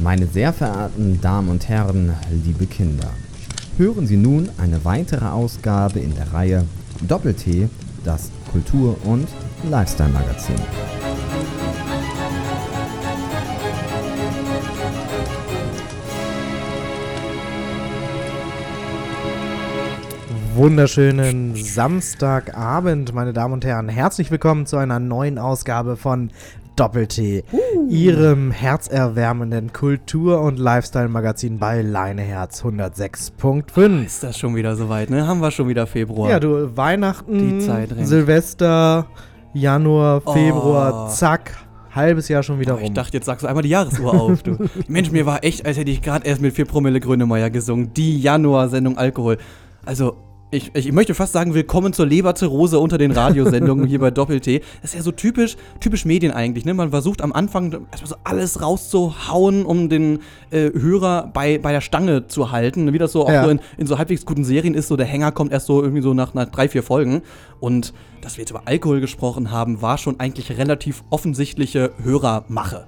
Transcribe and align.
Meine 0.00 0.28
sehr 0.28 0.52
verehrten 0.52 1.20
Damen 1.20 1.48
und 1.48 1.68
Herren, 1.68 2.14
liebe 2.44 2.66
Kinder, 2.66 3.10
hören 3.78 4.06
Sie 4.06 4.16
nun 4.16 4.48
eine 4.56 4.84
weitere 4.84 5.24
Ausgabe 5.24 5.98
in 5.98 6.14
der 6.14 6.32
Reihe 6.32 6.64
Doppel-T, 7.08 7.68
das 8.04 8.30
Kultur- 8.52 8.96
und 9.04 9.26
Lifestyle-Magazin. 9.68 10.54
Wunderschönen 20.54 21.56
Samstagabend, 21.56 23.14
meine 23.14 23.32
Damen 23.32 23.54
und 23.54 23.64
Herren. 23.64 23.88
Herzlich 23.88 24.30
willkommen 24.30 24.66
zu 24.66 24.76
einer 24.76 25.00
neuen 25.00 25.38
Ausgabe 25.38 25.96
von 25.96 26.30
Doppel-T, 26.78 27.42
uh. 27.52 27.88
Ihrem 27.90 28.52
herzerwärmenden 28.52 29.72
Kultur- 29.72 30.40
und 30.40 30.60
Lifestyle-Magazin 30.60 31.58
bei 31.58 31.82
Leineherz 31.82 32.62
106.5. 32.62 34.04
Ist 34.04 34.22
das 34.22 34.38
schon 34.38 34.54
wieder 34.54 34.76
soweit, 34.76 35.10
ne? 35.10 35.26
Haben 35.26 35.40
wir 35.40 35.50
schon 35.50 35.66
wieder 35.66 35.88
Februar. 35.88 36.30
Ja, 36.30 36.38
du, 36.38 36.76
Weihnachten, 36.76 37.60
Silvester, 38.04 39.06
Januar, 39.54 40.20
Februar, 40.20 41.06
oh. 41.06 41.10
zack, 41.10 41.50
halbes 41.92 42.28
Jahr 42.28 42.44
schon 42.44 42.60
wieder 42.60 42.74
oh, 42.74 42.76
rum. 42.76 42.84
Ich 42.84 42.92
dachte, 42.92 43.16
jetzt 43.16 43.26
sagst 43.26 43.42
du 43.42 43.48
einmal 43.48 43.64
die 43.64 43.70
Jahresuhr 43.70 44.14
auf, 44.14 44.44
du. 44.44 44.56
Mensch, 44.86 45.10
mir 45.10 45.26
war 45.26 45.42
echt, 45.42 45.66
als 45.66 45.78
hätte 45.78 45.90
ich 45.90 46.00
gerade 46.00 46.28
erst 46.28 46.40
mit 46.40 46.54
4 46.54 46.64
Promille 46.64 47.00
Grönemeyer 47.00 47.50
gesungen. 47.50 47.92
Die 47.94 48.20
Januar-Sendung 48.20 48.98
Alkohol. 48.98 49.38
Also, 49.84 50.16
ich, 50.50 50.74
ich, 50.74 50.92
möchte 50.92 51.14
fast 51.14 51.34
sagen, 51.34 51.52
willkommen 51.52 51.92
zur 51.92 52.06
Leberzirrhose 52.06 52.78
unter 52.78 52.96
den 52.96 53.10
Radiosendungen 53.12 53.86
hier 53.86 53.98
bei 53.98 54.10
Doppel-T. 54.10 54.62
Das 54.80 54.92
ist 54.92 54.96
ja 54.96 55.02
so 55.02 55.12
typisch, 55.12 55.56
typisch 55.80 56.06
Medien 56.06 56.32
eigentlich. 56.32 56.64
Ne? 56.64 56.72
Man 56.72 56.90
versucht 56.90 57.20
am 57.20 57.32
Anfang 57.32 57.86
erstmal 57.90 58.08
so 58.08 58.16
alles 58.24 58.62
rauszuhauen, 58.62 59.66
um 59.66 59.90
den 59.90 60.20
äh, 60.50 60.70
Hörer 60.72 61.30
bei, 61.34 61.58
bei 61.58 61.72
der 61.72 61.82
Stange 61.82 62.28
zu 62.28 62.50
halten. 62.50 62.92
Wie 62.94 62.98
das 62.98 63.12
so 63.12 63.26
auch 63.26 63.30
ja. 63.30 63.44
so 63.44 63.50
in, 63.50 63.60
in, 63.76 63.86
so 63.86 63.98
halbwegs 63.98 64.24
guten 64.24 64.44
Serien 64.44 64.74
ist, 64.74 64.88
so 64.88 64.96
der 64.96 65.06
Hänger 65.06 65.32
kommt 65.32 65.52
erst 65.52 65.66
so 65.66 65.82
irgendwie 65.82 66.02
so 66.02 66.14
nach, 66.14 66.32
nach 66.32 66.46
drei, 66.46 66.68
vier 66.68 66.82
Folgen. 66.82 67.22
Und 67.60 67.92
dass 68.22 68.38
wir 68.38 68.42
jetzt 68.42 68.50
über 68.50 68.62
Alkohol 68.64 69.00
gesprochen 69.00 69.50
haben, 69.50 69.82
war 69.82 69.98
schon 69.98 70.18
eigentlich 70.18 70.56
relativ 70.56 71.04
offensichtliche 71.10 71.92
Hörermache. 72.02 72.86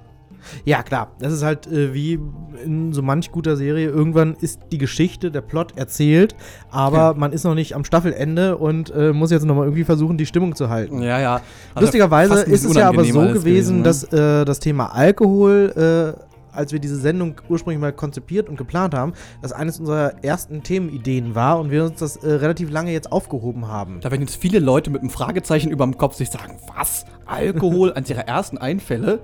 Ja, 0.65 0.83
klar. 0.83 1.11
Das 1.19 1.33
ist 1.33 1.43
halt 1.43 1.67
äh, 1.67 1.93
wie 1.93 2.19
in 2.63 2.93
so 2.93 3.01
manch 3.01 3.31
guter 3.31 3.55
Serie. 3.55 3.89
Irgendwann 3.89 4.35
ist 4.39 4.61
die 4.71 4.77
Geschichte, 4.77 5.31
der 5.31 5.41
Plot 5.41 5.77
erzählt, 5.77 6.35
aber 6.69 6.97
ja. 6.97 7.13
man 7.15 7.33
ist 7.33 7.43
noch 7.43 7.55
nicht 7.55 7.75
am 7.75 7.85
Staffelende 7.85 8.57
und 8.57 8.91
äh, 8.91 9.13
muss 9.13 9.31
jetzt 9.31 9.45
nochmal 9.45 9.65
irgendwie 9.65 9.83
versuchen, 9.83 10.17
die 10.17 10.25
Stimmung 10.25 10.55
zu 10.55 10.69
halten. 10.69 11.01
Ja, 11.01 11.19
ja. 11.19 11.41
Also 11.73 11.85
Lustigerweise 11.87 12.41
ist 12.41 12.65
es 12.65 12.75
ja 12.75 12.89
aber 12.89 13.03
so 13.03 13.19
gewesen, 13.19 13.33
gewesen 13.33 13.77
ne? 13.77 13.83
dass 13.83 14.03
äh, 14.05 14.45
das 14.45 14.59
Thema 14.59 14.87
Alkohol 14.87 16.15
äh, 16.17 16.31
als 16.53 16.71
wir 16.71 16.79
diese 16.79 16.97
Sendung 16.97 17.35
ursprünglich 17.49 17.79
mal 17.79 17.93
konzipiert 17.93 18.49
und 18.49 18.57
geplant 18.57 18.93
haben, 18.93 19.13
das 19.41 19.51
eines 19.51 19.79
unserer 19.79 20.23
ersten 20.23 20.63
Themenideen 20.63 21.35
war 21.35 21.59
und 21.59 21.71
wir 21.71 21.85
uns 21.85 21.99
das 21.99 22.17
äh, 22.17 22.29
relativ 22.29 22.69
lange 22.69 22.91
jetzt 22.91 23.11
aufgehoben 23.11 23.67
haben. 23.67 23.99
Da 24.01 24.11
werden 24.11 24.21
jetzt 24.21 24.35
viele 24.35 24.59
Leute 24.59 24.89
mit 24.89 25.01
einem 25.01 25.09
Fragezeichen 25.09 25.71
über 25.71 25.85
dem 25.85 25.97
Kopf 25.97 26.15
sich 26.15 26.29
sagen, 26.29 26.57
was? 26.75 27.05
Alkohol 27.25 27.93
eines 27.93 28.09
ihrer 28.09 28.27
ersten 28.27 28.57
Einfälle? 28.57 29.19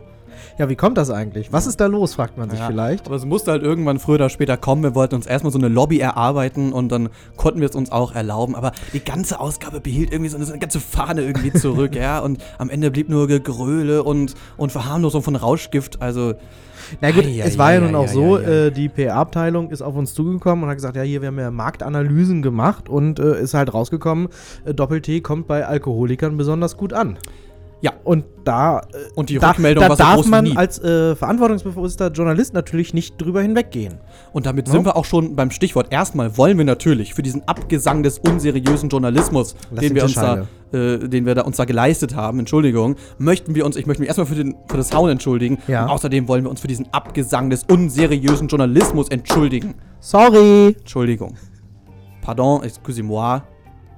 Ja, 0.58 0.70
wie 0.70 0.76
kommt 0.76 0.98
das 0.98 1.12
eigentlich? 1.12 1.54
Was 1.54 1.68
ist 1.68 1.80
da 1.80 1.86
los, 1.86 2.16
fragt 2.16 2.38
man 2.38 2.50
sich 2.50 2.60
ja, 2.60 2.68
vielleicht. 2.68 3.06
Aber 3.06 3.16
es 3.16 3.26
musste 3.26 3.52
halt 3.52 3.62
irgendwann 3.62 4.00
früher 4.00 4.16
oder 4.16 4.30
später 4.30 4.58
kommen. 4.58 4.82
Wir 4.82 4.96
wollten 4.96 5.14
uns 5.14 5.28
erstmal 5.28 5.52
so 5.54 5.60
eine 5.60 5.68
Lobby 5.68 6.00
erarbeiten 6.00 6.74
und 6.74 6.92
dann 6.92 7.10
konnten 7.36 7.60
wir 7.60 7.70
es 7.70 7.76
uns 7.76 7.92
auch 7.92 8.16
erlauben. 8.16 8.56
Aber 8.56 8.72
die 8.92 9.04
ganze 9.04 9.40
Ausgabe 9.40 9.82
behielt 9.82 10.12
irgendwie 10.12 10.30
so 10.30 10.38
eine, 10.38 10.58
ganze 10.58 10.80
Fahne 10.80 11.22
irgendwie 11.22 11.54
zurück, 11.54 11.96
ja. 11.96 12.20
Und 12.20 12.44
am 12.58 12.72
Ende 12.72 12.90
blieb 12.90 13.08
nur 13.08 13.28
Gegröle 13.28 14.04
und, 14.04 14.34
und 14.58 14.72
Verharmlosung 14.72 15.22
von 15.22 15.36
Rauschgift. 15.36 16.02
Also. 16.02 16.34
Na 17.02 17.12
gut, 17.12 17.26
ai, 17.26 17.42
es 17.44 17.58
war 17.58 17.74
ja 17.74 17.82
nun 17.82 17.94
auch 17.96 18.08
so, 18.08 18.38
äh, 18.38 18.72
die 18.72 18.88
PR-Abteilung 18.88 19.70
ist 19.70 19.82
auf 19.82 19.96
uns 19.96 20.14
zugekommen 20.14 20.64
und 20.64 20.70
hat 20.70 20.78
gesagt, 20.78 20.96
ja, 20.96 21.04
hier, 21.04 21.22
wir 21.22 21.28
haben 21.28 21.40
ja 21.40 21.52
Marktanalysen 21.52 22.42
gemacht 22.42 22.88
und 22.88 23.20
äh, 23.20 23.42
ist 23.42 23.54
halt 23.54 23.74
rausgekommen, 23.74 24.30
äh, 24.64 24.74
Doppel-T 24.74 25.20
kommt 25.22 25.48
bei 25.48 25.68
Alkoholikern 25.68 26.38
besonders 26.38 26.78
gut 26.78 26.94
an. 26.94 27.18
Ja, 27.82 27.94
und 28.04 28.26
da, 28.44 28.80
äh, 28.80 29.12
und 29.16 29.30
die 29.30 29.38
Rückmeldung 29.38 29.84
da, 29.84 29.90
da 29.90 29.96
darf 29.96 30.26
man 30.26 30.46
nie. 30.46 30.58
als 30.58 30.80
äh, 30.80 31.16
verantwortungsbewusster 31.16 32.12
Journalist 32.12 32.54
natürlich 32.54 32.94
nicht 32.94 33.22
drüber 33.22 33.42
hinweggehen. 33.42 34.00
Und 34.34 34.46
damit 34.48 34.68
ja? 34.68 34.74
sind 34.74 34.86
wir 34.86 34.96
auch 34.96 35.06
schon 35.06 35.36
beim 35.36 35.52
Stichwort. 35.52 35.88
Erstmal 35.92 36.38
wollen 36.38 36.58
wir 36.58 36.66
natürlich 36.66 37.14
für 37.14 37.22
diesen 37.22 37.48
Abgesang 37.48 38.02
des 38.02 38.18
unseriösen 38.20 38.90
Journalismus, 38.90 39.56
den 39.70 39.94
wir, 39.94 40.04
uns 40.04 40.16
da, 40.16 40.48
äh, 40.72 40.98
den 40.98 41.26
wir 41.28 41.36
da 41.36 41.44
uns 41.44 41.58
da 41.58 41.66
geleistet 41.66 42.16
haben, 42.16 42.40
Entschuldigung, 42.40 42.96
möchten 43.20 43.54
wir 43.54 43.66
uns, 43.66 43.76
ich 43.76 43.86
möchte 43.86 44.02
mich 44.02 44.08
erstmal 44.08 44.28
für, 44.28 44.36
den, 44.36 44.56
für 44.68 44.78
das 44.78 44.92
Hauen 44.94 45.12
entschuldigen. 45.12 45.60
Ja. 45.68 45.84
Und 45.84 45.92
außerdem 45.92 46.28
wollen 46.28 46.46
wir 46.46 46.50
uns 46.50 46.62
für 46.62 46.68
diesen 46.68 46.92
Abgesang 46.94 47.52
des 47.52 47.64
unseriösen 47.64 48.48
Journalismus 48.48 49.10
entschuldigen. 49.10 49.76
Sorry. 50.00 50.76
Entschuldigung. 50.80 51.36
Pardon, 52.22 52.64
excusez-moi. 52.64 53.42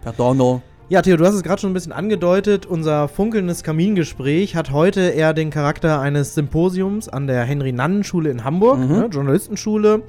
Perdono. 0.01 0.61
Ja, 0.91 1.03
Theo, 1.03 1.17
du 1.17 1.25
hast 1.27 1.35
es 1.35 1.43
gerade 1.43 1.61
schon 1.61 1.69
ein 1.69 1.75
bisschen 1.75 1.91
angedeutet. 1.91 2.65
Unser 2.65 3.07
funkelndes 3.07 3.61
Kamingespräch 3.61 4.55
hat 4.55 4.71
heute 4.71 5.01
eher 5.01 5.35
den 5.35 5.51
Charakter 5.51 6.01
eines 6.01 6.33
Symposiums 6.33 7.07
an 7.07 7.27
der 7.27 7.43
Henry-Nannen-Schule 7.43 8.31
in 8.31 8.43
Hamburg, 8.43 8.79
mhm. 8.79 8.87
ne, 8.87 9.05
Journalistenschule. 9.05 10.01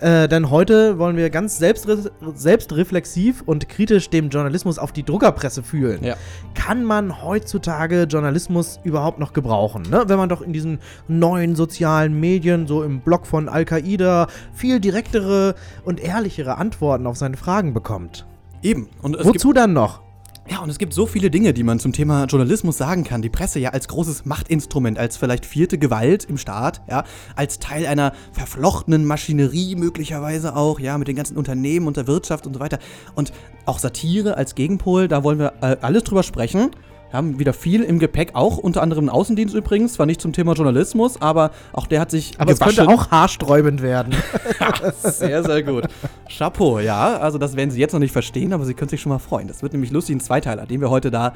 Äh, 0.00 0.26
denn 0.26 0.50
heute 0.50 0.98
wollen 0.98 1.16
wir 1.16 1.30
ganz 1.30 1.58
selbstre 1.58 2.10
selbstreflexiv 2.34 3.44
und 3.46 3.68
kritisch 3.68 4.10
dem 4.10 4.28
Journalismus 4.28 4.80
auf 4.80 4.90
die 4.90 5.04
Druckerpresse 5.04 5.62
fühlen. 5.62 6.02
Ja. 6.02 6.16
Kann 6.54 6.84
man 6.84 7.22
heutzutage 7.22 8.02
Journalismus 8.10 8.80
überhaupt 8.82 9.20
noch 9.20 9.32
gebrauchen? 9.32 9.82
Ne? 9.88 10.06
Wenn 10.08 10.18
man 10.18 10.28
doch 10.28 10.42
in 10.42 10.52
diesen 10.52 10.80
neuen 11.06 11.54
sozialen 11.54 12.18
Medien, 12.18 12.66
so 12.66 12.82
im 12.82 12.98
Blog 12.98 13.28
von 13.28 13.48
Al-Qaida, 13.48 14.26
viel 14.52 14.80
direktere 14.80 15.54
und 15.84 16.00
ehrlichere 16.00 16.58
Antworten 16.58 17.06
auf 17.06 17.16
seine 17.16 17.36
Fragen 17.36 17.72
bekommt. 17.72 18.26
Eben. 18.60 18.88
Wozu 19.02 19.52
dann 19.52 19.72
noch? 19.72 20.05
Ja, 20.48 20.60
und 20.60 20.70
es 20.70 20.78
gibt 20.78 20.94
so 20.94 21.06
viele 21.06 21.28
Dinge, 21.28 21.52
die 21.52 21.64
man 21.64 21.80
zum 21.80 21.92
Thema 21.92 22.24
Journalismus 22.26 22.78
sagen 22.78 23.02
kann. 23.02 23.20
Die 23.20 23.28
Presse 23.28 23.58
ja 23.58 23.70
als 23.70 23.88
großes 23.88 24.26
Machtinstrument, 24.26 24.96
als 24.96 25.16
vielleicht 25.16 25.44
vierte 25.44 25.76
Gewalt 25.76 26.24
im 26.24 26.38
Staat, 26.38 26.82
ja, 26.88 27.02
als 27.34 27.58
Teil 27.58 27.84
einer 27.84 28.12
verflochtenen 28.30 29.04
Maschinerie 29.04 29.74
möglicherweise 29.74 30.54
auch, 30.54 30.78
ja, 30.78 30.98
mit 30.98 31.08
den 31.08 31.16
ganzen 31.16 31.36
Unternehmen 31.36 31.88
und 31.88 31.96
der 31.96 32.06
Wirtschaft 32.06 32.46
und 32.46 32.54
so 32.54 32.60
weiter. 32.60 32.78
Und 33.16 33.32
auch 33.64 33.80
Satire 33.80 34.36
als 34.36 34.54
Gegenpol, 34.54 35.08
da 35.08 35.24
wollen 35.24 35.40
wir 35.40 35.54
äh, 35.62 35.78
alles 35.80 36.04
drüber 36.04 36.22
sprechen. 36.22 36.70
Wir 37.10 37.18
haben 37.18 37.38
wieder 37.38 37.52
viel 37.52 37.82
im 37.82 37.98
Gepäck, 37.98 38.30
auch 38.34 38.58
unter 38.58 38.82
anderem 38.82 39.04
im 39.04 39.10
Außendienst 39.10 39.54
übrigens, 39.54 39.94
zwar 39.94 40.06
nicht 40.06 40.20
zum 40.20 40.32
Thema 40.32 40.54
Journalismus, 40.54 41.20
aber 41.22 41.52
auch 41.72 41.86
der 41.86 42.00
hat 42.00 42.10
sich. 42.10 42.34
Aber 42.38 42.52
gewaschen. 42.52 42.70
es 42.70 42.76
könnte 42.76 42.92
auch 42.92 43.10
haarsträubend 43.10 43.80
werden. 43.80 44.14
sehr, 45.02 45.44
sehr 45.44 45.62
gut. 45.62 45.84
Chapeau, 46.28 46.80
ja. 46.80 47.18
Also, 47.18 47.38
das 47.38 47.54
werden 47.54 47.70
Sie 47.70 47.80
jetzt 47.80 47.92
noch 47.92 48.00
nicht 48.00 48.12
verstehen, 48.12 48.52
aber 48.52 48.64
Sie 48.64 48.74
können 48.74 48.88
sich 48.88 49.00
schon 49.00 49.10
mal 49.10 49.18
freuen. 49.18 49.46
Das 49.46 49.62
wird 49.62 49.72
nämlich 49.72 49.92
lustig, 49.92 50.16
ein 50.16 50.20
Zweiteiler, 50.20 50.66
den 50.66 50.80
wir 50.80 50.90
heute 50.90 51.10
da 51.10 51.32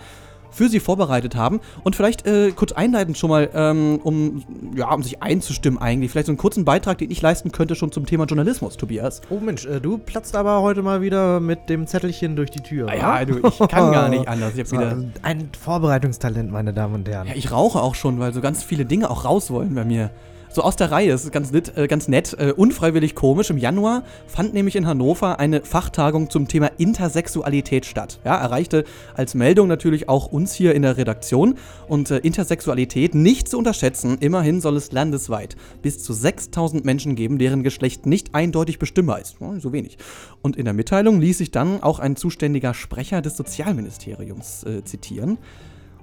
für 0.51 0.69
Sie 0.69 0.81
vorbereitet 0.81 1.37
haben. 1.37 1.61
Und 1.85 1.97
vielleicht 1.97 2.27
äh, 2.27 2.53
kurz 2.53 2.73
einleitend 2.73 3.19
schon 3.19 3.31
mal, 3.31 3.51
ähm, 3.55 4.01
um, 4.03 4.45
ja, 4.77 4.93
um 4.93 5.03
sich 5.03 5.23
einzustimmen 5.23 5.81
eigentlich, 5.81 6.11
vielleicht 6.11 6.27
so 6.27 6.33
einen 6.33 6.39
kurzen 6.39 6.65
Beitrag, 6.65 6.99
den 6.99 7.11
ich 7.11 7.21
leisten 7.23 7.53
könnte 7.53 7.75
schon 7.75 7.93
zum 7.93 8.07
Thema 8.07 8.25
Journalismus, 8.25 8.77
Tobias. 8.77 9.21
Oh 9.31 9.41
Mensch, 9.41 9.67
äh, 9.67 9.81
du 9.81 9.99
platzt 9.99 10.37
aber 10.37 10.63
heute 10.63 10.83
mal 10.83 11.03
wieder 11.03 11.41
mit 11.41 11.69
dem 11.69 11.87
Zettelchen 11.87 12.37
durch 12.37 12.51
die 12.51 12.61
Tür. 12.61 12.93
Ja, 12.95 13.25
du, 13.25 13.47
ich 13.47 13.59
kann 13.69 13.93
gar 13.93 14.09
nicht 14.09 14.29
anders. 14.29 14.57
Ich 14.57 14.61
wieder 14.73 14.97
ein 15.23 15.51
Vorbereitungstalent, 15.59 16.51
meine 16.51 16.73
Damen 16.73 16.95
und 16.95 17.09
Herren. 17.09 17.29
Ja, 17.29 17.35
ich 17.35 17.51
rauche 17.51 17.81
auch 17.81 17.95
schon, 17.95 18.19
weil 18.21 18.33
so 18.33 18.41
ganz 18.41 18.63
viele 18.63 18.85
Dinge 18.85 19.11
auch 19.11 19.25
raus 19.25 19.51
wollen 19.51 19.75
bei 19.75 19.85
mir 19.85 20.11
so 20.51 20.63
aus 20.63 20.77
der 20.77 20.91
Reihe. 20.91 21.11
Das 21.11 21.25
ist 21.25 21.33
ganz 21.33 21.53
nett, 21.53 21.77
äh, 21.77 21.87
ganz 21.87 22.09
nett 22.09 22.37
äh, 22.39 22.53
unfreiwillig 22.53 23.15
komisch. 23.15 23.51
Im 23.51 23.59
Januar 23.59 24.03
fand 24.27 24.53
nämlich 24.53 24.77
in 24.77 24.87
Hannover 24.87 25.39
eine 25.39 25.63
Fachtagung 25.63 26.31
zum 26.31 26.49
Thema 26.49 26.71
Intersexualität 26.79 27.87
statt. 27.87 28.21
Ja, 28.25 28.37
erreichte 28.37 28.85
als 29.15 29.35
Meldung 29.35 29.69
natürlich 29.69 30.09
auch 30.09 30.27
uns 30.27 30.53
hier 30.53 30.75
in 30.75 30.83
der 30.83 30.97
Redaktion. 30.97 31.57
Und 31.89 32.11
äh, 32.11 32.19
Intersexualität 32.19 33.15
nicht 33.15 33.49
zu 33.49 33.59
unterschätzen. 33.59 34.19
Immerhin 34.21 34.61
soll 34.61 34.77
es 34.77 34.93
landesweit 34.93 35.57
bis 35.83 36.03
zu 36.03 36.13
6000 36.13 36.85
Menschen 36.85 37.15
geben, 37.15 37.39
deren 37.39 37.63
Geschlecht 37.63 38.07
nicht 38.07 38.35
eindeutig 38.35 38.79
bestimmbar 38.79 39.21
ist. 39.21 39.37
Ja, 39.41 39.59
so 39.61 39.73
wenig. 39.73 39.99
Und 40.43 40.57
in 40.57 40.65
der 40.65 40.75
Mitteilung 40.75 41.21
ließ 41.21 41.39
sich 41.39 41.51
dann 41.51 41.83
auch 41.83 41.99
ein 41.99 42.17
zuständiger 42.17 42.75
Sprecher 42.75 43.23
des 43.23 43.37
Sozialministeriums 43.37 44.65
äh, 44.65 44.85
zitieren. 44.85 45.39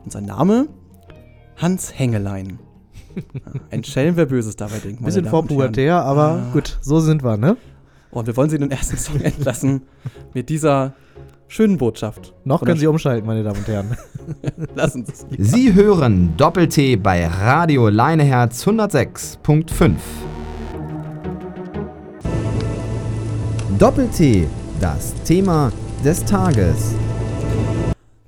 Und 0.03 0.11
sein 0.11 0.25
Name? 0.25 0.67
Hans 1.57 1.97
Hengelein. 1.97 2.59
Ein 3.71 3.83
Schelm, 3.83 4.15
wer 4.15 4.25
Böses 4.25 4.55
dabei 4.55 4.79
denkt. 4.79 5.03
Bisschen 5.03 5.25
vorpubertär, 5.25 6.03
aber 6.03 6.23
ah. 6.23 6.49
gut, 6.53 6.77
so 6.81 6.99
sind 6.99 7.23
wir, 7.23 7.37
ne? 7.37 7.57
Und 8.11 8.27
wir 8.27 8.35
wollen 8.37 8.49
Sie 8.49 8.55
in 8.55 8.61
den 8.61 8.71
ersten 8.71 8.97
Song 8.97 9.19
entlassen 9.21 9.81
mit 10.33 10.49
dieser 10.49 10.93
schönen 11.47 11.77
Botschaft. 11.77 12.33
Noch 12.43 12.63
können 12.63 12.79
Sie 12.79 12.87
umschalten, 12.87 13.25
meine 13.27 13.43
Damen 13.43 13.57
und 13.57 13.67
Herren. 13.67 13.97
Lassen 14.75 15.05
Sie 15.05 15.13
es. 15.37 15.51
Sie 15.51 15.73
hören 15.73 16.35
Doppel-T 16.37 16.97
bei 16.97 17.27
Radio 17.27 17.89
Leineherz 17.89 18.65
106.5. 18.65 19.93
Doppel-T, 23.77 24.47
das 24.81 25.13
Thema 25.23 25.71
des 26.03 26.25
Tages. 26.25 26.95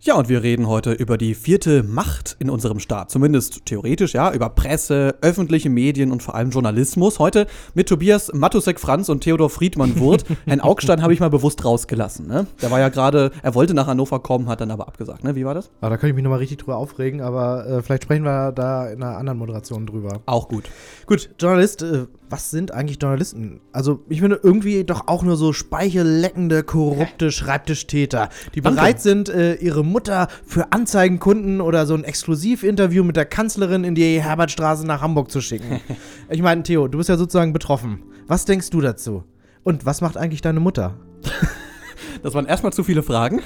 Ja, 0.02 0.16
und 0.16 0.30
wir 0.30 0.44
reden 0.44 0.70
heute 0.70 0.94
über 0.94 1.18
die 1.18 1.36
vierte 1.36 1.84
Macht 1.84 2.38
in 2.40 2.50
unserem 2.50 2.80
Staat. 2.80 3.12
Zumindest 3.12 3.66
theoretisch, 3.66 4.14
ja, 4.14 4.32
über 4.32 4.48
Presse, 4.48 5.16
öffentliche 5.20 5.70
Medien 5.70 6.14
und 6.14 6.24
vor 6.24 6.36
allem 6.36 6.52
Journalismus. 6.52 7.20
Heute 7.20 7.48
mit 7.74 7.90
Tobias 7.90 8.32
Matusek-Franz 8.34 9.10
und 9.10 9.26
Theodor 9.26 9.50
Friedmann-Wurth. 9.50 10.24
Herrn 10.46 10.62
Augstein 10.62 11.02
habe 11.02 11.12
ich 11.12 11.20
mal 11.20 11.30
bewusst 11.30 11.66
rausgelassen. 11.66 12.28
Ne? 12.28 12.48
Der 12.62 12.72
war 12.72 12.80
ja 12.80 12.88
gerade, 12.88 13.32
er 13.44 13.56
wollte 13.56 13.74
nach 13.74 13.88
Hannover 13.88 14.22
kommen, 14.22 14.48
hat 14.48 14.62
dann 14.62 14.72
aber 14.72 14.88
abgesagt. 14.88 15.26
Ne? 15.26 15.36
Wie 15.36 15.44
war 15.44 15.54
das? 15.54 15.70
Ah, 15.82 15.90
da 15.90 15.98
kann 15.98 16.10
ich 16.10 16.16
mich 16.16 16.24
nochmal 16.24 16.40
richtig 16.40 16.60
drüber 16.60 16.78
aufregen, 16.78 17.20
aber 17.20 17.68
äh, 17.68 17.82
vielleicht 17.82 18.04
sprechen 18.04 18.24
wir 18.24 18.54
da 18.54 18.88
in 18.88 19.04
einer 19.04 19.18
anderen 19.18 19.38
Moderation 19.38 19.86
drüber. 19.86 20.22
Auch 20.28 20.48
gut. 20.48 20.64
Gut, 21.08 21.30
Journalist, 21.38 21.82
äh, 21.82 22.06
was 22.30 22.52
sind 22.52 22.74
eigentlich 22.74 23.02
Journalisten? 23.02 23.62
Also, 23.72 24.04
ich 24.08 24.22
finde 24.22 24.40
irgendwie 24.42 24.84
doch 24.84 25.08
auch 25.08 25.24
nur 25.24 25.36
so 25.36 25.54
speichelleckende, 25.54 26.64
korrupte 26.64 27.32
Schreibtischtäter, 27.32 28.30
die 28.54 28.62
Danke. 28.62 28.78
bereit 28.78 29.02
sind, 29.02 29.30
äh, 29.30 29.56
ihre 29.56 29.84
Mutter 29.84 30.28
für 30.46 30.72
Anzeigenkunden 30.72 31.62
oder 31.62 31.86
so 31.86 31.96
ein 31.96 32.04
Exklusivinterview 32.04 33.04
mit 33.04 33.16
der 33.16 33.26
Kanzlerin 33.26 33.84
in 33.84 33.96
die 33.96 34.22
Herbertstraße 34.22 34.86
nach 34.86 35.02
Hamburg 35.02 35.32
zu 35.32 35.42
schicken. 35.42 35.80
ich 36.30 36.42
meine, 36.42 36.64
Theo, 36.64 36.88
du 36.88 36.98
bist 36.98 37.10
ja 37.10 37.18
sozusagen 37.18 37.54
betroffen. 37.54 38.04
Was 38.28 38.46
denkst 38.46 38.70
du 38.70 38.82
dazu? 38.82 39.24
Und 39.64 39.86
was 39.86 40.02
macht 40.02 40.18
eigentlich 40.18 40.42
deine 40.42 40.60
Mutter? 40.60 40.98
Das 42.24 42.34
waren 42.34 42.46
erstmal 42.46 42.74
zu 42.74 42.84
viele 42.84 43.04
Fragen. 43.04 43.42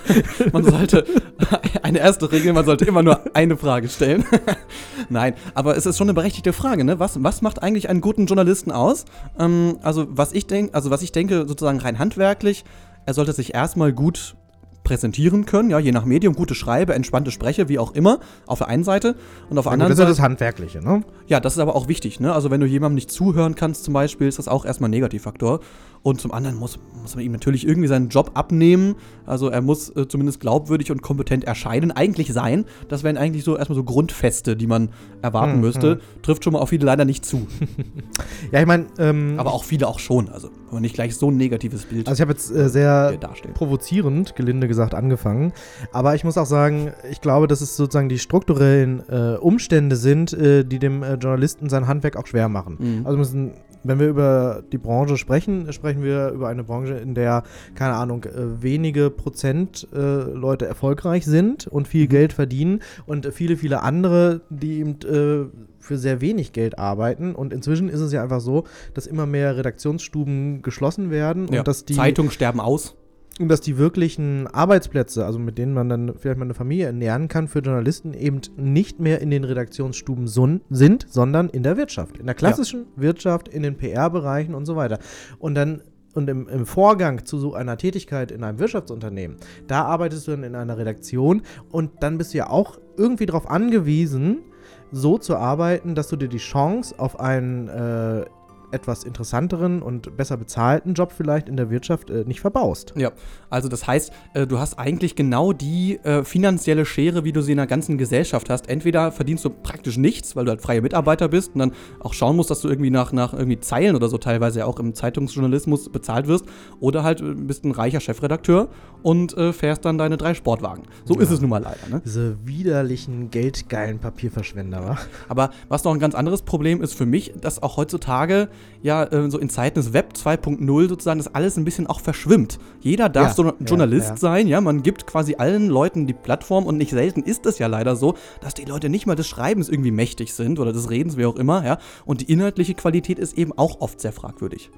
Man 0.51 0.63
sollte, 0.63 1.05
eine 1.83 1.99
erste 1.99 2.31
Regel, 2.31 2.53
man 2.53 2.65
sollte 2.65 2.85
immer 2.85 3.03
nur 3.03 3.21
eine 3.35 3.57
Frage 3.57 3.89
stellen. 3.89 4.25
Nein, 5.09 5.33
aber 5.53 5.77
es 5.77 5.85
ist 5.85 5.97
schon 5.97 6.05
eine 6.05 6.13
berechtigte 6.13 6.53
Frage, 6.53 6.83
ne? 6.83 6.99
Was, 6.99 7.23
was 7.23 7.41
macht 7.41 7.61
eigentlich 7.61 7.89
einen 7.89 8.01
guten 8.01 8.25
Journalisten 8.25 8.71
aus? 8.71 9.05
Ähm, 9.39 9.77
also, 9.81 10.07
was 10.09 10.33
ich 10.33 10.47
denke, 10.47 10.73
also 10.73 10.89
was 10.89 11.01
ich 11.01 11.11
denke, 11.11 11.47
sozusagen 11.47 11.79
rein 11.79 11.99
handwerklich, 11.99 12.63
er 13.05 13.13
sollte 13.13 13.33
sich 13.33 13.53
erstmal 13.53 13.93
gut 13.93 14.35
präsentieren 14.83 15.45
können, 15.45 15.69
ja, 15.69 15.79
je 15.79 15.91
nach 15.91 16.05
Medium, 16.05 16.33
gute 16.35 16.55
Schreibe, 16.55 16.93
entspannte 16.93 17.31
Spreche, 17.31 17.69
wie 17.69 17.79
auch 17.79 17.93
immer, 17.93 18.19
auf 18.47 18.59
der 18.59 18.67
einen 18.67 18.83
Seite. 18.83 19.15
Und 19.49 19.57
auf 19.57 19.63
der 19.65 19.73
anderen 19.73 19.89
das 19.89 19.97
ist 19.97 19.99
ja 19.99 20.05
Seite. 20.07 20.17
das 20.17 20.23
Handwerkliche, 20.23 20.81
ne? 20.83 21.03
Ja, 21.27 21.39
das 21.39 21.53
ist 21.53 21.59
aber 21.59 21.75
auch 21.75 21.87
wichtig, 21.87 22.19
ne? 22.19 22.33
Also 22.33 22.51
wenn 22.51 22.59
du 22.59 22.67
jemandem 22.67 22.95
nicht 22.95 23.11
zuhören 23.11 23.55
kannst 23.55 23.83
zum 23.85 23.93
Beispiel, 23.93 24.27
ist 24.27 24.39
das 24.39 24.47
auch 24.47 24.65
erstmal 24.65 24.89
ein 24.89 24.91
Negativfaktor. 24.91 25.61
Und 26.01 26.19
zum 26.19 26.33
anderen 26.33 26.57
muss, 26.57 26.79
muss 27.01 27.15
man 27.15 27.23
ihm 27.23 27.31
natürlich 27.31 27.65
irgendwie 27.65 27.87
seinen 27.87 28.09
Job 28.09 28.31
abnehmen. 28.33 28.95
Also 29.25 29.47
er 29.47 29.61
muss 29.61 29.89
äh, 29.95 30.05
zumindest 30.05 30.41
glaubwürdig 30.41 30.91
und 30.91 31.01
kompetent 31.01 31.45
erscheinen, 31.45 31.91
eigentlich 31.93 32.33
sein. 32.33 32.65
Das 32.89 33.03
wären 33.03 33.15
eigentlich 33.15 33.45
so 33.45 33.55
erstmal 33.57 33.77
so 33.77 33.85
Grundfeste, 33.85 34.57
die 34.57 34.67
man 34.67 34.89
erwarten 35.21 35.53
Hm, 35.53 35.61
müsste. 35.61 36.01
Trifft 36.21 36.43
schon 36.43 36.51
mal 36.53 36.59
auf 36.59 36.69
viele 36.69 36.85
leider 36.85 37.05
nicht 37.05 37.25
zu. 37.25 37.47
Ja, 38.51 38.59
ich 38.59 38.65
meine, 38.67 38.85
ähm, 38.99 39.35
Aber 39.37 39.53
auch 39.53 39.63
viele 39.63 39.87
auch 39.87 39.99
schon. 39.99 40.29
Also 40.29 40.49
man 40.73 40.81
nicht 40.81 40.95
gleich 40.95 41.15
so 41.15 41.29
ein 41.31 41.37
negatives 41.37 41.85
Bild 41.85 42.07
also 42.07 42.17
ich 42.17 42.21
habe 42.21 42.31
jetzt 42.33 42.51
äh, 42.51 42.69
sehr 42.69 43.17
darstellt. 43.17 43.53
provozierend, 43.53 44.35
gelinde 44.35 44.67
gesagt, 44.67 44.93
angefangen. 44.93 45.53
Aber 45.91 46.15
ich 46.15 46.23
muss 46.23 46.37
auch 46.37 46.45
sagen, 46.45 46.91
ich 47.09 47.21
glaube, 47.21 47.47
dass 47.47 47.61
es 47.61 47.75
sozusagen 47.75 48.09
die 48.09 48.19
strukturellen 48.19 49.03
äh, 49.09 49.37
Umstände 49.37 49.95
sind, 49.95 50.33
äh, 50.33 50.63
die 50.63 50.79
dem 50.79 51.03
äh, 51.03 51.15
Journalisten 51.15 51.69
sein 51.69 51.87
Handwerk 51.87 52.15
auch 52.15 52.27
schwer 52.27 52.49
machen. 52.49 52.77
Mhm. 52.79 53.05
Also 53.05 53.17
müssen, 53.17 53.53
wenn 53.83 53.99
wir 53.99 54.07
über 54.07 54.63
die 54.71 54.77
Branche 54.77 55.17
sprechen, 55.17 55.71
sprechen 55.73 56.03
wir 56.03 56.29
über 56.29 56.47
eine 56.47 56.63
Branche, 56.63 56.93
in 56.95 57.13
der, 57.15 57.43
keine 57.75 57.95
Ahnung, 57.95 58.23
äh, 58.25 58.61
wenige 58.61 59.09
Prozent 59.09 59.87
äh, 59.93 59.97
Leute 59.97 60.65
erfolgreich 60.65 61.25
sind 61.25 61.67
und 61.67 61.87
viel 61.87 62.07
Geld 62.07 62.33
verdienen 62.33 62.81
und 63.05 63.27
viele, 63.33 63.57
viele 63.57 63.81
andere, 63.81 64.41
die 64.49 64.79
eben 64.79 64.97
äh, 65.01 65.49
für 65.79 65.97
sehr 65.97 66.21
wenig 66.21 66.53
Geld 66.53 66.79
arbeiten. 66.79 67.35
Und 67.35 67.51
inzwischen 67.53 67.89
ist 67.89 67.99
es 67.99 68.13
ja 68.13 68.23
einfach 68.23 68.39
so, 68.41 68.63
dass 68.93 69.05
immer 69.05 69.25
mehr 69.25 69.57
Redaktionsstuben 69.57 70.61
geschlossen 70.61 71.11
werden 71.11 71.47
Ja. 71.51 71.59
und 71.59 71.67
dass 71.67 71.85
die 71.85 71.93
Zeitungen 71.95 72.31
sterben 72.31 72.59
aus. 72.59 72.95
Und 73.39 73.49
dass 73.49 73.61
die 73.61 73.77
wirklichen 73.77 74.47
Arbeitsplätze, 74.47 75.25
also 75.25 75.39
mit 75.39 75.57
denen 75.57 75.73
man 75.73 75.89
dann 75.89 76.13
vielleicht 76.17 76.37
mal 76.37 76.45
eine 76.45 76.53
Familie 76.53 76.85
ernähren 76.85 77.27
kann, 77.27 77.47
für 77.47 77.59
Journalisten 77.59 78.13
eben 78.13 78.41
nicht 78.57 78.99
mehr 78.99 79.21
in 79.21 79.31
den 79.31 79.43
Redaktionsstuben 79.43 80.27
sind, 80.27 81.05
sondern 81.09 81.49
in 81.49 81.63
der 81.63 81.75
Wirtschaft. 81.77 82.17
In 82.17 82.27
der 82.27 82.35
klassischen 82.35 82.85
Wirtschaft, 82.95 83.47
in 83.47 83.63
den 83.63 83.75
PR-Bereichen 83.75 84.53
und 84.53 84.65
so 84.65 84.75
weiter. 84.75 84.99
Und 85.39 85.55
dann 85.55 85.81
und 86.13 86.29
im, 86.29 86.47
im 86.47 86.67
Vorgang 86.67 87.25
zu 87.25 87.39
so 87.39 87.55
einer 87.55 87.75
Tätigkeit 87.75 88.31
in 88.31 88.43
einem 88.43 88.59
Wirtschaftsunternehmen, 88.59 89.37
da 89.65 89.85
arbeitest 89.85 90.27
du 90.27 90.31
dann 90.31 90.43
in 90.43 90.53
einer 90.53 90.77
Redaktion 90.77 91.41
und 91.71 92.03
dann 92.03 92.19
bist 92.19 92.35
du 92.35 92.37
ja 92.37 92.51
auch 92.51 92.77
irgendwie 92.97 93.25
darauf 93.25 93.49
angewiesen, 93.49 94.43
so 94.91 95.17
zu 95.17 95.35
arbeiten, 95.37 95.95
dass 95.95 96.09
du 96.09 96.15
dir 96.15 96.27
die 96.27 96.37
Chance 96.37 96.93
auf 96.99 97.19
einen 97.19 97.67
äh, 97.67 98.25
etwas 98.73 99.03
interessanteren 99.03 99.81
und 99.81 100.17
besser 100.17 100.37
bezahlten 100.37 100.93
Job 100.93 101.13
vielleicht 101.15 101.47
in 101.47 101.57
der 101.57 101.69
Wirtschaft 101.69 102.09
äh, 102.09 102.23
nicht 102.25 102.41
verbaust. 102.41 102.93
Ja, 102.97 103.11
also 103.49 103.69
das 103.69 103.87
heißt, 103.87 104.11
äh, 104.33 104.47
du 104.47 104.59
hast 104.59 104.79
eigentlich 104.79 105.15
genau 105.15 105.53
die 105.53 105.99
äh, 106.03 106.23
finanzielle 106.23 106.85
Schere, 106.85 107.23
wie 107.23 107.31
du 107.31 107.41
sie 107.41 107.51
in 107.51 107.57
der 107.57 107.67
ganzen 107.67 107.97
Gesellschaft 107.97 108.49
hast. 108.49 108.67
Entweder 108.69 109.11
verdienst 109.11 109.45
du 109.45 109.49
praktisch 109.49 109.97
nichts, 109.97 110.35
weil 110.35 110.45
du 110.45 110.51
halt 110.51 110.61
freie 110.61 110.81
Mitarbeiter 110.81 111.27
bist 111.27 111.53
und 111.53 111.59
dann 111.59 111.73
auch 111.99 112.13
schauen 112.13 112.35
musst, 112.35 112.49
dass 112.49 112.61
du 112.61 112.69
irgendwie 112.69 112.89
nach, 112.89 113.11
nach 113.11 113.33
irgendwie 113.33 113.59
Zeilen 113.59 113.95
oder 113.95 114.09
so 114.09 114.17
teilweise 114.17 114.59
ja 114.59 114.65
auch 114.65 114.79
im 114.79 114.93
Zeitungsjournalismus 114.93 115.89
bezahlt 115.89 116.27
wirst, 116.27 116.45
oder 116.79 117.03
halt 117.03 117.21
äh, 117.21 117.33
bist 117.33 117.63
ein 117.63 117.71
reicher 117.71 117.99
Chefredakteur 117.99 118.69
und 119.03 119.37
äh, 119.37 119.53
fährst 119.53 119.85
dann 119.85 119.97
deine 119.97 120.17
drei 120.17 120.33
Sportwagen. 120.33 120.83
So 121.05 121.19
ist 121.19 121.29
es 121.29 121.41
nun 121.41 121.49
mal 121.49 121.61
leider. 121.61 121.87
Ne? 121.89 122.01
Diese 122.03 122.37
widerlichen, 122.45 123.29
geldgeilen 123.29 123.99
Papierverschwender? 123.99 124.97
Aber 125.29 125.51
was 125.69 125.83
noch 125.83 125.93
ein 125.93 125.99
ganz 125.99 126.15
anderes 126.15 126.41
Problem 126.41 126.81
ist 126.81 126.93
für 126.93 127.05
mich, 127.05 127.33
dass 127.39 127.61
auch 127.61 127.77
heutzutage 127.77 128.49
ja 128.81 129.03
äh, 129.05 129.29
so 129.29 129.37
in 129.39 129.49
Zeiten 129.49 129.75
des 129.75 129.93
Web 129.93 130.13
2.0 130.15 130.89
sozusagen 130.89 131.19
das 131.19 131.33
alles 131.33 131.57
ein 131.57 131.65
bisschen 131.65 131.87
auch 131.87 131.99
verschwimmt. 131.99 132.59
Jeder 132.81 133.09
darf 133.09 133.29
Ja, 133.29 133.33
so 133.33 133.43
ein 133.43 133.53
ja, 133.59 133.65
Journalist 133.65 134.09
ja. 134.09 134.17
sein, 134.17 134.47
ja, 134.47 134.61
man 134.61 134.83
gibt 134.83 135.07
quasi 135.07 135.35
allen 135.35 135.67
Leuten 135.67 136.07
die 136.07 136.13
Plattform 136.13 136.65
und 136.65 136.77
nicht 136.77 136.91
selten 136.91 137.23
ist 137.23 137.45
es 137.45 137.59
ja 137.59 137.67
leider 137.67 137.95
so, 137.95 138.15
dass 138.41 138.53
die 138.53 138.65
Leute 138.65 138.89
nicht 138.89 139.05
mal 139.05 139.15
des 139.15 139.27
Schreibens 139.27 139.69
irgendwie 139.69 139.91
mächtig 139.91 140.33
sind 140.33 140.59
oder 140.59 140.73
des 140.73 140.89
Redens, 140.89 141.17
wie 141.17 141.25
auch 141.25 141.35
immer, 141.35 141.65
ja. 141.65 141.77
Und 142.05 142.21
die 142.21 142.31
inhaltliche 142.31 142.73
Qualität 142.73 143.19
ist 143.19 143.37
eben 143.37 143.51
auch 143.57 143.81
oft 143.81 143.99
sehr 143.99 144.11
fragwürdig. 144.11 144.69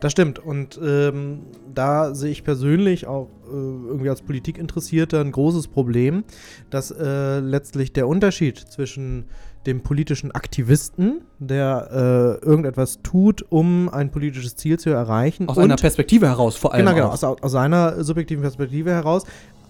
Das 0.00 0.12
stimmt. 0.12 0.38
Und 0.38 0.80
ähm, 0.82 1.42
da 1.72 2.14
sehe 2.14 2.30
ich 2.30 2.44
persönlich 2.44 3.06
auch 3.06 3.28
äh, 3.46 3.52
irgendwie 3.52 4.10
als 4.10 4.22
Politikinteressierter 4.22 5.20
ein 5.20 5.32
großes 5.32 5.68
Problem, 5.68 6.24
dass 6.70 6.90
äh, 6.90 7.38
letztlich 7.38 7.92
der 7.92 8.08
Unterschied 8.08 8.58
zwischen 8.58 9.26
dem 9.66 9.82
politischen 9.82 10.32
Aktivisten, 10.32 11.22
der 11.38 12.38
äh, 12.42 12.44
irgendetwas 12.44 13.00
tut, 13.02 13.44
um 13.50 13.88
ein 13.90 14.10
politisches 14.10 14.56
Ziel 14.56 14.78
zu 14.78 14.90
erreichen, 14.90 15.48
Aus 15.48 15.58
einer 15.58 15.76
Perspektive 15.76 16.26
heraus 16.28 16.56
vor 16.56 16.72
allem. 16.72 16.86
Genau, 16.86 16.96
genau, 16.96 17.08
aus, 17.10 17.22
aus 17.24 17.52
seiner 17.52 18.02
subjektiven 18.02 18.42
Perspektive 18.42 18.90
heraus, 18.90 19.24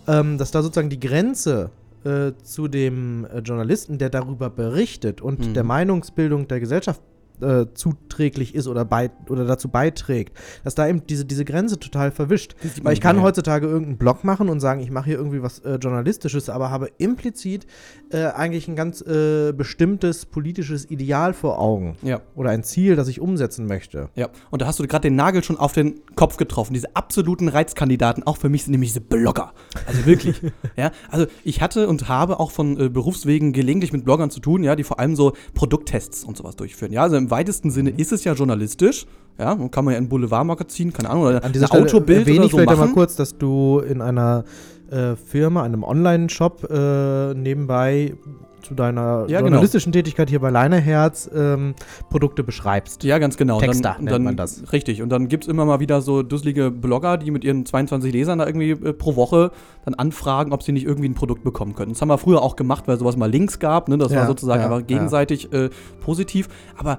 ähm, 0.06 0.38
dass 0.38 0.50
da 0.52 0.62
sozusagen 0.62 0.90
die 0.90 1.00
Grenze 1.00 1.70
äh, 2.04 2.32
zu 2.42 2.68
dem 2.68 3.26
äh, 3.26 3.40
Journalisten, 3.40 3.98
der 3.98 4.10
darüber 4.10 4.48
berichtet 4.48 5.20
und 5.20 5.40
Mhm. 5.48 5.54
der 5.54 5.64
Meinungsbildung 5.64 6.46
der 6.48 6.60
Gesellschaft 6.60 7.02
äh, 7.42 7.66
zuträglich 7.74 8.54
ist 8.54 8.66
oder, 8.66 8.84
bei, 8.84 9.10
oder 9.28 9.44
dazu 9.44 9.68
beiträgt, 9.68 10.36
dass 10.64 10.74
da 10.74 10.88
eben 10.88 11.06
diese, 11.06 11.24
diese 11.24 11.44
Grenze 11.44 11.78
total 11.78 12.10
verwischt. 12.10 12.54
Weil 12.82 12.92
ich 12.92 13.00
kann 13.00 13.16
ja. 13.16 13.22
heutzutage 13.22 13.66
irgendeinen 13.66 13.98
Blog 13.98 14.24
machen 14.24 14.48
und 14.48 14.60
sagen, 14.60 14.80
ich 14.80 14.90
mache 14.90 15.06
hier 15.06 15.16
irgendwie 15.16 15.42
was 15.42 15.60
äh, 15.60 15.76
Journalistisches, 15.76 16.48
aber 16.48 16.70
habe 16.70 16.90
implizit 16.98 17.66
äh, 18.10 18.26
eigentlich 18.26 18.68
ein 18.68 18.76
ganz 18.76 19.00
äh, 19.02 19.52
bestimmtes 19.52 20.26
politisches 20.26 20.90
Ideal 20.90 21.32
vor 21.32 21.58
Augen 21.58 21.96
Ja. 22.02 22.20
oder 22.34 22.50
ein 22.50 22.62
Ziel, 22.62 22.96
das 22.96 23.08
ich 23.08 23.20
umsetzen 23.20 23.66
möchte. 23.66 24.10
Ja, 24.14 24.28
und 24.50 24.62
da 24.62 24.66
hast 24.66 24.78
du 24.78 24.86
gerade 24.86 25.02
den 25.02 25.16
Nagel 25.16 25.42
schon 25.44 25.56
auf 25.56 25.72
den 25.72 26.00
Kopf 26.16 26.36
getroffen. 26.36 26.74
Diese 26.74 26.94
absoluten 26.96 27.48
Reizkandidaten, 27.48 28.22
auch 28.24 28.36
für 28.36 28.48
mich 28.48 28.64
sind 28.64 28.72
nämlich 28.72 28.90
diese 28.90 29.00
Blogger. 29.00 29.52
Also 29.86 30.06
wirklich. 30.06 30.40
ja, 30.76 30.90
also 31.10 31.26
ich 31.44 31.60
hatte 31.60 31.88
und 31.88 32.08
habe 32.08 32.40
auch 32.40 32.50
von 32.50 32.78
äh, 32.78 32.88
Berufswegen 32.88 33.52
gelegentlich 33.52 33.92
mit 33.92 34.04
Bloggern 34.04 34.30
zu 34.30 34.40
tun, 34.40 34.62
ja, 34.62 34.76
die 34.76 34.84
vor 34.84 34.98
allem 34.98 35.16
so 35.16 35.32
Produkttests 35.54 36.24
und 36.24 36.36
sowas 36.36 36.56
durchführen. 36.56 36.92
Ja, 36.92 37.02
also 37.02 37.16
im 37.16 37.29
weitesten 37.30 37.70
Sinne 37.70 37.90
ist 37.90 38.12
es 38.12 38.24
ja 38.24 38.32
journalistisch. 38.34 39.06
Ja, 39.38 39.52
und 39.52 39.70
kann 39.72 39.86
man 39.86 39.94
ja 39.94 39.98
ein 39.98 40.08
Boulevardmagazin, 40.08 40.92
keine 40.92 41.08
Ahnung, 41.10 41.24
oder 41.24 41.42
An 41.42 41.52
dieser 41.52 41.64
ein 41.64 41.68
Stelle 41.68 41.84
Autobild 41.84 42.20
erwähne 42.20 42.38
oder 42.38 42.46
ich 42.46 42.50
so 42.52 42.58
vielleicht 42.58 42.78
machen. 42.78 42.92
kurz, 42.92 43.16
dass 43.16 43.38
du 43.38 43.78
in 43.80 44.02
einer 44.02 44.44
äh, 44.90 45.16
Firma, 45.16 45.62
einem 45.62 45.82
Online-Shop 45.82 46.68
äh, 46.70 47.34
nebenbei 47.34 48.14
zu 48.62 48.74
deiner 48.74 49.24
Ja, 49.28 49.38
genau. 49.38 49.48
journalistischen 49.48 49.92
Tätigkeit 49.92 50.28
hier 50.28 50.40
bei 50.40 50.50
Leineherz 50.50 51.30
ähm, 51.34 51.74
Produkte 52.10 52.44
beschreibst. 52.44 53.02
Ja, 53.04 53.18
ganz 53.18 53.36
genau. 53.36 53.58
Texter 53.58 53.94
dann, 53.94 54.04
nennt 54.04 54.14
dann, 54.14 54.22
man 54.22 54.36
das. 54.36 54.72
Richtig. 54.72 55.02
Und 55.02 55.08
dann 55.10 55.28
gibt 55.28 55.44
es 55.44 55.48
immer 55.48 55.64
mal 55.64 55.80
wieder 55.80 56.02
so 56.02 56.22
dusselige 56.22 56.70
Blogger, 56.70 57.16
die 57.16 57.30
mit 57.30 57.44
ihren 57.44 57.64
22 57.66 58.12
Lesern 58.12 58.38
da 58.38 58.46
irgendwie 58.46 58.70
äh, 58.70 58.92
pro 58.92 59.16
Woche 59.16 59.52
dann 59.84 59.94
anfragen, 59.94 60.52
ob 60.52 60.62
sie 60.62 60.72
nicht 60.72 60.84
irgendwie 60.84 61.08
ein 61.08 61.14
Produkt 61.14 61.42
bekommen 61.44 61.74
können. 61.74 61.92
Das 61.92 62.02
haben 62.02 62.08
wir 62.08 62.18
früher 62.18 62.42
auch 62.42 62.56
gemacht, 62.56 62.84
weil 62.86 62.98
sowas 62.98 63.16
mal 63.16 63.30
Links 63.30 63.58
gab. 63.58 63.88
Ne? 63.88 63.98
Das 63.98 64.12
Ja, 64.12 64.20
war 64.20 64.26
sozusagen 64.26 64.60
ja, 64.60 64.66
einfach 64.66 64.80
ja. 64.80 64.86
gegenseitig 64.86 65.52
äh, 65.52 65.70
positiv. 66.00 66.48
Aber 66.76 66.98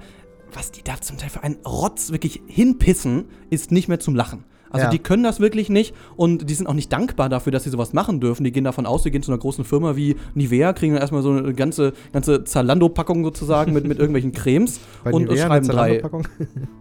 was 0.54 0.72
die 0.72 0.84
da 0.84 1.00
zum 1.02 1.18
Teil 1.18 1.30
für 1.30 1.44
einen 1.44 1.58
Rotz 1.66 2.12
wirklich 2.12 2.42
hinpissen, 2.48 3.26
ist 3.50 3.72
nicht 3.72 3.88
mehr 3.88 4.00
zum 4.00 4.16
Lachen. 4.16 4.44
Also 4.74 4.86
Ja. 4.86 4.90
die 4.90 5.00
können 5.00 5.22
das 5.22 5.42
wirklich 5.42 5.68
nicht 5.68 5.94
und 6.16 6.50
die 6.50 6.54
sind 6.54 6.66
auch 6.66 6.74
nicht 6.74 6.94
dankbar 6.94 7.28
dafür, 7.28 7.52
dass 7.52 7.66
sie 7.66 7.70
sowas 7.70 7.92
machen 7.92 8.22
dürfen. 8.22 8.46
Die 8.46 8.54
gehen 8.54 8.64
davon 8.64 8.86
aus, 8.86 9.04
die 9.04 9.12
gehen 9.12 9.22
zu 9.22 9.30
einer 9.30 9.38
großen 9.38 9.66
Firma 9.66 9.98
wie 9.98 10.16
Nivea, 10.34 10.72
kriegen 10.72 10.94
dann 10.94 11.02
erstmal 11.02 11.24
so 11.24 11.32
eine 11.32 11.54
ganze, 11.54 11.92
ganze 12.14 12.46
Zalando-Packung 12.46 13.22
sozusagen 13.26 13.74
mit, 13.74 13.86
mit 13.86 13.98
irgendwelchen 14.00 14.32
Cremes 14.32 14.80
Bei 15.04 15.12
und, 15.12 15.24
Nivea 15.24 15.48
schreiben 15.48 15.68
drei. 15.68 16.02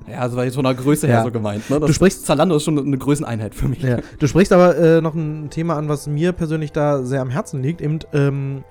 Ja, 0.09 0.25
das 0.27 0.37
war 0.37 0.45
jetzt 0.45 0.55
von 0.55 0.62
der 0.65 0.75
Größe 0.75 1.09
her 1.09 1.17
Ja. 1.19 1.25
so 1.25 1.33
gemeint. 1.33 1.69
Ne? 1.69 1.81
Du 1.81 1.93
sprichst- 1.93 2.25
Zalando 2.27 2.57
ist 2.57 2.62
schon 2.65 2.79
eine 2.79 2.97
Größeneinheit 2.99 3.55
für 3.57 3.67
mich. 3.69 3.83
Ja. 3.83 3.99
Du 4.21 4.27
sprichst 4.29 4.53
aber 4.53 4.77
äh, 4.77 5.00
noch 5.00 5.15
ein 5.15 5.50
Thema 5.50 5.77
an, 5.77 5.89
was 5.89 6.07
mir 6.07 6.31
persönlich 6.33 6.71
da 6.71 7.03
sehr 7.05 7.21
am 7.23 7.31
Herzen 7.31 7.61
liegt. 7.62 7.81
Eben, 7.81 7.99
ähm, 8.12 8.62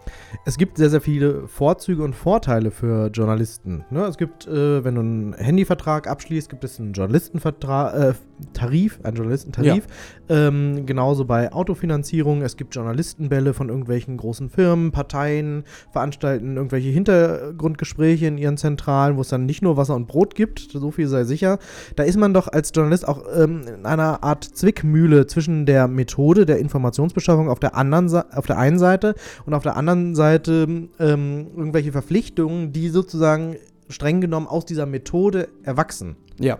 es 0.45 0.57
gibt 0.57 0.77
sehr, 0.77 0.89
sehr 0.89 1.01
viele 1.01 1.47
Vorzüge 1.47 2.03
und 2.03 2.15
Vorteile 2.15 2.71
für 2.71 3.07
Journalisten. 3.07 3.85
Ne? 3.89 4.03
Es 4.05 4.17
gibt, 4.17 4.47
äh, 4.47 4.83
wenn 4.83 4.95
du 4.95 5.01
einen 5.01 5.33
Handyvertrag 5.33 6.07
abschließt, 6.07 6.49
gibt 6.49 6.63
es 6.63 6.79
einen 6.79 6.93
Journalistenvertrag, 6.93 7.93
äh, 7.95 8.13
Tarif, 8.53 8.99
einen 9.03 9.17
Journalistentarif. 9.17 9.85
Ähm, 10.29 10.85
genauso 10.85 11.25
bei 11.25 11.51
Autofinanzierung. 11.51 12.41
Es 12.41 12.55
gibt 12.55 12.75
Journalistenbälle 12.75 13.53
von 13.53 13.69
irgendwelchen 13.69 14.17
großen 14.17 14.49
Firmen, 14.49 14.91
Parteien, 14.91 15.63
veranstalten 15.91 16.55
irgendwelche 16.55 16.89
Hintergrundgespräche 16.89 18.27
in 18.27 18.37
ihren 18.37 18.57
Zentralen, 18.57 19.17
wo 19.17 19.21
es 19.21 19.29
dann 19.29 19.45
nicht 19.45 19.61
nur 19.61 19.75
Wasser 19.77 19.95
und 19.95 20.07
Brot 20.07 20.35
gibt, 20.35 20.69
so 20.71 20.91
viel 20.91 21.07
sei 21.07 21.23
sicher. 21.23 21.59
Da 21.95 22.03
ist 22.03 22.17
man 22.17 22.33
doch 22.33 22.47
als 22.47 22.71
Journalist 22.73 23.07
auch 23.07 23.23
ähm, 23.35 23.61
in 23.79 23.85
einer 23.85 24.23
Art 24.23 24.43
Zwickmühle 24.43 25.27
zwischen 25.27 25.65
der 25.65 25.87
Methode 25.87 26.45
der 26.45 26.59
Informationsbeschaffung 26.59 27.49
auf 27.49 27.59
der 27.59 27.75
anderen 27.75 27.99
auf 28.31 28.45
der 28.45 28.57
einen 28.57 28.79
Seite 28.79 29.15
und 29.45 29.53
auf 29.53 29.63
der 29.63 29.75
anderen 29.75 30.15
Seite 30.19 30.67
ähm, 30.99 31.47
irgendwelche 31.55 31.91
Verpflichtungen, 31.93 32.71
die 32.73 32.89
sozusagen 32.89 33.55
streng 33.87 34.19
genommen 34.21 34.47
aus 34.47 34.65
dieser 34.65 34.85
Methode 34.85 35.47
erwachsen. 35.63 36.15
Ja, 36.39 36.59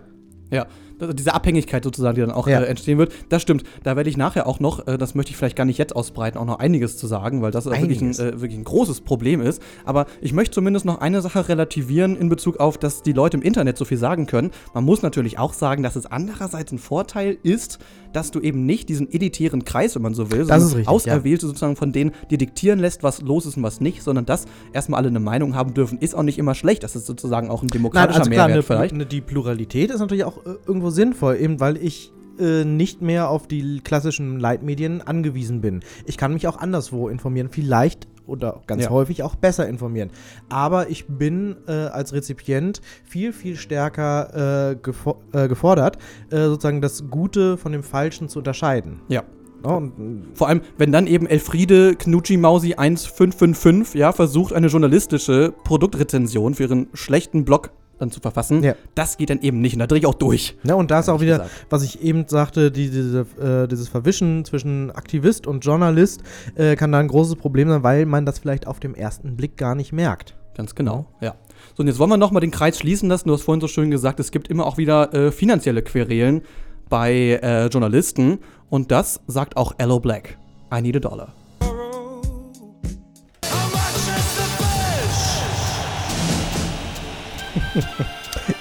ja. 0.50 0.66
Diese 1.14 1.32
Abhängigkeit 1.32 1.82
sozusagen, 1.82 2.14
die 2.16 2.20
dann 2.20 2.30
auch 2.30 2.46
Ja. 2.46 2.60
äh, 2.60 2.66
entstehen 2.66 2.98
wird, 2.98 3.10
das 3.30 3.40
stimmt. 3.40 3.62
Da 3.84 3.96
werde 3.96 4.10
ich 4.10 4.18
nachher 4.18 4.46
auch 4.46 4.60
noch, 4.60 4.86
äh, 4.86 4.98
das 4.98 5.14
möchte 5.14 5.30
ich 5.30 5.36
vielleicht 5.38 5.56
gar 5.56 5.64
nicht 5.64 5.78
jetzt 5.78 5.96
ausbreiten, 5.96 6.36
auch 6.36 6.44
noch 6.44 6.58
einiges 6.58 6.98
zu 6.98 7.06
sagen, 7.06 7.40
weil 7.40 7.52
das 7.52 7.64
äh, 7.64 7.70
wirklich 7.70 8.02
ein, 8.02 8.10
äh, 8.10 8.38
wirklich 8.42 8.58
ein 8.58 8.64
großes 8.64 9.00
Problem 9.00 9.40
ist. 9.40 9.62
Aber 9.86 10.04
ich 10.20 10.34
möchte 10.34 10.52
zumindest 10.56 10.84
noch 10.84 11.00
eine 11.00 11.22
Sache 11.22 11.48
relativieren 11.48 12.16
in 12.16 12.28
Bezug 12.28 12.60
auf, 12.60 12.76
dass 12.76 13.02
die 13.02 13.14
Leute 13.14 13.38
im 13.38 13.42
Internet 13.42 13.78
so 13.78 13.86
viel 13.86 13.96
sagen 13.96 14.26
können. 14.26 14.50
Man 14.74 14.84
muss 14.84 15.00
natürlich 15.00 15.38
auch 15.38 15.54
sagen, 15.54 15.82
dass 15.82 15.96
es 15.96 16.04
andererseits 16.04 16.70
ein 16.70 16.78
Vorteil 16.78 17.38
ist, 17.42 17.78
dass 18.12 18.30
du 18.30 18.40
eben 18.40 18.66
nicht 18.66 18.88
diesen 18.88 19.12
editären 19.12 19.64
Kreis, 19.64 19.94
wenn 19.94 20.02
man 20.02 20.14
so 20.14 20.30
will, 20.30 20.46
Das 20.46 20.62
ist 20.62 20.70
richtig, 20.76 20.88
auserwählte 20.88 21.46
sozusagen 21.46 21.76
von 21.76 21.92
denen, 21.92 22.12
die 22.30 22.38
diktieren 22.38 22.78
lässt, 22.78 23.02
was 23.02 23.22
los 23.22 23.46
ist 23.46 23.56
und 23.56 23.62
was 23.62 23.80
nicht, 23.80 24.02
sondern 24.02 24.26
dass 24.26 24.46
erstmal 24.72 24.98
alle 24.98 25.08
eine 25.08 25.20
Meinung 25.20 25.54
haben 25.54 25.74
dürfen, 25.74 25.98
ist 25.98 26.14
auch 26.14 26.22
nicht 26.22 26.38
immer 26.38 26.54
schlecht. 26.54 26.82
Das 26.82 26.96
ist 26.96 27.06
sozusagen 27.06 27.50
auch 27.50 27.62
ein 27.62 27.68
demokratischer 27.68 28.28
Mehrwert 28.28 28.50
eine, 28.50 28.62
vielleicht. 28.62 29.12
die 29.12 29.20
Pluralität 29.20 29.90
ist 29.90 30.00
natürlich 30.00 30.24
auch 30.24 30.38
äh, 30.44 30.56
irgendwo 30.66 30.90
sinnvoll, 30.90 31.36
eben 31.36 31.60
weil 31.60 31.76
ich 31.76 32.12
äh, 32.38 32.64
nicht 32.64 33.02
mehr 33.02 33.28
auf 33.28 33.46
die 33.46 33.80
klassischen 33.80 34.40
Leitmedien 34.40 35.02
angewiesen 35.02 35.60
bin. 35.60 35.80
Ich 36.06 36.16
kann 36.16 36.32
mich 36.32 36.46
auch 36.46 36.56
anderswo 36.56 37.08
informieren, 37.08 37.48
vielleicht 37.50 38.08
oder 38.30 38.62
ganz 38.66 38.84
Ja. 38.84 38.90
häufig 38.90 39.22
auch 39.22 39.34
besser 39.34 39.68
informieren. 39.68 40.10
Aber 40.48 40.88
ich 40.88 41.06
bin 41.08 41.56
äh, 41.66 41.72
als 41.72 42.12
Rezipient 42.12 42.80
viel, 43.04 43.32
viel 43.32 43.56
stärker 43.56 44.70
äh, 44.70 44.76
gefo 44.76 45.16
äh, 45.32 45.48
gefordert, 45.48 45.98
äh, 46.30 46.44
sozusagen 46.44 46.80
das 46.80 47.10
Gute 47.10 47.56
von 47.56 47.72
dem 47.72 47.82
Falschen 47.82 48.28
zu 48.28 48.38
unterscheiden. 48.38 49.00
Ja. 49.08 49.24
Ja, 49.62 49.72
und, 49.74 50.28
Vor 50.32 50.48
allem, 50.48 50.62
wenn 50.78 50.90
dann 50.90 51.06
eben 51.06 51.26
Elfriede 51.26 51.94
Knutschi 51.94 52.38
Mausi 52.38 52.76
1555 52.76 53.94
ja, 54.00 54.12
versucht, 54.12 54.54
eine 54.54 54.68
journalistische 54.68 55.52
Produktrezension 55.64 56.54
für 56.54 56.62
ihren 56.62 56.88
schlechten 56.94 57.44
Blog 57.44 57.70
dann 58.00 58.10
zu 58.10 58.20
verfassen, 58.20 58.62
Ja. 58.62 58.74
das 58.94 59.16
geht 59.16 59.30
dann 59.30 59.40
eben 59.40 59.60
nicht. 59.60 59.74
Und 59.74 59.78
da 59.80 59.86
drehe 59.86 59.98
ich 60.00 60.06
auch 60.06 60.14
durch. 60.14 60.56
Ne, 60.62 60.74
und 60.74 60.90
da 60.90 61.00
ist 61.00 61.08
auch 61.08 61.20
wieder, 61.20 61.38
gesagt. 61.38 61.50
was 61.70 61.82
ich 61.84 62.02
eben 62.02 62.24
sagte, 62.26 62.70
die, 62.70 62.90
diese, 62.90 63.20
äh, 63.40 63.68
dieses 63.68 63.88
Verwischen 63.88 64.44
zwischen 64.44 64.90
Aktivist 64.90 65.46
und 65.46 65.64
Journalist 65.64 66.22
äh, 66.56 66.76
kann 66.76 66.90
da 66.92 66.98
ein 66.98 67.08
großes 67.08 67.36
Problem 67.36 67.68
sein, 67.68 67.82
weil 67.82 68.06
man 68.06 68.26
das 68.26 68.38
vielleicht 68.38 68.66
auf 68.66 68.80
dem 68.80 68.94
ersten 68.94 69.36
Blick 69.36 69.56
gar 69.56 69.74
nicht 69.74 69.92
merkt. 69.92 70.34
Ganz 70.56 70.74
genau, 70.74 71.06
ja. 71.20 71.34
So, 71.76 71.82
und 71.82 71.86
jetzt 71.86 71.98
wollen 71.98 72.10
wir 72.10 72.16
nochmal 72.16 72.40
den 72.40 72.50
Kreis 72.50 72.78
schließen 72.78 73.08
lassen. 73.08 73.28
Du 73.28 73.34
hast 73.34 73.42
vorhin 73.42 73.60
so 73.60 73.68
schön 73.68 73.90
gesagt, 73.90 74.18
es 74.18 74.30
gibt 74.32 74.48
immer 74.48 74.66
auch 74.66 74.78
wieder 74.78 75.12
äh, 75.14 75.30
finanzielle 75.30 75.82
Querelen 75.82 76.42
bei 76.88 77.38
äh, 77.42 77.66
Journalisten. 77.66 78.38
Und 78.68 78.90
das 78.90 79.20
sagt 79.26 79.56
auch 79.56 79.74
Ello 79.78 80.00
Black. 80.00 80.38
I 80.74 80.80
need 80.82 80.96
a 80.96 81.00
dollar. 81.00 81.34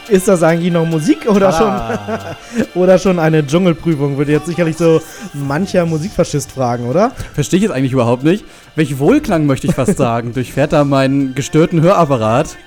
Ist 0.07 0.27
das 0.27 0.41
eigentlich 0.41 0.71
noch 0.73 0.85
Musik 0.85 1.27
oder 1.29 1.51
schon, 1.53 2.75
oder 2.81 2.97
schon 2.97 3.19
eine 3.19 3.45
Dschungelprüfung? 3.45 4.17
Würde 4.17 4.31
jetzt 4.31 4.47
sicherlich 4.47 4.77
so 4.77 5.01
mancher 5.33 5.85
Musikfaschist 5.85 6.51
fragen, 6.51 6.87
oder? 6.87 7.11
Verstehe 7.33 7.57
ich 7.57 7.63
jetzt 7.63 7.71
eigentlich 7.71 7.93
überhaupt 7.93 8.23
nicht. 8.23 8.43
Welch 8.75 8.97
Wohlklang 8.97 9.45
möchte 9.45 9.67
ich 9.67 9.75
fast 9.75 9.97
sagen, 9.97 10.33
durchfährt 10.33 10.73
da 10.73 10.83
meinen 10.83 11.35
gestörten 11.35 11.81
Hörapparat. 11.81 12.57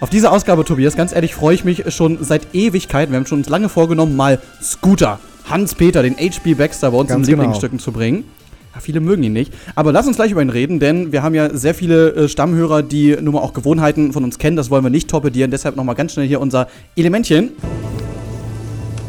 Auf 0.00 0.10
diese 0.10 0.30
Ausgabe, 0.30 0.64
Tobias, 0.64 0.94
ganz 0.94 1.12
ehrlich, 1.12 1.34
freue 1.34 1.54
ich 1.54 1.64
mich 1.64 1.92
schon 1.92 2.22
seit 2.22 2.54
Ewigkeiten. 2.54 3.12
Wir 3.12 3.18
haben 3.18 3.26
schon 3.26 3.38
uns 3.38 3.48
lange 3.48 3.68
vorgenommen, 3.68 4.14
mal 4.14 4.38
Scooter, 4.62 5.18
Hans-Peter, 5.48 6.02
den 6.02 6.16
H.B. 6.16 6.54
Baxter 6.54 6.90
bei 6.90 6.98
uns 6.98 7.08
Ganz 7.08 7.26
in 7.26 7.32
genau. 7.32 7.42
Lieblingsstücken 7.42 7.78
zu 7.78 7.90
bringen. 7.90 8.24
Ja, 8.74 8.80
viele 8.80 9.00
mögen 9.00 9.22
ihn 9.22 9.32
nicht. 9.32 9.52
Aber 9.74 9.92
lass 9.92 10.06
uns 10.06 10.16
gleich 10.16 10.30
über 10.30 10.42
ihn 10.42 10.50
reden, 10.50 10.78
denn 10.78 11.10
wir 11.12 11.22
haben 11.22 11.34
ja 11.34 11.54
sehr 11.54 11.74
viele 11.74 12.10
äh, 12.12 12.28
Stammhörer, 12.28 12.82
die 12.82 13.16
nun 13.20 13.34
mal 13.34 13.40
auch 13.40 13.52
Gewohnheiten 13.52 14.12
von 14.12 14.22
uns 14.22 14.38
kennen. 14.38 14.56
Das 14.56 14.70
wollen 14.70 14.84
wir 14.84 14.90
nicht 14.90 15.10
torpedieren. 15.10 15.50
Deshalb 15.50 15.76
nochmal 15.76 15.96
ganz 15.96 16.12
schnell 16.12 16.26
hier 16.26 16.40
unser 16.40 16.68
Elementchen. 16.96 17.50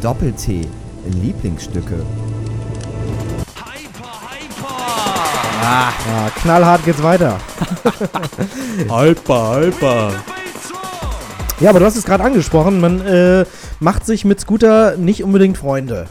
Doppel-T. 0.01 0.61
Lieblingsstücke. 1.21 1.95
Ja, 5.61 6.31
knallhart 6.41 6.83
geht's 6.85 7.03
weiter. 7.03 7.37
Hyper, 8.89 9.61
hyper. 9.61 10.11
Ja, 11.59 11.69
aber 11.69 11.79
du 11.79 11.85
hast 11.85 11.95
es 11.95 12.03
gerade 12.03 12.23
angesprochen, 12.23 12.81
man 12.81 13.05
äh, 13.05 13.45
macht 13.79 14.07
sich 14.07 14.25
mit 14.25 14.39
Scooter 14.39 14.97
nicht 14.97 15.23
unbedingt 15.23 15.57
Freunde. 15.59 16.07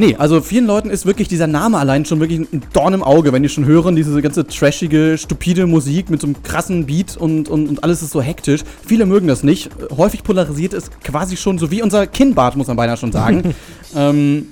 Nee, 0.00 0.16
also 0.16 0.40
vielen 0.40 0.64
Leuten 0.64 0.88
ist 0.88 1.04
wirklich 1.04 1.28
dieser 1.28 1.46
Name 1.46 1.76
allein 1.76 2.06
schon 2.06 2.20
wirklich 2.20 2.40
ein 2.40 2.62
Dorn 2.72 2.94
im 2.94 3.02
Auge, 3.02 3.34
wenn 3.34 3.42
die 3.42 3.50
schon 3.50 3.66
hören, 3.66 3.96
diese 3.96 4.22
ganze 4.22 4.46
trashige, 4.46 5.18
stupide 5.18 5.66
Musik 5.66 6.08
mit 6.08 6.22
so 6.22 6.26
einem 6.26 6.42
krassen 6.42 6.86
Beat 6.86 7.18
und, 7.18 7.50
und, 7.50 7.68
und 7.68 7.84
alles 7.84 8.00
ist 8.00 8.12
so 8.12 8.22
hektisch. 8.22 8.62
Viele 8.82 9.04
mögen 9.04 9.28
das 9.28 9.42
nicht. 9.42 9.68
Häufig 9.94 10.22
polarisiert 10.22 10.72
es 10.72 10.90
quasi 11.04 11.36
schon 11.36 11.58
so 11.58 11.70
wie 11.70 11.82
unser 11.82 12.06
Kinnbart, 12.06 12.56
muss 12.56 12.68
man 12.68 12.78
beinahe 12.78 12.96
schon 12.96 13.12
sagen. 13.12 13.54
ähm, 13.94 14.46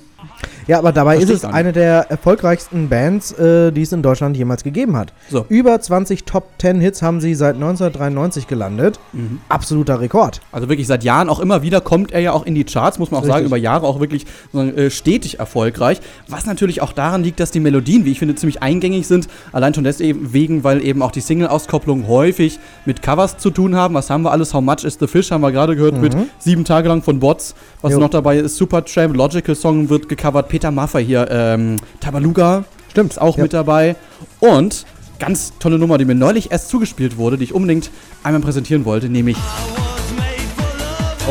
Ja, 0.69 0.77
aber 0.77 0.91
dabei 0.91 1.15
Versteh 1.15 1.33
ist 1.33 1.43
es 1.45 1.49
eine 1.51 1.73
der 1.73 2.11
erfolgreichsten 2.11 2.89
Bands, 2.89 3.31
äh, 3.31 3.71
die 3.71 3.81
es 3.81 3.91
in 3.91 4.03
Deutschland 4.03 4.37
jemals 4.37 4.63
gegeben 4.63 4.95
hat. 4.97 5.13
So. 5.27 5.43
Über 5.49 5.81
20 5.81 6.25
Top 6.25 6.43
10 6.59 6.79
Hits 6.79 7.01
haben 7.01 7.21
sie 7.21 7.33
seit 7.33 7.55
1993 7.55 8.45
gelandet. 8.45 8.99
Mhm. 9.11 9.39
Absoluter 9.49 9.99
Rekord. 9.99 10.41
Also 10.51 10.69
wirklich 10.69 10.85
seit 10.85 11.03
Jahren 11.03 11.27
auch 11.27 11.39
immer 11.39 11.63
wieder 11.63 11.81
kommt 11.81 12.11
er 12.11 12.19
ja 12.19 12.33
auch 12.33 12.45
in 12.45 12.53
die 12.53 12.65
Charts, 12.65 12.99
muss 12.99 13.09
man 13.09 13.17
auch 13.17 13.23
Richtig. 13.23 13.33
sagen, 13.33 13.45
über 13.47 13.57
Jahre 13.57 13.87
auch 13.87 13.99
wirklich 13.99 14.27
äh, 14.53 14.91
stetig 14.91 15.39
erfolgreich. 15.39 16.01
Was 16.27 16.45
natürlich 16.45 16.83
auch 16.83 16.93
daran 16.93 17.23
liegt, 17.23 17.39
dass 17.39 17.49
die 17.49 17.59
Melodien, 17.59 18.05
wie 18.05 18.11
ich 18.11 18.19
finde, 18.19 18.35
ziemlich 18.35 18.61
eingängig 18.61 19.07
sind. 19.07 19.27
Allein 19.51 19.73
schon 19.73 19.85
deswegen, 19.85 20.63
weil 20.63 20.85
eben 20.85 21.01
auch 21.01 21.11
die 21.11 21.21
Single-Auskopplungen 21.21 22.07
häufig 22.07 22.59
mit 22.85 23.01
Covers 23.01 23.39
zu 23.39 23.49
tun 23.49 23.75
haben. 23.75 23.95
Was 23.95 24.11
haben 24.11 24.21
wir 24.21 24.31
alles? 24.31 24.53
How 24.53 24.61
Much 24.61 24.83
is 24.83 24.97
the 24.99 25.07
Fish 25.07 25.31
haben 25.31 25.41
wir 25.41 25.51
gerade 25.51 25.75
gehört 25.75 25.99
mit 25.99 26.15
sieben 26.37 26.63
Tage 26.63 26.89
lang 26.89 27.01
von 27.01 27.19
Bots. 27.19 27.55
Was 27.81 27.93
Jo. 27.93 27.99
noch 27.99 28.09
dabei 28.09 28.37
ist, 28.37 28.57
Supertramp, 28.57 29.15
Logical 29.15 29.55
Song 29.55 29.89
wird 29.89 30.07
gecovert. 30.07 30.47
Peter 30.59 30.71
Maffay 30.71 31.05
hier, 31.05 31.25
ähm, 31.31 31.77
Tabaluga. 32.01 32.65
Stimmt. 32.91 33.11
Ist 33.13 33.21
auch 33.21 33.37
Ja. 33.37 33.43
mit 33.43 33.53
dabei. 33.53 33.95
Und 34.41 34.85
ganz 35.17 35.53
tolle 35.57 35.79
Nummer, 35.79 35.97
die 35.97 36.03
mir 36.03 36.15
neulich 36.15 36.51
erst 36.51 36.67
zugespielt 36.67 37.15
wurde, 37.15 37.37
die 37.37 37.45
ich 37.45 37.53
unbedingt 37.53 37.89
einmal 38.23 38.41
präsentieren 38.41 38.83
wollte, 38.83 39.07
nämlich 39.07 39.37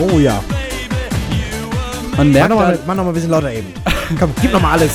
Oh 0.01 0.19
ja. 0.19 0.43
man 2.17 2.29
Mach 2.29 2.33
merkt 2.33 2.49
nochmal 2.49 2.79
mach 2.87 2.95
noch 2.95 3.05
mal 3.05 3.11
ein 3.11 3.15
bisschen 3.15 3.31
lauter 3.31 3.53
eben. 3.53 3.67
Komm, 4.19 4.33
gib 4.41 4.51
nochmal 4.51 4.79
alles. 4.79 4.93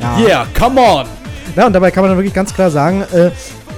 Ja. 0.00 0.18
Yeah, 0.18 0.46
come 0.58 0.80
on! 0.80 1.06
ja, 1.54 1.66
und 1.66 1.72
dabei 1.74 1.92
kann 1.92 2.02
man 2.02 2.10
dann 2.10 2.18
wirklich 2.18 2.34
ganz 2.34 2.52
klar 2.52 2.72
sagen, 2.72 3.02
äh, 3.12 3.30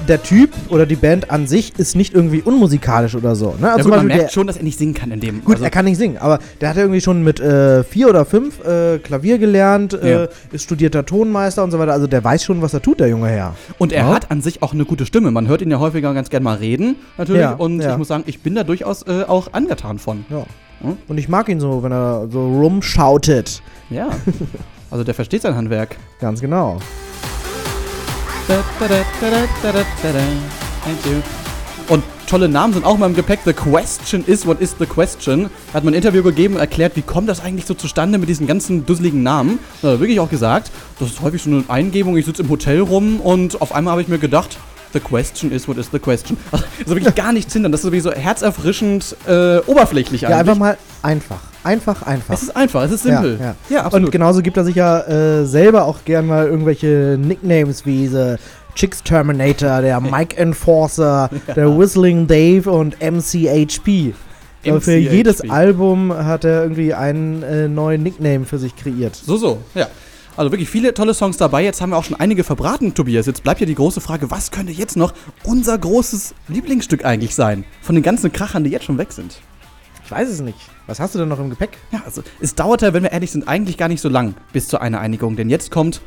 der 0.09 0.23
Typ 0.23 0.51
oder 0.71 0.87
die 0.87 0.97
Band 0.97 1.31
an 1.31 1.47
sich 1.47 1.79
ist 1.79 1.95
nicht 1.97 2.15
irgendwie 2.15 2.41
unmusikalisch 2.43 3.15
oder 3.15 3.35
so. 3.37 3.55
Ne? 3.61 3.71
Also 3.73 3.77
Ja, 3.77 3.77
gut, 3.77 3.85
man 3.85 3.91
Beispiel 3.91 4.07
merkt 4.09 4.23
der, 4.23 4.29
schon, 4.33 4.47
dass 4.47 4.57
er 4.57 4.63
nicht 4.63 4.79
singen 4.79 4.95
kann 4.95 5.11
in 5.11 5.21
dem. 5.21 5.45
Gut, 5.45 5.55
also, 5.55 5.65
er 5.65 5.71
kann 5.71 5.85
nicht 5.85 5.99
singen, 5.99 6.17
aber 6.19 6.39
der 6.61 6.71
hat 6.71 6.77
ja 6.77 6.83
irgendwie 6.83 7.01
schon 7.01 7.23
mit 7.23 7.41
äh, 7.41 7.85
vier 7.85 8.09
oder 8.09 8.25
fünf 8.25 8.65
äh, 8.65 8.99
Klavier 8.99 9.39
gelernt, 9.39 9.93
Ja. 9.93 10.25
äh, 10.25 10.29
ist 10.53 10.65
studierter 10.65 11.05
Tonmeister 11.05 11.63
und 11.63 11.71
so 11.71 11.79
weiter. 11.79 11.93
Also 11.93 12.07
der 12.07 12.25
weiß 12.25 12.43
schon, 12.45 12.63
was 12.63 12.75
er 12.75 12.83
tut, 12.83 13.01
der 13.01 13.09
junge 13.09 13.29
Herr. 13.29 13.55
und 13.79 13.93
er 13.93 14.05
Ja. 14.05 14.15
hat 14.15 14.31
an 14.31 14.41
sich 14.41 14.63
auch 14.63 14.73
eine 14.73 14.85
gute 14.85 15.05
Stimme. 15.07 15.31
Man 15.31 15.47
hört 15.49 15.63
ihn 15.63 15.71
ja 15.71 15.79
häufiger 15.79 16.15
ganz 16.15 16.31
gerne 16.31 16.45
mal 16.45 16.57
reden, 16.57 16.97
natürlich. 17.19 17.43
Ja, 17.43 17.53
und 17.53 17.81
ich 17.81 17.97
muss 17.97 18.09
sagen, 18.09 18.25
ich 18.27 18.41
bin 18.41 18.55
da 18.55 18.65
durchaus 18.65 19.03
äh, 19.07 19.25
auch 19.27 19.53
angetan 19.53 19.99
von. 19.99 20.25
Ja. 20.31 20.45
Hm? 20.81 20.97
Und 21.09 21.19
ich 21.19 21.29
mag 21.29 21.49
ihn 21.49 21.61
so, 21.61 21.83
wenn 21.83 21.93
er 21.93 22.29
so 22.31 22.47
rumschautet. 22.61 23.63
Ja. 23.91 24.09
also 24.91 25.05
der 25.05 25.15
versteht 25.15 25.43
sein 25.43 25.55
Handwerk. 25.57 25.97
Ganz 26.21 26.41
genau. 26.41 26.79
Und 31.91 32.03
tolle 32.27 32.49
Namen 32.49 32.73
sind 32.73 32.87
auch 32.87 32.97
mal 32.97 33.05
im 33.05 33.15
Gepäck. 33.15 33.41
The 33.45 33.53
question 33.53 34.25
is, 34.25 34.47
what 34.47 34.63
is 34.63 34.75
the 34.79 34.87
question? 34.87 35.51
Hat 35.75 35.85
man 35.85 35.93
ein 35.93 35.99
Interview 35.99 36.23
gegeben 36.23 36.55
und 36.55 36.61
erklärt, 36.61 36.97
wie 36.97 37.03
kommt 37.03 37.29
das 37.29 37.41
eigentlich 37.41 37.67
so 37.67 37.75
zustande 37.75 38.17
mit 38.17 38.31
diesen 38.31 38.47
ganzen 38.47 38.87
dusseligen 38.87 39.23
Namen. 39.23 39.59
Da 39.83 39.89
hat 39.89 39.97
er 39.97 40.01
wirklich 40.01 40.19
auch 40.19 40.31
gesagt, 40.31 40.71
das 40.99 41.11
ist 41.11 41.21
häufig 41.21 41.43
so 41.43 41.51
eine 41.51 41.65
Eingebung, 41.69 42.17
ich 42.17 42.25
sitze 42.25 42.43
im 42.43 42.49
Hotel 42.49 42.81
rum 42.81 43.21
und 43.21 43.61
auf 43.61 43.75
einmal 43.75 43.93
habe 43.93 44.01
ich 44.01 44.09
mir 44.09 44.19
gedacht, 44.19 44.57
The 44.95 45.01
question 45.01 45.53
is, 45.53 45.69
what 45.69 45.77
is 45.77 45.91
the 45.93 45.99
question? 45.99 46.39
Also, 46.51 46.65
wirklich 46.95 47.15
gar 47.15 47.33
nichts 47.35 47.53
hindern. 47.53 47.73
Das 47.73 47.83
ist 47.83 47.85
wirklich 47.85 48.03
so 48.03 48.13
herzerfrischend 48.13 49.15
äh, 49.27 49.59
oberflächlich 49.67 50.23
Ja, 50.23 50.31
einfach 50.31 50.57
mal 50.57 50.79
einfach. 51.03 51.41
Einfach, 51.69 52.03
einfach. 52.03 52.33
Es 52.33 52.45
ist 52.45 52.57
einfach, 52.57 52.83
es 52.85 52.93
ist 52.93 53.03
simpel. 53.03 53.39
Ja, 53.39 53.55
ja. 53.69 53.89
Und 53.89 54.11
genauso 54.11 54.41
gibt 54.41 54.57
er 54.57 54.65
sich 54.65 54.75
ja 54.75 55.01
äh, 55.01 55.45
selber 55.45 55.85
auch 55.85 55.99
gern 56.07 56.27
mal 56.27 56.47
irgendwelche 56.47 57.19
Nicknames 57.21 57.85
wie 57.85 58.09
The 58.09 58.37
Chicks 58.75 59.03
Terminator, 59.03 59.83
der 59.83 60.01
Mike 60.01 60.35
Enforcer, 60.39 61.29
der 61.55 61.79
Whistling 61.79 62.27
Dave 62.27 62.71
und 62.71 62.97
MCHP. 63.03 64.15
Aber 64.67 64.81
für 64.81 64.99
MCHP. 64.99 65.13
jedes 65.13 65.51
Album 65.51 66.11
hat 66.11 66.45
er 66.45 66.63
irgendwie 66.63 66.95
einen 66.95 67.43
äh, 67.43 67.69
neuen 67.69 68.03
Nickname 68.03 68.47
für 68.47 68.57
sich 68.57 68.75
kreiert. 68.75 69.15
So, 69.15 69.37
so, 69.37 69.59
ja. 69.75 69.89
Also 70.39 70.51
wirklich 70.51 70.71
viele 70.71 70.95
tolle 70.95 71.13
Songs 71.13 71.37
dabei. 71.37 71.65
Jetzt 71.65 71.83
haben 71.83 71.91
wir 71.91 71.99
auch 71.99 72.05
schon 72.05 72.19
einige 72.19 72.45
verbraten, 72.45 72.95
Tobias. 72.95 73.27
Jetzt 73.27 73.43
bleibt 73.43 73.61
ja 73.61 73.67
die 73.67 73.75
große 73.75 74.01
Frage, 74.01 74.31
was 74.31 74.53
könnte 74.53 74.73
jetzt 74.73 74.97
noch 74.97 75.13
unser 75.45 75.77
großes 75.77 76.33
Lieblingsstück 76.49 77.05
eigentlich 77.05 77.35
sein? 77.35 77.65
Von 77.83 77.95
den 77.95 78.05
ganzen 78.05 78.33
Krachern, 78.33 78.65
die 78.65 78.71
jetzt 78.71 78.87
schon 78.87 78.97
weg 78.97 79.13
sind. 79.13 79.39
Ich 80.09 80.13
weiß 80.13 80.31
es 80.31 80.41
nicht. 80.41 80.57
Was 80.87 81.01
hast 81.01 81.15
du 81.15 81.19
denn 81.19 81.29
noch 81.29 81.39
im 81.39 81.51
Gepäck? 81.51 81.77
Ja, 81.93 82.01
also 82.07 82.23
es 82.41 82.55
dauerte, 82.55 82.95
wenn 82.95 83.03
wir 83.03 83.13
ehrlich 83.13 83.31
sind, 83.31 83.47
eigentlich 83.47 83.77
gar 83.77 83.89
nicht 83.89 84.01
so 84.01 84.09
lang 84.09 84.35
bis 84.55 84.67
zu 84.67 84.81
einer 84.81 85.01
Einigung. 85.01 85.37
Denn 85.37 85.51
jetzt 85.51 85.71
kommt 85.71 86.01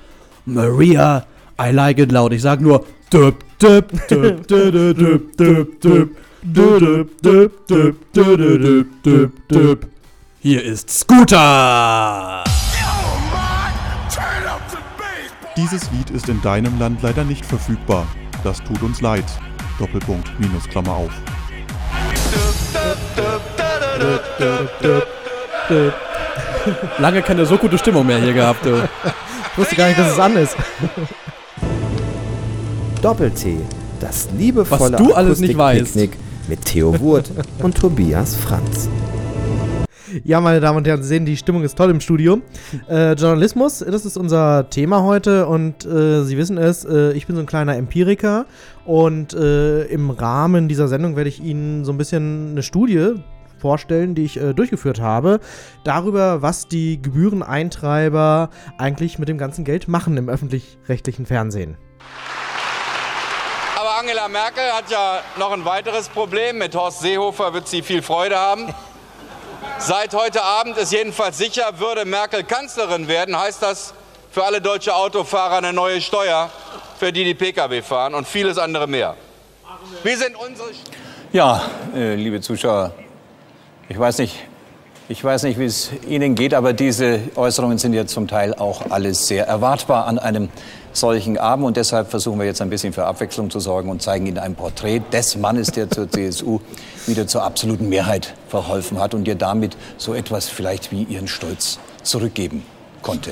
Maria, 0.43 1.27
I 1.61 1.69
like 1.69 1.99
it 1.99 2.11
loud. 2.11 2.33
Ich 2.33 2.41
sag 2.41 2.61
nur 2.61 2.83
düb, 3.13 3.35
düb, 3.61 4.07
düb, 4.07 4.47
düb, 4.47 5.37
düb, 5.37 5.83
düb, 9.03 9.31
düb. 9.51 9.87
Hier 10.39 10.63
ist 10.63 10.89
Scooter! 10.89 12.43
Dieses 15.55 15.91
Lied 15.91 16.09
ist 16.09 16.27
in 16.27 16.41
deinem 16.41 16.79
Land 16.79 17.03
leider 17.03 17.23
nicht 17.23 17.45
verfügbar. 17.45 18.07
Das 18.43 18.63
tut 18.63 18.81
uns 18.81 18.99
leid. 19.01 19.25
Doppelpunkt, 19.77 20.27
Minus, 20.39 20.67
Klammer 20.67 20.93
auf. 20.93 21.11
Lange 26.99 27.21
keine 27.21 27.45
so 27.45 27.57
gute 27.57 27.77
Stimmung 27.77 28.05
mehr 28.05 28.19
hier 28.19 28.33
gehabt, 28.33 28.65
du. 28.65 28.75
Ich 29.51 29.57
wusste 29.57 29.75
gar 29.75 29.87
nicht, 29.87 29.99
dass 29.99 30.13
es 30.13 30.19
an 30.19 30.37
ist. 30.37 30.55
Doppel-T, 33.01 33.57
das 33.99 34.29
liebevolle 34.37 34.93
Was 34.93 35.01
du 35.01 35.13
alles 35.13 35.39
nicht 35.39 35.57
weißt. 35.57 35.81
Akustikpicknick 35.81 36.19
mit 36.47 36.65
Theo 36.65 36.99
Wurt 36.99 37.31
und 37.59 37.77
Tobias 37.77 38.35
Franz. 38.35 38.89
Ja, 40.23 40.41
meine 40.41 40.59
Damen 40.59 40.79
und 40.79 40.87
Herren, 40.87 41.01
Sie 41.01 41.07
sehen, 41.07 41.25
die 41.25 41.37
Stimmung 41.37 41.63
ist 41.63 41.77
toll 41.77 41.89
im 41.89 42.01
Studio. 42.01 42.41
Äh, 42.89 43.13
Journalismus, 43.13 43.79
das 43.79 44.05
ist 44.05 44.17
unser 44.17 44.69
Thema 44.69 45.03
heute 45.03 45.47
und 45.47 45.85
äh, 45.85 46.23
Sie 46.23 46.37
wissen 46.37 46.57
es, 46.57 46.83
äh, 46.83 47.13
ich 47.13 47.27
bin 47.27 47.35
so 47.35 47.41
ein 47.41 47.45
kleiner 47.45 47.77
Empiriker 47.77 48.45
und 48.85 49.33
äh, 49.33 49.83
im 49.85 50.09
Rahmen 50.09 50.67
dieser 50.67 50.87
Sendung 50.87 51.15
werde 51.15 51.29
ich 51.29 51.41
Ihnen 51.41 51.85
so 51.85 51.93
ein 51.93 51.97
bisschen 51.97 52.51
eine 52.51 52.63
Studie 52.63 53.15
vorstellen, 53.61 54.15
die 54.15 54.25
ich 54.25 54.37
äh, 54.37 54.53
durchgeführt 54.53 54.99
habe, 54.99 55.39
darüber, 55.83 56.41
was 56.41 56.67
die 56.67 57.01
Gebühreneintreiber 57.01 58.49
eigentlich 58.77 59.19
mit 59.19 59.29
dem 59.29 59.37
ganzen 59.37 59.63
Geld 59.63 59.87
machen 59.87 60.17
im 60.17 60.27
öffentlich-rechtlichen 60.27 61.25
Fernsehen. 61.25 61.77
Aber 63.79 63.99
Angela 63.99 64.27
Merkel 64.27 64.63
hat 64.73 64.89
ja 64.89 65.19
noch 65.37 65.51
ein 65.51 65.63
weiteres 65.63 66.09
Problem. 66.09 66.57
Mit 66.57 66.75
Horst 66.75 66.99
Seehofer 66.99 67.53
wird 67.53 67.67
sie 67.67 67.81
viel 67.81 68.01
Freude 68.01 68.37
haben. 68.37 68.73
Seit 69.77 70.13
heute 70.13 70.43
Abend 70.43 70.77
ist 70.77 70.91
jedenfalls 70.91 71.37
sicher, 71.37 71.79
würde 71.79 72.05
Merkel 72.05 72.43
Kanzlerin 72.43 73.07
werden, 73.07 73.37
heißt 73.37 73.61
das 73.61 73.93
für 74.31 74.43
alle 74.43 74.61
deutsche 74.61 74.95
Autofahrer 74.95 75.57
eine 75.57 75.73
neue 75.73 76.01
Steuer, 76.01 76.49
für 76.99 77.11
die 77.11 77.23
die 77.23 77.33
Pkw 77.33 77.81
fahren 77.81 78.13
und 78.13 78.27
vieles 78.27 78.57
andere 78.57 78.87
mehr. 78.87 79.15
Wie 80.03 80.15
sind 80.15 80.35
unsere 80.35 80.69
Ja, 81.33 81.63
äh, 81.95 82.15
liebe 82.15 82.39
Zuschauer, 82.41 82.93
ich 83.91 83.99
weiß 83.99 84.19
nicht, 84.19 84.37
ich 85.09 85.21
weiß 85.21 85.43
nicht, 85.43 85.59
wie 85.59 85.65
es 85.65 85.89
Ihnen 86.07 86.33
geht, 86.33 86.53
aber 86.53 86.71
diese 86.71 87.19
Äußerungen 87.35 87.77
sind 87.77 87.91
ja 87.91 88.05
zum 88.05 88.25
Teil 88.25 88.53
auch 88.53 88.89
alles 88.89 89.27
sehr 89.27 89.45
erwartbar 89.47 90.07
an 90.07 90.17
einem 90.17 90.47
solchen 90.93 91.37
Abend. 91.37 91.65
Und 91.65 91.75
deshalb 91.75 92.09
versuchen 92.09 92.39
wir 92.39 92.45
jetzt 92.45 92.61
ein 92.61 92.69
bisschen 92.69 92.93
für 92.93 93.05
Abwechslung 93.05 93.49
zu 93.49 93.59
sorgen 93.59 93.89
und 93.89 94.01
zeigen 94.01 94.27
Ihnen 94.27 94.37
ein 94.37 94.55
Porträt 94.55 95.01
des 95.11 95.35
Mannes, 95.35 95.71
der 95.71 95.89
zur 95.89 96.09
CSU 96.09 96.61
wieder 97.05 97.27
zur 97.27 97.43
absoluten 97.43 97.89
Mehrheit 97.89 98.33
verholfen 98.47 98.97
hat 98.97 99.13
und 99.13 99.27
ihr 99.27 99.35
damit 99.35 99.75
so 99.97 100.13
etwas 100.13 100.47
vielleicht 100.47 100.93
wie 100.93 101.03
ihren 101.03 101.27
Stolz 101.27 101.77
zurückgeben 102.01 102.63
konnte. 103.01 103.31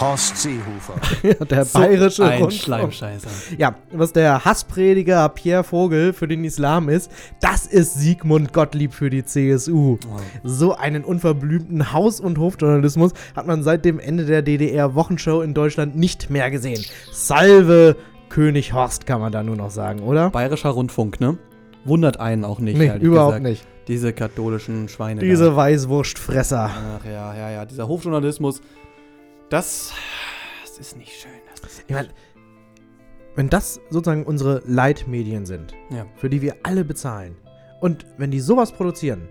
Horst 0.00 0.36
Seehofer. 0.38 1.44
der 1.44 1.64
So 1.64 1.78
bayerische 1.78 2.24
ein 2.24 2.40
Rundfunk. 2.42 2.62
Schleimscheißer. 2.62 3.28
Ja, 3.58 3.74
was 3.92 4.12
der 4.12 4.44
Hassprediger 4.44 5.28
Pierre 5.28 5.62
Vogel 5.62 6.12
für 6.12 6.26
den 6.26 6.44
Islam 6.44 6.88
ist, 6.88 7.10
das 7.40 7.66
ist 7.66 7.94
Sigmund 7.94 8.52
Gottlieb 8.52 8.94
für 8.94 9.10
die 9.10 9.24
CSU. 9.24 9.98
So 10.42 10.74
einen 10.74 11.04
unverblümten 11.04 11.92
Haus- 11.92 12.20
und 12.20 12.38
Hofjournalismus 12.38 13.12
hat 13.36 13.46
man 13.46 13.62
seit 13.62 13.84
dem 13.84 13.98
Ende 14.00 14.24
der 14.24 14.42
DDR-Wochenshow 14.42 15.42
in 15.42 15.52
Deutschland 15.52 15.96
nicht 15.96 16.30
mehr 16.30 16.50
gesehen. 16.50 16.82
Salve 17.12 17.96
König 18.30 18.72
Horst, 18.72 19.06
kann 19.06 19.20
man 19.20 19.32
da 19.32 19.42
nur 19.42 19.56
noch 19.56 19.70
sagen, 19.70 20.00
oder? 20.00 20.30
Bayerischer 20.30 20.70
Rundfunk, 20.70 21.20
ne? 21.20 21.36
Wundert 21.84 22.20
einen 22.20 22.44
auch 22.44 22.60
nicht. 22.60 22.78
Nee, 22.78 22.92
überhaupt 23.00 23.32
gesagt. 23.32 23.42
nicht. 23.42 23.66
Diese 23.88 24.12
katholischen 24.12 24.88
Schweine. 24.88 25.20
Diese 25.20 25.46
da. 25.46 25.56
Weißwurstfresser. 25.56 26.70
Ach 27.00 27.04
ja, 27.04 27.34
ja, 27.34 27.50
ja. 27.50 27.64
Dieser 27.64 27.88
Hofjournalismus. 27.88 28.60
Das, 29.50 29.92
das 30.62 30.78
ist 30.78 30.96
nicht 30.96 31.12
schön. 31.12 31.32
Ist 31.66 31.84
Ich 31.88 31.94
meine, 31.94 32.08
wenn 33.34 33.48
das 33.48 33.80
sozusagen 33.90 34.24
unsere 34.24 34.62
Leitmedien 34.64 35.44
sind, 35.44 35.74
ja. 35.90 36.06
für 36.14 36.30
die 36.30 36.40
wir 36.40 36.56
alle 36.62 36.84
bezahlen, 36.84 37.36
und 37.80 38.06
wenn 38.16 38.30
die 38.30 38.38
sowas 38.38 38.70
produzieren, 38.70 39.28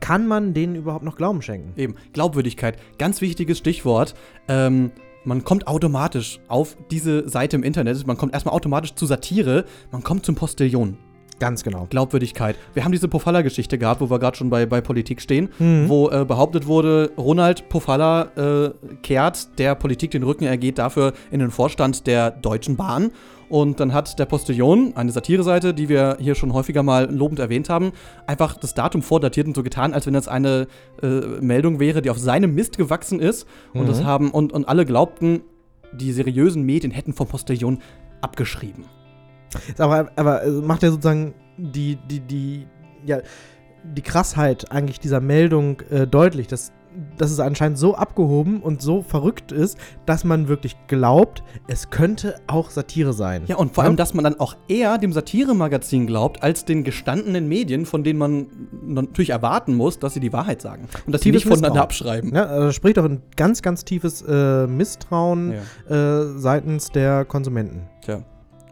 kann 0.00 0.26
man 0.26 0.52
denen 0.52 0.76
überhaupt 0.76 1.04
noch 1.04 1.16
Glauben 1.16 1.40
schenken? 1.40 1.72
Eben, 1.80 1.94
Glaubwürdigkeit. 2.12 2.76
Ganz 2.98 3.22
wichtiges 3.22 3.56
Stichwort. 3.56 4.14
Ähm, 4.48 4.90
man 5.24 5.44
kommt 5.44 5.66
automatisch 5.66 6.40
auf 6.48 6.76
diese 6.90 7.26
Seite 7.26 7.56
im 7.56 7.62
Internet. 7.62 8.06
Man 8.06 8.18
kommt 8.18 8.34
erstmal 8.34 8.54
automatisch 8.54 8.94
zu 8.96 9.06
Satire. 9.06 9.64
Man 9.90 10.02
kommt 10.02 10.26
zum 10.26 10.34
Postillon. 10.34 10.98
Ganz 11.40 11.64
genau. 11.64 11.86
Glaubwürdigkeit. 11.90 12.56
Wir 12.74 12.84
haben 12.84 12.92
diese 12.92 13.08
Pofalla-Geschichte 13.08 13.76
gehabt, 13.76 14.00
wo 14.00 14.08
wir 14.08 14.18
gerade 14.18 14.36
schon 14.36 14.50
bei, 14.50 14.66
bei 14.66 14.80
Politik 14.80 15.20
stehen, 15.20 15.48
Mhm. 15.58 15.88
wo 15.88 16.08
äh, 16.08 16.24
behauptet 16.24 16.66
wurde, 16.66 17.10
Ronald 17.18 17.68
Pofalla 17.68 18.28
äh, 18.36 18.70
kehrt 19.02 19.58
der 19.58 19.74
Politik 19.74 20.12
den 20.12 20.22
Rücken, 20.22 20.44
er 20.44 20.56
geht 20.56 20.78
dafür 20.78 21.12
in 21.30 21.40
den 21.40 21.50
Vorstand 21.50 22.06
der 22.06 22.30
Deutschen 22.30 22.76
Bahn. 22.76 23.10
Und 23.50 23.78
dann 23.78 23.92
hat 23.92 24.18
der 24.18 24.24
Postillon, 24.24 24.96
eine 24.96 25.12
Satireseite, 25.12 25.74
die 25.74 25.88
wir 25.88 26.16
hier 26.18 26.34
schon 26.34 26.54
häufiger 26.54 26.82
mal 26.82 27.12
lobend 27.12 27.38
erwähnt 27.40 27.68
haben, 27.68 27.92
einfach 28.26 28.56
das 28.56 28.72
Datum 28.74 29.02
vordatiert 29.02 29.46
und 29.46 29.54
so 29.54 29.62
getan, 29.62 29.92
als 29.92 30.06
wenn 30.06 30.14
das 30.14 30.28
eine 30.28 30.66
äh, 31.02 31.06
Meldung 31.40 31.78
wäre, 31.78 32.00
die 32.00 32.10
auf 32.10 32.18
seinem 32.18 32.54
Mist 32.54 32.78
gewachsen 32.78 33.20
ist. 33.20 33.46
Und 33.74 33.88
das 33.88 34.02
haben, 34.02 34.30
und, 34.30 34.52
und 34.52 34.66
alle 34.66 34.86
glaubten, 34.86 35.42
die 35.92 36.12
seriösen 36.12 36.62
Medien 36.62 36.90
hätten 36.90 37.12
vom 37.12 37.26
Postillon 37.28 37.80
abgeschrieben. 38.22 38.84
Aber, 39.78 40.10
aber 40.16 40.44
äh, 40.44 40.50
macht 40.50 40.82
ja 40.82 40.90
sozusagen 40.90 41.34
die, 41.56 41.96
die, 42.10 42.20
die, 42.20 42.66
ja, 43.04 43.18
die 43.84 44.02
Krassheit 44.02 44.72
eigentlich 44.72 44.98
dieser 44.98 45.20
Meldung 45.20 45.80
äh, 45.90 46.06
deutlich, 46.06 46.46
dass, 46.46 46.72
dass 47.18 47.30
es 47.30 47.38
anscheinend 47.38 47.76
so 47.76 47.94
abgehoben 47.96 48.62
und 48.62 48.80
so 48.80 49.02
verrückt 49.02 49.52
ist, 49.52 49.76
dass 50.06 50.24
man 50.24 50.48
wirklich 50.48 50.76
glaubt, 50.86 51.42
es 51.68 51.90
könnte 51.90 52.36
auch 52.46 52.70
Satire 52.70 53.12
sein. 53.12 53.42
Ja, 53.46 53.56
und 53.56 53.74
vor 53.74 53.84
allem, 53.84 53.96
dass 53.96 54.14
man 54.14 54.24
dann 54.24 54.40
auch 54.40 54.56
eher 54.68 54.96
dem 54.96 55.12
Satiremagazin 55.12 56.06
glaubt, 56.06 56.42
als 56.42 56.64
den 56.64 56.82
gestandenen 56.82 57.46
Medien, 57.46 57.84
von 57.84 58.04
denen 58.04 58.18
man 58.18 58.46
natürlich 58.86 59.30
erwarten 59.30 59.74
muss, 59.74 59.98
dass 59.98 60.14
sie 60.14 60.20
die 60.20 60.32
Wahrheit 60.32 60.62
sagen. 60.62 60.88
Und 61.04 61.12
dass 61.12 61.20
sie 61.22 61.30
nicht 61.30 61.46
voneinander 61.46 61.82
abschreiben. 61.82 62.34
Ja, 62.34 62.46
also 62.46 62.72
spricht 62.72 62.96
doch 62.96 63.04
ein 63.04 63.22
ganz, 63.36 63.60
ganz 63.60 63.84
tiefes 63.84 64.22
äh, 64.22 64.66
Misstrauen 64.66 65.54
Ja. 65.90 66.22
äh, 66.22 66.38
seitens 66.38 66.90
der 66.90 67.24
Konsumenten. 67.24 67.82
Tja. 68.02 68.22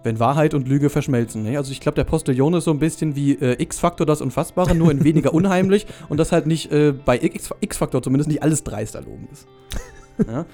Wenn 0.04 0.18
Wahrheit 0.18 0.54
und 0.54 0.68
Lüge 0.68 0.90
verschmelzen. 0.90 1.42
Ne? 1.44 1.56
Also 1.56 1.72
ich 1.72 1.80
glaube, 1.80 1.96
der 1.96 2.04
Postillon 2.04 2.54
ist 2.54 2.64
so 2.64 2.70
ein 2.70 2.78
bisschen 2.78 3.14
wie 3.16 3.34
äh, 3.34 3.62
X-Faktor 3.62 4.06
das 4.06 4.20
Unfassbare, 4.20 4.74
nur 4.74 4.90
in 4.90 5.04
weniger 5.04 5.32
unheimlich 5.34 5.86
und 6.08 6.18
das 6.18 6.32
halt 6.32 6.46
nicht 6.46 6.72
äh, 6.72 6.92
bei 6.92 7.20
X-Faktor 7.60 8.02
zumindest 8.02 8.28
nicht 8.28 8.42
alles 8.42 8.64
dreist 8.64 8.94
erlogen 8.94 9.28
ist. 9.32 9.46
Ja? 10.27 10.44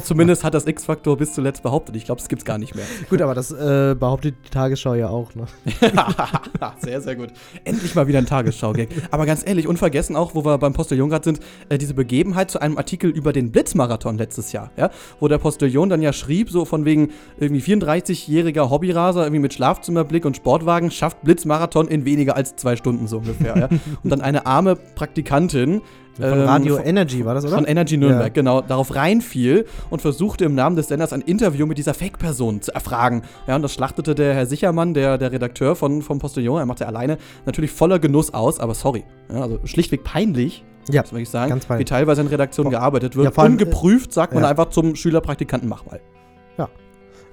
Zumindest 0.00 0.42
hat 0.42 0.54
das 0.54 0.66
X-Faktor 0.66 1.16
bis 1.16 1.34
zuletzt 1.34 1.62
behauptet. 1.62 1.94
Ich 1.94 2.04
glaube, 2.04 2.20
es 2.20 2.28
gibt 2.28 2.42
es 2.42 2.44
gar 2.44 2.58
nicht 2.58 2.74
mehr. 2.74 2.84
Gut, 3.08 3.22
aber 3.22 3.34
das 3.34 3.52
äh, 3.52 3.94
behauptet 3.98 4.34
die 4.44 4.50
Tagesschau 4.50 4.94
ja 4.94 5.08
auch, 5.08 5.34
ne? 5.34 5.46
sehr, 6.78 7.00
sehr 7.00 7.14
gut. 7.14 7.28
Endlich 7.64 7.94
mal 7.94 8.08
wieder 8.08 8.18
ein 8.18 8.26
Tagesschau-Gag. 8.26 8.88
Aber 9.10 9.24
ganz 9.24 9.46
ehrlich, 9.46 9.68
unvergessen 9.68 10.16
auch, 10.16 10.34
wo 10.34 10.44
wir 10.44 10.58
beim 10.58 10.72
Postillon 10.72 11.10
gerade 11.10 11.24
sind, 11.24 11.40
äh, 11.68 11.78
diese 11.78 11.94
Begebenheit 11.94 12.50
zu 12.50 12.60
einem 12.60 12.76
Artikel 12.76 13.10
über 13.10 13.32
den 13.32 13.52
Blitzmarathon 13.52 14.18
letztes 14.18 14.52
Jahr, 14.52 14.70
ja? 14.76 14.90
Wo 15.20 15.28
der 15.28 15.38
Postillon 15.38 15.88
dann 15.88 16.02
ja 16.02 16.12
schrieb, 16.12 16.50
so 16.50 16.64
von 16.64 16.84
wegen 16.84 17.10
irgendwie 17.38 17.62
34-jähriger 17.62 18.70
Hobbyraser, 18.70 19.22
irgendwie 19.22 19.42
mit 19.42 19.54
Schlafzimmerblick 19.54 20.24
und 20.24 20.36
Sportwagen, 20.36 20.90
schafft 20.90 21.22
Blitzmarathon 21.22 21.88
in 21.88 22.04
weniger 22.04 22.36
als 22.36 22.56
zwei 22.56 22.76
Stunden 22.76 23.06
so 23.06 23.18
ungefähr, 23.18 23.56
ja? 23.56 23.68
Und 24.02 24.10
dann 24.10 24.22
eine 24.22 24.46
arme 24.46 24.76
Praktikantin, 24.76 25.82
Von 26.16 26.24
ähm, 26.24 26.40
Radio 26.48 26.76
von- 26.76 26.84
Energy 26.84 27.24
war 27.24 27.34
das, 27.34 27.44
oder? 27.44 27.56
von 27.56 27.64
Energy 27.64 27.96
Nürnberg, 27.96 28.28
Ja. 28.28 28.32
genau, 28.32 28.60
darauf 28.60 28.94
reinfiel 28.94 29.64
und 29.90 30.00
versuchte 30.02 30.44
im 30.44 30.54
Namen 30.54 30.76
des 30.76 30.88
Senders 30.88 31.12
ein 31.12 31.22
Interview 31.22 31.66
mit 31.66 31.76
dieser 31.78 31.94
Fake-Person 31.94 32.62
zu 32.62 32.72
erfragen. 32.72 33.22
Ja, 33.46 33.56
und 33.56 33.62
das 33.62 33.74
schlachtete 33.74 34.14
der 34.14 34.34
Herr 34.34 34.46
Sichermann, 34.46 34.94
der, 34.94 35.18
der 35.18 35.32
Redakteur 35.32 35.74
von, 35.76 36.02
vom 36.02 36.18
Postillon, 36.20 36.58
er 36.58 36.66
machte 36.66 36.86
alleine 36.86 37.18
natürlich 37.46 37.72
voller 37.72 37.98
Genuss 37.98 38.32
aus, 38.32 38.60
aber 38.60 38.74
sorry. 38.74 39.04
Ja, 39.32 39.42
also 39.42 39.58
schlichtweg 39.64 40.04
peinlich, 40.04 40.64
Ja, 40.88 41.00
muss 41.02 41.10
man 41.12 41.18
wirklich 41.18 41.30
sagen, 41.30 41.50
ganz 41.50 41.68
wie 41.68 41.84
teilweise 41.84 42.20
in 42.20 42.28
Redaktionen 42.28 42.70
gearbeitet 42.70 43.16
wird. 43.16 43.34
Ja, 43.34 43.42
allem, 43.42 43.52
Ungeprüft 43.52 44.12
sagt 44.12 44.34
man 44.34 44.44
ja. 44.44 44.50
einfach 44.50 44.70
zum 44.70 44.94
Schülerpraktikanten, 44.94 45.68
mach 45.68 45.84
mal. 45.86 46.00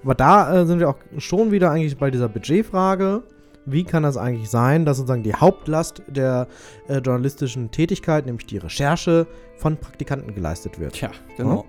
Aber 0.03 0.15
da 0.15 0.61
äh, 0.61 0.65
sind 0.65 0.79
wir 0.79 0.89
auch 0.89 0.95
schon 1.19 1.51
wieder 1.51 1.69
eigentlich 1.69 1.95
bei 1.95 2.09
dieser 2.09 2.27
Budgetfrage. 2.27 3.21
Wie 3.65 3.83
kann 3.83 4.03
das 4.03 4.17
eigentlich 4.17 4.49
sein, 4.49 4.85
dass 4.85 4.97
sozusagen 4.97 5.23
die 5.23 5.35
Hauptlast 5.35 6.01
der 6.07 6.47
äh, 6.87 6.97
journalistischen 6.97 7.71
Tätigkeit, 7.71 8.25
nämlich 8.25 8.47
die 8.47 8.57
Recherche, 8.57 9.27
von 9.57 9.77
Praktikanten 9.77 10.33
geleistet 10.33 10.79
wird? 10.79 10.93
Tja, 10.93 11.11
genau. 11.37 11.65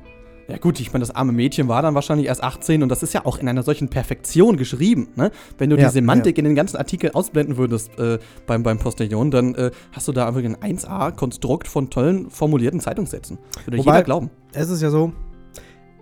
Ja 0.48 0.58
gut, 0.58 0.80
ich 0.80 0.92
meine, 0.92 1.02
das 1.02 1.14
arme 1.14 1.32
Mädchen 1.32 1.68
war 1.68 1.82
dann 1.82 1.94
wahrscheinlich 1.94 2.26
erst 2.26 2.42
18 2.42 2.82
und 2.82 2.88
das 2.88 3.02
ist 3.02 3.14
ja 3.14 3.24
auch 3.24 3.38
in 3.38 3.48
einer 3.48 3.62
solchen 3.62 3.88
Perfektion 3.88 4.56
geschrieben. 4.56 5.08
Ne? 5.14 5.30
Wenn 5.56 5.70
du 5.70 5.76
Ja, 5.76 5.86
die 5.86 5.92
Semantik 5.92 6.36
in 6.36 6.44
den 6.44 6.54
ganzen 6.54 6.76
Artikel 6.76 7.12
ausblenden 7.12 7.56
würdest 7.56 7.96
äh, 7.98 8.18
beim, 8.46 8.62
beim 8.62 8.78
Postillon, 8.78 9.30
dann 9.30 9.54
äh, 9.54 9.70
hast 9.92 10.08
du 10.08 10.12
da 10.12 10.26
einfach 10.26 10.42
ein 10.42 10.56
1A-Konstrukt 10.56 11.68
von 11.68 11.90
tollen 11.90 12.28
formulierten 12.30 12.80
Zeitungssätzen. 12.80 13.38
Würde 13.64 13.78
Wobei- 13.78 13.92
jeder 13.92 14.02
glauben. 14.02 14.30
Es 14.52 14.68
ist 14.68 14.82
ja 14.82 14.90
so, 14.90 15.12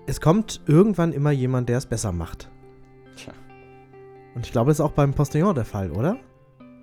es 0.07 0.21
kommt 0.21 0.63
irgendwann 0.67 1.13
immer 1.13 1.31
jemand, 1.31 1.69
der 1.69 1.79
es 1.79 1.87
besser 1.87 2.11
macht. 2.11 2.49
Und 4.41 4.47
ich 4.47 4.53
glaube, 4.53 4.71
das 4.71 4.79
ist 4.79 4.81
auch 4.81 4.93
beim 4.93 5.13
Postillon 5.13 5.55
der 5.55 5.67
Fall, 5.67 5.91
oder? 5.91 6.17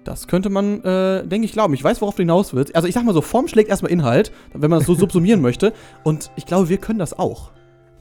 Das 0.04 0.28
könnte 0.28 0.52
man, 0.52 0.84
äh, 0.84 1.26
denke 1.26 1.46
ich, 1.46 1.54
glauben. 1.54 1.74
Ich 1.74 1.84
weiß, 1.84 2.02
worauf 2.02 2.14
du 2.14 2.22
hinaus 2.22 2.54
willst. 2.54 2.76
Also 2.76 2.88
ich 2.88 2.94
sag 2.94 3.04
mal 3.04 3.16
so, 3.16 3.22
Form 3.22 3.48
schlägt 3.48 3.72
erstmal 3.72 3.92
Inhalt, 3.92 4.32
wenn 4.54 4.70
man 4.70 4.78
das 4.78 4.86
so 4.86 4.94
subsumieren 4.96 5.42
möchte. 5.42 5.74
Und 6.04 6.30
ich 6.36 6.46
glaube, 6.46 6.70
wir 6.70 6.78
können 6.78 7.00
das 7.00 7.18
auch. 7.18 7.50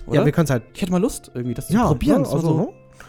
Oder? 0.06 0.16
Ja, 0.16 0.24
wir 0.26 0.32
können 0.32 0.44
es 0.44 0.50
halt 0.50 0.64
ich 0.74 0.82
hätte 0.82 0.92
mal 0.92 1.00
Lust, 1.00 1.30
irgendwie 1.32 1.54
das 1.54 1.70
ja, 1.70 1.80
zu 1.80 1.86
probieren. 1.86 2.24
Ja, 2.24 2.28
mal 2.28 2.34
also, 2.34 2.46
so. 2.46 2.54
ne? 2.58 2.68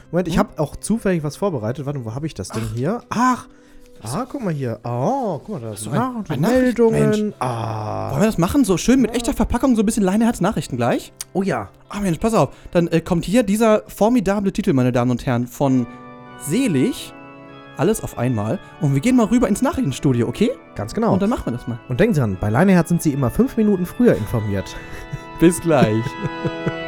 Moment, 0.10 0.30
ich 0.30 0.36
Hm? 0.36 0.40
habe 0.40 0.60
auch 0.62 0.78
zufällig 0.78 1.22
was 1.22 1.36
vorbereitet. 1.36 1.86
Warte, 1.86 2.06
wo 2.06 2.16
habe 2.16 2.26
ich 2.26 2.34
das 2.34 2.48
denn 2.48 2.64
hier? 2.74 3.02
Ach, 3.10 3.50
ah, 4.04 4.26
guck 4.26 4.42
mal 4.42 4.54
hier. 4.54 4.80
Oh, 4.86 5.40
guck 5.40 5.50
mal, 5.50 5.60
da 5.60 5.76
sind 5.76 5.94
Nach 5.94 6.30
ein 6.30 6.40
Meldungen. 6.40 7.34
Ah. 7.40 8.12
Wollen 8.12 8.22
wir 8.22 8.28
das 8.28 8.38
machen? 8.38 8.64
So 8.64 8.78
schön 8.78 9.02
mit 9.02 9.14
echter 9.14 9.34
Verpackung, 9.34 9.76
so 9.76 9.82
ein 9.82 9.86
bisschen 9.86 10.04
Leineherz-Nachrichten 10.04 10.78
gleich? 10.78 11.12
Oh 11.34 11.44
ja. 11.44 11.72
Ah 11.90 12.00
Mensch, 12.00 12.20
pass 12.20 12.34
auf. 12.34 12.56
Dann 12.72 12.88
äh, 12.88 13.02
kommt 13.02 13.26
hier 13.26 13.44
dieser 13.44 13.84
formidable 13.88 14.54
Titel, 14.54 14.72
meine 14.72 14.94
Damen 14.94 15.12
und 15.12 15.26
Herren, 15.26 15.46
von 15.46 15.86
Selig. 16.40 17.14
Alles 17.78 18.02
auf 18.02 18.18
einmal. 18.18 18.60
Und 18.82 18.94
wir 18.94 19.02
gehen 19.02 19.16
mal 19.16 19.28
rüber 19.28 19.48
ins 19.48 19.62
Nachrichtenstudio, 19.62 20.28
okay? 20.28 20.52
Ganz 20.76 20.94
genau. 20.94 21.14
Und 21.14 21.22
dann 21.22 21.30
machen 21.30 21.46
wir 21.46 21.52
das 21.52 21.68
mal. 21.68 21.80
Und 21.90 22.00
denken 22.00 22.16
Sie 22.16 22.20
dran, 22.20 22.38
bei 22.40 22.50
Leineherz 22.50 22.90
sind 22.90 23.02
Sie 23.02 23.14
immer 23.14 23.30
fünf 23.30 23.56
Minuten 23.58 23.86
früher 23.86 24.16
informiert. 24.16 24.76
Bis 25.40 25.62
gleich. 25.62 26.04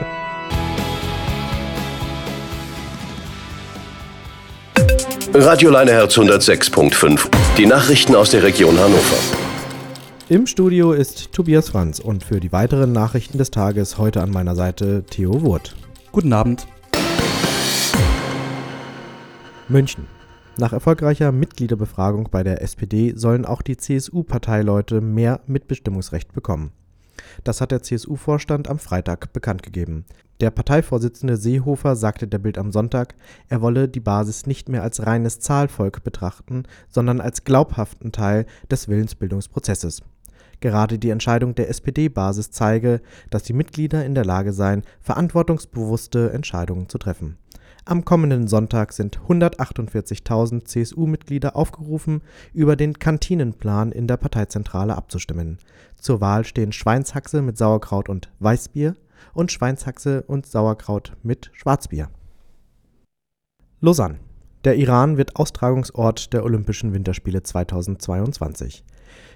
Radio 5.33 5.69
Leineherz 5.69 6.17
106.5. 6.17 7.29
Die 7.55 7.67
Nachrichten 7.67 8.15
aus 8.15 8.31
der 8.31 8.41
Region 8.41 8.77
Hannover. 8.79 9.17
Im 10.27 10.47
Studio 10.47 10.91
ist 10.91 11.31
Tobias 11.31 11.69
Franz 11.69 11.99
und 11.99 12.23
für 12.23 12.39
die 12.39 12.51
weiteren 12.51 12.91
Nachrichten 12.93 13.37
des 13.37 13.51
Tages 13.51 13.99
heute 13.99 14.21
an 14.21 14.31
meiner 14.31 14.55
Seite 14.55 15.03
Theo 15.03 15.43
Wurt. 15.43 15.75
Guten 16.11 16.33
Abend. 16.33 16.67
München. 19.69 20.07
Nach 20.57 20.73
erfolgreicher 20.73 21.31
Mitgliederbefragung 21.31 22.29
bei 22.31 22.41
der 22.41 22.63
SPD 22.63 23.13
sollen 23.15 23.45
auch 23.45 23.61
die 23.61 23.77
CSU-Parteileute 23.77 24.99
mehr 24.99 25.41
Mitbestimmungsrecht 25.45 26.33
bekommen. 26.33 26.71
Das 27.43 27.61
hat 27.61 27.69
der 27.69 27.83
CSU-Vorstand 27.83 28.67
am 28.67 28.79
Freitag 28.79 29.31
bekannt 29.31 29.61
gegeben. 29.61 30.05
Der 30.39 30.49
Parteivorsitzende 30.49 31.37
Seehofer 31.37 31.95
sagte 31.95 32.27
der 32.27 32.39
Bild 32.39 32.57
am 32.57 32.71
Sonntag, 32.71 33.13
er 33.47 33.61
wolle 33.61 33.87
die 33.87 33.99
Basis 33.99 34.47
nicht 34.47 34.69
mehr 34.69 34.81
als 34.81 35.05
reines 35.05 35.39
Zahlvolk 35.39 36.03
betrachten, 36.03 36.63
sondern 36.89 37.21
als 37.21 37.43
glaubhaften 37.43 38.11
Teil 38.11 38.47
des 38.71 38.87
Willensbildungsprozesses. 38.87 40.01
Gerade 40.61 40.97
die 40.97 41.11
Entscheidung 41.11 41.53
der 41.53 41.69
SPD-Basis 41.69 42.49
zeige, 42.49 43.01
dass 43.29 43.43
die 43.43 43.53
Mitglieder 43.53 44.03
in 44.03 44.15
der 44.15 44.25
Lage 44.25 44.51
seien, 44.51 44.81
verantwortungsbewusste 44.99 46.31
Entscheidungen 46.31 46.89
zu 46.89 46.97
treffen. 46.97 47.37
Am 47.89 48.05
kommenden 48.05 48.47
Sonntag 48.47 48.93
sind 48.93 49.19
148.000 49.27 50.63
CSU-Mitglieder 50.63 51.55
aufgerufen, 51.55 52.21
über 52.53 52.75
den 52.75 52.99
Kantinenplan 52.99 53.91
in 53.91 54.05
der 54.05 54.17
Parteizentrale 54.17 54.95
abzustimmen. 54.95 55.57
Zur 55.95 56.21
Wahl 56.21 56.45
stehen 56.45 56.71
Schweinshaxe 56.71 57.41
mit 57.41 57.57
Sauerkraut 57.57 58.07
und 58.07 58.31
Weißbier 58.41 58.93
und 59.33 59.51
Schweinshaxe 59.51 60.21
und 60.21 60.45
Sauerkraut 60.45 61.17
mit 61.23 61.49
Schwarzbier. 61.53 62.09
Lausanne. 63.81 64.19
Der 64.65 64.75
Iran 64.75 65.17
wird 65.17 65.37
Austragungsort 65.37 66.31
der 66.31 66.43
Olympischen 66.43 66.93
Winterspiele 66.93 67.41
2022. 67.41 68.83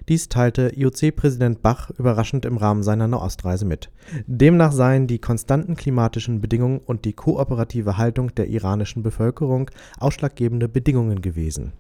Dies 0.10 0.30
teilte 0.30 0.72
IOC-Präsident 0.76 1.62
Bach 1.62 1.90
überraschend 1.92 2.46
im 2.46 2.58
Rahmen 2.58 2.84
seiner 2.84 3.08
Nahostreise 3.08 3.66
mit. 3.66 3.90
Demnach 4.28 4.72
seien 4.72 5.08
die 5.08 5.20
konstanten 5.20 5.76
klimatischen 5.76 6.42
Bedingungen 6.42 6.80
und 6.80 7.06
die 7.06 7.14
kooperative 7.14 7.98
Haltung 7.98 8.36
der 8.36 8.48
iranischen 8.48 9.04
Bevölkerung 9.04 9.72
ausschlaggebende 10.00 10.68
Bedingungen 10.68 11.22
gewesen. 11.22 11.74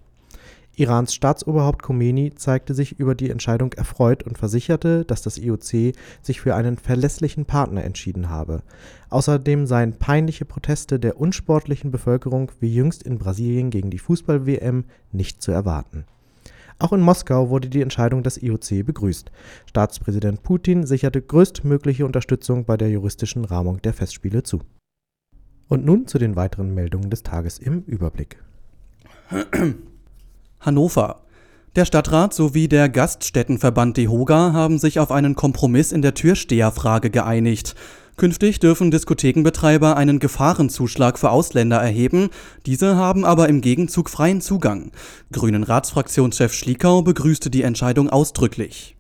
Irans 0.75 1.13
Staatsoberhaupt 1.13 1.84
Khomeini 1.84 2.34
zeigte 2.34 2.73
sich 2.73 2.99
über 2.99 3.13
die 3.13 3.29
Entscheidung 3.29 3.73
erfreut 3.73 4.23
und 4.23 4.39
versicherte, 4.39 5.06
dass 5.06 5.21
das 5.21 5.38
IOC 5.38 5.93
sich 6.23 6.41
für 6.41 6.56
einen 6.56 6.77
verlässlichen 6.77 7.45
Partner 7.45 7.84
entschieden 7.84 8.29
habe. 8.29 8.63
Außerdem 9.10 9.67
seien 9.67 9.99
peinliche 9.99 10.45
Proteste 10.45 10.99
der 10.99 11.19
unsportlichen 11.19 11.91
Bevölkerung 11.91 12.51
wie 12.60 12.73
jüngst 12.73 13.03
in 13.03 13.19
Brasilien 13.19 13.69
gegen 13.69 13.91
die 13.91 13.99
Fußball-WM 13.99 14.86
nicht 15.12 15.43
zu 15.43 15.51
erwarten. 15.51 16.06
Auch 16.79 16.93
in 16.93 17.01
Moskau 17.01 17.49
wurde 17.49 17.69
die 17.69 17.81
Entscheidung 17.81 18.23
des 18.23 18.41
IOC 18.41 18.86
begrüßt. 18.86 19.31
Staatspräsident 19.67 20.43
Putin 20.43 20.86
sicherte 20.86 21.21
größtmögliche 21.21 22.05
Unterstützung 22.05 22.65
bei 22.65 22.77
der 22.77 22.89
juristischen 22.89 23.45
Rahmung 23.45 23.81
der 23.81 23.93
Festspiele 23.93 24.43
zu. 24.43 24.62
Und 25.67 25.86
nun 25.86 26.07
zu 26.07 26.17
den 26.17 26.36
weiteren 26.36 26.73
Meldungen 26.73 27.09
des 27.09 27.23
Tages 27.23 27.59
im 27.59 27.83
Überblick. 27.83 28.38
Hannover. 30.59 31.21
Der 31.75 31.86
Stadtrat 31.86 32.36
sowie 32.36 32.67
der 32.67 32.88
Gaststättenverband 32.88 33.97
DEHOGA 33.97 34.53
haben 34.53 34.77
sich 34.77 34.99
auf 34.99 35.12
einen 35.12 35.36
Kompromiss 35.36 35.91
in 35.91 36.03
der 36.03 36.13
Türsteherfrage 36.13 37.09
geeinigt. 37.09 37.73
Künftig 38.15 38.60
dürfen 38.60 38.91
Diskothekenbetreiber 38.91 39.97
einen 39.97 40.19
Gefahrenzuschlag 40.19 41.17
für 41.17 41.32
Ausländer 41.32 41.78
erheben, 41.78 42.30
diese 42.67 42.95
haben 42.95 43.26
aber 43.26 43.49
im 43.49 43.62
Gegenzug 43.62 44.10
freien 44.10 44.39
Zugang. 44.39 44.91
Grünen 45.32 45.63
Ratsfraktionschef 45.63 46.54
Schliekau 46.54 47.02
begrüßte 47.02 47.49
die 47.49 47.63
Entscheidung 47.63 48.10
ausdrücklich. 48.10 48.95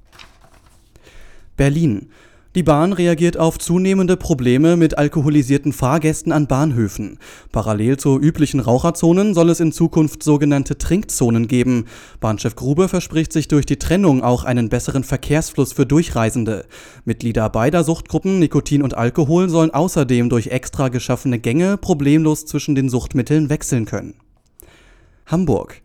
Berlin. 1.55 2.09
Die 2.55 2.61
Bahn 2.61 2.93
reagiert 2.93 3.35
auf 3.35 3.57
zunehmende 3.57 4.15
Probleme 4.15 4.77
mit 4.77 4.99
alkoholisierten 4.99 5.73
Fahrgästen 5.73 6.31
an 6.31 6.45
Bahnhöfen. 6.45 7.17
Parallel 7.51 7.97
zu 7.97 8.19
üblichen 8.19 8.59
Raucherzonen 8.59 9.33
soll 9.33 9.49
es 9.49 9.59
in 9.59 9.71
Zukunft 9.71 10.21
sogenannte 10.21 10.77
Trinkzonen 10.77 11.47
geben. 11.47 11.85
Bahnchef 12.19 12.55
Grube 12.55 12.89
verspricht 12.89 13.33
sich 13.33 13.47
durch 13.47 13.65
die 13.65 13.79
Trennung 13.79 14.21
auch 14.21 14.43
einen 14.43 14.69
besseren 14.69 15.03
Verkehrsfluss 15.03 15.73
für 15.73 15.87
Durchreisende. 15.87 16.65
Mitglieder 17.05 17.49
beider 17.49 17.83
Suchtgruppen 17.83 18.37
Nikotin 18.37 18.83
und 18.83 18.93
Alkohol 18.93 19.49
sollen 19.49 19.71
außerdem 19.71 20.29
durch 20.29 20.47
extra 20.47 20.89
geschaffene 20.89 21.39
Gänge 21.39 21.77
problemlos 21.77 22.45
zwischen 22.45 22.75
den 22.75 22.87
Suchtmitteln 22.87 23.49
wechseln 23.49 23.85
können. 23.85 24.13
Hamburg. 25.25 25.81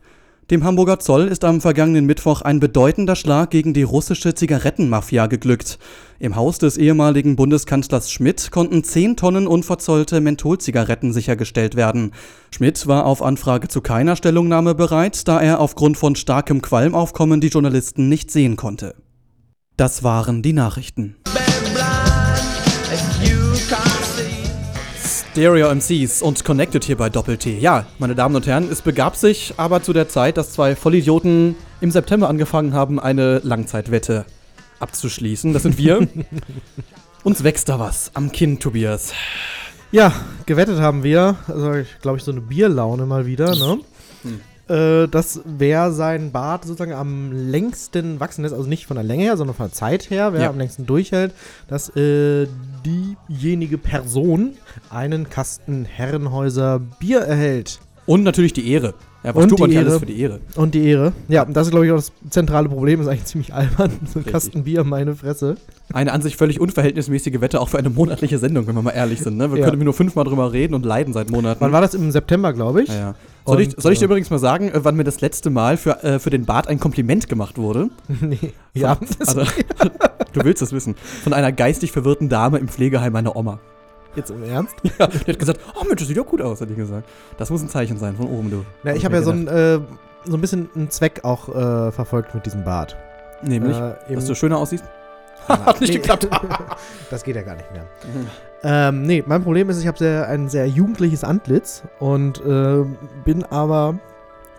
Dem 0.51 0.65
Hamburger 0.65 0.99
Zoll 0.99 1.29
ist 1.29 1.45
am 1.45 1.61
vergangenen 1.61 2.07
Mittwoch 2.07 2.41
ein 2.41 2.59
bedeutender 2.59 3.17
Schlag 3.17 3.51
gegen 3.51 3.75
die 3.75 3.83
russische 3.83 4.35
Zigarettenmafia 4.35 5.27
geglückt. 5.27 5.79
Im 6.19 6.37
Haus 6.37 6.59
des 6.59 6.79
ehemaligen 6.79 7.37
Bundeskanzlers 7.37 8.11
Schmidt 8.11 8.51
konnten 8.51 8.83
10 8.83 9.19
Tonnen 9.19 9.47
unverzollte 9.47 10.23
Mentholzigaretten 10.23 11.13
sichergestellt 11.13 11.75
werden. 11.75 12.13
Schmidt 12.51 12.87
war 12.87 13.05
auf 13.05 13.21
Anfrage 13.21 13.69
zu 13.69 13.83
keiner 13.83 14.17
Stellungnahme 14.17 14.75
bereit, 14.75 15.29
da 15.29 15.39
er 15.39 15.61
aufgrund 15.61 15.99
von 15.99 16.17
starkem 16.17 16.63
Qualmaufkommen 16.63 17.43
die 17.43 17.49
Journalisten 17.49 18.09
nicht 18.09 18.31
sehen 18.31 18.57
konnte. 18.57 18.95
Das 19.77 20.03
waren 20.03 20.41
die 20.41 20.55
Nachrichten. 20.55 21.17
been 21.35 21.48
Stereo 25.33 25.73
MCs 25.73 26.23
und 26.23 26.45
Connected 26.45 26.85
hier 26.85 26.97
bei 26.97 27.11
Doppel-T. 27.11 27.59
Ja, 27.59 27.87
meine 27.99 28.15
Damen 28.15 28.35
und 28.35 28.47
Herren, 28.47 28.69
es 28.71 28.83
begab 28.83 29.15
sich 29.15 29.55
aber 29.57 29.83
zu 29.83 29.93
der 29.93 30.09
Zeit, 30.09 30.37
dass 30.37 30.53
zwei 30.53 30.75
Vollidioten 30.75 31.55
im 31.81 31.91
September 31.91 32.29
angefangen 32.29 32.75
haben, 32.75 32.99
eine 32.99 33.39
Langzeitwette 33.45 34.25
abzuschließen. 34.81 35.53
Das 35.53 35.63
sind 35.63 35.79
wir. 35.79 36.09
Uns 37.23 37.45
wächst 37.45 37.69
da 37.69 37.79
was 37.79 38.11
am 38.15 38.33
Kinn, 38.33 38.59
Tobias. 38.59 39.13
Ja, 39.93 40.13
gewettet 40.47 40.81
haben 40.81 41.05
wir, 41.05 41.37
also 41.47 41.73
ich 41.75 41.99
glaube 42.01 42.19
ich 42.19 42.25
so 42.25 42.33
eine 42.33 42.41
Bierlaune 42.41 43.07
mal 43.07 43.27
wieder, 43.27 43.55
ne? 43.55 43.79
Äh, 44.69 45.09
dass 45.09 45.41
wer 45.45 45.93
sein 45.93 46.31
Bart 46.31 46.65
sozusagen 46.65 46.93
am 46.93 47.33
längsten 47.33 48.21
wachsen 48.21 48.43
lässt, 48.43 48.55
also 48.55 48.69
nicht 48.69 48.87
von 48.87 48.97
der 48.97 49.05
Länge 49.05 49.23
her, 49.25 49.37
sondern 49.39 49.57
von 49.57 49.67
der 49.67 49.73
Zeit 49.73 50.11
her, 50.11 50.33
wer 50.35 50.43
Ja. 50.43 50.51
am 50.51 50.59
längsten 50.59 50.85
durchhält, 50.85 51.33
dass 51.69 51.95
äh, 51.97 52.47
diejenige 52.85 53.79
Person 53.79 54.53
einen 54.91 55.31
Kasten 55.31 55.85
Herrenhäuser 55.87 56.81
Bier 57.01 57.21
erhält. 57.21 57.81
Und 58.07 58.23
natürlich 58.25 58.53
die 58.53 58.71
Ehre. 58.71 58.95
Ja, 59.25 59.35
was 59.35 59.43
Und 59.43 59.49
tut 59.51 59.59
man 59.59 59.69
die 59.71 59.77
nicht 59.77 59.81
alles 59.85 59.95
Ehre. 59.95 60.01
für 60.01 60.07
die 60.07 60.21
Ehre? 60.21 60.41
Und 60.55 60.75
die 60.75 60.85
Ehre. 60.87 61.13
Ja, 61.27 61.45
das 61.45 61.67
ist 61.67 61.71
glaube 61.73 61.87
ich 61.87 61.93
auch 61.93 61.97
das 61.97 62.13
zentrale 62.31 62.69
Problem, 62.69 63.01
ist 63.01 63.09
eigentlich 63.09 63.25
ziemlich 63.25 63.53
albern. 63.53 63.91
So 64.07 64.21
ein. 64.21 64.25
Kasten 64.27 64.63
Bier, 64.63 64.85
meine 64.85 65.17
Fresse. 65.17 65.57
Eine 65.93 66.13
an 66.13 66.23
sich 66.23 66.37
völlig 66.37 66.61
unverhältnismäßige 66.61 67.41
Wette 67.41 67.61
auch 67.61 67.69
für 67.69 67.79
eine 67.79 67.91
monatliche 67.91 68.39
Sendung, 68.39 68.67
wenn 68.69 68.77
wir 68.77 68.83
mal 68.83 68.93
ehrlich 68.93 69.21
sind. 69.21 69.37
Ne? 69.37 69.51
Wir 69.53 69.59
Ja. 69.59 69.69
können 69.71 69.83
nur 69.83 69.93
fünfmal 69.95 70.25
drüber 70.25 70.53
reden 70.53 70.75
und 70.75 70.85
leiden 70.87 71.13
seit 71.15 71.31
Monaten. 71.31 71.61
Wann 71.61 71.73
war 71.73 71.81
das? 71.81 71.95
Im 71.95 72.11
September, 72.13 72.53
glaube 72.53 72.83
ich. 72.83 72.89
Ja, 72.91 72.95
ja. 72.95 73.15
Soll, 73.45 73.61
ich, 73.63 73.69
Und, 73.75 73.83
soll 73.83 73.93
ich 73.93 73.99
dir 73.99 74.05
äh, 74.05 74.07
übrigens 74.07 74.31
mal 74.31 74.39
sagen, 74.39 74.69
äh, 74.69 74.85
wann 74.85 74.95
mir 74.95 75.05
das 75.05 75.21
letzte 75.21 75.51
Mal 75.51 75.77
für, 75.79 76.05
äh, 76.05 76.19
für 76.21 76.31
den 76.31 76.45
Bart 76.45 76.69
ein 76.69 76.79
Kompliment 76.79 77.29
gemacht 77.29 77.59
wurde? 77.59 77.89
nee. 78.21 78.53
Ja, 78.75 78.99
das 79.19 79.37
Also, 79.37 79.51
du 80.33 80.45
willst 80.45 80.63
es 80.63 80.73
wissen. 80.73 80.95
Von 81.25 81.33
einer 81.33 81.51
geistig 81.51 81.91
verwirrten 81.91 82.29
Dame 82.29 82.59
im 82.59 82.69
Pflegeheim 82.69 83.13
meiner 83.15 83.35
Oma. 83.35 83.59
Jetzt 84.19 84.31
im 84.31 84.43
Ernst? 84.43 84.75
Ja, 84.99 85.07
die 85.07 85.31
hat 85.33 85.39
gesagt, 85.39 85.61
oh 85.75 85.85
Mensch, 85.85 86.01
das 86.01 86.09
sieht 86.09 86.17
ja 86.17 86.23
gut 86.23 86.43
aus, 86.43 86.61
hat 86.61 86.69
die 86.71 86.75
gesagt. 86.75 87.09
Das 87.39 87.49
muss 87.51 87.63
ein 87.63 87.69
Zeichen 87.69 87.99
sein 87.99 88.17
von 88.17 88.27
oben, 88.29 88.51
du. 88.51 88.65
Ja, 88.85 88.93
ich 88.95 89.05
Hab 89.05 89.13
habe 89.13 89.17
ja 89.17 89.23
so 89.23 89.31
ein, 89.31 89.49
äh, 89.49 89.81
so 90.25 90.35
ein 90.37 90.41
bisschen 90.41 90.69
einen 90.75 90.91
Zweck 90.91 91.21
auch 91.25 91.49
äh, 91.49 91.93
verfolgt 91.93 92.35
mit 92.35 92.45
diesem 92.45 92.65
Bart. 92.65 92.97
Nämlich, 93.43 93.77
Äh, 93.77 94.15
dass 94.15 94.27
du 94.27 94.35
schöner 94.35 94.59
aussiehst. 94.59 94.85
Hat 95.49 95.81
nicht 95.81 95.93
geklappt. 95.95 96.29
das 97.11 97.23
geht 97.25 97.37
ja 97.37 97.43
gar 97.43 97.55
nicht 97.57 97.71
mehr. 97.73 97.87
Ähm, 98.63 99.03
nee, 99.03 99.23
mein 99.27 99.43
Problem 99.43 99.71
ist, 99.71 99.81
ich 99.81 99.87
habe 99.87 99.97
sehr, 99.97 100.29
ein 100.29 100.49
sehr 100.49 100.67
jugendliches 100.69 101.25
Antlitz 101.25 101.85
und 102.01 102.45
äh, 102.45 102.85
bin 103.25 103.45
aber 103.45 103.99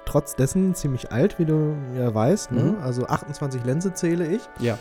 trotz 0.05 0.35
dessen 0.35 0.73
ziemlich 0.73 1.11
alt, 1.11 1.37
wie 1.37 1.45
du 1.45 1.75
ja 1.97 2.11
weißt. 2.13 2.51
Ne? 2.51 2.63
Mhm. 2.63 2.77
Also 2.81 3.05
28 3.05 3.63
Lenze 3.65 3.93
zähle 3.93 4.25
ich. 4.25 4.41
Ja. 4.59 4.77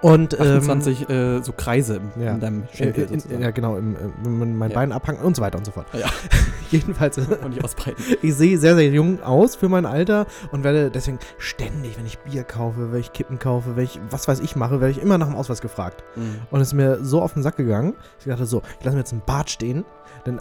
Und 0.00 0.38
ähm, 0.38 0.58
28 0.58 1.08
äh, 1.08 1.42
so 1.42 1.52
Kreise 1.52 1.96
im, 1.96 2.22
ja. 2.22 2.34
in 2.34 2.40
deinem 2.40 2.62
äh, 2.62 2.76
Schenkel. 2.76 3.04
in, 3.04 3.20
sozusagen. 3.20 3.42
ja, 3.42 3.50
genau, 3.50 3.76
im, 3.76 3.96
äh, 3.96 3.98
wenn 4.22 4.38
man 4.38 4.56
mein 4.56 4.70
Ja. 4.70 4.76
Bein 4.76 4.92
abhangt 4.92 5.22
und 5.22 5.34
so 5.34 5.42
weiter 5.42 5.58
und 5.58 5.64
so 5.64 5.72
fort. 5.72 5.86
Ja. 5.92 6.08
Jedenfalls, 6.70 7.18
äh, 7.18 7.22
Und 7.42 7.50
nicht 7.50 7.64
ausbreiten. 7.64 8.02
ich 8.22 8.34
sehe 8.34 8.58
sehr, 8.58 8.76
sehr 8.76 8.88
jung 8.88 9.22
aus 9.22 9.56
für 9.56 9.68
mein 9.68 9.86
Alter 9.86 10.26
und 10.52 10.64
werde 10.64 10.90
deswegen 10.90 11.18
ständig, 11.38 11.98
wenn 11.98 12.06
ich 12.06 12.18
Bier 12.18 12.44
kaufe, 12.44 12.92
wenn 12.92 13.00
ich 13.00 13.12
Kippen 13.12 13.38
kaufe, 13.38 13.76
wenn 13.76 13.84
ich 13.84 13.98
was 14.10 14.28
weiß 14.28 14.40
ich 14.40 14.56
mache, 14.56 14.80
werde 14.80 14.92
ich 14.92 15.02
immer 15.02 15.18
nach 15.18 15.26
dem 15.26 15.36
Ausweis 15.36 15.60
gefragt. 15.60 16.04
Und 16.50 16.60
es 16.60 16.68
ist 16.68 16.74
mir 16.74 17.02
so 17.02 17.22
auf 17.22 17.32
den 17.32 17.42
Sack 17.42 17.56
gegangen, 17.56 17.94
dass 18.16 18.26
ich 18.26 18.30
dachte 18.30 18.46
so, 18.46 18.62
ich 18.78 18.84
lasse 18.84 18.96
mir 18.96 19.00
jetzt 19.00 19.12
einen 19.12 19.22
Bart 19.24 19.50
stehen, 19.50 19.84
denn 20.26 20.40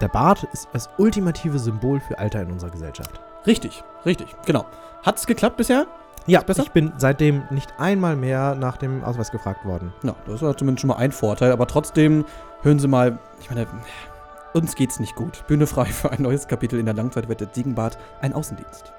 der 0.00 0.08
Bart 0.08 0.44
ist 0.52 0.68
das 0.72 0.88
ultimative 0.98 1.58
Symbol 1.58 2.00
für 2.00 2.18
Alter 2.18 2.42
in 2.42 2.50
unserer 2.50 2.70
Gesellschaft. 2.70 3.20
Richtig, 3.46 3.82
richtig, 4.04 4.28
genau. 4.46 4.66
Hat's 5.02 5.26
geklappt 5.26 5.56
bisher? 5.56 5.86
Ja, 6.26 6.40
besser? 6.40 6.62
ich 6.62 6.70
bin 6.70 6.92
seitdem 6.98 7.42
nicht 7.50 7.74
einmal 7.78 8.14
mehr 8.14 8.54
nach 8.54 8.76
dem 8.76 9.02
Ausweis 9.02 9.32
gefragt 9.32 9.64
worden. 9.64 9.92
Ja, 10.04 10.14
das 10.26 10.40
war 10.42 10.56
zumindest 10.56 10.82
schon 10.82 10.88
mal 10.88 10.96
ein 10.96 11.10
Vorteil, 11.10 11.50
aber 11.50 11.66
trotzdem 11.66 12.24
hören 12.62 12.78
Sie 12.78 12.86
mal, 12.86 13.18
ich 13.40 13.50
meine, 13.50 13.66
uns 14.52 14.76
geht's 14.76 15.00
nicht 15.00 15.16
gut. 15.16 15.44
Bühne 15.48 15.66
frei 15.66 15.86
für 15.86 16.12
ein 16.12 16.22
neues 16.22 16.46
Kapitel 16.46 16.78
in 16.78 16.86
der 16.86 16.94
Langzeitwette 16.94 17.50
Ziegenbart, 17.50 17.98
ein 18.20 18.32
Außendienst. 18.34 18.92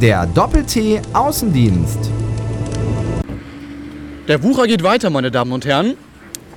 Der 0.00 0.26
Doppel-T 0.26 1.00
Außendienst. 1.12 2.10
Der 4.26 4.42
Wucher 4.42 4.66
geht 4.66 4.82
weiter, 4.82 5.10
meine 5.10 5.30
Damen 5.30 5.52
und 5.52 5.64
Herren. 5.64 5.94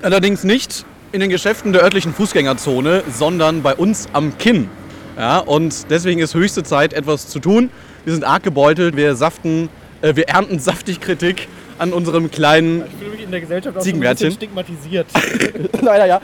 Allerdings 0.02 0.44
nicht 0.44 0.86
in 1.12 1.20
den 1.20 1.30
Geschäften 1.30 1.74
der 1.74 1.84
örtlichen 1.84 2.14
Fußgängerzone, 2.14 3.04
sondern 3.12 3.62
bei 3.62 3.76
uns 3.76 4.08
am 4.14 4.36
Kinn. 4.40 4.68
Ja, 5.16 5.40
und 5.40 5.92
deswegen 5.92 6.22
ist 6.22 6.34
höchste 6.34 6.64
Zeit, 6.64 6.94
etwas 6.94 7.28
zu 7.28 7.40
tun. 7.40 7.70
Wir 8.10 8.16
sind 8.16 8.24
arg 8.24 8.42
gebeutelt, 8.42 8.98
wir 8.98 9.16
saften, 9.16 9.70
äh, 10.02 10.16
wir 10.16 10.28
ernten 10.30 10.58
saftig 10.58 11.00
Kritik 11.00 11.48
an 11.78 11.94
unserem 11.94 12.32
kleinen 12.32 12.82
Ich 12.88 12.96
fühle 12.98 13.12
mich 13.12 13.22
in 13.22 13.30
der 13.30 13.40
Gesellschaft 13.40 13.78
auch 13.78 13.82
so 13.84 13.88
ein 13.88 14.00
bisschen 14.00 14.32
stigmatisiert. 14.32 15.06
Leider 15.84 16.08
ja. 16.08 16.20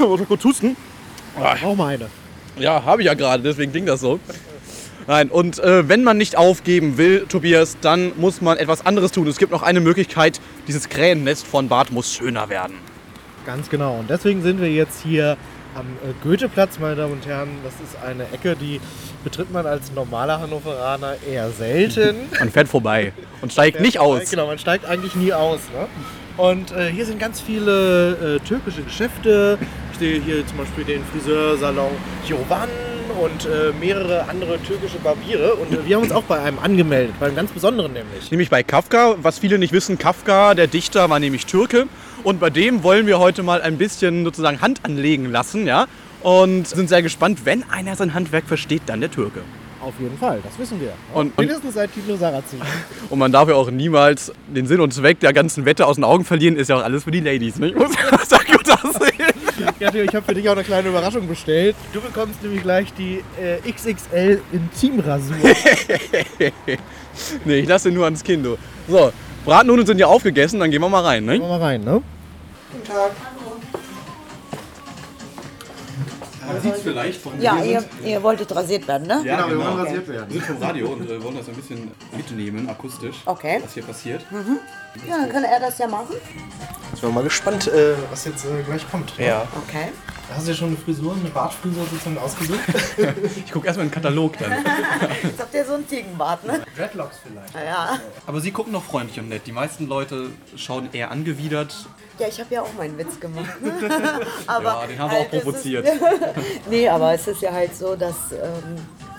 Oder 0.02 0.24
kurz 0.24 0.42
husten. 0.42 0.78
Auch 1.36 1.76
mal 1.76 1.88
eine. 1.88 2.06
Ja, 2.58 2.82
habe 2.82 3.02
ich 3.02 3.06
ja 3.08 3.12
gerade, 3.12 3.42
deswegen 3.42 3.72
klingt 3.72 3.90
das 3.90 4.00
so. 4.00 4.20
Nein, 5.06 5.28
und 5.28 5.58
äh, 5.58 5.86
wenn 5.86 6.02
man 6.02 6.16
nicht 6.16 6.38
aufgeben 6.38 6.96
will, 6.96 7.26
Tobias, 7.28 7.76
dann 7.82 8.12
muss 8.16 8.40
man 8.40 8.56
etwas 8.56 8.86
anderes 8.86 9.12
tun. 9.12 9.28
Es 9.28 9.36
gibt 9.36 9.52
noch 9.52 9.62
eine 9.62 9.80
Möglichkeit, 9.80 10.40
dieses 10.66 10.88
Krähennest 10.88 11.46
von 11.46 11.68
Bart 11.68 11.92
muss 11.92 12.10
schöner 12.10 12.48
werden. 12.48 12.76
Ganz 13.44 13.68
genau. 13.68 13.98
Und 13.98 14.08
deswegen 14.08 14.40
sind 14.40 14.62
wir 14.62 14.72
jetzt 14.72 15.02
hier 15.02 15.36
am 15.74 15.86
äh, 15.86 16.12
Goetheplatz, 16.22 16.78
meine 16.78 16.96
Damen 16.96 17.12
und 17.14 17.26
Herren. 17.26 17.48
Das 17.62 17.74
ist 17.74 17.96
eine 18.04 18.24
Ecke, 18.32 18.56
die 18.56 18.80
betritt 19.24 19.52
man 19.52 19.66
als 19.66 19.92
normaler 19.92 20.40
Hannoveraner 20.40 21.16
eher 21.28 21.50
selten. 21.50 22.16
Man 22.38 22.50
fährt 22.50 22.68
vorbei 22.68 23.12
und 23.42 23.52
steigt 23.52 23.80
nicht 23.80 23.98
aus. 23.98 24.30
Genau, 24.30 24.46
man 24.46 24.58
steigt 24.58 24.86
eigentlich 24.86 25.14
nie 25.14 25.32
aus. 25.32 25.60
Ne? 25.74 25.86
Und 26.36 26.72
äh, 26.72 26.90
hier 26.90 27.04
sind 27.04 27.18
ganz 27.18 27.40
viele 27.40 28.36
äh, 28.36 28.46
türkische 28.46 28.82
Geschäfte. 28.82 29.58
Ich 29.92 29.98
sehe 29.98 30.20
hier 30.20 30.46
zum 30.46 30.58
Beispiel 30.58 30.84
den 30.84 31.04
Friseursalon 31.04 31.92
Jovan 32.26 32.68
und 33.22 33.44
äh, 33.44 33.72
mehrere 33.78 34.28
andere 34.28 34.58
türkische 34.62 34.98
Barbiere. 34.98 35.54
Und 35.54 35.72
äh, 35.72 35.86
wir 35.86 35.96
haben 35.96 36.02
uns 36.02 36.12
auch 36.12 36.22
bei 36.22 36.40
einem 36.40 36.58
angemeldet, 36.58 37.14
bei 37.20 37.26
einem 37.26 37.36
ganz 37.36 37.50
besonderen 37.50 37.92
nämlich. 37.92 38.30
Nämlich 38.30 38.48
bei 38.50 38.62
Kafka. 38.62 39.16
Was 39.20 39.38
viele 39.38 39.58
nicht 39.58 39.72
wissen, 39.72 39.98
Kafka, 39.98 40.54
der 40.54 40.66
Dichter, 40.66 41.10
war 41.10 41.18
nämlich 41.18 41.46
Türke. 41.46 41.86
Und 42.24 42.40
bei 42.40 42.50
dem 42.50 42.82
wollen 42.82 43.06
wir 43.06 43.18
heute 43.18 43.42
mal 43.42 43.62
ein 43.62 43.78
bisschen 43.78 44.24
sozusagen 44.24 44.60
Hand 44.60 44.80
anlegen 44.84 45.30
lassen. 45.30 45.66
Ja? 45.66 45.86
Und 46.22 46.66
sind 46.68 46.88
sehr 46.88 47.02
gespannt, 47.02 47.40
wenn 47.44 47.62
einer 47.70 47.96
sein 47.96 48.12
Handwerk 48.14 48.44
versteht, 48.46 48.82
dann 48.86 49.00
der 49.00 49.10
Türke. 49.10 49.40
Auf 49.80 49.94
jeden 49.98 50.18
Fall, 50.18 50.40
das 50.44 50.58
wissen 50.58 50.78
wir. 50.78 50.92
Und- 51.14 51.36
Mindestens 51.38 51.72
seit 51.72 51.90
Tino 51.94 52.14
Sarrazin. 52.16 52.60
Und 53.08 53.18
man 53.18 53.32
darf 53.32 53.48
ja 53.48 53.54
auch 53.54 53.70
niemals 53.70 54.30
den 54.46 54.66
Sinn 54.66 54.78
und 54.80 54.92
Zweck 54.92 55.20
der 55.20 55.32
ganzen 55.32 55.64
Wette 55.64 55.86
aus 55.86 55.96
den 55.96 56.04
Augen 56.04 56.26
verlieren. 56.26 56.56
Ist 56.56 56.68
ja 56.68 56.76
auch 56.76 56.84
alles 56.84 57.04
für 57.04 57.10
die 57.10 57.20
Ladies. 57.20 57.58
Nicht? 57.58 57.74
Muss 57.76 57.92
ja 58.30 58.38
gut 58.52 58.70
aussehen. 58.70 59.32
Ja, 59.78 59.92
ich 59.94 60.14
habe 60.14 60.22
für 60.22 60.34
dich 60.34 60.46
auch 60.48 60.52
eine 60.52 60.64
kleine 60.64 60.88
Überraschung 60.90 61.26
bestellt. 61.26 61.74
Du 61.94 62.00
bekommst 62.02 62.42
nämlich 62.42 62.62
gleich 62.62 62.92
die 62.92 63.22
äh, 63.40 63.70
XXL 63.72 64.42
Intimrasur. 64.52 65.34
Nee, 67.44 67.58
ich 67.60 67.68
lasse 67.68 67.90
nur 67.90 68.04
ans 68.04 68.22
Kind. 68.22 68.46
So, 68.88 69.12
Bratnudeln 69.44 69.86
sind 69.86 69.98
ja 69.98 70.06
aufgegessen, 70.06 70.60
dann 70.60 70.70
gehen 70.70 70.80
wir 70.80 70.88
mal 70.88 71.04
rein. 71.04 71.24
Ne? 71.24 71.32
Gehen 71.32 71.42
wir 71.42 71.48
mal 71.48 71.60
rein, 71.60 71.82
ne? 71.82 72.02
Man 76.52 76.62
sieht 76.62 76.74
es 76.74 76.82
vielleicht 76.82 77.20
vom 77.20 77.40
Ja, 77.40 77.62
ihr, 77.62 77.84
ihr 78.04 78.22
wolltet 78.22 78.54
rasiert 78.54 78.86
werden, 78.88 79.06
ne? 79.06 79.22
Ja, 79.24 79.46
genau. 79.46 79.64
wollen 79.64 79.78
rasiert 79.80 80.08
werden. 80.08 80.26
Wir 80.32 80.40
sind 80.40 80.56
vom 80.58 80.62
Radio 80.62 80.88
und 80.88 81.08
äh, 81.10 81.22
wollen 81.22 81.36
das 81.36 81.48
ein 81.48 81.54
bisschen 81.54 81.90
mitnehmen, 82.16 82.68
akustisch, 82.68 83.16
Okay. 83.26 83.60
was 83.62 83.74
hier 83.74 83.82
passiert. 83.82 84.22
Ja, 85.08 85.18
dann 85.18 85.28
kann 85.30 85.44
er 85.44 85.60
das 85.60 85.78
ja 85.78 85.86
machen. 85.86 86.14
Ich 86.94 87.00
bin 87.00 87.14
mal 87.14 87.22
gespannt, 87.22 87.68
äh, 87.68 87.94
was 88.10 88.24
jetzt 88.24 88.44
äh, 88.44 88.62
gleich 88.66 88.88
kommt. 88.90 89.16
ne? 89.18 89.26
Ja. 89.26 89.42
Okay. 89.68 89.88
Hast 90.34 90.46
du 90.46 90.50
dir 90.52 90.56
schon 90.56 90.68
eine 90.68 90.76
Frisur, 90.76 91.12
eine 91.18 91.28
Bartfrisur 91.30 91.84
sozusagen 91.90 92.18
ausgesucht? 92.18 92.60
Ich 93.44 93.50
gucke 93.52 93.66
erstmal 93.66 93.86
in 93.86 93.90
den 93.90 93.94
Katalog 93.94 94.36
dann. 94.38 94.52
Jetzt 95.22 95.40
habt 95.40 95.54
ihr 95.54 95.64
so 95.64 95.74
einen 95.74 95.88
Ziegenbart, 95.88 96.44
ne? 96.46 96.62
Dreadlocks 96.76 97.16
vielleicht. 97.26 97.54
Ja. 97.66 97.98
Aber 98.26 98.40
sie 98.40 98.52
gucken 98.52 98.72
noch 98.72 98.84
freundlich 98.84 99.18
und 99.18 99.28
nett. 99.28 99.42
Die 99.46 99.52
meisten 99.52 99.88
Leute 99.88 100.30
schauen 100.56 100.88
eher 100.92 101.10
angewidert. 101.10 101.74
Ja, 102.20 102.28
ich 102.28 102.38
habe 102.38 102.54
ja 102.54 102.62
auch 102.62 102.72
meinen 102.76 102.96
Witz 102.98 103.18
gemacht. 103.18 103.60
Ne? 103.62 103.72
aber 104.46 104.64
Ja, 104.64 104.86
den 104.86 104.98
haben 104.98 105.10
wir 105.10 105.18
auch 105.20 105.26
es 105.26 105.32
ist- 105.32 105.42
provoziert. 105.42 105.86
nee, 106.70 106.88
aber 106.88 107.14
es 107.14 107.26
ist 107.26 107.40
ja 107.42 107.50
halt 107.52 107.74
so, 107.74 107.96
dass 107.96 108.14
ähm, 108.32 108.76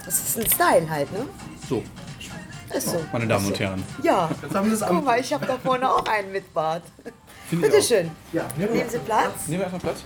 es 0.07 0.19
ist 0.19 0.37
ein 0.39 0.45
Style 0.49 0.89
halt, 0.89 1.11
ne? 1.11 1.25
So, 1.67 1.83
Ist 2.73 2.89
so. 2.89 3.01
meine 3.11 3.27
Damen 3.27 3.47
und 3.47 3.55
so. 3.55 3.59
Herren. 3.59 3.83
Ja. 4.03 4.29
haben 4.53 4.67
wir 4.67 4.73
es 4.73 4.83
am- 4.83 4.97
Guck 4.97 5.05
mal, 5.05 5.19
ich 5.19 5.33
habe 5.33 5.45
da 5.45 5.57
vorne 5.57 5.89
auch 5.91 6.05
einen 6.05 6.31
mit 6.31 6.53
Bart. 6.53 6.83
Finde 7.49 7.65
ich 7.67 7.71
Bitte 7.73 7.83
auch. 7.83 7.87
schön. 7.87 8.11
Ja, 8.33 8.45
nehmen 8.55 8.73
Nehmen 8.73 8.89
Sie 8.89 8.99
Platz. 8.99 9.47
Nehmen 9.47 9.59
wir 9.59 9.63
erstmal 9.63 9.81
Platz? 9.81 10.03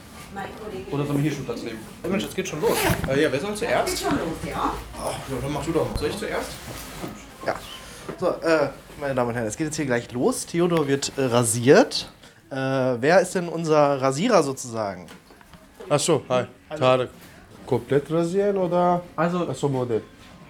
Oder 0.92 1.06
sollen 1.06 1.18
wir 1.18 1.30
hier 1.30 1.32
schon 1.32 1.46
Platz 1.46 1.62
nehmen? 1.64 1.80
Mensch, 2.10 2.24
jetzt 2.24 2.36
geht 2.36 2.48
schon 2.48 2.60
los. 2.62 2.72
Äh, 3.08 3.22
ja, 3.24 3.32
wer 3.32 3.40
soll 3.40 3.56
zuerst? 3.56 4.00
Schon 4.02 4.12
los, 4.18 4.28
ja? 4.46 4.52
Ja, 4.52 4.74
dann 5.42 5.54
mach 5.54 5.64
du 5.66 5.72
doch 5.72 5.90
mal. 5.90 5.98
Soll 6.00 6.10
ich 6.10 6.18
zuerst? 6.18 6.50
Ja. 7.46 7.56
So, 8.20 8.28
äh, 8.46 8.70
meine 9.00 9.16
Damen 9.16 9.30
und 9.30 9.36
Herren, 9.36 9.48
es 9.48 9.56
geht 9.58 9.68
jetzt 9.68 9.76
hier 9.78 9.86
gleich 9.86 10.12
los. 10.12 10.46
Theodor 10.46 10.88
wird 10.88 11.12
äh, 11.18 11.24
rasiert. 11.26 12.10
Äh, 12.52 12.56
wer 13.02 13.20
ist 13.22 13.34
denn 13.36 13.50
unser 13.50 14.02
Rasierer 14.02 14.44
sozusagen? 14.44 15.08
Achso, 15.90 16.24
hi. 16.30 16.46
Tarek. 16.78 17.10
Komplett 17.66 18.12
rasieren 18.12 18.58
oder 18.58 19.02
Also, 19.16 19.48
achso, 19.48 19.68
Modell? 19.70 20.04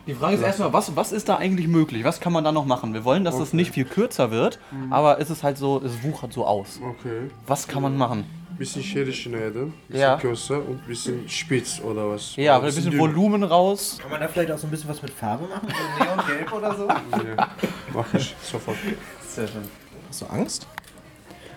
die 0.06 0.14
Frage 0.14 0.36
ist 0.36 0.42
erstmal, 0.44 0.72
was, 0.74 0.96
was 0.96 1.12
ist 1.12 1.28
da 1.30 1.38
eigentlich 1.38 1.68
möglich? 1.68 2.04
Was 2.04 2.20
kann 2.20 2.34
man 2.34 2.44
da 2.44 2.52
noch 2.52 2.66
machen? 2.66 2.94
Wir 2.94 3.04
wollen, 3.06 3.24
dass 3.24 3.38
das 3.40 3.54
nicht 3.54 3.72
viel 3.72 3.86
kürzer 3.86 4.30
wird, 4.32 4.60
aber 4.92 5.20
es 5.20 5.30
ist 5.30 5.44
halt 5.44 5.58
so, 5.58 5.82
es 5.84 6.04
wuchert 6.04 6.34
so 6.34 6.46
aus. 6.46 6.80
Okay. 6.84 7.30
Was 7.48 7.68
kann 7.68 7.82
man 7.82 7.98
machen? 7.98 8.26
Bisschen 8.58 8.84
schädig 8.84 9.22
schneiden, 9.22 9.74
bisschen 9.88 10.02
Ja. 10.02 10.18
kürzer 10.18 10.58
und 10.60 10.82
ein 10.82 10.88
bisschen 10.88 11.28
spitz 11.28 11.82
oder 11.82 12.10
was. 12.10 12.36
Ja, 12.38 12.56
Oder 12.58 12.68
ein 12.68 12.74
bisschen 12.76 12.92
dünn. 12.92 13.00
Volumen 13.00 13.44
raus. 13.44 13.98
Kann 14.02 14.12
man 14.12 14.22
da 14.22 14.28
vielleicht 14.30 14.52
auch 14.52 14.58
so 14.58 14.68
ein 14.68 14.72
bisschen 14.72 14.90
was 14.90 15.02
mit 15.02 15.12
Farbe 15.12 15.46
machen? 15.48 15.68
So 15.68 16.04
Neongelb 16.06 16.54
oder 16.54 16.76
so? 16.76 16.88
Ja, 16.88 17.50
mach 17.94 18.14
ich 18.14 18.34
sofort. 18.42 18.78
Sehr 19.28 19.48
schön. 19.48 19.64
Hast 20.08 20.22
du 20.22 20.26
Angst? 20.28 20.68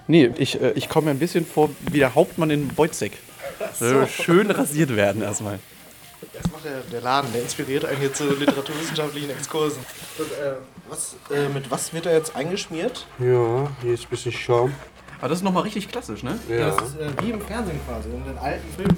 Nee, 0.09 0.31
ich, 0.38 0.61
äh, 0.61 0.73
ich 0.73 0.88
komme 0.88 1.07
mir 1.07 1.11
ein 1.12 1.18
bisschen 1.18 1.47
vor 1.47 1.71
wie 1.92 1.99
der 1.99 2.14
Hauptmann 2.14 2.51
in 2.51 2.77
Wojcek. 2.77 3.12
so. 3.79 4.07
Schön 4.07 4.51
rasiert 4.51 4.97
werden 4.97 5.23
erstmal. 5.23 5.59
Das 6.33 6.51
macht 6.51 6.64
der, 6.64 6.81
der 6.90 7.01
Laden, 7.01 7.33
der 7.33 7.42
inspiriert 7.42 7.85
einen 7.85 7.99
hier 7.99 8.12
zu 8.12 8.29
literaturwissenschaftlichen 8.35 9.31
Exkursen. 9.31 9.85
Und, 10.18 10.27
äh, 10.33 10.55
was, 10.88 11.16
äh, 11.31 11.49
mit 11.49 11.71
was 11.71 11.92
wird 11.92 12.07
er 12.07 12.14
jetzt 12.14 12.35
eingeschmiert? 12.35 13.07
Ja, 13.18 13.71
hier 13.83 13.94
ist 13.94 14.05
ein 14.05 14.11
bisschen 14.11 14.33
Schaum. 14.33 14.75
Aber 15.18 15.29
das 15.29 15.38
ist 15.38 15.44
nochmal 15.44 15.64
richtig 15.64 15.88
klassisch, 15.88 16.23
ne? 16.23 16.38
Ja. 16.49 16.71
Das 16.71 16.88
ist 16.88 16.99
äh, 16.99 17.11
wie 17.23 17.31
im 17.31 17.40
Fernsehen 17.40 17.79
quasi, 17.87 18.09
in 18.09 18.25
den 18.25 18.38
alten 18.38 18.68
Filmen. 18.75 18.97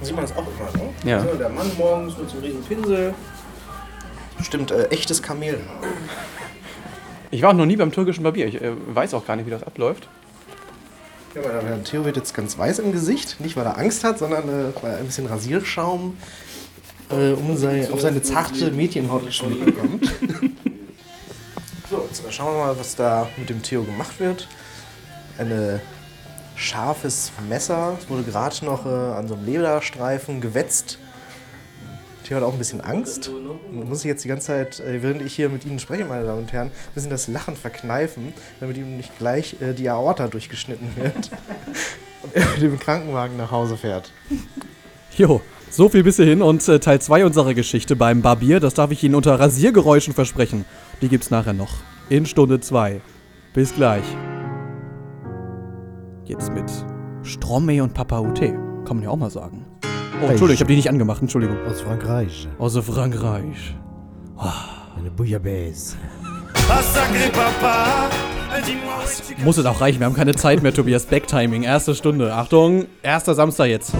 Da 0.00 0.06
sieht 0.06 0.14
man 0.14 0.24
das 0.24 0.36
auch 0.36 0.46
immer, 0.46 0.84
ne? 0.84 0.92
Ja. 1.04 1.22
So, 1.22 1.34
der 1.34 1.48
Mann 1.48 1.70
morgens 1.78 2.18
mit 2.18 2.28
so 2.28 2.36
einem 2.36 2.44
riesen 2.44 2.64
Pinsel. 2.64 3.14
Bestimmt 4.36 4.70
äh, 4.70 4.88
echtes 4.88 5.22
Kamel. 5.22 5.60
Ich 7.34 7.42
war 7.42 7.50
auch 7.50 7.54
noch 7.54 7.66
nie 7.66 7.74
beim 7.74 7.90
türkischen 7.90 8.22
Barbier. 8.22 8.46
Ich 8.46 8.62
äh, 8.62 8.70
weiß 8.94 9.12
auch 9.12 9.26
gar 9.26 9.34
nicht, 9.34 9.46
wie 9.46 9.50
das 9.50 9.64
abläuft. 9.64 10.06
Ja, 11.34 11.40
aber 11.42 11.62
der 11.62 11.82
Theo 11.82 12.04
wird 12.04 12.16
jetzt 12.16 12.32
ganz 12.32 12.56
weiß 12.56 12.78
im 12.78 12.92
Gesicht. 12.92 13.40
Nicht, 13.40 13.56
weil 13.56 13.66
er 13.66 13.76
Angst 13.76 14.04
hat, 14.04 14.20
sondern 14.20 14.48
äh, 14.48 14.72
weil 14.80 14.92
er 14.92 14.98
ein 14.98 15.06
bisschen 15.06 15.26
Rasierschaum 15.26 16.16
äh, 17.10 17.32
um 17.32 17.56
sei, 17.56 17.90
auf 17.90 18.00
seine 18.00 18.22
zarte 18.22 18.70
Mädchenhaut 18.70 19.26
geschmiert 19.26 19.64
bekommt. 19.64 20.06
so, 21.90 22.06
jetzt 22.06 22.22
schauen 22.32 22.54
wir 22.54 22.66
mal, 22.66 22.78
was 22.78 22.94
da 22.94 23.28
mit 23.36 23.50
dem 23.50 23.64
Theo 23.64 23.82
gemacht 23.82 24.20
wird. 24.20 24.46
Ein 25.36 25.80
scharfes 26.54 27.32
Messer. 27.48 27.98
Es 28.00 28.08
wurde 28.08 28.22
gerade 28.22 28.64
noch 28.64 28.86
äh, 28.86 28.88
an 28.88 29.26
so 29.26 29.34
einem 29.34 29.44
Lederstreifen 29.44 30.40
gewetzt. 30.40 31.00
Theo 32.24 32.38
hat 32.38 32.42
auch 32.42 32.52
ein 32.52 32.58
bisschen 32.58 32.80
Angst. 32.80 33.30
Muss 33.70 34.00
sich 34.00 34.08
jetzt 34.08 34.24
die 34.24 34.28
ganze 34.28 34.46
Zeit, 34.46 34.80
äh, 34.80 35.02
während 35.02 35.22
ich 35.22 35.34
hier 35.34 35.50
mit 35.50 35.64
Ihnen 35.66 35.78
spreche, 35.78 36.04
meine 36.06 36.24
Damen 36.24 36.40
und 36.40 36.52
Herren, 36.52 36.68
ein 36.68 36.94
bisschen 36.94 37.10
das 37.10 37.28
Lachen 37.28 37.54
verkneifen, 37.54 38.32
damit 38.60 38.78
ihm 38.78 38.96
nicht 38.96 39.16
gleich 39.18 39.60
äh, 39.60 39.74
die 39.74 39.88
Aorta 39.90 40.28
durchgeschnitten 40.28 40.88
wird 40.96 41.14
und 42.22 42.34
er 42.34 42.46
mit 42.46 42.62
dem 42.62 42.78
Krankenwagen 42.78 43.36
nach 43.36 43.50
Hause 43.50 43.76
fährt. 43.76 44.10
Jo, 45.16 45.42
so 45.70 45.88
viel 45.88 46.02
bis 46.02 46.16
hierhin 46.16 46.40
und 46.40 46.66
äh, 46.66 46.80
Teil 46.80 47.00
2 47.00 47.26
unserer 47.26 47.52
Geschichte 47.52 47.94
beim 47.94 48.22
Barbier, 48.22 48.58
das 48.58 48.74
darf 48.74 48.90
ich 48.90 49.04
Ihnen 49.04 49.14
unter 49.14 49.38
Rasiergeräuschen 49.38 50.14
versprechen. 50.14 50.64
Die 51.02 51.08
gibt's 51.08 51.30
nachher 51.30 51.52
noch. 51.52 51.74
In 52.08 52.24
Stunde 52.26 52.60
2. 52.60 53.00
Bis 53.52 53.74
gleich. 53.74 54.04
Jetzt 56.24 56.52
mit 56.52 56.70
Stromae 57.22 57.82
und 57.82 57.92
Papa 57.92 58.18
UT. 58.20 58.40
Kann 58.40 58.96
man 58.96 59.02
ja 59.02 59.10
auch 59.10 59.16
mal 59.16 59.30
sagen. 59.30 59.63
Oh, 60.22 60.26
Entschuldigung, 60.26 60.54
ich 60.54 60.60
habe 60.60 60.68
die 60.68 60.76
nicht 60.76 60.88
angemacht, 60.88 61.20
Entschuldigung. 61.20 61.56
Aus 61.68 61.80
Frankreich. 61.80 62.48
Aus 62.58 62.76
Frankreich. 62.78 63.76
Eine 64.96 65.10
Bouillabaisse. 65.10 65.96
Muss 69.44 69.58
es 69.58 69.66
auch 69.66 69.80
reichen, 69.80 69.98
wir 69.98 70.06
haben 70.06 70.14
keine 70.14 70.34
Zeit 70.34 70.62
mehr, 70.62 70.72
Tobias. 70.72 71.06
Backtiming, 71.06 71.64
erste 71.64 71.94
Stunde. 71.94 72.32
Achtung, 72.32 72.86
erster 73.02 73.34
Samstag 73.34 73.66
jetzt. 73.66 73.92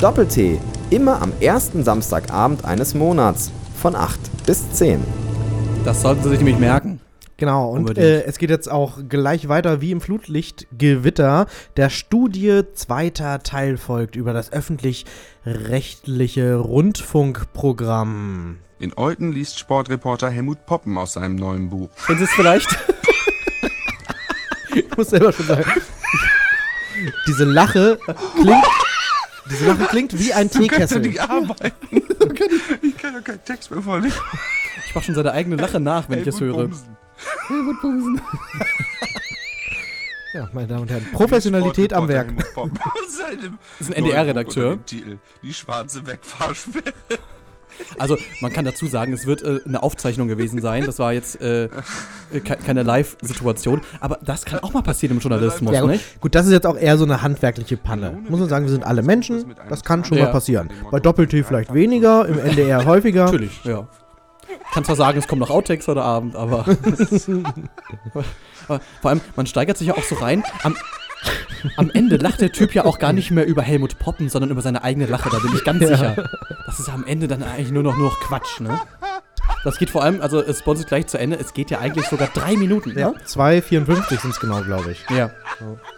Doppel-T. 0.00 0.58
Immer 0.90 1.20
am 1.20 1.32
ersten 1.40 1.82
Samstagabend 1.82 2.64
eines 2.64 2.94
Monats. 2.94 3.50
Von 3.76 3.96
8 3.96 4.18
bis 4.46 4.70
10. 4.72 5.00
Das 5.84 6.02
sollten 6.02 6.22
Sie 6.22 6.30
sich 6.30 6.38
nämlich 6.38 6.58
merken. 6.58 6.95
Genau, 7.38 7.68
und 7.70 7.98
äh, 7.98 8.22
es 8.22 8.38
geht 8.38 8.48
jetzt 8.48 8.70
auch 8.70 8.98
gleich 9.10 9.46
weiter 9.48 9.82
wie 9.82 9.90
im 9.90 10.00
Flutlichtgewitter. 10.00 11.44
Der 11.76 11.90
Studie 11.90 12.62
zweiter 12.72 13.42
Teil 13.42 13.76
folgt 13.76 14.16
über 14.16 14.32
das 14.32 14.50
öffentlich-rechtliche 14.52 16.54
Rundfunkprogramm. 16.56 18.56
In 18.78 18.94
Olten 18.96 19.32
liest 19.32 19.58
Sportreporter 19.58 20.30
Helmut 20.30 20.64
Poppen 20.64 20.96
aus 20.96 21.12
seinem 21.14 21.34
neuen 21.36 21.68
Buch. 21.68 21.90
Kennen 22.06 22.18
Sie 22.18 22.24
es 22.24 22.30
vielleicht? 22.32 22.74
Ich 24.74 24.94
muss 24.94 25.08
selber 25.08 25.32
schon 25.32 25.46
sagen. 25.46 25.70
Diese 27.26 27.44
Lache 27.44 27.98
klingt. 28.34 28.64
Diese 29.50 29.66
Lache 29.68 29.84
klingt 29.86 30.18
wie 30.18 30.34
ein 30.34 30.50
So 30.50 30.58
Teekessel. 30.58 31.00
nicht 31.00 31.18
arbeiten. 31.18 32.02
ich 32.82 32.96
kann 32.98 33.14
doch 33.14 33.24
keinen 33.24 33.42
Text 33.44 33.70
mehr 33.70 33.80
vorlesen. 33.80 34.18
Ich 34.86 34.94
mache 34.94 35.06
schon 35.06 35.14
seine 35.14 35.32
eigene 35.32 35.56
Lache 35.56 35.80
nach, 35.80 36.10
wenn 36.10 36.20
ich 36.20 36.26
es 36.26 36.40
höre. 36.40 36.68
Helmut 37.48 37.80
Bumsen. 37.80 38.20
Ja, 40.34 40.50
meine 40.52 40.66
Damen 40.66 40.82
und 40.82 40.90
Herren, 40.90 41.06
Professionalität 41.12 41.94
am 41.94 42.08
Werk. 42.08 42.28
Das 42.36 43.88
ist 43.88 43.88
ein 43.96 44.04
NDR-Redakteur. 44.04 44.78
Die 45.42 45.54
schwarze 45.54 46.06
Wegfahrschwelle. 46.06 46.92
Also, 47.98 48.18
man 48.42 48.52
kann 48.52 48.64
dazu 48.66 48.86
sagen, 48.86 49.12
es 49.14 49.26
wird 49.26 49.42
äh, 49.42 49.60
eine 49.66 49.82
Aufzeichnung 49.82 50.28
gewesen 50.28 50.60
sein. 50.60 50.84
Das 50.84 50.98
war 50.98 51.12
jetzt 51.14 51.40
äh, 51.40 51.68
ke 52.32 52.56
keine 52.56 52.82
Live-Situation. 52.82 53.80
Aber 54.00 54.18
das 54.22 54.44
kann 54.44 54.60
auch 54.60 54.72
mal 54.74 54.82
passieren 54.82 55.16
im 55.16 55.20
Journalismus, 55.22 55.72
Ja, 55.72 55.80
gut. 55.82 55.90
nicht? 55.90 56.20
gut, 56.20 56.34
das 56.34 56.46
ist 56.46 56.52
jetzt 56.52 56.66
auch 56.66 56.76
eher 56.76 56.98
so 56.98 57.04
eine 57.04 57.22
handwerkliche 57.22 57.76
Panne. 57.78 58.18
Muss 58.28 58.40
man 58.40 58.48
sagen, 58.48 58.66
wir 58.66 58.72
sind 58.72 58.84
alle 58.84 59.02
Menschen. 59.02 59.54
Das 59.70 59.84
kann 59.84 60.04
schon 60.04 60.18
Ja. 60.18 60.24
mal 60.26 60.32
passieren. 60.32 60.68
Bei 60.90 61.00
Doppel-T 61.00 61.44
vielleicht 61.44 61.72
weniger, 61.72 62.26
im 62.26 62.38
NDR 62.38 62.84
häufiger. 62.84 63.24
Natürlich, 63.26 63.62
ja. 63.64 63.86
Kann 64.72 64.84
zwar 64.84 64.96
sagen, 64.96 65.18
es 65.18 65.26
kommen 65.28 65.40
noch 65.40 65.50
Outtakes 65.50 65.88
heute 65.88 66.02
Abend, 66.02 66.36
aber. 66.36 66.66
aber 68.68 68.74
vor 69.00 69.10
allem, 69.10 69.20
man 69.36 69.46
steigert 69.46 69.78
sich 69.78 69.88
ja 69.88 69.94
auch 69.94 70.02
so 70.02 70.16
rein. 70.16 70.42
Am, 70.62 70.76
am 71.76 71.90
Ende 71.90 72.16
lacht 72.16 72.40
der 72.40 72.52
Typ 72.52 72.74
ja 72.74 72.84
auch 72.84 72.98
gar 72.98 73.12
nicht 73.12 73.30
mehr 73.30 73.46
über 73.46 73.62
Helmut 73.62 73.98
Poppen, 73.98 74.28
sondern 74.28 74.50
über 74.50 74.62
seine 74.62 74.84
eigene 74.84 75.06
Lache, 75.06 75.30
da 75.30 75.38
bin 75.38 75.52
ich 75.54 75.64
ganz 75.64 75.80
Ja. 75.82 75.88
sicher. 75.88 76.28
Das 76.66 76.78
ist 76.78 76.88
ja 76.88 76.94
am 76.94 77.04
Ende 77.06 77.28
dann 77.28 77.42
eigentlich 77.42 77.70
nur 77.72 77.82
noch, 77.82 77.96
nur 77.96 78.08
noch 78.10 78.20
Quatsch, 78.20 78.60
ne? 78.60 78.78
Das 79.64 79.78
geht 79.78 79.90
vor 79.90 80.02
allem, 80.02 80.20
also 80.20 80.40
es 80.40 80.60
sponsert 80.60 80.88
gleich 80.88 81.06
zu 81.08 81.18
Ende, 81.18 81.36
es 81.38 81.52
geht 81.52 81.70
ja 81.70 81.78
eigentlich 81.80 82.06
sogar 82.06 82.28
drei 82.32 82.56
Minuten, 82.56 82.96
Ja, 82.96 83.10
ne? 83.10 83.14
2,54 83.26 84.20
sind 84.20 84.30
es 84.30 84.40
genau, 84.40 84.60
glaube 84.62 84.92
ich. 84.92 85.04
Ja. 85.10 85.30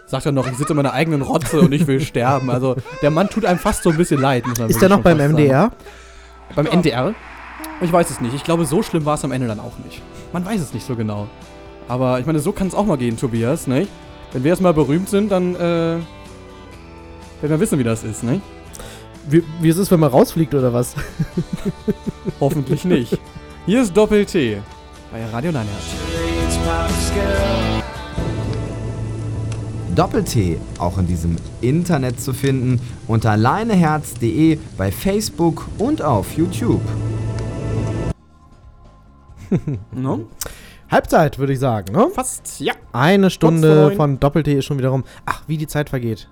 Sagt 0.07 0.25
er 0.25 0.31
noch, 0.31 0.47
ich 0.47 0.57
sitze 0.57 0.71
in 0.73 0.77
meiner 0.77 0.93
eigenen 0.93 1.21
Rotze 1.21 1.59
und 1.59 1.71
ich 1.71 1.85
will 1.85 1.99
sterben. 2.01 2.49
Also 2.49 2.77
der 3.01 3.11
Mann 3.11 3.29
tut 3.29 3.45
einem 3.45 3.59
fast 3.59 3.83
so 3.83 3.89
ein 3.91 3.97
bisschen 3.97 4.19
leid. 4.21 4.47
Muss 4.47 4.57
man 4.59 4.69
Ist 4.69 4.81
der 4.81 4.89
noch 4.89 5.01
beim 5.01 5.17
MDR? 5.17 5.71
Sagen. 5.71 5.75
Beim 6.55 6.65
NDR? 6.67 7.13
Ich 7.81 7.91
weiß 7.91 8.09
es 8.09 8.19
nicht. 8.19 8.33
Ich 8.33 8.43
glaube, 8.43 8.65
so 8.65 8.83
schlimm 8.83 9.05
war 9.05 9.15
es 9.15 9.23
am 9.23 9.31
Ende 9.31 9.47
dann 9.47 9.59
auch 9.59 9.77
nicht. 9.83 10.01
Man 10.33 10.45
weiß 10.45 10.59
es 10.59 10.73
nicht 10.73 10.85
so 10.85 10.95
genau. 10.95 11.27
Aber 11.87 12.19
ich 12.19 12.25
meine, 12.25 12.39
so 12.39 12.51
kann 12.51 12.67
es 12.67 12.75
auch 12.75 12.85
mal 12.85 12.97
gehen, 12.97 13.17
Tobias, 13.17 13.67
nicht? 13.67 13.89
Wenn 14.31 14.43
wir 14.43 14.49
erstmal 14.49 14.73
berühmt 14.73 15.09
sind, 15.09 15.31
dann 15.31 15.55
äh, 15.55 15.59
werden 15.59 16.03
wir 17.41 17.59
wissen, 17.59 17.79
wie 17.79 17.83
das 17.83 18.03
ist, 18.03 18.23
nicht? 18.23 18.41
Wie, 19.27 19.43
wie 19.61 19.69
es 19.69 19.77
ist, 19.77 19.89
wenn 19.91 19.99
man 19.99 20.11
rausfliegt 20.11 20.53
oder 20.53 20.73
was? 20.73 20.95
Hoffentlich 22.39 22.85
nicht. 22.85 23.17
Hier 23.65 23.81
ist 23.81 23.95
Doppel-T 23.95 24.57
bei 25.11 25.25
Radio 25.25 25.51
Leinherz. 25.51 25.83
Doppel-T 29.95 30.59
auch 30.77 30.97
in 30.97 31.07
diesem 31.07 31.35
Internet 31.61 32.21
zu 32.21 32.33
finden 32.33 32.79
unter 33.07 33.35
leineherz.de 33.35 34.59
bei 34.77 34.91
Facebook 34.91 35.67
und 35.77 36.01
auf 36.01 36.37
YouTube. 36.37 36.81
No? 39.91 40.27
Halbzeit, 40.89 41.37
würde 41.37 41.53
ich 41.53 41.59
sagen, 41.59 41.93
ne? 41.93 42.07
Fast, 42.13 42.59
ja. 42.59 42.73
Eine 42.91 43.29
Stunde 43.29 43.91
von 43.95 44.19
Doppel-T 44.19 44.51
ist 44.53 44.65
schon 44.65 44.79
wieder 44.79 44.89
rum. 44.89 45.03
Ach, 45.25 45.43
wie 45.47 45.57
die 45.57 45.67
Zeit 45.67 45.89
vergeht. 45.89 46.27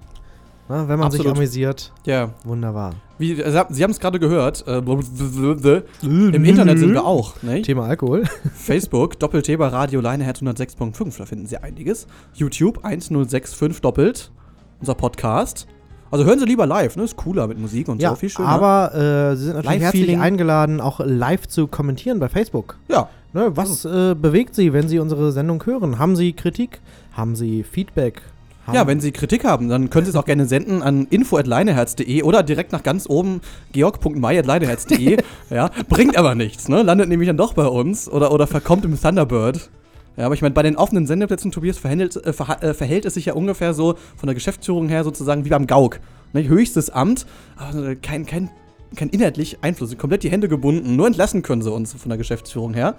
Na, 0.69 0.89
wenn 0.89 0.99
man 0.99 1.11
sich 1.11 1.21
Absolut. 1.21 1.37
amüsiert. 1.37 1.93
Ja. 2.05 2.31
Wunderbar. 2.43 2.95
Wie, 3.19 3.39
äh, 3.39 3.65
Sie 3.69 3.83
haben 3.83 3.91
es 3.91 3.99
gerade 3.99 4.19
gehört. 4.19 4.67
Äh, 4.67 4.79
Im 4.79 6.43
Internet 6.43 6.79
sind 6.79 6.93
wir 6.93 7.05
auch, 7.05 7.41
nicht? 7.41 7.65
Thema 7.65 7.85
Alkohol. 7.85 8.23
Facebook, 8.53 9.17
Doppel-T 9.19 9.55
bei 9.55 9.67
Radio 9.67 10.01
Leineherz 10.01 10.41
106.5, 10.41 11.17
da 11.17 11.25
finden 11.25 11.45
Sie 11.45 11.57
einiges. 11.57 12.07
YouTube 12.33 12.83
1065 12.83 13.79
doppelt, 13.81 14.31
unser 14.79 14.95
Podcast. 14.95 15.67
Also 16.11 16.25
hören 16.25 16.39
Sie 16.39 16.45
lieber 16.45 16.65
live, 16.65 16.95
ne? 16.95 17.03
Ist 17.03 17.17
cooler 17.17 17.47
mit 17.47 17.59
Musik 17.59 17.87
und 17.87 18.01
ja, 18.01 18.09
so, 18.09 18.15
viel 18.15 18.29
schöner. 18.29 18.47
aber 18.47 18.95
äh, 18.95 19.35
Sie 19.35 19.45
sind 19.45 19.55
natürlich 19.55 19.81
herzlich 19.81 20.17
eingeladen, 20.17 20.81
auch 20.81 20.99
live 21.03 21.47
zu 21.47 21.67
kommentieren 21.67 22.19
bei 22.19 22.29
Facebook. 22.29 22.77
Ja. 22.87 23.09
Ne, 23.33 23.51
was 23.55 23.83
äh, 23.85 24.15
bewegt 24.15 24.55
Sie, 24.55 24.71
wenn 24.73 24.87
Sie 24.87 24.99
unsere 24.99 25.31
Sendung 25.31 25.63
hören? 25.65 25.99
Haben 25.99 26.15
Sie 26.15 26.33
Kritik? 26.33 26.79
Haben 27.11 27.35
Sie 27.35 27.63
Feedback? 27.63 28.21
Haben 28.65 28.75
Ja, 28.75 28.87
wenn 28.87 28.99
Sie 28.99 29.11
Kritik 29.11 29.43
haben, 29.43 29.69
dann 29.69 29.89
können 29.89 30.05
Sie 30.05 30.09
es 30.09 30.15
auch 30.15 30.25
gerne 30.25 30.45
senden 30.45 30.81
an 30.81 31.07
info.leineherz.de 31.09 32.23
oder 32.23 32.43
direkt 32.43 32.71
nach 32.71 32.83
ganz 32.83 33.07
oben 33.09 33.41
georg.may.leineherz.de. 33.73 35.17
ja, 35.49 35.69
bringt 35.87 36.17
aber 36.17 36.35
nichts, 36.35 36.67
ne? 36.67 36.83
Landet 36.83 37.09
nämlich 37.09 37.27
dann 37.27 37.37
doch 37.37 37.53
bei 37.53 37.65
uns 37.65 38.09
oder, 38.09 38.31
oder 38.31 38.47
verkommt 38.47 38.85
im 38.85 38.99
Thunderbird. 38.99 39.69
Ja, 40.17 40.25
aber 40.25 40.33
ich 40.33 40.41
meine, 40.41 40.53
bei 40.53 40.63
den 40.63 40.75
offenen 40.75 41.05
Sendeplätzen, 41.05 41.51
Tobias, 41.51 41.77
verhält, 41.77 42.15
äh, 42.15 42.29
äh, 42.29 42.73
verhält 42.73 43.05
es 43.05 43.13
sich 43.13 43.25
ja 43.25 43.33
ungefähr 43.33 43.73
so 43.75 43.95
von 44.15 44.25
der 44.25 44.33
Geschäftsführung 44.33 44.89
her 44.89 45.03
sozusagen 45.03 45.45
wie 45.45 45.49
beim 45.49 45.67
Gauk. 45.67 45.99
Ne? 46.33 46.47
Höchstes 46.47 46.89
Amt, 46.89 47.27
aber 47.55 47.89
äh, 47.89 47.95
kein, 47.95 48.25
kein, 48.25 48.49
kein 48.95 49.09
inhaltlich 49.09 49.59
Einfluss, 49.61 49.95
komplett 49.95 50.23
die 50.23 50.31
Hände 50.31 50.49
gebunden, 50.49 50.95
nur 50.95 51.05
entlassen 51.05 51.43
können 51.43 51.61
sie 51.61 51.71
uns 51.71 51.93
von 51.93 52.09
der 52.09 52.17
Geschäftsführung 52.17 52.73
her. 52.73 52.95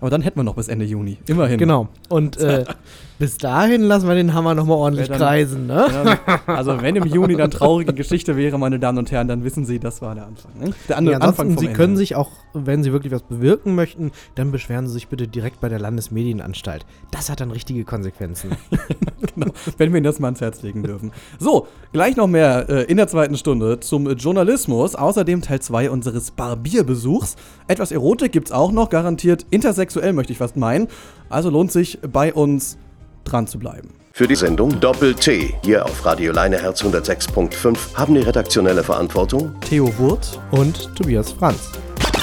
Aber 0.00 0.10
dann 0.10 0.20
hätten 0.22 0.38
wir 0.38 0.44
noch 0.44 0.54
bis 0.56 0.68
Ende 0.68 0.84
Juni. 0.84 1.16
Immerhin. 1.26 1.58
Genau. 1.58 1.88
Und 2.10 2.36
äh, 2.36 2.64
bis 3.18 3.38
dahin 3.38 3.80
lassen 3.82 4.06
wir 4.06 4.14
den 4.14 4.34
Hammer 4.34 4.54
nochmal 4.54 4.76
ordentlich 4.76 5.08
Ja, 5.08 5.16
dann- 5.16 5.26
kreisen, 5.26 5.66
ne? 5.66 5.86
Ja, 6.26 6.40
also 6.54 6.82
wenn 6.82 6.96
im 6.96 7.06
Juni 7.06 7.34
dann 7.36 7.50
traurige 7.50 7.94
Geschichte 7.94 8.36
wäre, 8.36 8.58
meine 8.58 8.78
Damen 8.78 8.98
und 8.98 9.10
Herren, 9.10 9.26
dann 9.28 9.42
wissen 9.42 9.64
Sie, 9.64 9.78
das 9.78 10.02
war 10.02 10.14
der 10.14 10.26
Anfang. 10.26 10.52
Ne? 10.60 10.70
Der 10.88 10.98
andere 10.98 11.14
ansonsten, 11.16 11.40
Anfang 11.42 11.54
vom 11.54 11.58
Sie 11.60 11.66
Ende. 11.66 11.76
können 11.78 11.96
sich 11.96 12.14
auch, 12.14 12.30
wenn 12.52 12.82
Sie 12.82 12.92
wirklich 12.92 13.12
was 13.12 13.22
bewirken 13.22 13.74
möchten, 13.74 14.12
dann 14.34 14.52
beschweren 14.52 14.86
Sie 14.86 14.92
sich 14.92 15.08
bitte 15.08 15.26
direkt 15.28 15.60
bei 15.60 15.68
der 15.70 15.78
Landesmedienanstalt. 15.78 16.84
Das 17.10 17.30
hat 17.30 17.40
dann 17.40 17.50
richtige 17.50 17.84
Konsequenzen. 17.84 18.50
genau, 19.34 19.46
wenn 19.78 19.92
wir 19.92 19.96
Ihnen 19.98 20.04
das 20.04 20.18
mal 20.18 20.28
ans 20.28 20.42
Herz 20.42 20.60
legen 20.62 20.82
dürfen. 20.82 21.10
So, 21.38 21.68
gleich 21.92 22.16
noch 22.16 22.26
mehr 22.26 22.68
äh, 22.68 22.82
in 22.84 22.98
der 22.98 23.08
zweiten 23.08 23.36
Stunde 23.38 23.80
zum 23.80 24.06
Journalismus. 24.10 24.94
Außerdem 24.94 25.40
Teil 25.40 25.60
2 25.60 25.90
unseres 25.90 26.30
Barbierbesuchs. 26.32 27.36
Etwas 27.68 27.90
Erotik 27.90 28.32
gibt's 28.32 28.52
auch 28.52 28.70
noch, 28.70 28.90
garantiert 28.90 29.46
intersexuell, 29.50 30.12
möchte 30.12 30.32
ich 30.32 30.38
fast 30.38 30.56
meinen. 30.56 30.88
Also 31.28 31.50
lohnt 31.50 31.72
sich 31.72 31.98
bei 32.00 32.32
uns 32.32 32.78
dran 33.24 33.46
zu 33.46 33.58
bleiben. 33.58 33.90
Für 34.12 34.26
die 34.26 34.34
Sendung 34.34 34.80
Doppel-T 34.80 35.54
hier 35.62 35.84
auf 35.84 36.06
Radio 36.06 36.32
Leineherz 36.32 36.82
106.5 36.82 37.94
haben 37.94 38.14
die 38.14 38.22
redaktionelle 38.22 38.82
Verantwortung 38.82 39.52
Theo 39.60 39.92
Wurt 39.98 40.40
und 40.52 40.94
Tobias 40.96 41.32
Franz. 41.32 41.72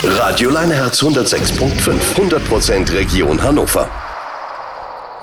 Radio 0.04 0.50
Leineherz 0.50 1.04
106.5 1.04 2.00
100% 2.16 2.94
Region 2.94 3.42
Hannover. 3.42 3.88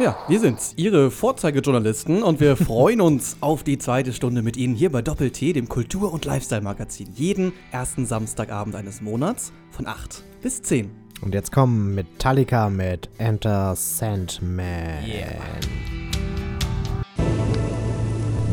Ja, 0.00 0.16
wir 0.28 0.40
sind's, 0.40 0.72
Ihre 0.76 1.10
Vorzeigejournalisten 1.10 2.22
und 2.22 2.40
wir 2.40 2.56
freuen 2.56 3.02
uns 3.02 3.36
auf 3.40 3.62
die 3.62 3.76
zweite 3.76 4.14
Stunde 4.14 4.40
mit 4.40 4.56
Ihnen 4.56 4.74
hier 4.74 4.90
bei 4.90 5.02
Doppel-T, 5.02 5.52
dem 5.52 5.68
Kultur- 5.68 6.10
und 6.10 6.24
Lifestyle-Magazin. 6.24 7.08
Jeden 7.14 7.52
ersten 7.70 8.06
Samstagabend 8.06 8.76
eines 8.76 9.02
Monats 9.02 9.52
von 9.70 9.86
8 9.86 10.24
bis 10.40 10.62
10. 10.62 10.90
Und 11.20 11.34
jetzt 11.34 11.52
kommen 11.52 11.94
Metallica 11.94 12.70
mit 12.70 13.10
Enter 13.18 13.76
Sandman. 13.76 15.04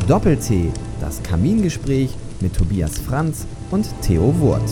Doppel-T, 0.06 0.70
das 1.00 1.22
Kamingespräch 1.22 2.14
mit 2.40 2.54
Tobias 2.54 2.98
Franz 2.98 3.46
und 3.70 3.88
Theo 4.02 4.38
Wurt. 4.40 4.68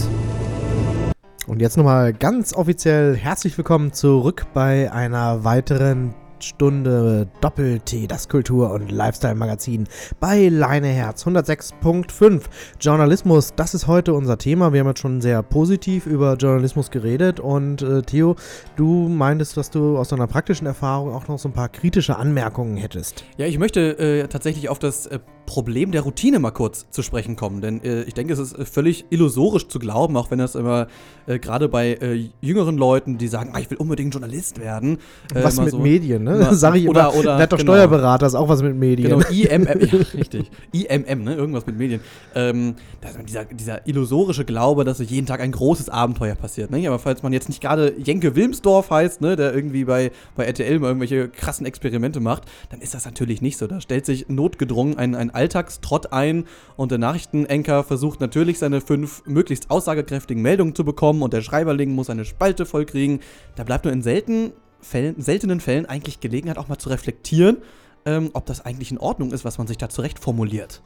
Und 1.46 1.62
jetzt 1.62 1.78
nochmal 1.78 2.12
ganz 2.12 2.52
offiziell 2.52 3.16
herzlich 3.16 3.56
willkommen 3.56 3.94
zurück 3.94 4.44
bei 4.52 4.92
einer 4.92 5.42
weiteren 5.42 6.12
Stunde 6.40 7.28
Doppel-T, 7.40 8.06
das 8.06 8.28
Kultur- 8.28 8.72
und 8.72 8.90
Lifestyle-Magazin 8.90 9.86
bei 10.20 10.48
Leineherz 10.48 11.26
106.5. 11.26 12.42
Journalismus, 12.80 13.54
das 13.54 13.74
ist 13.74 13.86
heute 13.86 14.14
unser 14.14 14.38
Thema. 14.38 14.72
Wir 14.72 14.80
haben 14.80 14.88
jetzt 14.88 15.00
schon 15.00 15.20
sehr 15.20 15.42
positiv 15.42 16.06
über 16.06 16.34
Journalismus 16.34 16.90
geredet 16.90 17.40
und 17.40 17.82
äh, 17.82 18.02
Theo, 18.02 18.36
du 18.76 19.08
meintest, 19.08 19.56
dass 19.56 19.70
du 19.70 19.98
aus 19.98 20.08
deiner 20.08 20.26
praktischen 20.26 20.66
Erfahrung 20.66 21.14
auch 21.14 21.28
noch 21.28 21.38
so 21.38 21.48
ein 21.48 21.52
paar 21.52 21.68
kritische 21.68 22.16
Anmerkungen 22.16 22.76
hättest. 22.76 23.24
Ja, 23.36 23.46
ich 23.46 23.58
möchte 23.58 23.98
äh, 23.98 24.28
tatsächlich 24.28 24.68
auf 24.68 24.78
das 24.78 25.06
äh, 25.06 25.18
Problem 25.46 25.92
der 25.92 26.02
Routine 26.02 26.38
mal 26.38 26.50
kurz 26.50 26.86
zu 26.90 27.02
sprechen 27.02 27.36
kommen, 27.36 27.60
denn 27.60 27.82
äh, 27.82 28.02
ich 28.02 28.14
denke, 28.14 28.32
es 28.32 28.38
ist 28.38 28.58
äh, 28.58 28.64
völlig 28.64 29.06
illusorisch 29.10 29.68
zu 29.68 29.78
glauben, 29.78 30.16
auch 30.16 30.30
wenn 30.30 30.38
das 30.38 30.54
immer 30.54 30.88
äh, 31.26 31.38
gerade 31.38 31.68
bei 31.68 31.94
äh, 31.94 32.28
jüngeren 32.40 32.76
Leuten, 32.76 33.16
die 33.18 33.28
sagen, 33.28 33.50
ah, 33.54 33.60
ich 33.60 33.70
will 33.70 33.78
unbedingt 33.78 34.12
Journalist 34.12 34.60
werden. 34.60 34.98
äh, 35.34 35.42
was 35.44 35.58
mit 35.58 35.70
so- 35.70 35.78
Medien, 35.78 36.24
ne? 36.24 36.34
immer- 36.36 36.54
Sag 36.66 36.74
ich 36.76 36.88
oder, 36.88 37.08
immer. 37.10 37.14
oder, 37.18 37.32
Der 37.36 37.42
hat 37.44 37.52
doch 37.52 37.58
genau. 37.58 37.72
Steuerberater, 37.72 38.26
ist 38.26 38.34
auch 38.34 38.48
was 38.48 38.62
mit 38.62 38.76
Medien. 38.76 39.08
Genau, 39.10 39.26
IMM, 39.30 39.66
ja, 39.80 39.98
richtig. 40.14 40.50
IMM, 40.72 41.24
ne? 41.24 41.34
Irgendwas 41.34 41.64
mit 41.66 41.78
Medien. 41.78 42.00
Ähm, 42.34 42.74
das 43.00 43.16
ist 43.16 43.28
dieser, 43.28 43.44
dieser 43.44 43.86
illusorische 43.86 44.44
Glaube, 44.44 44.84
dass 44.84 44.98
so 44.98 45.04
jeden 45.04 45.26
Tag 45.26 45.40
ein 45.40 45.52
großes 45.52 45.88
Abenteuer 45.88 46.34
passiert. 46.34 46.70
Ne? 46.70 46.86
Aber 46.88 46.98
falls 46.98 47.22
man 47.22 47.32
jetzt 47.32 47.48
nicht 47.48 47.60
gerade 47.60 47.94
Jenke 47.98 48.34
Wilmsdorf 48.34 48.90
heißt, 48.90 49.20
ne, 49.20 49.36
der 49.36 49.54
irgendwie 49.54 49.84
bei, 49.84 50.10
bei 50.34 50.44
RTL 50.44 50.78
mal 50.80 50.88
irgendwelche 50.88 51.28
krassen 51.28 51.66
Experimente 51.66 52.20
macht, 52.20 52.42
dann 52.70 52.80
ist 52.80 52.94
das 52.94 53.04
natürlich 53.04 53.42
nicht 53.42 53.56
so. 53.58 53.66
Da 53.66 53.80
stellt 53.80 54.06
sich 54.06 54.28
notgedrungen 54.28 54.98
ein, 54.98 55.14
ein 55.14 55.30
Alltagstrott 55.36 56.12
ein 56.12 56.46
und 56.76 56.90
der 56.90 56.98
Nachrichtenenker 56.98 57.84
versucht 57.84 58.20
natürlich 58.20 58.58
seine 58.58 58.80
fünf 58.80 59.22
möglichst 59.26 59.70
aussagekräftigen 59.70 60.42
Meldungen 60.42 60.74
zu 60.74 60.84
bekommen 60.84 61.22
und 61.22 61.32
der 61.32 61.42
Schreiberling 61.42 61.92
muss 61.92 62.10
eine 62.10 62.24
Spalte 62.24 62.66
vollkriegen. 62.66 63.20
Da 63.54 63.62
bleibt 63.62 63.84
nur 63.84 63.92
in 63.92 64.02
selten 64.02 64.52
Fällen, 64.80 65.20
seltenen 65.20 65.60
Fällen 65.60 65.86
eigentlich 65.86 66.20
Gelegenheit, 66.20 66.58
auch 66.58 66.68
mal 66.68 66.78
zu 66.78 66.88
reflektieren, 66.88 67.58
ähm, 68.04 68.30
ob 68.32 68.46
das 68.46 68.64
eigentlich 68.64 68.90
in 68.90 68.98
Ordnung 68.98 69.32
ist, 69.32 69.44
was 69.44 69.58
man 69.58 69.66
sich 69.66 69.78
da 69.78 69.88
zurecht 69.88 70.18
formuliert. 70.18 70.82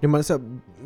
Ja, 0.00 0.08
man 0.08 0.20
ist 0.20 0.30
ja 0.30 0.38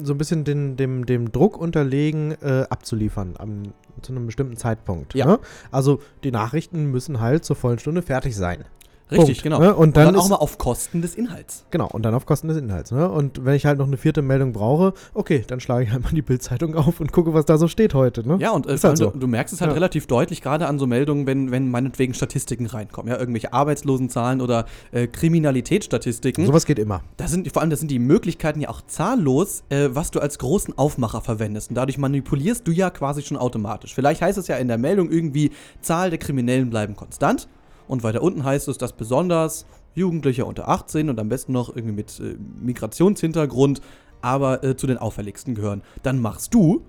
so 0.03 0.14
ein 0.14 0.19
bisschen 0.19 0.45
den, 0.45 0.77
dem, 0.77 1.05
dem 1.05 1.31
Druck 1.33 1.59
unterlegen, 1.59 2.33
äh, 2.43 2.64
abzuliefern 2.71 3.35
am, 3.39 3.75
zu 4.03 4.12
einem 4.12 4.27
bestimmten 4.27 4.57
Zeitpunkt. 4.57 5.14
Ja. 5.14 5.27
Ne? 5.27 5.39
Also 5.71 6.01
die 6.25 6.31
Nachrichten 6.31 6.87
müssen 6.87 7.21
halt 7.21 7.45
zur 7.45 7.57
vollen 7.57 7.79
Stunde 7.79 8.03
fertig 8.03 8.37
sein. 8.37 8.64
Richtig, 9.11 9.42
Punkt, 9.42 9.42
genau. 9.42 9.59
Ne? 9.61 9.74
Und 9.74 9.96
dann, 9.96 10.14
auch 10.16 10.24
ist, 10.24 10.30
mal 10.30 10.36
auf 10.36 10.59
Kosten 10.59 11.00
des 11.02 11.14
Inhalts. 11.14 11.64
Genau, 11.70 11.88
und 11.88 12.02
dann 12.02 12.14
auf 12.14 12.26
Kosten 12.26 12.48
des 12.48 12.56
Inhalts. 12.56 12.90
Ne? 12.92 13.09
Und 13.09 13.44
wenn 13.44 13.54
ich 13.54 13.64
halt 13.66 13.78
noch 13.78 13.86
eine 13.86 13.96
vierte 13.96 14.22
Meldung 14.22 14.52
brauche, 14.52 14.92
okay, 15.14 15.44
dann 15.46 15.61
schlage 15.61 15.84
ich 15.84 15.90
halt 15.90 16.04
mal 16.04 16.11
die 16.11 16.22
Bildzeitung 16.22 16.74
auf 16.74 17.00
und 17.00 17.12
gucke, 17.12 17.32
was 17.34 17.46
da 17.46 17.59
so 17.59 17.68
steht 17.68 17.94
heute. 17.94 18.26
Ne? 18.26 18.36
Ja, 18.40 18.50
und 18.50 18.66
äh, 18.66 18.76
halt 18.76 18.98
so. 18.98 19.11
du, 19.11 19.18
du 19.18 19.26
merkst 19.26 19.54
es 19.54 19.61
halt 19.61 19.70
Ja. 19.70 19.74
relativ 19.74 20.06
deutlich, 20.06 20.42
gerade 20.42 20.66
an 20.66 20.78
so 20.78 20.86
Meldungen, 20.86 21.26
wenn, 21.26 21.50
wenn 21.50 21.70
meinetwegen 21.70 22.14
Statistiken 22.14 22.66
reinkommen, 22.66 23.11
ja, 23.12 23.18
irgendwelche 23.18 23.52
Arbeitslosenzahlen 23.52 24.40
oder 24.40 24.66
äh, 24.92 25.06
Kriminalitätsstatistiken. 25.06 26.46
Sowas 26.46 26.66
geht 26.66 26.78
immer. 26.78 27.02
Da 27.16 27.28
sind, 27.28 27.50
vor 27.52 27.62
allem, 27.62 27.70
das 27.70 27.80
sind 27.80 27.90
die 27.90 27.98
Möglichkeiten 27.98 28.61
ja 28.61 28.68
auch 28.68 28.82
zahllos, 28.86 29.62
äh, 29.70 29.88
was 29.92 30.11
du 30.11 30.20
als 30.20 30.38
großen 30.38 30.76
Aufmacher 30.76 31.20
verwendest. 31.20 31.70
Und 31.70 31.76
dadurch 31.76 31.98
manipulierst 31.98 32.66
du 32.66 32.72
ja 32.72 32.90
quasi 32.90 33.22
schon 33.22 33.36
automatisch. 33.36 33.94
Vielleicht 33.94 34.22
heißt 34.22 34.38
es 34.38 34.48
ja 34.48 34.56
in 34.56 34.68
der 34.68 34.78
Meldung 34.78 35.11
irgendwie, 35.11 35.50
Zahl 35.80 36.11
der 36.11 36.18
Kriminellen 36.18 36.70
bleiben 36.70 36.94
konstant. 36.96 37.48
Und 37.89 38.03
weiter 38.03 38.22
unten 38.22 38.45
heißt 38.45 38.68
es, 38.68 38.78
dass 38.78 38.93
besonders 38.93 39.66
Jugendliche 39.95 40.45
unter 40.45 40.68
18 40.68 41.11
und 41.11 41.18
am 41.18 41.28
besten 41.28 41.53
noch 41.53 41.74
irgendwie 41.74 41.95
mit 41.95 42.20
äh, 42.20 42.36
Migrationshintergrund, 42.62 43.80
aber 44.20 44.62
äh, 44.62 44.76
zu 44.76 44.86
den 44.86 44.99
auffälligsten 44.99 45.55
gehören. 45.55 45.82
Dann 46.03 46.20
machst 46.20 46.55
du, 46.55 46.82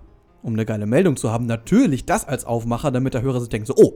um 0.44 0.54
eine 0.54 0.66
geile 0.66 0.86
Meldung 0.86 1.16
zu 1.16 1.32
haben, 1.32 1.46
natürlich 1.46 2.06
das 2.06 2.28
als 2.28 2.46
Aufmacher, 2.46 2.92
damit 2.92 3.14
der 3.14 3.22
Hörer 3.22 3.40
sich 3.40 3.50
denkt 3.50 3.68
so, 3.68 3.76
oh. 3.76 3.94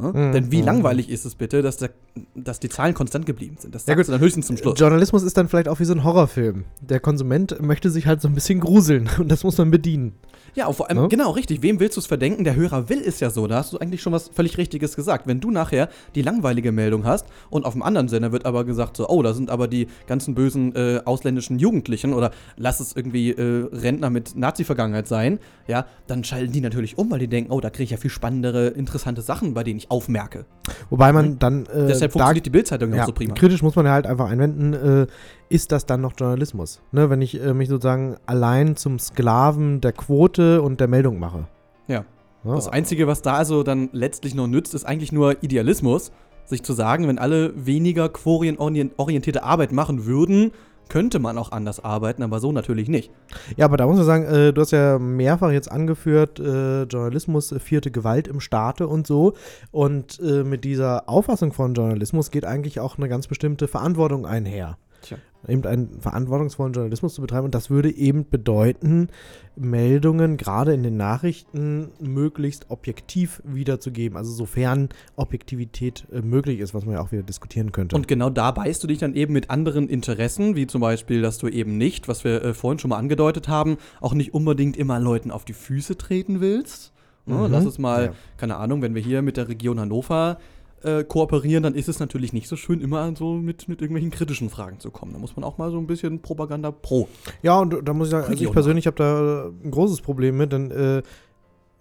Ja? 0.00 0.08
Mhm. 0.12 0.32
Denn 0.32 0.52
wie 0.52 0.60
Mhm. 0.60 0.66
langweilig 0.66 1.08
ist 1.10 1.24
es 1.24 1.34
bitte, 1.34 1.62
dass, 1.62 1.76
der, 1.76 1.90
dass 2.34 2.60
die 2.60 2.68
Zahlen 2.68 2.94
konstant 2.94 3.26
geblieben 3.26 3.56
sind? 3.58 3.74
Das 3.74 3.86
Ja, 3.86 3.94
sagst 3.94 4.08
du 4.08 4.12
dann 4.12 4.20
höchstens 4.20 4.46
zum 4.46 4.56
Schluss. 4.56 4.78
Journalismus 4.78 5.22
ist 5.22 5.36
dann 5.36 5.48
vielleicht 5.48 5.68
auch 5.68 5.80
wie 5.80 5.84
so 5.84 5.92
ein 5.94 6.04
Horrorfilm. 6.04 6.64
Der 6.80 7.00
Konsument 7.00 7.60
möchte 7.60 7.90
sich 7.90 8.06
halt 8.06 8.20
so 8.20 8.28
ein 8.28 8.34
bisschen 8.34 8.60
gruseln 8.60 9.08
und 9.18 9.28
das 9.30 9.44
muss 9.44 9.58
man 9.58 9.70
bedienen. 9.70 10.12
Ja, 10.54 10.70
vor 10.70 10.90
allem, 10.90 10.98
Ne? 11.02 11.08
genau, 11.08 11.30
richtig. 11.30 11.62
Wem 11.62 11.80
willst 11.80 11.96
du 11.96 12.00
es 12.00 12.06
verdenken? 12.06 12.44
Der 12.44 12.54
Hörer 12.54 12.90
will 12.90 13.00
es 13.06 13.20
ja 13.20 13.30
so. 13.30 13.46
Da 13.46 13.56
hast 13.56 13.72
du 13.72 13.78
eigentlich 13.78 14.02
schon 14.02 14.12
was 14.12 14.28
völlig 14.28 14.58
Richtiges 14.58 14.96
gesagt. 14.96 15.26
Wenn 15.26 15.40
du 15.40 15.50
nachher 15.50 15.88
die 16.14 16.20
langweilige 16.20 16.72
Meldung 16.72 17.06
hast 17.06 17.24
und 17.48 17.64
auf 17.64 17.72
dem 17.72 17.82
anderen 17.82 18.08
Sender 18.08 18.32
wird 18.32 18.44
aber 18.44 18.64
gesagt 18.64 18.98
so, 18.98 19.08
oh, 19.08 19.22
da 19.22 19.32
sind 19.32 19.48
aber 19.48 19.66
die 19.66 19.86
ganzen 20.06 20.34
bösen 20.34 20.74
äh, 20.76 21.00
ausländischen 21.06 21.58
Jugendlichen 21.58 22.12
oder 22.12 22.32
lass 22.58 22.80
es 22.80 22.94
irgendwie 22.94 23.30
äh, 23.30 23.66
Rentner 23.72 24.10
mit 24.10 24.36
Nazi-Vergangenheit 24.36 25.08
sein, 25.08 25.38
ja, 25.68 25.86
dann 26.06 26.22
schalten 26.22 26.52
die 26.52 26.60
natürlich 26.60 26.98
um, 26.98 27.10
weil 27.10 27.20
die 27.20 27.28
denken, 27.28 27.50
oh, 27.50 27.60
da 27.60 27.70
kriege 27.70 27.84
ich 27.84 27.90
ja 27.90 27.96
viel 27.96 28.10
spannendere, 28.10 28.68
interessante 28.68 29.22
Sachen, 29.22 29.54
bei 29.54 29.64
denen 29.64 29.78
ich 29.78 29.81
aufmerke. 29.90 30.46
Wobei 30.90 31.12
man 31.12 31.38
dann. 31.38 31.66
Äh, 31.66 31.86
Deshalb 31.88 32.12
funktioniert 32.12 32.46
die 32.46 32.50
Bildzeitung 32.50 32.90
ja 32.90 32.96
ja, 32.96 33.02
auch 33.02 33.06
so 33.06 33.12
prima. 33.12 33.34
Kritisch 33.34 33.62
muss 33.62 33.76
man 33.76 33.86
ja 33.86 33.92
halt 33.92 34.06
einfach 34.06 34.30
einwenden, 34.30 34.74
äh, 34.74 35.06
ist 35.48 35.72
das 35.72 35.86
dann 35.86 36.00
noch 36.00 36.12
Journalismus? 36.16 36.80
Ne, 36.92 37.10
wenn 37.10 37.20
ich 37.20 37.40
äh, 37.40 37.54
mich 37.54 37.68
sozusagen 37.68 38.16
allein 38.26 38.76
zum 38.76 38.98
Sklaven 38.98 39.80
der 39.80 39.92
Quote 39.92 40.62
und 40.62 40.80
der 40.80 40.88
Meldung 40.88 41.18
mache. 41.18 41.48
Ja. 41.88 42.04
Ja. 42.44 42.54
Das 42.54 42.68
Einzige, 42.68 43.06
was 43.06 43.22
da 43.22 43.34
also 43.34 43.62
dann 43.62 43.88
letztlich 43.92 44.34
noch 44.34 44.46
nützt, 44.46 44.74
ist 44.74 44.84
eigentlich 44.84 45.12
nur 45.12 45.42
Idealismus. 45.42 46.12
Sich 46.44 46.64
zu 46.64 46.72
sagen, 46.72 47.06
wenn 47.06 47.18
alle 47.18 47.52
weniger 47.54 48.08
quorienorientierte 48.08 49.44
Arbeit 49.44 49.70
machen 49.70 50.06
würden, 50.06 50.50
könnte 50.88 51.18
man 51.18 51.38
auch 51.38 51.52
anders 51.52 51.82
arbeiten, 51.82 52.22
aber 52.22 52.40
so 52.40 52.52
natürlich 52.52 52.88
nicht. 52.88 53.10
Ja, 53.56 53.64
aber 53.64 53.76
da 53.76 53.86
muss 53.86 53.96
man 53.96 54.04
sagen, 54.04 54.24
äh, 54.24 54.52
du 54.52 54.60
hast 54.60 54.72
ja 54.72 54.98
mehrfach 54.98 55.50
jetzt 55.50 55.70
angeführt, 55.70 56.38
äh, 56.38 56.82
Journalismus, 56.82 57.52
äh, 57.52 57.58
vierte 57.58 57.90
Gewalt 57.90 58.28
im 58.28 58.40
Staate 58.40 58.86
und 58.86 59.06
so. 59.06 59.34
Und 59.70 60.20
äh, 60.20 60.44
mit 60.44 60.64
dieser 60.64 61.08
Auffassung 61.08 61.52
von 61.52 61.74
Journalismus 61.74 62.30
geht 62.30 62.44
eigentlich 62.44 62.80
auch 62.80 62.98
eine 62.98 63.08
ganz 63.08 63.26
bestimmte 63.26 63.68
Verantwortung 63.68 64.26
einher. 64.26 64.76
Tja. 65.02 65.18
Eben 65.48 65.64
einen 65.66 66.00
verantwortungsvollen 66.00 66.72
Journalismus 66.72 67.14
zu 67.14 67.20
betreiben. 67.20 67.46
Und 67.46 67.54
das 67.54 67.68
würde 67.68 67.90
eben 67.94 68.28
bedeuten, 68.28 69.08
Meldungen 69.56 70.36
gerade 70.36 70.72
in 70.72 70.82
den 70.82 70.96
Nachrichten 70.96 71.88
möglichst 72.00 72.70
objektiv 72.70 73.42
wiederzugeben. 73.44 74.16
Also 74.16 74.32
sofern 74.32 74.88
Objektivität 75.16 76.06
äh, 76.12 76.20
möglich 76.22 76.60
ist, 76.60 76.74
was 76.74 76.84
man 76.84 76.94
ja 76.94 77.00
auch 77.00 77.12
wieder 77.12 77.22
diskutieren 77.22 77.72
könnte. 77.72 77.96
Und 77.96 78.08
genau 78.08 78.30
da 78.30 78.50
beißt 78.50 78.82
du 78.82 78.86
dich 78.86 78.98
dann 78.98 79.14
eben 79.14 79.32
mit 79.32 79.50
anderen 79.50 79.88
Interessen, 79.88 80.56
wie 80.56 80.66
zum 80.66 80.80
Beispiel, 80.80 81.22
dass 81.22 81.38
du 81.38 81.48
eben 81.48 81.76
nicht, 81.76 82.08
was 82.08 82.24
wir 82.24 82.42
äh, 82.44 82.54
vorhin 82.54 82.78
schon 82.78 82.90
mal 82.90 82.98
angedeutet 82.98 83.48
haben, 83.48 83.76
auch 84.00 84.14
nicht 84.14 84.34
unbedingt 84.34 84.76
immer 84.76 85.00
Leuten 85.00 85.30
auf 85.30 85.44
die 85.44 85.52
Füße 85.54 85.96
treten 85.98 86.40
willst. 86.40 86.92
Ja, 87.26 87.34
Mhm. 87.34 87.52
Lass 87.52 87.64
es 87.66 87.78
mal, 87.78 88.06
Ja. 88.06 88.12
keine 88.36 88.56
Ahnung, 88.56 88.82
wenn 88.82 88.94
wir 88.94 89.02
hier 89.02 89.22
mit 89.22 89.36
der 89.36 89.48
Region 89.48 89.78
Hannover 89.78 90.38
äh, 90.84 91.04
kooperieren, 91.04 91.62
dann 91.62 91.74
ist 91.74 91.88
es 91.88 91.98
natürlich 91.98 92.32
nicht 92.32 92.48
so 92.48 92.56
schön, 92.56 92.80
immer 92.80 93.14
so 93.16 93.34
mit, 93.34 93.68
mit 93.68 93.80
irgendwelchen 93.80 94.10
kritischen 94.10 94.50
Fragen 94.50 94.80
zu 94.80 94.90
kommen. 94.90 95.12
Da 95.12 95.18
muss 95.18 95.36
man 95.36 95.44
auch 95.44 95.58
mal 95.58 95.70
so 95.70 95.78
ein 95.78 95.86
bisschen 95.86 96.20
Propaganda 96.20 96.70
pro. 96.70 97.08
Ja, 97.42 97.58
und 97.58 97.86
da 97.86 97.92
muss 97.92 98.08
ich 98.08 98.12
sagen, 98.12 98.26
also 98.28 98.44
ich 98.44 98.52
persönlich 98.52 98.86
habe 98.86 98.96
da 98.96 99.46
äh, 99.46 99.66
ein 99.66 99.70
großes 99.70 100.00
Problem 100.00 100.36
mit, 100.36 100.52
denn 100.52 100.70
äh, 100.70 101.02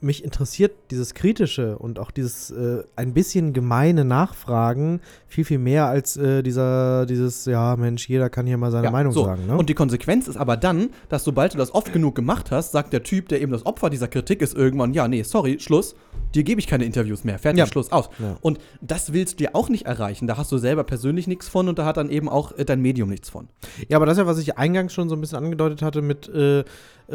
mich 0.03 0.23
interessiert 0.23 0.71
dieses 0.89 1.13
kritische 1.13 1.77
und 1.77 1.99
auch 1.99 2.11
dieses 2.11 2.51
äh, 2.51 2.83
ein 2.95 3.13
bisschen 3.13 3.53
gemeine 3.53 4.03
Nachfragen 4.05 4.99
viel, 5.27 5.45
viel 5.45 5.59
mehr 5.59 5.85
als 5.85 6.17
äh, 6.17 6.41
dieser, 6.43 7.05
dieses, 7.05 7.45
ja, 7.45 7.75
Mensch, 7.75 8.09
jeder 8.09 8.29
kann 8.29 8.45
hier 8.47 8.57
mal 8.57 8.71
seine 8.71 8.85
Ja, 8.85 8.91
Meinung 8.91 9.13
so. 9.13 9.25
sagen. 9.25 9.45
Ne? 9.47 9.55
Und 9.57 9.69
die 9.69 9.73
Konsequenz 9.73 10.27
ist 10.27 10.37
aber 10.37 10.57
dann, 10.57 10.89
dass 11.09 11.23
sobald 11.23 11.53
du 11.53 11.57
das 11.57 11.73
oft 11.73 11.93
genug 11.93 12.15
gemacht 12.15 12.51
hast, 12.51 12.71
sagt 12.71 12.93
der 12.93 13.03
Typ, 13.03 13.29
der 13.29 13.41
eben 13.41 13.51
das 13.51 13.65
Opfer 13.65 13.89
dieser 13.89 14.07
Kritik 14.07 14.41
ist, 14.41 14.55
irgendwann, 14.55 14.93
ja, 14.93 15.07
nee, 15.07 15.23
sorry, 15.23 15.59
Schluss, 15.59 15.95
dir 16.33 16.43
gebe 16.43 16.59
ich 16.59 16.67
keine 16.67 16.85
Interviews 16.85 17.23
mehr, 17.23 17.37
fertig, 17.39 17.59
Ja. 17.59 17.67
Schluss, 17.67 17.91
aus. 17.91 18.09
Ja. 18.19 18.37
Und 18.41 18.59
das 18.81 19.13
willst 19.13 19.39
du 19.39 19.43
ja 19.45 19.49
auch 19.53 19.69
nicht 19.69 19.85
erreichen. 19.85 20.27
Da 20.27 20.37
hast 20.37 20.51
du 20.51 20.57
selber 20.57 20.83
persönlich 20.83 21.27
nichts 21.27 21.47
von 21.47 21.69
und 21.69 21.77
da 21.79 21.85
hat 21.85 21.97
dann 21.97 22.09
eben 22.09 22.27
auch 22.29 22.57
äh, 22.57 22.65
dein 22.65 22.81
Medium 22.81 23.09
nichts 23.09 23.29
von. 23.29 23.47
Ja, 23.87 23.97
aber 23.97 24.05
das 24.05 24.17
ist 24.17 24.21
ja, 24.21 24.27
was 24.27 24.39
ich 24.39 24.57
eingangs 24.57 24.93
schon 24.93 25.09
so 25.09 25.15
ein 25.15 25.21
bisschen 25.21 25.37
angedeutet 25.37 25.81
hatte 25.81 26.01
mit 26.01 26.27
äh, 26.29 26.63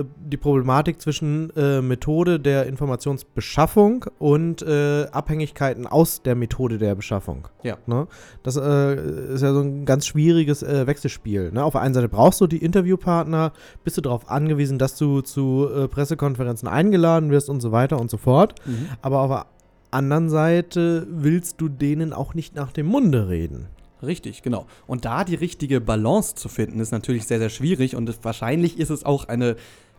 die 0.05 0.37
Problematik 0.37 1.01
zwischen 1.01 1.51
äh, 1.57 1.81
Methode 1.81 2.41
der 2.41 2.67
Informationsbeschaffung 2.67 4.07
und 4.19 4.63
äh, 4.63 5.07
Abhängigkeiten 5.13 5.87
aus 5.87 6.23
der 6.23 6.35
Methode 6.35 6.79
der 6.79 6.95
Beschaffung. 6.95 7.49
Ja. 7.63 7.79
Ne? 7.87 8.07
Das 8.43 8.57
äh, 8.57 9.35
ist 9.35 9.43
ja 9.43 9.53
so 9.53 9.61
ein 9.61 9.85
ganz 9.85 10.07
schwieriges 10.07 10.63
äh, 10.63 10.87
Wechselspiel. 10.87 11.53
Ne? 11.53 11.65
Auf 11.65 11.73
der 11.73 11.83
einen 11.83 11.95
Seite 11.95 12.09
brauchst 12.09 12.41
du 12.41 12.47
die 12.47 12.59
Interviewpartner, 12.59 13.53
bist 13.85 13.97
du 13.97 14.01
darauf 14.01 14.31
angewiesen, 14.31 14.79
dass 14.79 14.97
du 14.97 15.21
zu 15.21 15.69
äh, 15.75 15.89
Pressekonferenzen 15.89 16.69
eingeladen 16.69 17.31
wirst 17.31 17.49
und 17.49 17.61
so 17.61 17.73
weiter 17.73 18.01
und 18.01 18.11
so 18.11 18.17
fort. 18.17 18.55
Mhm. 18.67 18.89
Aber 19.03 19.21
auf 19.21 19.31
der 19.31 19.47
anderen 19.91 20.29
Seite 20.29 21.07
willst 21.11 21.61
du 21.61 21.69
denen 21.69 22.13
auch 22.13 22.35
nicht 22.35 22.55
nach 22.55 22.73
dem 22.73 22.87
Munde 22.87 23.29
reden. 23.29 23.69
Richtig, 24.03 24.43
genau. 24.43 24.67
Und 24.87 25.05
da 25.05 25.25
die 25.25 25.35
richtige 25.35 25.81
Balance 25.81 26.35
zu 26.35 26.49
finden, 26.49 26.81
ist 26.81 26.93
natürlich 26.93 27.27
sehr, 27.27 27.39
sehr 27.39 27.49
schwierig 27.49 27.97
und 27.97 28.13
wahrscheinlich 28.25 28.79
ist 28.79 28.91
es 28.91 29.05
auch 29.05 29.27
eine 29.29 29.57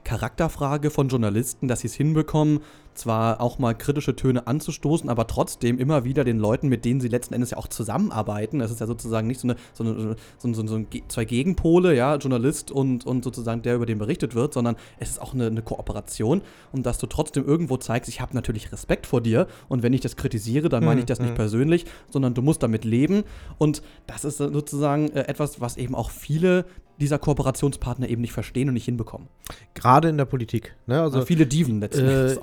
Charakterfrage 0.07 0.89
von 0.89 1.09
Journalisten, 1.09 1.67
dass 1.67 1.81
sie 1.81 1.87
es 1.87 1.93
hinbekommen, 1.93 2.61
zwar 2.97 3.41
auch 3.41 3.59
mal 3.59 3.73
kritische 3.73 4.15
Töne 4.15 4.47
anzustoßen, 4.47 5.09
aber 5.09 5.27
trotzdem 5.27 5.77
immer 5.79 6.03
wieder 6.03 6.23
den 6.23 6.37
Leuten, 6.39 6.67
mit 6.67 6.85
denen 6.85 6.99
sie 6.99 7.07
letzten 7.07 7.33
Endes 7.33 7.51
ja 7.51 7.57
auch 7.57 7.67
zusammenarbeiten, 7.67 8.59
das 8.59 8.71
ist 8.71 8.79
ja 8.79 8.87
sozusagen 8.87 9.27
nicht 9.27 9.39
so 9.39 9.47
eine, 9.47 9.55
so 9.73 9.83
eine, 9.83 10.15
so, 10.37 10.53
so, 10.53 10.67
so 10.67 10.85
zwei 11.07 11.25
Gegenpole, 11.25 11.95
ja, 11.95 12.15
Journalist 12.15 12.71
und, 12.71 13.05
und 13.05 13.23
sozusagen 13.23 13.61
der, 13.61 13.75
über 13.75 13.85
den 13.85 13.97
berichtet 13.99 14.35
wird, 14.35 14.53
sondern 14.53 14.75
es 14.99 15.09
ist 15.09 15.21
auch 15.21 15.33
eine, 15.33 15.47
eine 15.47 15.61
Kooperation 15.61 16.41
und 16.71 16.85
dass 16.85 16.97
du 16.97 17.07
trotzdem 17.07 17.45
irgendwo 17.45 17.77
zeigst, 17.77 18.09
ich 18.09 18.21
habe 18.21 18.33
natürlich 18.35 18.71
Respekt 18.71 19.05
vor 19.07 19.21
dir 19.21 19.47
und 19.69 19.83
wenn 19.83 19.93
ich 19.93 20.01
das 20.01 20.15
kritisiere, 20.15 20.69
dann 20.69 20.83
meine 20.83 20.99
ich 20.99 21.05
das 21.05 21.19
nicht 21.19 21.31
Mhm. 21.31 21.35
persönlich, 21.35 21.85
sondern 22.09 22.33
du 22.33 22.41
musst 22.41 22.63
damit 22.63 22.85
leben 22.85 23.23
und 23.57 23.81
das 24.07 24.25
ist 24.25 24.37
sozusagen 24.37 25.09
äh, 25.11 25.27
etwas, 25.27 25.61
was 25.61 25.77
eben 25.77 25.95
auch 25.95 26.09
viele 26.09 26.65
dieser 26.99 27.19
Kooperationspartner 27.19 28.09
eben 28.09 28.21
nicht 28.21 28.31
verstehen 28.33 28.69
und 28.69 28.73
nicht 28.73 28.85
hinbekommen. 28.85 29.27
Gerade 29.75 30.09
in 30.09 30.17
der 30.17 30.25
Politik. 30.25 30.75
Ne? 30.87 30.99
Also, 30.99 31.17
Also 31.17 31.27
viele 31.27 31.45
Dieven 31.45 31.79
letztendlich. 31.79 32.37
Äh, 32.37 32.39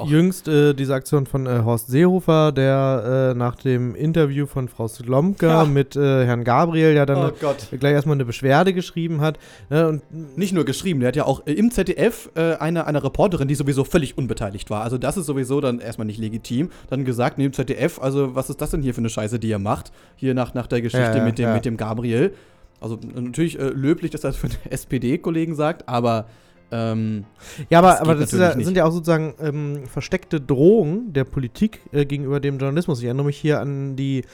ist 0.47 0.55
äh, 0.55 0.75
diese 0.75 0.95
Aktion 0.95 1.27
von 1.27 1.47
äh, 1.47 1.61
Horst 1.65 1.89
Seehofer, 1.89 2.53
der 2.53 3.33
äh, 3.33 3.39
nach 3.39 3.57
dem 3.57 3.95
Interview 3.95 4.47
von 4.47 4.69
Frau 4.69 4.89
Slomka 4.89 5.47
Ja. 5.47 5.65
mit 5.65 5.97
äh, 5.97 6.25
Herrn 6.25 6.45
Gabriel 6.45 6.93
ja 6.95 7.07
dann 7.07 7.33
Oh 7.33 7.55
gleich 7.79 7.93
erstmal 7.93 8.15
eine 8.17 8.25
Beschwerde 8.25 8.73
geschrieben 8.73 9.21
hat. 9.21 9.39
Ne? 9.71 9.89
Und 9.89 10.37
Nicht 10.39 10.53
nur 10.53 10.65
geschrieben, 10.65 11.01
der 11.01 11.09
hat 11.09 11.17
ja 11.17 11.25
auch 11.25 11.47
äh, 11.47 11.53
im 11.53 11.71
ZDF 11.71 12.31
äh, 12.35 12.55
eine, 12.57 12.87
eine 12.87 13.03
Reporterin, 13.03 13.49
die 13.49 13.55
sowieso 13.55 13.85
völlig 13.85 14.17
unbeteiligt 14.19 14.71
war. 14.71 14.83
Also 14.83 14.99
das 14.99 15.17
ist 15.17 15.27
sowieso 15.27 15.61
dann 15.61 15.81
erstmal 15.81 16.07
nicht 16.07 16.19
legitim. 16.19 16.71
Dann 16.91 17.05
gesagt, 17.05 17.39
nee, 17.39 17.47
im 17.47 17.53
ZDF, 17.53 18.01
also 18.01 18.35
was 18.35 18.51
ist 18.51 18.61
das 18.61 18.71
denn 18.71 18.83
hier 18.83 18.95
für 18.95 18.99
eine 19.01 19.09
Scheiße, 19.11 19.39
die 19.39 19.49
ihr 19.49 19.59
macht? 19.59 19.93
Hier 20.17 20.35
nach, 20.35 20.55
nach 20.55 20.67
der 20.67 20.81
Geschichte 20.83 21.19
Ja, 21.19 21.25
mit, 21.25 21.39
dem, 21.39 21.53
mit 21.53 21.65
dem 21.65 21.77
Gabriel. 21.77 22.35
Also 22.81 22.99
natürlich 23.15 23.55
löblich, 23.59 24.11
dass 24.11 24.25
er 24.25 24.31
das 24.31 24.37
für 24.37 24.49
einen 24.49 24.57
SPD-Kollegen 24.71 25.55
sagt, 25.55 25.89
aber 25.89 26.27
ähm, 26.73 27.25
Ja, 27.71 27.79
aber 27.79 27.91
Das 27.93 28.01
aber 28.01 28.15
das 28.17 28.33
ja, 28.33 28.53
sind 28.53 28.77
ja 28.77 28.85
auch 28.85 28.91
sozusagen 28.93 29.35
ähm, 29.41 29.83
versteckte 29.87 30.41
Drohungen 30.41 31.13
der 31.13 31.25
Politik 31.25 31.81
äh, 31.93 32.05
gegenüber 32.05 32.41
dem 32.41 32.59
Journalismus. 32.59 32.99
Ich 33.01 33.05
erinnere 33.05 33.27
mich 33.27 33.37
hier 33.37 33.61
an 33.61 33.97
die 33.97 34.25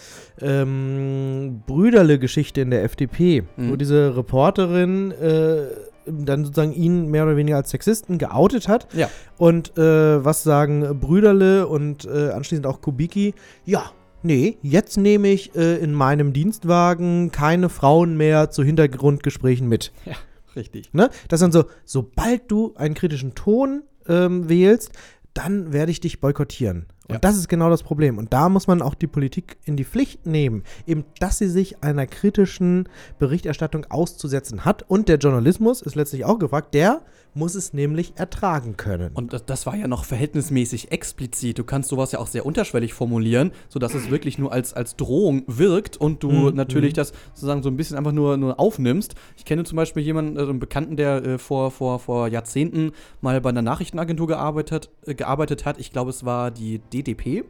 ähm, 0.41 1.63
Brüderle-Geschichte 1.67 2.61
in 2.61 2.71
der 2.71 2.85
FDP, 2.85 3.43
Mhm. 3.57 3.71
wo 3.71 3.77
diese 3.77 4.17
Reporterin 4.17 5.11
äh, 5.13 5.63
dann 6.07 6.45
sozusagen 6.45 6.73
ihn 6.73 7.11
mehr 7.11 7.25
oder 7.25 7.37
weniger 7.37 7.57
als 7.57 7.71
Sexisten 7.71 8.19
geoutet 8.19 8.69
hat. 8.69 8.87
Ja. 8.95 9.09
Und 9.37 9.77
äh, 9.79 10.25
was 10.25 10.43
sagen 10.43 10.99
Brüderle 10.99 11.67
und 11.69 12.05
äh, 12.07 12.31
anschließend 12.31 12.67
auch 12.67 12.81
Kubicki? 12.81 13.35
Ja. 13.65 13.91
Nee, 14.23 14.59
jetzt 14.63 14.99
nehme 14.99 15.29
ich 15.29 15.55
äh, 15.57 15.77
in 15.77 15.95
meinem 15.95 16.35
Dienstwagen 16.35 17.31
keine 17.33 17.71
Frauen 17.71 18.19
mehr 18.19 18.51
zu 18.51 18.63
Hintergrundgesprächen 18.63 19.67
mit. 19.69 19.93
ja, 20.05 20.13
richtig. 20.57 20.93
Ne? 20.93 21.11
Das 21.29 21.41
dann 21.41 21.53
so, 21.53 21.65
sobald 21.85 22.51
du 22.51 22.75
einen 22.77 22.95
kritischen 22.95 23.35
Ton 23.35 23.83
ähm, 24.09 24.49
wählst, 24.49 24.93
dann 25.35 25.73
werde 25.73 25.93
ich 25.93 26.01
dich 26.01 26.21
boykottieren. 26.21 26.87
Und 27.09 27.15
Ja. 27.15 27.19
das 27.21 27.37
ist 27.37 27.49
genau 27.49 27.71
das 27.71 27.83
Problem. 27.83 28.19
Und 28.19 28.33
da 28.33 28.49
muss 28.49 28.67
man 28.67 28.83
auch 28.83 28.95
die 28.95 29.07
Politik 29.07 29.59
in 29.65 29.77
die 29.77 29.85
Pflicht 29.85 30.27
nehmen, 30.27 30.65
eben, 30.87 31.05
dass 31.19 31.39
sie 31.39 31.49
sich 31.49 31.83
einer 31.83 32.07
kritischen 32.07 32.89
Berichterstattung 33.19 33.87
auszusetzen 33.91 34.65
hat. 34.65 34.85
Und 34.89 35.09
der 35.09 35.19
Journalismus 35.19 35.83
ist 35.83 35.95
letztlich 35.95 36.25
auch 36.25 36.39
gefragt, 36.39 36.75
der 36.75 37.03
muss 37.35 37.55
es 37.55 37.73
nämlich 37.73 38.15
ertragen 38.17 38.77
können. 38.77 39.13
Und 39.15 39.33
das, 39.33 39.45
das 39.47 39.67
war 39.67 39.77
ja 39.77 39.87
noch 39.89 40.05
verhältnismäßig 40.05 40.91
explizit. 40.93 41.59
Du 41.59 41.65
kannst 41.65 41.89
sowas 41.89 42.13
ja 42.13 42.19
auch 42.19 42.27
sehr 42.27 42.45
unterschwellig 42.47 42.93
formulieren, 42.95 43.53
sodass 43.69 43.95
es 43.95 44.11
wirklich 44.11 44.39
nur 44.39 44.53
als, 44.53 44.75
als 44.75 44.97
Drohung 44.97 45.45
wirkt 45.47 45.97
und 45.97 46.23
du 46.23 46.31
Mhm, 46.31 46.55
natürlich 46.57 46.93
mhm. 46.93 46.97
das 46.97 47.13
sozusagen 47.35 47.63
so 47.63 47.69
ein 47.71 47.77
bisschen 47.77 47.97
einfach 47.97 48.13
nur, 48.13 48.37
nur 48.37 48.59
aufnimmst. 48.59 49.15
Ich 49.37 49.45
kenne 49.45 49.65
zum 49.65 49.77
Beispiel 49.77 50.03
jemanden, 50.03 50.39
also 50.39 50.51
einen 50.51 50.61
Bekannten, 50.61 50.97
der 50.97 51.25
äh, 51.25 51.39
vor, 51.39 51.71
vor, 51.71 51.99
vor 51.99 52.29
Jahrzehnten 52.29 52.93
mal 53.21 53.41
bei 53.41 53.51
einer 53.51 53.63
Nachrichtenagentur 53.63 54.27
gearbeitet, 54.27 54.91
äh, 55.07 55.15
gearbeitet 55.15 55.65
hat. 55.65 55.79
Ich 55.79 55.93
glaube, 55.93 56.11
es 56.11 56.25
war 56.25 56.51
die 56.51 56.79
DDP. 56.79 57.45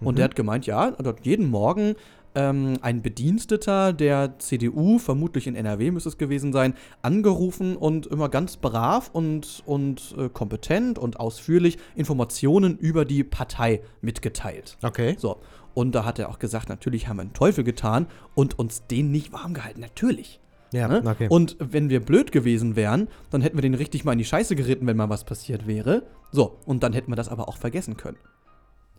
Und 0.00 0.14
Mhm. 0.14 0.16
der 0.16 0.24
hat 0.24 0.34
gemeint, 0.34 0.66
ja, 0.66 0.90
dort 0.90 1.24
jeden 1.24 1.48
Morgen 1.48 1.94
ähm, 2.34 2.78
ein 2.82 3.02
Bediensteter 3.02 3.92
der 3.92 4.38
CDU, 4.38 4.98
vermutlich 4.98 5.46
in 5.46 5.54
NRW 5.54 5.90
müsste 5.90 6.08
es 6.08 6.18
gewesen 6.18 6.52
sein, 6.52 6.74
angerufen 7.02 7.76
und 7.76 8.06
immer 8.06 8.28
ganz 8.28 8.56
brav 8.56 9.10
und, 9.12 9.62
und 9.66 10.14
äh, 10.18 10.28
kompetent 10.28 10.98
und 10.98 11.20
ausführlich 11.20 11.78
Informationen 11.94 12.78
über 12.78 13.04
die 13.04 13.24
Partei 13.24 13.82
mitgeteilt. 14.00 14.78
Okay. 14.82 15.16
So. 15.18 15.38
Und 15.74 15.94
da 15.94 16.04
hat 16.04 16.18
er 16.18 16.28
auch 16.28 16.38
gesagt, 16.38 16.68
natürlich 16.68 17.08
haben 17.08 17.16
wir 17.16 17.22
einen 17.22 17.32
Teufel 17.32 17.64
getan 17.64 18.06
und 18.34 18.58
uns 18.58 18.86
den 18.86 19.10
nicht 19.10 19.32
warm 19.32 19.54
gehalten. 19.54 19.80
Natürlich. 19.80 20.40
Ja, 20.72 20.88
Ne? 20.88 21.02
okay. 21.04 21.26
Und 21.28 21.56
wenn 21.58 21.90
wir 21.90 22.00
blöd 22.00 22.32
gewesen 22.32 22.76
wären, 22.76 23.08
dann 23.30 23.42
hätten 23.42 23.56
wir 23.56 23.62
den 23.62 23.74
richtig 23.74 24.04
mal 24.04 24.12
in 24.12 24.18
die 24.18 24.24
Scheiße 24.24 24.56
geritten, 24.56 24.86
wenn 24.86 24.96
mal 24.96 25.10
was 25.10 25.24
passiert 25.24 25.66
wäre. 25.66 26.04
So, 26.30 26.58
und 26.64 26.82
dann 26.82 26.94
hätten 26.94 27.10
wir 27.12 27.16
das 27.16 27.28
aber 27.28 27.48
auch 27.48 27.58
vergessen 27.58 27.96
können. 27.96 28.16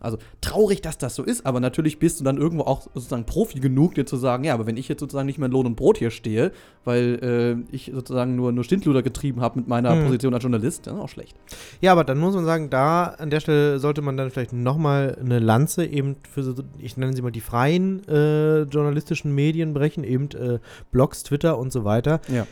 Also 0.00 0.18
traurig, 0.42 0.82
dass 0.82 0.98
das 0.98 1.14
so 1.14 1.22
ist, 1.22 1.46
aber 1.46 1.60
natürlich 1.60 1.98
bist 1.98 2.20
du 2.20 2.24
dann 2.24 2.36
irgendwo 2.36 2.64
auch 2.64 2.82
sozusagen 2.92 3.24
Profi 3.24 3.58
genug, 3.58 3.94
dir 3.94 4.04
zu 4.04 4.18
sagen, 4.18 4.44
ja, 4.44 4.52
aber 4.52 4.66
wenn 4.66 4.76
ich 4.76 4.86
jetzt 4.86 5.00
sozusagen 5.00 5.24
nicht 5.24 5.38
mehr 5.38 5.46
in 5.46 5.52
Lohn 5.52 5.64
und 5.64 5.76
Brot 5.76 5.96
hier 5.96 6.10
stehe, 6.10 6.52
weil 6.84 7.64
äh, 7.70 7.74
ich 7.74 7.90
sozusagen 7.94 8.36
nur, 8.36 8.52
nur 8.52 8.64
Stindluder 8.64 9.02
getrieben 9.02 9.40
habe 9.40 9.60
mit 9.60 9.68
meiner 9.68 9.92
Hm. 9.94 10.04
Position 10.04 10.34
als 10.34 10.42
Journalist, 10.42 10.86
dann 10.86 10.96
ist 10.96 11.00
auch 11.02 11.08
schlecht. 11.08 11.34
Ja, 11.80 11.92
aber 11.92 12.04
dann 12.04 12.18
muss 12.18 12.34
man 12.34 12.44
sagen, 12.44 12.68
da 12.68 13.04
an 13.04 13.30
der 13.30 13.40
Stelle 13.40 13.78
sollte 13.78 14.02
man 14.02 14.18
dann 14.18 14.30
vielleicht 14.30 14.52
nochmal 14.52 15.16
eine 15.18 15.38
Lanze 15.38 15.86
eben 15.86 16.16
für, 16.30 16.42
so, 16.42 16.54
ich 16.78 16.98
nenne 16.98 17.16
sie 17.16 17.22
mal 17.22 17.32
die 17.32 17.40
freien 17.40 18.06
äh, 18.06 18.62
journalistischen 18.62 19.34
Medien 19.34 19.72
brechen, 19.72 20.04
eben 20.04 20.28
äh, 20.32 20.58
Blogs, 20.92 21.22
Twitter 21.22 21.58
und 21.58 21.72
so 21.72 21.84
weiter. 21.84 22.20
Ja. 22.28 22.46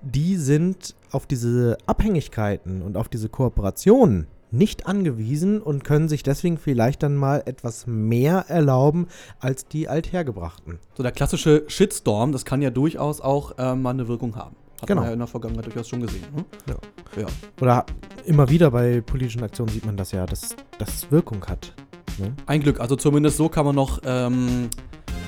Die 0.00 0.36
sind 0.36 0.94
auf 1.10 1.26
diese 1.26 1.76
Abhängigkeiten 1.86 2.80
und 2.80 2.96
auf 2.96 3.08
diese 3.10 3.28
Kooperationen 3.28 4.26
nicht 4.50 4.86
angewiesen 4.86 5.60
und 5.60 5.84
können 5.84 6.08
sich 6.08 6.22
deswegen 6.22 6.58
vielleicht 6.58 7.02
dann 7.02 7.16
mal 7.16 7.42
etwas 7.46 7.86
mehr 7.86 8.46
erlauben 8.48 9.08
als 9.40 9.66
die 9.66 9.88
althergebrachten. 9.88 10.78
So 10.96 11.02
der 11.02 11.12
klassische 11.12 11.64
Shitstorm, 11.68 12.32
das 12.32 12.44
kann 12.44 12.62
ja 12.62 12.70
durchaus 12.70 13.20
auch 13.20 13.58
äh, 13.58 13.74
mal 13.74 13.90
eine 13.90 14.08
Wirkung 14.08 14.36
haben. 14.36 14.56
Hat 14.80 14.86
Genau. 14.88 15.00
man 15.00 15.08
ja 15.08 15.12
in 15.14 15.18
der 15.18 15.28
Vergangenheit 15.28 15.66
durchaus 15.66 15.88
schon 15.88 16.00
gesehen. 16.00 16.24
Ne? 16.34 16.44
Ja. 16.68 17.22
Ja. 17.22 17.26
Oder 17.60 17.84
immer 18.26 18.48
wieder 18.48 18.70
bei 18.70 19.00
politischen 19.00 19.42
Aktionen 19.42 19.70
sieht 19.70 19.84
man 19.84 19.96
das 19.96 20.12
ja, 20.12 20.24
dass 20.24 20.54
das 20.78 21.10
Wirkung 21.10 21.44
hat. 21.46 21.74
Ne? 22.18 22.32
Ein 22.46 22.60
Glück, 22.62 22.78
also 22.80 22.94
zumindest 22.96 23.36
so 23.36 23.48
kann 23.48 23.66
man 23.66 23.74
noch 23.74 24.00
ähm, 24.04 24.68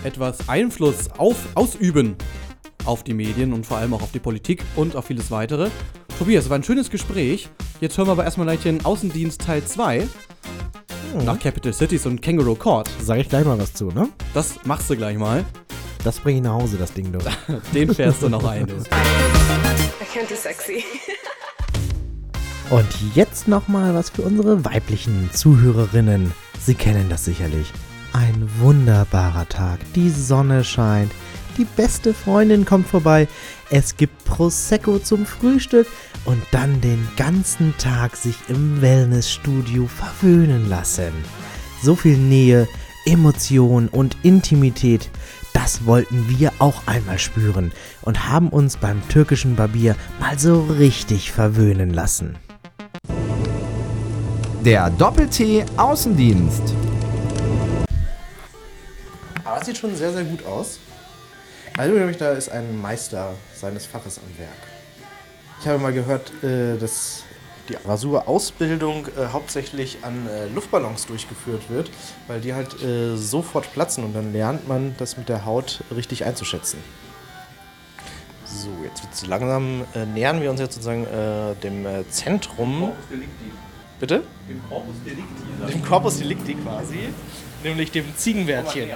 etwas 0.05 0.49
Einfluss 0.49 1.11
auf, 1.19 1.37
ausüben 1.55 2.15
auf 2.85 3.05
die 3.05 3.15
Medien 3.15 3.53
und 3.53 3.67
vor 3.67 3.79
allem 3.79 3.95
auch 3.95 4.03
auf 4.03 4.13
die 4.13 4.19
Politik 4.19 4.63
und 4.77 4.97
auf 4.97 5.07
vieles 5.07 5.31
weitere. 5.31 5.71
Tobias, 6.19 6.51
war 6.51 6.59
ein 6.59 6.63
schönes 6.63 6.91
Gespräch. 6.91 7.49
Jetzt 7.81 7.97
hören 7.97 8.09
wir 8.09 8.13
aber 8.13 8.25
erstmal 8.25 8.47
gleich 8.47 8.63
den 8.63 8.85
Außendienst 8.85 9.41
Teil 9.41 9.65
2 9.65 10.07
nach 11.25 11.39
Capital 11.39 11.73
Cities 11.73 12.07
und 12.07 12.23
Kangaroo 12.23 12.55
Court. 12.55 12.89
Sag 13.03 13.19
ich 13.19 13.29
gleich 13.29 13.45
mal 13.45 13.59
was 13.59 13.73
zu, 13.73 13.87
ne? 13.89 14.09
Das 14.35 14.65
machst 14.65 14.89
du 14.91 14.97
gleich 14.97 15.17
mal. 15.17 15.45
Das 16.05 16.21
bringe 16.21 16.39
ich 16.39 16.45
nach 16.45 16.55
Hause, 16.55 16.77
das 16.79 16.93
Ding, 16.93 17.13
du. 17.13 17.19
Den 17.75 17.95
fährst 17.95 18.23
du 18.23 18.29
noch 18.29 18.45
ein. 18.45 18.67
Du. 18.67 18.75
Erkennt 18.75 20.31
sexy. 20.31 20.85
Und 22.71 22.87
jetzt 23.15 23.49
nochmal 23.49 23.95
was 23.95 24.11
für 24.11 24.23
unsere 24.23 24.65
weiblichen 24.65 25.29
Zuhörerinnen. 25.33 26.33
Sie 26.61 26.75
kennen 26.75 27.09
das 27.09 27.25
sicherlich. 27.25 27.73
Ein 28.13 28.49
wunderbarer 28.61 29.49
Tag, 29.49 29.81
die 29.95 30.11
Sonne 30.11 30.63
scheint, 30.63 31.11
die 31.59 31.65
beste 31.65 32.15
Freundin 32.15 32.65
kommt 32.65 32.87
vorbei, 32.87 33.29
es 33.71 33.97
gibt 33.97 34.25
Prosecco 34.25 34.99
zum 34.99 35.27
Frühstück 35.27 35.87
und 36.25 36.43
dann 36.51 36.81
den 36.81 37.07
ganzen 37.17 37.77
Tag 37.79 38.17
sich 38.17 38.37
im 38.49 38.81
Wellnessstudio 38.81 39.87
verwöhnen 39.87 40.69
lassen. 40.69 41.13
So 41.83 41.95
viel 41.95 42.17
Nähe, 42.17 42.69
Emotion 43.07 43.89
und 43.89 44.17
Intimität, 44.23 45.09
das 45.53 45.87
wollten 45.87 46.29
wir 46.29 46.53
auch 46.59 46.87
einmal 46.87 47.19
spüren 47.19 47.73
und 48.03 48.29
haben 48.29 48.49
uns 48.49 48.77
beim 48.77 49.07
türkischen 49.09 49.57
Barbier 49.57 49.97
mal 50.21 50.39
so 50.39 50.63
richtig 50.63 51.33
verwöhnen 51.33 51.93
lassen. 51.93 52.37
Der 54.65 54.91
Doppel-T 54.91 55.65
Außendienst. 55.77 56.75
Aber 59.45 59.57
das 59.57 59.67
sieht 59.67 59.79
schon 59.79 59.97
sehr, 59.97 60.13
sehr 60.13 60.25
gut 60.25 60.45
aus. 60.45 60.79
Also 61.77 61.95
nämlich 61.95 62.19
da 62.19 62.33
ist 62.33 62.51
ein 62.51 62.81
Meister 62.81 63.35
seines 63.55 63.87
Faches 63.87 64.19
am 64.19 64.39
Werk. 64.39 64.51
Ich 65.61 65.69
habe 65.69 65.79
mal 65.79 65.93
gehört, 65.93 66.33
äh, 66.43 66.79
dass 66.79 67.25
die 67.69 67.75
Rasurausbildung 67.87 69.07
äh, 69.09 69.27
hauptsächlich 69.33 69.99
an 70.03 70.27
äh, 70.27 70.47
Luftballons 70.49 71.07
durchgeführt 71.07 71.69
wird, 71.69 71.91
weil 72.27 72.41
die 72.41 72.55
halt 72.55 72.77
sofort 73.15 73.73
platzen 73.73 74.05
und 74.05 74.15
dann 74.15 74.33
lernt 74.33 74.67
man 74.67 74.95
das 74.99 75.17
mit 75.17 75.29
der 75.29 75.45
Haut 75.45 75.85
richtig 75.95 76.25
einzuschätzen. 76.25 76.79
So, 78.45 78.71
jetzt 78.85 79.03
wird's 79.05 79.27
langsam 79.27 79.85
äh, 79.95 80.07
nähern 80.07 80.41
wir 80.41 80.51
uns 80.51 80.61
jetzt 80.61 80.75
sozusagen 80.75 81.07
dem 81.63 81.87
Zentrum. 82.11 82.93
Bitte? 84.01 84.23
Im 84.49 84.63
Corpus 84.69 84.95
Delicti. 85.05 85.73
Dem 85.73 85.85
Corpus 85.85 86.19
Delicti 86.19 86.55
quasi, 86.55 86.99
nämlich 87.63 87.91
dem 87.93 88.17
Ziegenbärtchen. 88.17 88.91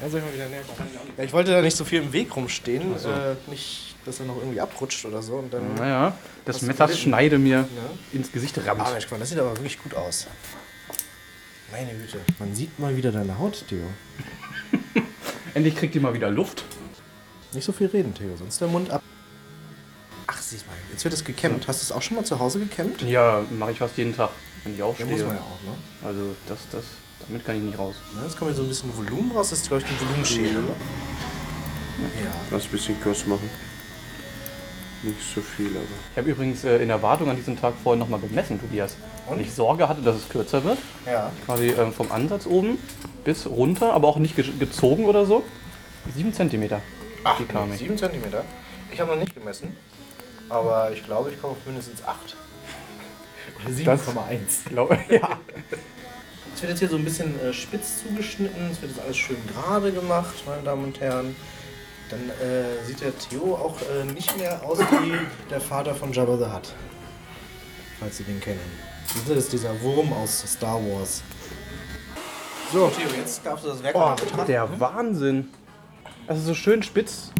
Ja, 0.00 0.08
soll 0.08 0.20
ich 0.20 0.26
mal 0.26 0.34
wieder 0.34 0.48
näher 0.48 0.62
kommen? 0.62 0.88
Ja, 1.16 1.24
ich 1.24 1.32
wollte 1.32 1.50
da 1.52 1.60
nicht 1.62 1.76
so 1.76 1.84
viel 1.84 2.02
im 2.02 2.12
Weg 2.12 2.34
rumstehen, 2.36 2.92
Ach 2.94 2.98
so. 3.00 3.10
äh, 3.10 3.34
nicht, 3.48 3.96
dass 4.04 4.20
er 4.20 4.26
noch 4.26 4.36
irgendwie 4.36 4.60
abrutscht 4.60 5.04
oder 5.04 5.22
so. 5.22 5.34
Und 5.36 5.52
dann 5.52 5.74
Naja, 5.74 6.16
das 6.44 6.62
Messer 6.62 6.88
schneide 6.88 7.38
mir 7.38 7.56
Ja. 7.58 7.66
ins 8.12 8.30
Gesicht 8.30 8.56
rammt. 8.66 8.80
Ah, 8.80 8.90
Mensch, 8.92 9.06
das 9.08 9.28
sieht 9.28 9.38
aber 9.38 9.50
wirklich 9.56 9.82
gut 9.82 9.94
aus. 9.94 10.26
Meine 11.72 11.92
Güte. 11.92 12.18
Man 12.38 12.54
sieht 12.54 12.78
mal 12.78 12.96
wieder 12.96 13.12
deine 13.12 13.38
Haut, 13.38 13.64
Theo. 13.68 13.84
Endlich 15.54 15.76
kriegt 15.76 15.94
ihr 15.94 16.00
mal 16.00 16.14
wieder 16.14 16.30
Luft. 16.30 16.64
Nicht 17.52 17.64
so 17.64 17.72
viel 17.72 17.88
reden, 17.88 18.14
Theo, 18.14 18.36
sonst 18.36 18.60
der 18.60 18.68
Mund 18.68 18.90
ab. 18.90 19.02
Ach, 20.26 20.40
siehst 20.40 20.66
mal, 20.66 20.74
jetzt 20.92 21.04
wird 21.04 21.14
es 21.14 21.24
gekämmt. 21.24 21.66
Hast 21.66 21.80
du 21.80 21.84
es 21.84 21.92
auch 21.92 22.02
schon 22.02 22.16
mal 22.16 22.24
zu 22.24 22.38
Hause 22.38 22.58
gekämmt? 22.60 23.02
Ja, 23.02 23.42
mache 23.58 23.72
ich 23.72 23.78
fast 23.78 23.96
jeden 23.96 24.14
Tag, 24.14 24.30
wenn 24.64 24.74
ich 24.74 24.78
Ja, 24.78 24.84
aufstehe. 24.84 25.06
muss 25.06 25.20
man 25.22 25.36
ja 25.36 25.40
auch, 25.40 25.62
ne? 25.62 25.74
Also 26.06 26.36
das, 26.46 26.58
das, 26.70 26.84
damit 27.28 27.44
kann 27.44 27.56
ich 27.56 27.62
nicht 27.62 27.78
raus. 27.78 27.94
Ja, 28.16 28.24
jetzt 28.24 28.38
kommt 28.38 28.56
so 28.56 28.62
ein 28.62 28.68
bisschen 28.68 28.96
Volumen 28.96 29.30
raus. 29.32 29.50
Das 29.50 29.60
ist, 29.60 29.68
glaube 29.68 29.82
ich, 29.82 29.88
die 29.88 30.00
Volumenschäle. 30.04 30.58
Ja. 30.58 32.30
Lass 32.50 32.64
ein 32.64 32.70
bisschen 32.70 33.00
Kurs 33.00 33.26
machen. 33.26 33.48
Nicht 35.02 35.18
so 35.34 35.40
viel, 35.40 35.68
aber. 35.68 35.84
Ich 36.12 36.18
habe 36.18 36.30
übrigens 36.30 36.64
äh, 36.64 36.78
in 36.78 36.90
Erwartung 36.90 37.30
an 37.30 37.36
diesem 37.36 37.60
Tag 37.60 37.74
vorhin 37.82 38.00
nochmal 38.00 38.20
gemessen, 38.20 38.60
Tobias. 38.60 38.96
Und 39.28 39.40
ich 39.40 39.52
Sorge 39.52 39.88
hatte, 39.88 40.02
dass 40.02 40.16
es 40.16 40.28
kürzer 40.28 40.64
wird. 40.64 40.78
Ja. 41.06 41.30
Quasi 41.44 41.68
ähm, 41.68 41.92
vom 41.92 42.10
Ansatz 42.10 42.46
oben 42.46 42.78
bis 43.24 43.46
runter, 43.46 43.92
aber 43.92 44.08
auch 44.08 44.16
nicht 44.16 44.34
ge 44.34 44.44
gezogen 44.58 45.04
oder 45.04 45.26
so. 45.26 45.44
7 46.16 46.32
cm. 46.32 46.80
Ach, 47.24 47.36
die 47.36 47.44
kam 47.44 47.68
nee, 47.68 47.74
ich. 47.74 47.80
7 47.80 47.98
cm. 47.98 48.22
Ich 48.90 49.00
habe 49.00 49.12
noch 49.12 49.18
nicht 49.18 49.34
gemessen. 49.34 49.76
Aber 50.48 50.90
ich 50.92 51.04
glaube, 51.04 51.30
ich 51.30 51.40
komme 51.40 51.52
auf 51.52 51.66
mindestens 51.66 52.02
8. 52.04 52.36
Oder 53.60 53.74
7,1. 53.74 54.68
Glaube 54.70 54.98
ja. 55.10 55.38
Es 56.58 56.62
wird 56.62 56.70
jetzt 56.70 56.80
hier 56.80 56.88
so 56.88 56.96
ein 56.96 57.04
bisschen 57.04 57.38
äh, 57.38 57.52
spitz 57.52 58.02
zugeschnitten. 58.02 58.68
Es 58.72 58.82
wird 58.82 58.90
jetzt 58.90 59.00
alles 59.00 59.16
schön 59.16 59.36
gerade 59.46 59.92
gemacht, 59.92 60.34
meine 60.44 60.60
Damen 60.62 60.86
und 60.86 60.98
Herren. 60.98 61.36
Dann 62.10 62.18
äh, 62.30 62.84
sieht 62.84 63.00
der 63.00 63.16
Theo 63.16 63.54
auch 63.54 63.76
äh, 63.82 64.04
nicht 64.12 64.36
mehr 64.36 64.60
aus 64.66 64.80
wie 64.80 65.12
der 65.48 65.60
Vater 65.60 65.94
von 65.94 66.12
Jabba 66.12 66.36
the 66.36 66.46
Hutt. 66.46 66.74
Falls 68.00 68.16
Sie 68.16 68.24
den 68.24 68.40
kennen. 68.40 68.58
Das 69.28 69.36
ist 69.36 69.52
dieser 69.52 69.80
Wurm 69.82 70.12
aus 70.12 70.42
Star 70.48 70.80
Wars. 70.84 71.22
So, 72.72 72.88
Theo, 72.88 73.06
jetzt 73.16 73.46
darfst 73.46 73.64
du 73.64 73.68
das 73.68 73.80
Werk 73.84 73.94
Oh, 73.94 74.42
der 74.44 74.80
Wahnsinn. 74.80 75.50
Also 76.26 76.42
so 76.42 76.54
schön 76.54 76.82
spitz 76.82 77.30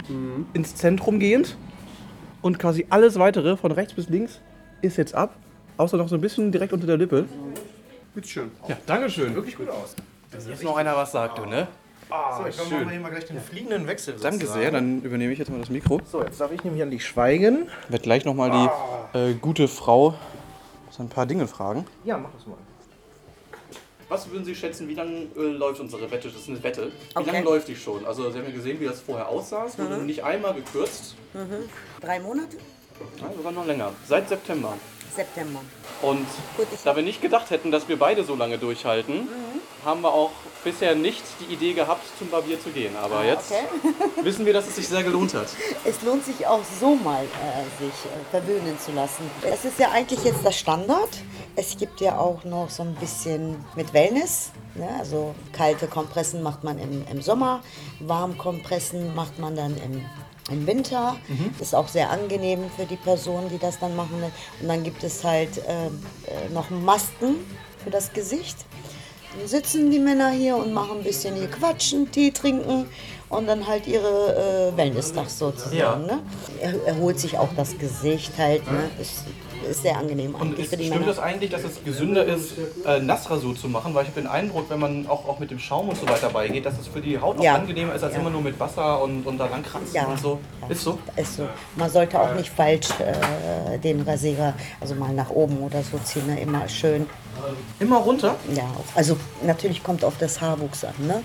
ins 0.55 0.77
Zentrum 0.77 1.19
gehend. 1.19 1.57
Und 2.41 2.61
quasi 2.61 2.87
alles 2.89 3.19
weitere 3.19 3.57
von 3.57 3.73
rechts 3.73 3.95
bis 3.95 4.09
links 4.09 4.39
ist 4.81 4.97
jetzt 4.97 5.17
ab. 5.17 5.35
Außer 5.77 5.97
noch 5.97 6.09
so 6.09 6.15
ein 6.15 6.21
bisschen 6.21 6.53
direkt 6.53 6.73
unter 6.73 6.87
der 6.87 6.99
Lippe. 6.99 7.27
Bitteschön. 8.19 8.51
Ja, 8.67 8.77
Dankeschön. 8.85 9.33
Wirklich 9.37 9.57
gut 9.57 9.69
aus. 9.71 9.95
Dass 10.33 10.49
jetzt 10.49 10.65
noch 10.65 10.77
einer 10.77 10.97
was 10.97 11.13
sagt, 11.13 11.39
du, 11.39 11.47
ne? 11.47 11.69
so, 12.37 12.47
ich 12.49 12.57
schön. 12.57 12.65
machen 12.65 12.81
wir 12.87 12.91
hier 12.91 13.01
mal 13.01 13.11
gleich 13.11 13.27
den 13.27 13.41
fliegenden 13.41 13.87
Wechsel. 13.87 14.15
Danke 14.21 14.39
sozusagen. 14.41 14.61
sehr, 14.61 14.71
dann 14.73 15.03
übernehme 15.03 15.33
ich 15.33 15.39
jetzt 15.39 15.53
mal 15.53 15.61
das 15.61 15.71
Mikro. 15.71 16.01
So, 16.11 16.25
jetzt 16.25 16.41
darf 16.41 16.51
ich 16.51 16.65
nämlich 16.65 16.83
an 16.83 16.91
dich 16.91 17.07
schweigen. 17.07 17.69
Ich 17.85 17.93
werde 17.93 18.03
gleich 18.03 18.25
nochmal 18.25 18.51
die 19.13 19.19
äh, 19.19 19.35
gute 19.35 19.69
Frau 19.69 20.15
so 20.91 21.01
ein 21.05 21.09
paar 21.09 21.27
Dinge 21.27 21.47
fragen. 21.47 21.87
Ja, 22.03 22.19
mach 22.19 22.31
das 22.33 22.45
mal. 22.45 22.57
Was 24.09 24.29
würden 24.33 24.45
Sie 24.45 24.57
schätzen, 24.57 24.89
wie 24.89 24.95
lange 24.95 25.29
äh, 25.37 25.41
läuft 25.41 25.79
unsere 25.79 26.11
Wette? 26.11 26.27
Das 26.29 26.41
ist 26.41 26.49
eine 26.49 26.61
Wette. 26.65 26.87
Wie 26.89 27.19
Okay. 27.21 27.31
lange 27.31 27.45
läuft 27.45 27.69
die 27.69 27.77
schon? 27.77 28.05
Also 28.05 28.29
Sie 28.33 28.39
haben 28.39 28.47
ja 28.47 28.53
gesehen, 28.53 28.81
wie 28.81 28.87
das 28.87 29.01
vorher 29.01 29.29
aussah. 29.29 29.67
Es 29.67 29.79
wurde 29.79 29.97
Mhm. 29.99 30.07
nicht 30.07 30.25
einmal 30.25 30.55
gekürzt. 30.55 31.15
Mhm. 31.35 31.69
Drei 32.01 32.19
Monate? 32.19 32.57
Ja, 33.21 33.31
sogar 33.37 33.53
noch 33.53 33.67
länger. 33.67 33.93
Seit 34.07 34.29
September. 34.29 34.75
September. 35.15 35.61
Und 36.03 36.27
Gut, 36.57 36.67
da 36.85 36.95
wir 36.95 37.03
nicht 37.03 37.21
gedacht 37.21 37.51
hätten, 37.51 37.73
dass 37.73 37.89
wir 37.89 37.99
beide 37.99 38.23
so 38.23 38.37
lange 38.37 38.57
durchhalten, 38.59 39.29
haben 39.85 40.01
wir 40.03 40.13
auch 40.13 40.31
bisher 40.63 40.95
nicht 40.95 41.23
die 41.41 41.53
Idee 41.53 41.73
gehabt, 41.73 42.03
zum 42.19 42.31
Barbier 42.31 42.61
zu 42.63 42.71
gehen. 42.71 42.95
Aber 42.97 43.17
Ah, 43.19 43.25
jetzt 43.25 43.51
okay. 43.51 43.65
wissen 44.23 44.47
wir, 44.47 44.53
dass 44.53 44.69
es 44.69 44.77
sich 44.77 44.87
sehr 44.87 45.03
gelohnt 45.03 45.35
hat. 45.35 45.49
Es 45.85 46.03
lohnt 46.03 46.25
sich 46.25 46.47
auch 46.47 46.61
so 46.81 46.95
mal, 46.95 47.25
äh, 47.25 47.83
sich 47.85 47.93
äh, 48.05 48.31
verwöhnen 48.31 48.79
zu 48.79 48.93
lassen. 48.93 49.29
Das 49.43 49.65
ist 49.65 49.79
ja 49.81 49.91
eigentlich 49.91 50.23
jetzt 50.23 50.45
das 50.45 50.57
Standard. 50.57 51.09
Es 51.57 51.77
gibt 51.77 52.01
ja 52.01 52.17
auch 52.19 52.45
noch 52.45 52.71
so 52.71 52.85
ein 52.85 52.95
bisschen 52.95 53.65
mit 53.75 53.93
Wellness. 53.93 54.51
Ne? 54.77 54.89
Also 55.01 55.35
kalte 55.53 55.89
Kompressen 55.89 56.43
macht 56.45 56.63
man 56.63 56.79
im, 56.79 57.05
im 57.11 57.23
Sommer, 57.23 57.61
Warmkompressen 58.01 59.15
macht 59.17 59.39
man 59.41 59.57
dann 59.57 59.77
im, 59.79 60.05
im 60.51 60.67
Winter. 60.67 61.17
Mhm. 61.29 61.51
Ist 61.61 61.75
auch 61.75 61.89
sehr 61.89 62.11
angenehm 62.11 62.71
für 62.77 62.85
die 62.85 62.97
Personen, 62.97 63.49
die 63.49 63.59
das 63.59 63.79
dann 63.79 63.97
machen. 63.97 64.23
Und 64.61 64.69
dann 64.69 64.83
gibt 64.83 65.03
es 65.05 65.25
halt 65.25 65.59
äh, 65.59 65.87
äh, 65.87 66.49
noch 66.53 66.71
Masken 66.71 67.37
für 67.83 67.91
das 67.91 68.13
Gesicht. 68.13 68.57
Dann 69.37 69.47
sitzen 69.47 69.91
die 69.91 69.99
Männer 69.99 70.31
hier 70.31 70.57
und 70.57 70.73
machen 70.73 70.99
ein 70.99 71.05
bisschen 71.05 71.35
hier 71.37 71.51
quatschen, 71.51 72.11
Tee 72.11 72.31
trinken 72.31 72.87
und 73.29 73.47
dann 73.47 73.67
halt 73.67 73.87
ihre 73.87 74.73
äh, 74.73 74.77
Wellness-Tag 74.77 75.29
sozusagen. 75.29 75.77
Ja. 75.77 75.97
Ne? 75.97 76.21
Er, 76.61 76.87
erholt 76.87 77.21
sich 77.21 77.37
auch 77.37 77.51
das 77.57 77.77
Gesicht 77.79 78.33
halt. 78.39 78.71
Ne? 78.71 78.91
Ist, 79.01 79.25
ist 79.69 79.83
sehr 79.83 79.97
angenehm 79.97 80.35
Und 80.35 80.43
eigentlich 80.43 80.61
ist, 80.65 80.71
für 80.71 80.77
die 80.77 80.85
stimmt 80.87 81.01
Männer. 81.01 81.13
das 81.13 81.23
eigentlich, 81.23 81.51
dass 81.51 81.63
es 81.65 81.85
gesünder 81.85 82.25
ist, 82.25 82.53
äh, 82.87 82.99
Nassrasur 83.01 83.55
zu 83.55 83.69
machen? 83.69 83.95
Weil 83.95 84.03
ich 84.05 84.09
habe 84.11 84.21
den 84.23 84.29
Eindruck, 84.31 84.69
wenn 84.71 84.81
man 84.81 85.07
auch, 85.07 85.29
auch 85.29 85.39
mit 85.39 85.51
dem 85.51 85.59
Schaum 85.59 85.89
und 85.89 85.97
so 85.99 86.09
weiter 86.09 86.31
beigeht, 86.31 86.67
dass 86.67 86.79
es 86.79 86.87
für 86.89 87.01
die 87.01 87.19
Haut 87.21 87.39
auch 87.39 87.43
Ja. 87.45 87.55
angenehmer 87.55 87.95
ist, 87.95 88.03
als 88.03 88.15
Ja. 88.15 88.21
immer 88.21 88.31
nur 88.31 88.41
mit 88.43 88.59
Wasser 88.59 89.01
und, 89.03 89.27
und 89.27 89.39
da 89.39 89.47
lang 89.47 89.63
kratzen 89.63 89.95
Ja. 89.95 90.07
und 90.07 90.19
so. 90.19 90.39
Ist 90.69 90.83
so? 90.83 90.99
Ist 91.17 91.37
so. 91.37 91.49
Man 91.77 91.91
sollte 91.91 92.21
auch 92.21 92.35
nicht 92.35 92.49
falsch 92.51 92.89
äh, 93.01 93.79
den 93.79 94.01
Rasierer, 94.03 94.55
also 94.81 94.95
mal 94.95 95.13
nach 95.13 95.31
oben 95.31 95.59
oder 95.59 95.83
so 95.83 95.99
ziehen, 96.05 96.27
ne? 96.27 96.41
immer 96.41 96.69
schön. 96.69 97.07
Immer 97.79 97.99
runter? 97.99 98.35
Ja, 98.55 98.65
also 98.95 99.17
natürlich 99.43 99.83
kommt 99.85 100.05
auf 100.05 100.15
das 100.19 100.41
Haarwuchs 100.41 100.85
an, 100.85 100.95
ne? 101.07 101.23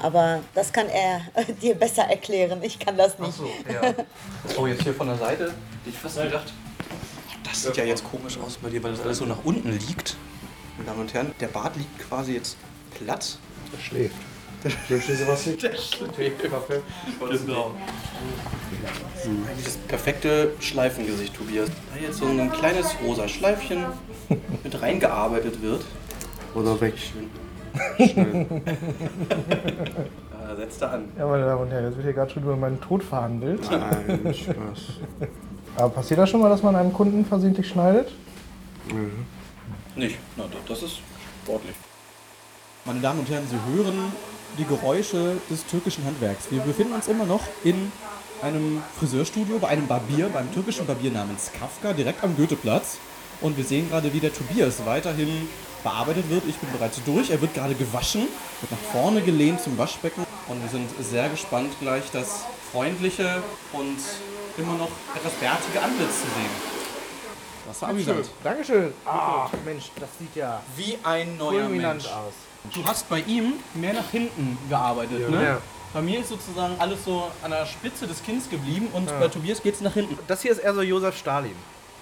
Aber 0.00 0.40
das 0.54 0.72
kann 0.72 0.86
er 0.88 1.20
dir 1.62 1.74
besser 1.74 2.02
erklären. 2.02 2.58
Ich 2.62 2.78
kann 2.78 2.96
das 2.96 3.18
nicht. 3.18 3.38
Ja. 3.72 3.94
Oh, 4.58 4.66
jetzt 4.66 4.82
hier 4.82 4.92
von 4.92 5.06
der 5.06 5.16
Seite. 5.16 5.52
Ich 5.86 5.96
fast 5.96 6.20
gedacht, 6.20 6.52
das 7.54 7.62
sieht 7.62 7.76
ja 7.76 7.84
jetzt 7.84 8.02
komisch 8.02 8.36
aus 8.38 8.56
bei 8.56 8.68
dir, 8.68 8.82
weil 8.82 8.90
das 8.90 9.00
alles 9.02 9.18
so 9.18 9.26
nach 9.26 9.44
unten 9.44 9.70
liegt. 9.70 10.16
Meine 10.76 10.88
Damen 10.88 11.00
und 11.02 11.14
Herren, 11.14 11.30
der 11.38 11.46
Bart 11.46 11.76
liegt 11.76 11.98
quasi 12.00 12.34
jetzt 12.34 12.56
platt. 12.98 13.38
Der 13.72 13.78
schläft. 13.80 14.16
Wünschst 14.88 15.08
du 15.08 15.12
dir 15.12 15.18
sowas 15.18 15.46
nicht? 15.46 15.62
Der 15.62 15.76
schläft. 15.76 16.42
Genau. 16.42 17.74
Eigentlich 19.48 19.64
das 19.64 19.76
perfekte 19.76 20.52
Schleifengesicht, 20.58 21.34
Tobias. 21.34 21.68
Da 21.68 22.00
jetzt 22.00 22.18
so 22.18 22.26
ein 22.26 22.50
kleines 22.50 22.96
rosa 23.04 23.28
Schleifchen 23.28 23.84
mit 24.64 24.82
reingearbeitet 24.82 25.62
wird. 25.62 25.84
Oder 26.54 26.80
weg. 26.80 26.94
Da 30.46 30.54
setzt 30.56 30.82
er 30.82 30.92
an. 30.92 31.08
Ja, 31.18 31.26
meine 31.26 31.46
Damen 31.46 31.62
und 31.62 31.70
Herren, 31.70 31.86
jetzt 31.86 31.96
wird 31.96 32.04
hier 32.04 32.12
gerade 32.12 32.30
schon 32.30 32.42
über 32.42 32.54
meinen 32.54 32.78
Tod 32.80 33.02
verhandelt. 33.02 33.62
Nein, 33.70 34.34
Spaß. 34.34 35.00
Aber 35.76 35.90
passiert 35.90 36.20
das 36.20 36.30
schon 36.30 36.40
mal, 36.40 36.48
dass 36.48 36.62
man 36.62 36.76
einen 36.76 36.92
Kunden 36.92 37.24
versehentlich 37.24 37.68
schneidet? 37.68 38.12
Nicht. 39.96 40.18
Na, 40.36 40.44
das 40.68 40.82
ist 40.82 41.00
sportlich. 41.42 41.74
Meine 42.84 43.00
Damen 43.00 43.20
und 43.20 43.30
Herren, 43.30 43.44
Sie 43.48 43.74
hören 43.74 44.12
die 44.58 44.64
Geräusche 44.64 45.36
des 45.50 45.66
türkischen 45.66 46.04
Handwerks. 46.04 46.50
Wir 46.50 46.60
befinden 46.60 46.92
uns 46.92 47.08
immer 47.08 47.24
noch 47.24 47.42
in 47.64 47.90
einem 48.42 48.82
Friseurstudio, 48.98 49.58
bei 49.58 49.68
einem 49.68 49.86
Barbier, 49.86 50.28
beim 50.28 50.52
türkischen 50.52 50.86
Barbier 50.86 51.10
namens 51.10 51.50
Kafka, 51.58 51.92
direkt 51.92 52.22
am 52.22 52.36
Goetheplatz. 52.36 52.98
Und 53.40 53.56
wir 53.56 53.64
sehen 53.64 53.88
gerade, 53.88 54.12
wie 54.12 54.20
der 54.20 54.32
Tobias 54.32 54.84
weiterhin 54.84 55.48
bearbeitet 55.82 56.30
wird. 56.30 56.42
Ich 56.48 56.56
bin 56.56 56.70
bereits 56.72 57.02
durch. 57.04 57.30
Er 57.30 57.40
wird 57.40 57.54
gerade 57.54 57.74
gewaschen, 57.74 58.28
wird 58.60 58.70
nach 58.70 58.92
vorne 58.92 59.22
gelehnt 59.22 59.60
zum 59.60 59.76
Waschbecken. 59.76 60.24
Und 60.48 60.62
wir 60.62 60.68
sind 60.68 60.88
sehr 61.00 61.28
gespannt, 61.28 61.72
gleich 61.80 62.10
das 62.12 62.44
freundliche 62.70 63.42
und 63.72 63.98
immer 64.58 64.74
noch 64.74 64.88
etwas 65.14 65.32
bärtige 65.34 65.80
Antlitz 65.82 66.20
zu 66.20 66.26
sehen. 66.26 66.74
Das 67.66 67.80
war 67.82 67.88
amüsant. 67.90 68.28
Dankeschön. 68.42 68.92
Ah, 69.06 69.48
Mensch, 69.64 69.90
das 69.98 70.08
sieht 70.18 70.36
ja 70.36 70.60
Wie 70.76 70.98
ein 71.02 71.36
neuer 71.38 71.62
fulminant 71.64 72.02
Mensch. 72.02 72.06
aus. 72.12 72.32
Du 72.74 72.84
hast 72.84 73.08
bei 73.08 73.20
ihm 73.20 73.54
mehr 73.74 73.94
nach 73.94 74.10
hinten 74.10 74.56
gearbeitet, 74.68 75.28
ne? 75.30 75.42
Ja. 75.44 75.58
Bei 75.92 76.02
mir 76.02 76.20
ist 76.20 76.28
sozusagen 76.28 76.74
alles 76.78 77.04
so 77.04 77.30
an 77.42 77.50
der 77.52 77.66
Spitze 77.66 78.06
des 78.06 78.22
Kinns 78.22 78.48
geblieben 78.50 78.88
und 78.92 79.08
Ja. 79.10 79.18
bei 79.18 79.28
Tobias 79.28 79.62
geht's 79.62 79.80
nach 79.80 79.94
hinten. 79.94 80.18
Das 80.26 80.42
hier 80.42 80.50
ist 80.52 80.58
eher 80.58 80.74
so 80.74 80.82
Josef 80.82 81.16
Stalin. 81.16 81.54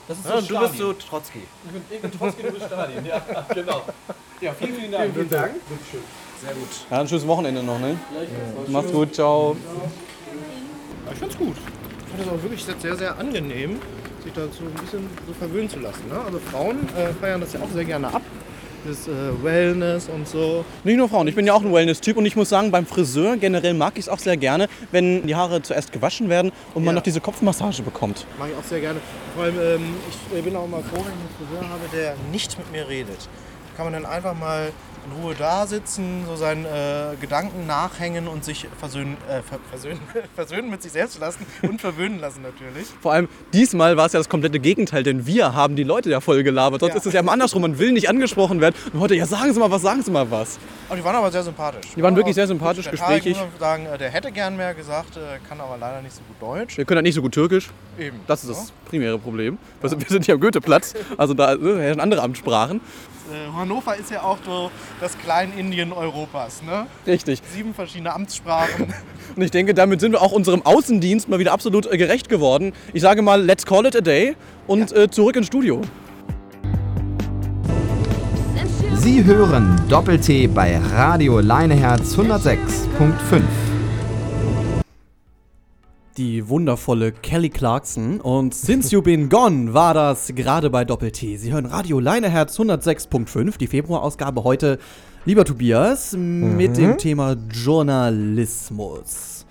Das 0.08 0.18
ist 0.18 0.24
Ja, 0.24 0.32
so 0.32 0.38
und 0.38 0.50
du 0.50 0.58
bist 0.58 0.72
so 0.78 0.92
Stalin. 0.92 0.98
Trotzki. 0.98 1.42
Ich 1.66 1.70
bin, 1.72 1.82
ich 1.90 2.00
bin 2.00 2.10
Trotzki, 2.18 2.42
du 2.42 2.50
bist 2.52 2.66
Stalin. 2.66 3.04
Ja, 3.06 3.20
genau. 3.54 3.82
Ja, 4.40 4.52
vielen, 4.54 4.74
vielen 4.76 4.92
Dank. 4.92 5.14
Vielen 5.14 5.30
Dank. 5.30 5.54
Sehr 6.42 6.54
gut. 6.54 6.68
Ja, 6.90 7.00
ein 7.00 7.08
schönes 7.08 7.26
Wochenende 7.26 7.62
noch, 7.62 7.78
ne? 7.78 7.96
Macht's 8.68 8.90
gut, 8.92 9.14
ciao. 9.14 9.56
Ich 11.12 11.18
fand's 11.18 11.36
gut. 11.36 11.56
Ich 12.14 12.18
fand 12.24 12.28
es 12.30 12.38
auch 12.38 12.42
wirklich 12.42 12.64
sehr, 12.80 12.96
sehr 12.96 13.18
angenehm, 13.18 13.78
sich 14.22 14.32
dazu 14.34 14.64
ein 14.64 14.82
bisschen 14.82 15.08
so 15.26 15.32
verwöhnen 15.32 15.68
zu 15.70 15.78
lassen. 15.80 16.02
Ne? 16.08 16.20
Also 16.24 16.38
Frauen 16.38 16.80
äh, 16.96 17.12
feiern 17.20 17.40
das 17.40 17.54
ja 17.54 17.60
auch 17.60 17.70
sehr 17.72 17.84
gerne 17.84 18.08
ab. 18.12 18.22
Das 18.84 19.06
äh, 19.06 19.10
Wellness 19.42 20.08
und 20.12 20.26
so. 20.28 20.64
Nicht 20.82 20.96
nur 20.96 21.08
Frauen, 21.08 21.28
ich 21.28 21.36
bin 21.36 21.46
ja 21.46 21.54
auch 21.54 21.62
ein 21.62 21.72
Wellness-Typ 21.72 22.16
und 22.16 22.26
ich 22.26 22.34
muss 22.34 22.48
sagen, 22.48 22.70
beim 22.72 22.84
Friseur 22.84 23.36
generell 23.36 23.74
mag 23.74 23.92
ich 23.94 24.06
es 24.06 24.08
auch 24.08 24.18
sehr 24.18 24.36
gerne, 24.36 24.68
wenn 24.90 25.24
die 25.26 25.36
Haare 25.36 25.62
zuerst 25.62 25.92
gewaschen 25.92 26.28
werden 26.28 26.50
und 26.74 26.84
man 26.84 26.94
Ja. 26.94 26.96
noch 26.98 27.02
diese 27.04 27.20
Kopfmassage 27.20 27.82
bekommt. 27.82 28.26
Mache 28.38 28.50
ich 28.50 28.56
auch 28.56 28.64
sehr 28.64 28.80
gerne. 28.80 28.98
Vor 29.36 29.44
allem, 29.44 29.54
ähm, 29.60 29.94
ich 30.36 30.42
bin 30.42 30.56
auch 30.56 30.66
mal 30.66 30.82
froh, 30.82 30.96
wenn 30.96 31.00
ich 31.00 31.06
einen 31.06 31.48
Friseur 31.48 31.68
habe, 31.70 31.82
der 31.94 32.14
nicht 32.32 32.58
mit 32.58 32.72
mir 32.72 32.88
redet. 32.88 33.28
Kann 33.76 33.86
man 33.86 33.92
dann 33.94 34.04
einfach 34.04 34.34
mal 34.38 34.72
in 35.04 35.22
Ruhe 35.22 35.34
da 35.36 35.66
sitzen, 35.66 36.24
so 36.26 36.36
seinen 36.36 36.64
äh, 36.64 37.16
Gedanken 37.20 37.66
nachhängen 37.66 38.28
und 38.28 38.44
sich 38.44 38.66
versöhnen, 38.78 39.16
äh, 39.28 39.42
ver 39.42 39.58
versöhnen, 39.70 40.00
versöhnen 40.34 40.70
mit 40.70 40.82
sich 40.82 40.92
selbst 40.92 41.18
lassen 41.18 41.44
und 41.62 41.80
verwöhnen 41.80 42.20
lassen 42.20 42.42
natürlich. 42.42 42.86
Vor 43.00 43.12
allem 43.12 43.28
diesmal 43.52 43.96
war 43.96 44.06
es 44.06 44.12
ja 44.12 44.20
das 44.20 44.28
komplette 44.28 44.60
Gegenteil, 44.60 45.02
denn 45.02 45.26
wir 45.26 45.54
haben 45.54 45.76
die 45.76 45.84
Leute 45.84 46.10
ja 46.10 46.20
voll 46.20 46.42
gelabert. 46.42 46.80
Sonst 46.80 46.92
Ja. 46.92 46.98
ist 46.98 47.06
es 47.06 47.12
ja 47.14 47.20
immer 47.20 47.32
andersrum, 47.32 47.62
man 47.62 47.78
will 47.78 47.92
nicht 47.92 48.08
angesprochen 48.08 48.60
werden. 48.60 48.74
Und 48.92 49.00
heute, 49.00 49.14
ja 49.14 49.26
sagen 49.26 49.52
Sie 49.52 49.58
mal 49.60 49.70
was, 49.70 49.82
sagen 49.82 50.02
Sie 50.02 50.10
mal 50.10 50.30
was. 50.30 50.58
Aber 50.88 50.96
die 50.96 51.04
waren 51.04 51.16
aber 51.16 51.30
sehr 51.30 51.42
sympathisch. 51.42 51.86
Die 51.96 52.02
waren 52.02 52.16
wirklich 52.16 52.34
sehr 52.34 52.46
sympathisch. 52.46 52.84
Der 52.84 52.92
gesprächig. 52.92 53.36
muss 53.36 53.46
sagen, 53.58 53.86
äh, 53.86 53.98
der 53.98 54.10
hätte 54.10 54.30
gern 54.32 54.56
mehr 54.56 54.74
gesagt, 54.74 55.16
äh, 55.16 55.38
kann 55.48 55.60
aber 55.60 55.76
leider 55.78 56.02
nicht 56.02 56.14
so 56.14 56.22
gut 56.22 56.36
Deutsch. 56.40 56.76
Wir 56.76 56.84
können 56.84 56.98
halt 56.98 57.04
nicht 57.06 57.14
so 57.14 57.22
gut 57.22 57.32
Türkisch. 57.32 57.70
Eben. 57.98 58.20
Das 58.26 58.44
ist 58.44 58.50
das 58.50 58.72
primäre 58.92 59.18
Problem. 59.18 59.56
Wir 59.80 59.88
sind- 59.88 60.02
Wir 60.02 60.08
sind 60.10 60.26
hier 60.26 60.34
am 60.34 60.40
Goetheplatz, 60.42 60.92
also 61.16 61.32
da 61.32 61.54
äh, 61.54 61.58
herrschen 61.78 62.00
andere 62.00 62.20
Amtssprachen. 62.22 62.76
Äh, 63.32 63.56
Hannover 63.56 63.96
ist 63.96 64.10
ja 64.10 64.22
auch 64.22 64.36
so 64.44 64.70
das 65.00 65.16
Kleinindien 65.16 65.94
Europas, 65.94 66.62
ne? 66.62 66.86
Richtig. 67.06 67.40
Sieben 67.54 67.72
verschiedene 67.72 68.12
Amtssprachen. 68.12 68.92
Und 69.36 69.40
ich 69.42 69.50
denke, 69.50 69.72
damit 69.72 70.00
sind 70.02 70.12
wir 70.12 70.20
auch 70.20 70.32
unserem 70.32 70.60
Außendienst 70.66 71.26
mal 71.30 71.38
wieder 71.38 71.52
absolut 71.52 71.90
äh, 71.90 71.96
gerecht 71.96 72.28
geworden. 72.28 72.74
Ich 72.92 73.00
sage 73.00 73.22
mal, 73.22 73.42
let's 73.42 73.64
call 73.64 73.86
it 73.86 73.96
a 73.96 74.02
day 74.02 74.36
und 74.66 74.92
äh, 74.92 75.08
zurück 75.10 75.36
ins 75.36 75.46
Studio. 75.46 75.80
Sie 78.96 79.24
hören 79.24 79.80
Doppel-T 79.88 80.48
bei 80.48 80.76
Radio 80.94 81.40
Leineherz 81.40 82.14
106.5. 82.18 83.40
Die 86.18 86.46
wundervolle 86.48 87.10
Kelly 87.10 87.48
Clarkson 87.48 88.20
und 88.20 88.54
Since 88.54 88.92
You 88.94 89.00
Been 89.00 89.30
Gone 89.30 89.72
war 89.72 89.94
das 89.94 90.30
gerade 90.34 90.68
bei 90.68 90.84
Doppel-T. 90.84 91.38
Sie 91.38 91.50
hören 91.52 91.64
Radio 91.64 92.00
Leineherz 92.00 92.58
106.5, 92.60 93.56
die 93.56 93.66
Februarausgabe 93.66 94.44
heute, 94.44 94.78
lieber 95.24 95.46
Tobias, 95.46 96.12
mit 96.12 96.72
Mhm. 96.72 96.74
dem 96.74 96.98
Thema 96.98 97.36
Journalismus. 97.50 99.46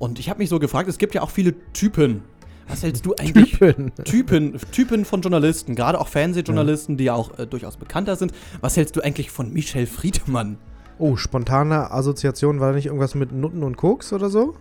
Und 0.00 0.18
ich 0.18 0.28
habe 0.28 0.40
mich 0.40 0.48
so 0.48 0.58
gefragt, 0.58 0.88
es 0.88 0.98
gibt 0.98 1.14
ja 1.14 1.22
auch 1.22 1.30
viele 1.30 1.54
Typen. 1.72 2.22
Was 2.66 2.82
hältst 2.82 3.06
du 3.06 3.14
eigentlich? 3.16 3.52
Typen. 3.52 3.92
Typen, 4.04 4.56
Typen 4.72 5.04
von 5.04 5.20
Journalisten, 5.22 5.76
gerade 5.76 6.00
auch 6.00 6.08
Fernsehjournalisten, 6.08 6.96
die 6.96 7.04
ja 7.04 7.14
auch 7.14 7.38
äh, 7.38 7.46
durchaus 7.46 7.76
bekannter 7.76 8.16
sind. 8.16 8.32
Was 8.60 8.76
hältst 8.76 8.96
du 8.96 9.02
eigentlich 9.02 9.30
von 9.30 9.52
Michel 9.52 9.86
Friedmann? 9.86 10.58
Oh, 10.98 11.14
spontane 11.14 11.92
Assoziation 11.92 12.58
war 12.58 12.70
da 12.70 12.74
nicht 12.76 12.86
irgendwas 12.86 13.14
mit 13.14 13.30
Nutten 13.30 13.62
und 13.62 13.76
Koks 13.76 14.12
oder 14.12 14.30
so? 14.30 14.54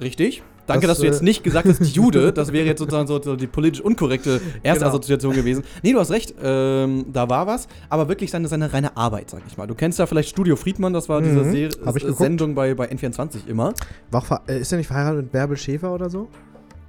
Richtig. 0.00 0.42
Danke, 0.66 0.86
Das, 0.86 0.96
dass 0.96 1.00
du 1.00 1.06
jetzt 1.06 1.20
äh, 1.20 1.24
nicht 1.24 1.44
gesagt 1.44 1.68
hast, 1.68 1.80
Jude. 1.94 2.32
Das 2.32 2.52
wäre 2.52 2.64
jetzt 2.66 2.78
sozusagen 2.78 3.06
so, 3.06 3.18
die 3.18 3.46
politisch 3.46 3.80
unkorrekte 3.82 4.40
erste 4.62 4.80
Genau. 4.84 4.88
Assoziation 4.90 5.34
gewesen. 5.34 5.62
Nee, 5.82 5.92
du 5.92 5.98
hast 6.00 6.10
recht, 6.10 6.34
ähm, 6.42 7.06
da 7.12 7.28
war 7.28 7.46
was, 7.46 7.68
aber 7.88 8.08
wirklich 8.08 8.30
seine, 8.30 8.48
seine 8.48 8.72
reine 8.72 8.96
Arbeit, 8.96 9.30
sag 9.30 9.42
ich 9.46 9.56
mal. 9.56 9.66
Du 9.66 9.74
kennst 9.74 9.98
ja 9.98 10.06
vielleicht 10.06 10.30
Studio 10.30 10.56
Friedmann, 10.56 10.92
das 10.92 11.08
war 11.08 11.20
diese 11.20 11.40
Mhm. 11.40 11.52
Ser 11.52 11.68
Hab 11.84 11.96
ich 11.96 12.02
geguckt. 12.02 12.18
Sendung 12.20 12.54
bei, 12.54 12.74
bei 12.74 12.90
N24 12.90 13.46
immer. 13.46 13.74
War 14.10 14.42
äh, 14.48 14.60
ist 14.60 14.72
er 14.72 14.78
nicht 14.78 14.86
verheiratet 14.86 15.22
mit 15.22 15.32
Bärbel 15.32 15.56
Schäfer 15.56 15.92
oder 15.92 16.08
so? 16.08 16.28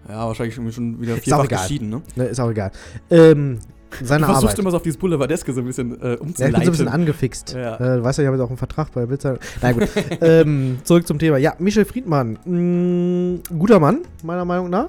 Ja, 0.07 0.27
wahrscheinlich 0.27 0.53
schon 0.55 1.01
wieder 1.01 1.15
vierfach 1.17 1.47
geschieden, 1.47 1.89
ne? 1.89 2.01
Ne, 2.15 2.25
ist 2.25 2.39
auch 2.39 2.51
egal. 2.51 2.71
Ähm, 3.09 3.57
seine 4.03 4.21
du 4.21 4.25
versuchst 4.31 4.45
Arbeit. 4.53 4.59
immer 4.59 4.71
so 4.71 4.77
auf 4.77 4.83
dieses 4.83 4.97
Boulevardeske 4.97 5.53
so 5.53 5.61
ein 5.61 5.65
bisschen 5.67 6.01
äh, 6.01 6.07
Ja, 6.09 6.13
ich 6.15 6.21
umzuleiten. 6.21 6.53
bin 6.53 6.63
so 6.63 6.69
ein 6.69 6.71
bisschen 6.71 6.87
angefixt. 6.87 7.53
Ja. 7.53 7.75
Äh, 7.75 7.97
du 7.97 8.03
weißt 8.03 8.17
ja, 8.19 8.23
ich 8.23 8.27
habe 8.27 8.37
jetzt 8.37 8.43
auch 8.45 8.49
einen 8.49 8.57
Vertrag 8.57 8.91
bei 8.93 9.05
Bildzeitung. 9.05 9.39
Na 9.61 9.71
gut. 9.71 9.87
ähm, 10.21 10.77
zurück 10.83 11.07
zum 11.07 11.19
Thema. 11.19 11.37
Ja, 11.37 11.53
Michel 11.59 11.85
Friedmann. 11.85 12.37
Mh, 12.45 13.39
guter 13.57 13.79
Mann, 13.79 13.99
meiner 14.23 14.45
Meinung 14.45 14.69
nach. 14.69 14.87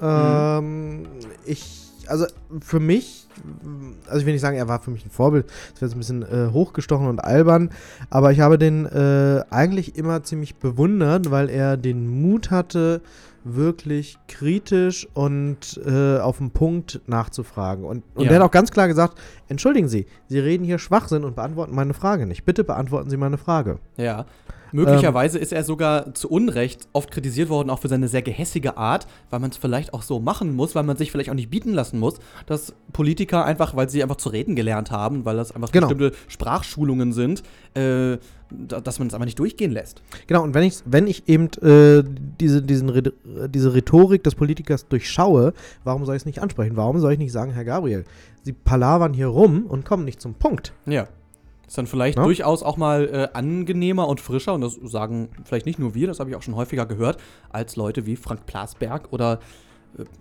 Ähm, 0.00 1.06
ich, 1.46 1.88
also 2.08 2.26
für 2.60 2.80
mich, 2.80 3.26
mh, 3.62 3.94
also 4.08 4.18
ich 4.20 4.26
will 4.26 4.32
nicht 4.32 4.42
sagen, 4.42 4.56
er 4.56 4.68
war 4.68 4.80
für 4.80 4.90
mich 4.90 5.04
ein 5.06 5.10
Vorbild. 5.10 5.46
Das 5.46 5.80
wäre 5.82 5.86
jetzt 5.90 5.94
ein 5.96 5.98
bisschen 5.98 6.22
äh, 6.22 6.52
hochgestochen 6.52 7.06
und 7.06 7.20
albern. 7.20 7.70
Aber 8.10 8.32
ich 8.32 8.40
habe 8.40 8.58
den 8.58 8.86
äh, 8.86 9.42
eigentlich 9.50 9.96
immer 9.96 10.22
ziemlich 10.24 10.56
bewundert, 10.56 11.30
weil 11.30 11.48
er 11.50 11.76
den 11.76 12.08
Mut 12.22 12.50
hatte, 12.50 13.00
wirklich 13.44 14.18
kritisch 14.28 15.06
und 15.14 15.80
äh, 15.84 16.18
auf 16.18 16.38
den 16.38 16.50
Punkt 16.50 17.00
nachzufragen. 17.06 17.84
Und, 17.84 18.02
und 18.14 18.24
Ja. 18.24 18.28
der 18.30 18.38
hat 18.40 18.46
auch 18.46 18.52
ganz 18.52 18.70
klar 18.70 18.88
gesagt, 18.88 19.18
entschuldigen 19.48 19.88
Sie, 19.88 20.06
Sie 20.28 20.38
reden 20.38 20.64
hier 20.64 20.78
Schwachsinn 20.78 21.24
und 21.24 21.36
beantworten 21.36 21.74
meine 21.74 21.94
Frage 21.94 22.26
nicht. 22.26 22.44
Bitte 22.44 22.64
beantworten 22.64 23.10
Sie 23.10 23.16
meine 23.16 23.38
Frage. 23.38 23.78
Ja. 23.96 24.26
Möglicherweise 24.74 25.38
ist 25.38 25.52
er 25.52 25.64
sogar 25.64 26.14
zu 26.14 26.30
Unrecht 26.30 26.88
oft 26.94 27.10
kritisiert 27.10 27.50
worden, 27.50 27.68
auch 27.68 27.80
für 27.80 27.88
seine 27.88 28.08
sehr 28.08 28.22
gehässige 28.22 28.78
Art, 28.78 29.06
weil 29.28 29.38
man 29.38 29.50
es 29.50 29.58
vielleicht 29.58 29.92
auch 29.92 30.00
so 30.00 30.18
machen 30.18 30.56
muss, 30.56 30.74
weil 30.74 30.82
man 30.82 30.96
sich 30.96 31.12
vielleicht 31.12 31.28
auch 31.28 31.34
nicht 31.34 31.50
bieten 31.50 31.74
lassen 31.74 31.98
muss, 31.98 32.14
dass 32.46 32.72
Politiker 32.90 33.44
einfach, 33.44 33.76
weil 33.76 33.90
sie 33.90 34.02
einfach 34.02 34.16
zu 34.16 34.30
reden 34.30 34.56
gelernt 34.56 34.90
haben, 34.90 35.26
weil 35.26 35.36
das 35.36 35.52
einfach 35.54 35.70
Genau. 35.72 35.88
bestimmte 35.88 36.16
Sprachschulungen 36.26 37.12
sind, 37.12 37.42
äh, 37.74 38.16
dass 38.68 38.98
man 38.98 39.08
es 39.08 39.14
einfach 39.14 39.24
nicht 39.26 39.38
durchgehen 39.38 39.72
lässt. 39.72 40.02
Genau, 40.26 40.42
und 40.42 40.54
wenn 40.54 40.62
ich, 40.64 40.78
wenn 40.84 41.06
ich 41.06 41.28
eben 41.28 41.46
äh, 41.62 42.02
diese, 42.40 42.62
diesen, 42.62 43.12
diese 43.48 43.74
Rhetorik 43.74 44.22
des 44.24 44.34
Politikers 44.34 44.88
durchschaue, 44.88 45.52
warum 45.84 46.04
soll 46.04 46.16
ich 46.16 46.22
es 46.22 46.26
nicht 46.26 46.40
ansprechen? 46.40 46.76
Warum 46.76 46.98
soll 46.98 47.12
ich 47.12 47.18
nicht 47.18 47.32
sagen, 47.32 47.52
Herr 47.52 47.64
Gabriel, 47.64 48.04
Sie 48.42 48.52
palavern 48.52 49.12
hier 49.14 49.28
rum 49.28 49.66
und 49.66 49.84
kommen 49.84 50.04
nicht 50.04 50.20
zum 50.20 50.34
Punkt? 50.34 50.72
Ja. 50.86 51.06
Ist 51.66 51.78
dann 51.78 51.86
vielleicht 51.86 52.18
Ja. 52.18 52.24
durchaus 52.24 52.62
auch 52.62 52.76
mal 52.76 53.08
äh, 53.08 53.28
angenehmer 53.36 54.06
und 54.08 54.20
frischer, 54.20 54.52
und 54.52 54.60
das 54.60 54.74
sagen 54.82 55.30
vielleicht 55.44 55.64
nicht 55.64 55.78
nur 55.78 55.94
wir, 55.94 56.06
das 56.06 56.20
habe 56.20 56.28
ich 56.28 56.36
auch 56.36 56.42
schon 56.42 56.56
häufiger 56.56 56.84
gehört, 56.86 57.18
als 57.50 57.76
Leute 57.76 58.04
wie 58.04 58.16
Frank 58.16 58.44
Plasberg 58.46 59.12
oder 59.12 59.38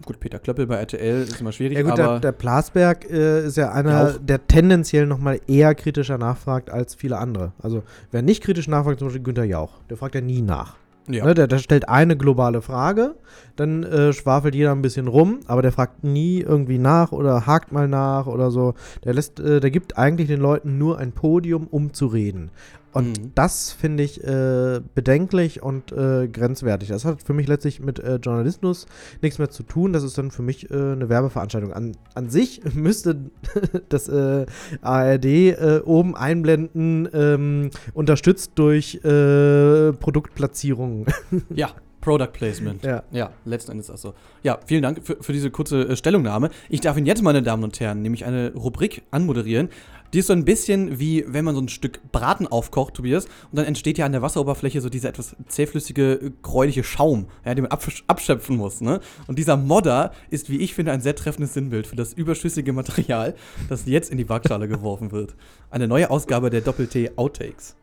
gut, 0.05 0.19
Peter 0.19 0.39
Klöppel 0.39 0.67
bei 0.67 0.75
RTL 0.75 1.23
ist 1.23 1.39
immer 1.39 1.51
schwierig, 1.51 1.77
Ja 1.77 1.83
gut, 1.83 1.93
aber 1.93 2.03
der, 2.03 2.19
der 2.19 2.31
Plasberg 2.31 3.09
äh, 3.09 3.45
ist 3.45 3.57
ja 3.57 3.71
einer, 3.71 4.13
der 4.19 4.47
tendenziell 4.47 5.05
nochmal 5.05 5.39
eher 5.47 5.75
kritischer 5.75 6.17
nachfragt 6.17 6.69
als 6.69 6.95
viele 6.95 7.17
andere. 7.17 7.53
Also 7.61 7.83
wer 8.11 8.21
nicht 8.21 8.43
kritisch 8.43 8.67
nachfragt, 8.67 8.99
zum 8.99 9.07
Beispiel 9.07 9.23
Günther 9.23 9.45
Jauch, 9.45 9.73
der 9.89 9.97
fragt 9.97 10.15
ja 10.15 10.21
nie 10.21 10.41
nach. 10.41 10.75
Ja. 11.07 11.25
Ne, 11.25 11.33
der, 11.33 11.47
der 11.47 11.57
stellt 11.57 11.89
eine 11.89 12.15
globale 12.15 12.61
Frage, 12.61 13.15
dann 13.55 13.83
äh, 13.83 14.13
schwafelt 14.13 14.53
jeder 14.53 14.71
ein 14.71 14.83
bisschen 14.83 15.07
rum, 15.07 15.39
aber 15.47 15.61
der 15.61 15.71
fragt 15.71 16.03
nie 16.03 16.41
irgendwie 16.41 16.77
nach 16.77 17.11
oder 17.11 17.47
hakt 17.47 17.71
mal 17.71 17.87
nach 17.87 18.27
oder 18.27 18.51
so. 18.51 18.75
Der 19.03 19.13
lässt, 19.13 19.39
äh, 19.39 19.59
der 19.59 19.71
gibt 19.71 19.97
eigentlich 19.97 20.27
den 20.27 20.39
Leuten 20.39 20.77
nur 20.77 20.99
ein 20.99 21.11
Podium, 21.11 21.67
um 21.69 21.93
zu 21.93 22.05
reden. 22.05 22.51
Und 22.93 23.19
Mhm. 23.19 23.31
das 23.35 23.71
finde 23.71 24.03
ich 24.03 24.23
äh, 24.23 24.81
bedenklich 24.95 25.61
und 25.63 25.91
äh, 25.91 26.27
grenzwertig. 26.27 26.89
Das 26.89 27.05
hat 27.05 27.21
für 27.23 27.33
mich 27.33 27.47
letztlich 27.47 27.79
mit 27.79 27.99
äh, 27.99 28.15
Journalismus 28.15 28.85
nichts 29.21 29.39
mehr 29.39 29.49
zu 29.49 29.63
tun. 29.63 29.93
Das 29.93 30.03
ist 30.03 30.17
dann 30.17 30.31
für 30.31 30.41
mich 30.41 30.69
äh, 30.69 30.73
eine 30.73 31.07
Werbeveranstaltung. 31.09 31.73
An, 31.73 31.95
an 32.15 32.29
sich 32.29 32.61
müsste 32.73 33.31
das 33.89 34.07
äh, 34.09 34.45
ARD 34.81 35.25
äh, 35.25 35.81
oben 35.85 36.15
einblenden, 36.15 37.07
ähm, 37.13 37.69
unterstützt 37.93 38.51
durch 38.55 38.99
Produktplatzierungen. 39.01 41.05
Ja, 41.53 41.69
Product 42.01 42.31
Placement. 42.33 42.83
Ja. 42.83 43.03
ja, 43.11 43.31
letzten 43.45 43.71
Endes 43.71 43.89
also. 43.89 44.13
Ja, 44.43 44.59
vielen 44.65 44.81
Dank 44.81 45.05
für, 45.05 45.17
für 45.21 45.33
diese 45.33 45.51
kurze 45.51 45.87
äh, 45.89 45.95
Stellungnahme. 45.95 46.49
Ich 46.69 46.81
darf 46.81 46.97
Ihnen 46.97 47.05
jetzt, 47.05 47.21
meine 47.21 47.43
Damen 47.43 47.63
und 47.63 47.79
Herren, 47.79 48.01
nämlich 48.01 48.25
eine 48.25 48.53
Rubrik 48.53 49.03
anmoderieren. 49.11 49.69
Die 50.13 50.19
ist 50.19 50.27
so 50.27 50.33
ein 50.33 50.43
bisschen 50.43 50.99
wie, 50.99 51.23
wenn 51.25 51.45
man 51.45 51.55
so 51.55 51.61
ein 51.61 51.69
Stück 51.69 52.01
Braten 52.11 52.45
aufkocht, 52.45 52.95
Tobias, 52.95 53.25
und 53.25 53.55
dann 53.57 53.65
entsteht 53.65 53.97
ja 53.97 54.05
an 54.05 54.11
der 54.11 54.21
Wasseroberfläche 54.21 54.81
so 54.81 54.89
dieser 54.89 55.09
etwas 55.09 55.37
zähflüssige, 55.47 56.13
äh, 56.13 56.31
gräuliche 56.41 56.83
Schaum, 56.83 57.27
ja, 57.45 57.55
den 57.55 57.63
man 57.63 57.71
abschöpfen 58.07 58.57
muss. 58.57 58.81
Ne? 58.81 58.99
Und 59.27 59.39
dieser 59.39 59.55
Modder 59.55 60.11
ist, 60.29 60.49
wie 60.49 60.57
ich 60.57 60.73
finde, 60.73 60.91
ein 60.91 60.99
sehr 60.99 61.15
treffendes 61.15 61.53
Sinnbild 61.53 61.87
für 61.87 61.95
das 61.95 62.11
überschüssige 62.11 62.73
Material, 62.73 63.35
das 63.69 63.85
jetzt 63.85 64.11
in 64.11 64.17
die 64.17 64.27
Waagschale 64.27 64.67
geworfen 64.67 65.13
wird. 65.13 65.35
Eine 65.69 65.87
neue 65.87 66.09
Ausgabe 66.09 66.49
der 66.49 66.59
Doppel-T 66.59 67.11
Outtakes. 67.15 67.75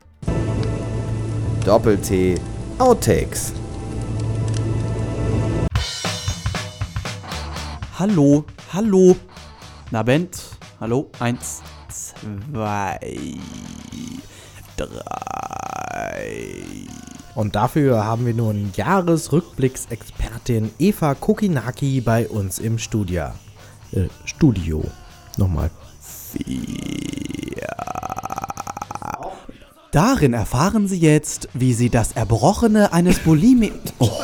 Doppel-T 1.65 2.35
Outtakes. 2.79 3.55
Hallo, 7.99 8.45
hallo. 8.75 9.17
Na 9.91 10.03
Bent, 10.03 10.39
hallo, 10.79 11.11
eins, 11.19 11.63
zwei, 11.89 12.99
drei. 14.77 16.55
Und 17.35 17.55
dafür 17.55 18.05
haben 18.05 18.27
wir 18.27 18.35
nun 18.35 18.73
Jahresrückblicksexpertin 18.77 20.71
Eva 20.79 21.15
Kokinaki 21.15 22.01
bei 22.01 22.29
uns 22.29 22.59
im 22.59 22.79
Studio. 22.79 23.29
Äh, 23.93 24.09
Studio. 24.25 24.85
Nochmal. 25.37 25.71
Darin 29.93 30.35
erfahren 30.35 30.87
Sie 30.89 30.99
jetzt, 30.99 31.49
wie 31.55 31.73
Sie 31.73 31.89
das 31.91 32.13
Erbrochene 32.13 32.93
eines 32.93 33.19
Bulimi... 33.21 33.73
Oh, 33.99 34.11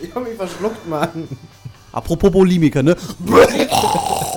Ich 0.00 0.14
hab 0.14 0.24
mich 0.24 0.36
verschluckt, 0.36 0.88
Mann. 0.88 1.28
apropos 1.92 2.32
Bulimiker, 2.32 2.82
ne? 2.82 2.96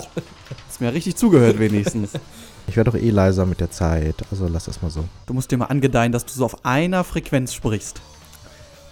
Mir 0.84 0.94
richtig 0.94 1.16
zugehört 1.16 1.60
wenigstens. 1.60 2.12
Ich 2.66 2.78
werde 2.78 2.92
doch 2.92 2.98
eh 2.98 3.10
leiser 3.10 3.46
mit 3.46 3.60
der 3.60 3.72
Zeit, 3.72 4.16
also 4.32 4.48
lass 4.48 4.66
das 4.66 4.82
mal 4.82 4.90
so. 4.90 5.04
Du 5.26 5.34
musst 5.34 5.52
dir 5.52 5.58
mal 5.58 5.66
angedeihen, 5.66 6.14
dass 6.14 6.26
du 6.26 6.32
so 6.32 6.46
auf 6.46 6.64
einer 6.64 7.04
Frequenz 7.04 7.54
sprichst. 7.54 8.00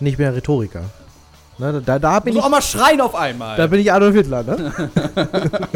Nicht 0.02 0.20
mehr 0.20 0.36
Rhetoriker. 0.36 0.84
Ne, 1.58 1.82
da, 1.86 1.98
da 1.98 2.20
bin 2.20 2.34
Du 2.34 2.40
ich. 2.40 2.46
auch 2.46 2.50
mal 2.50 2.62
schreien 2.62 3.00
auf 3.00 3.16
einmal. 3.16 3.56
Da 3.56 3.68
bin 3.68 3.80
ich 3.80 3.94
Adolf 3.94 4.14
Hitler, 4.14 4.44
ne? 4.44 4.74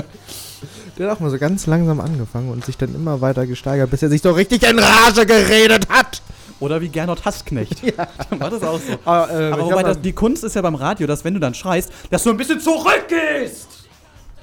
Der 0.97 1.09
hat 1.09 1.16
auch 1.16 1.20
mal 1.22 1.30
so 1.30 1.38
ganz 1.38 1.68
langsam 1.68 2.01
angefangen 2.01 2.49
und 2.49 2.66
sich 2.66 2.78
dann 2.78 2.93
immer 2.93 3.22
weiter 3.22 3.47
gesteigert, 3.47 3.89
bis 3.89 4.03
er 4.03 4.09
sich 4.09 4.22
so 4.22 4.32
richtig 4.32 4.70
in 4.70 4.78
Rage 4.78 5.26
geredet 5.26 5.88
hat. 5.88 6.22
Oder 6.59 6.82
wie 6.82 6.89
Gernot 6.89 7.24
Hassknecht. 7.24 7.82
Ja. 7.82 8.07
War 8.38 8.49
das 8.49 8.61
auch 8.61 8.80
so. 8.80 8.93
Aber, 9.05 9.32
äh, 9.32 9.51
Aber 9.53 9.66
wobei 9.66 9.84
das, 9.84 10.01
die 10.01 10.11
Kunst 10.13 10.43
ist 10.43 10.55
ja 10.55 10.61
beim 10.61 10.76
Radio, 10.76 11.07
dass 11.07 11.24
wenn 11.24 11.34
du 11.34 11.39
dann 11.39 11.53
schreist, 11.53 11.91
dass 12.09 12.24
du 12.24 12.30
ein 12.32 12.38
bisschen 12.38 12.59
zurückgehst. 12.59 13.68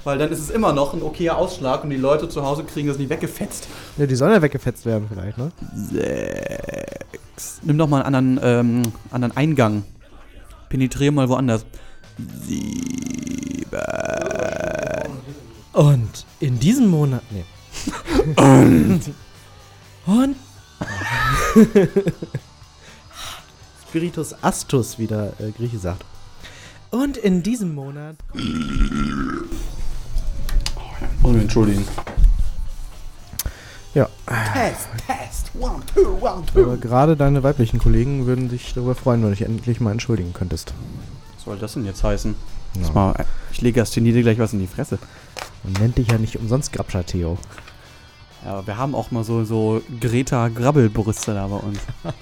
Weil 0.03 0.17
dann 0.17 0.31
ist 0.31 0.39
es 0.39 0.49
immer 0.49 0.73
noch 0.73 0.93
ein 0.93 1.01
okayer 1.01 1.37
Ausschlag 1.37 1.83
und 1.83 1.89
die 1.89 1.97
Leute 1.97 2.27
zu 2.27 2.43
Hause 2.43 2.63
kriegen 2.63 2.87
das 2.87 2.97
nicht 2.97 3.09
weggefetzt. 3.09 3.67
Ja, 3.97 4.05
die 4.05 4.15
sollen 4.15 4.33
ja 4.33 4.41
weggefetzt 4.41 4.85
werden 4.85 5.07
vielleicht, 5.11 5.37
ne? 5.37 5.51
Sechs. 5.75 7.61
Nimm 7.63 7.77
doch 7.77 7.87
mal 7.87 8.01
einen 8.03 8.15
anderen, 8.15 8.39
ähm, 8.43 8.93
anderen 9.11 9.37
Eingang. 9.37 9.83
Penetrier 10.69 11.11
mal 11.11 11.29
woanders. 11.29 11.65
Sieben. 12.45 12.83
Und 15.71 16.25
in 16.39 16.59
diesem 16.59 16.87
Monat. 16.87 17.23
Nee. 17.31 17.45
Und. 18.35 19.01
Und. 20.05 20.35
Spiritus 23.87 24.35
Astus, 24.43 24.99
wie 24.99 25.07
der 25.07 25.33
äh, 25.39 25.51
Grieche 25.51 25.77
sagt. 25.77 26.03
Und 26.91 27.17
in 27.17 27.41
diesem 27.41 27.73
Monat. 27.73 28.17
Muss 31.23 31.31
mich 31.31 31.41
entschuldigen. 31.43 31.87
Ja. 33.93 34.09
Test, 34.53 34.87
Test. 35.07 35.51
One, 35.59 35.81
two, 35.93 36.17
one, 36.19 36.43
Aber 36.55 36.77
gerade 36.77 37.15
deine 37.15 37.43
weiblichen 37.43 37.79
Kollegen 37.79 38.25
würden 38.25 38.49
sich 38.49 38.73
darüber 38.73 38.93
freuen, 38.93 39.21
wenn 39.21 39.29
du 39.29 39.35
dich 39.35 39.45
endlich 39.45 39.79
mal 39.79 39.91
entschuldigen 39.91 40.33
könntest. 40.33 40.73
Was 41.35 41.45
soll 41.45 41.57
das 41.57 41.73
denn 41.73 41.85
jetzt 41.85 42.03
heißen? 42.03 42.35
Ja. 42.81 42.91
Mal, 42.91 43.25
ich 43.51 43.61
lege 43.61 43.79
erst 43.79 43.95
dir 43.95 44.21
gleich 44.21 44.37
was 44.37 44.51
in 44.51 44.59
die 44.59 44.67
Fresse. 44.67 44.99
Man 45.63 45.73
nennt 45.73 45.97
dich 45.97 46.09
ja 46.11 46.17
nicht 46.17 46.37
umsonst 46.37 46.73
Grabscher 46.73 47.05
Theo. 47.05 47.37
Ja, 48.43 48.55
aber 48.55 48.67
wir 48.67 48.77
haben 48.77 48.93
auch 48.93 49.11
mal 49.11 49.23
so, 49.23 49.45
so 49.45 49.81
Greta 50.01 50.49
Grabbelbrüste 50.49 51.33
da 51.33 51.47
bei 51.47 51.57
uns. 51.57 51.79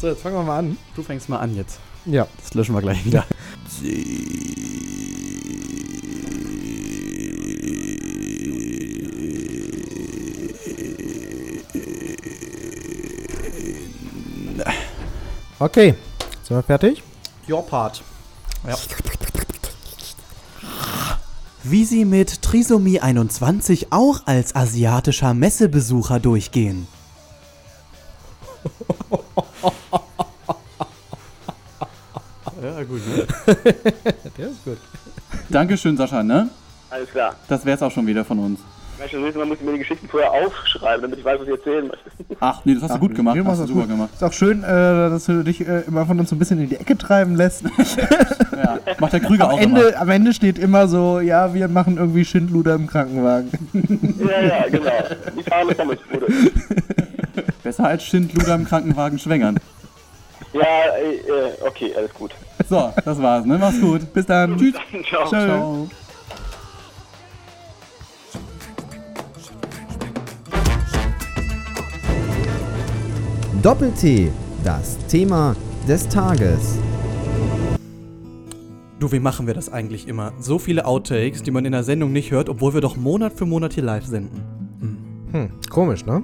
So, 0.00 0.06
jetzt 0.08 0.22
fangen 0.22 0.34
wir 0.34 0.42
mal 0.42 0.58
an. 0.60 0.78
Du 0.96 1.02
fängst 1.02 1.28
mal 1.28 1.40
an 1.40 1.54
jetzt. 1.54 1.78
Ja. 2.06 2.26
Das 2.42 2.54
löschen 2.54 2.74
wir 2.74 2.80
gleich 2.80 3.04
wieder. 3.04 3.26
Okay. 15.58 15.94
Sind 16.42 16.56
wir 16.56 16.62
fertig? 16.62 17.02
Your 17.48 17.66
part. 17.66 18.02
Ja. 18.66 18.76
Wie 21.64 21.84
sie 21.84 22.04
mit 22.04 22.42
Trisomie 22.42 23.00
21 23.00 23.88
auch 23.92 24.26
als 24.26 24.54
asiatischer 24.54 25.34
Messebesucher 25.34 26.20
durchgehen. 26.20 26.86
Ja, 32.60 32.82
gut, 32.82 33.00
ne? 33.06 33.26
Der 34.36 34.48
ist 34.48 34.64
gut. 34.64 34.78
Dankeschön, 35.48 35.96
Sascha, 35.96 36.22
ne? 36.22 36.48
Alles 36.90 37.08
klar. 37.10 37.36
Das 37.48 37.64
wär's 37.64 37.82
auch 37.82 37.90
schon 37.90 38.06
wieder 38.06 38.24
von 38.24 38.38
uns. 38.38 38.60
Man 39.36 39.48
muss 39.48 39.60
mir 39.60 39.72
die 39.72 39.78
Geschichten 39.78 40.08
vorher 40.08 40.30
aufschreiben, 40.32 41.02
damit 41.02 41.18
ich 41.18 41.24
weiß, 41.24 41.38
was 41.40 41.46
ich 41.46 41.54
erzählen 41.54 41.86
möchte. 41.86 42.10
Ach, 42.40 42.60
nee, 42.64 42.74
das 42.74 42.82
hast 42.84 42.94
du 42.96 42.98
gut 42.98 43.14
gemacht. 43.14 43.36
Ja, 43.36 43.44
Hast 43.44 43.60
du 43.62 43.66
super 43.66 43.80
gut. 43.82 43.90
gemacht. 43.90 44.10
Ist 44.12 44.24
auch 44.24 44.32
schön, 44.32 44.62
äh, 44.64 44.66
dass 44.66 45.26
du 45.26 45.42
dich 45.44 45.60
äh, 45.66 45.82
immer 45.86 46.04
von 46.06 46.18
uns 46.18 46.30
so 46.30 46.36
ein 46.36 46.38
bisschen 46.38 46.60
in 46.60 46.68
die 46.68 46.76
Ecke 46.76 46.96
treiben 46.98 47.34
lässt. 47.36 47.64
Ja, 48.58 48.76
macht 48.98 49.12
der 49.12 49.20
Krüger 49.20 49.44
am 49.44 49.50
auch 49.52 49.60
Ende, 49.60 49.80
immer. 49.82 50.00
Am 50.00 50.08
Ende 50.10 50.32
steht 50.34 50.58
immer 50.58 50.88
so, 50.88 51.20
ja, 51.20 51.54
wir 51.54 51.68
machen 51.68 51.96
irgendwie 51.96 52.24
Schindluder 52.24 52.74
im 52.74 52.88
Krankenwagen. 52.88 53.50
Ja, 54.18 54.40
ja, 54.40 54.68
genau. 54.68 54.90
Die 55.38 55.42
fahren 55.44 55.68
mit 55.68 55.76
Pommesbude. 55.78 56.26
Besser 57.62 57.84
als 57.86 58.02
Schindluder 58.02 58.56
im 58.56 58.64
Krankenwagen 58.64 59.16
schwängern. 59.20 59.60
Ja, 60.52 60.62
äh, 60.62 61.64
okay, 61.64 61.94
alles 61.96 62.12
gut. 62.14 62.32
So, 62.68 62.92
das 63.04 63.22
war's, 63.22 63.44
ne? 63.44 63.58
Mach's 63.58 63.80
gut. 63.80 64.12
Bis 64.12 64.26
dann. 64.26 64.56
Tschüss. 64.58 64.74
Ciao. 65.08 65.28
Ciao. 65.28 65.88
Doppel-T, 73.62 74.30
das 74.62 74.96
Thema 75.08 75.56
des 75.88 76.08
Tages. 76.08 76.78
Du, 79.00 79.10
wie 79.10 79.18
machen 79.18 79.48
wir 79.48 79.54
das 79.54 79.72
eigentlich 79.72 80.06
immer? 80.06 80.32
So 80.38 80.60
viele 80.60 80.86
Outtakes, 80.86 81.42
die 81.42 81.50
man 81.50 81.64
in 81.64 81.72
der 81.72 81.82
Sendung 81.82 82.12
nicht 82.12 82.30
hört, 82.30 82.48
obwohl 82.48 82.74
wir 82.74 82.80
doch 82.80 82.96
Monat 82.96 83.32
für 83.32 83.46
Monat 83.46 83.72
hier 83.72 83.82
live 83.82 84.06
senden. 84.06 84.44
Hm, 85.32 85.50
komisch, 85.70 86.06
ne? 86.06 86.22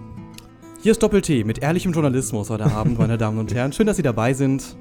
Hier 0.80 0.92
ist 0.92 1.02
Doppel-T 1.02 1.42
mit 1.42 1.60
ehrlichem 1.60 1.92
Journalismus 1.92 2.50
heute 2.50 2.66
Abend, 2.66 3.00
meine 3.00 3.18
Damen 3.18 3.38
und 3.40 3.52
Herren. 3.52 3.72
Schön, 3.72 3.88
dass 3.88 3.96
Sie 3.96 4.02
dabei 4.02 4.32
sind. 4.32 4.76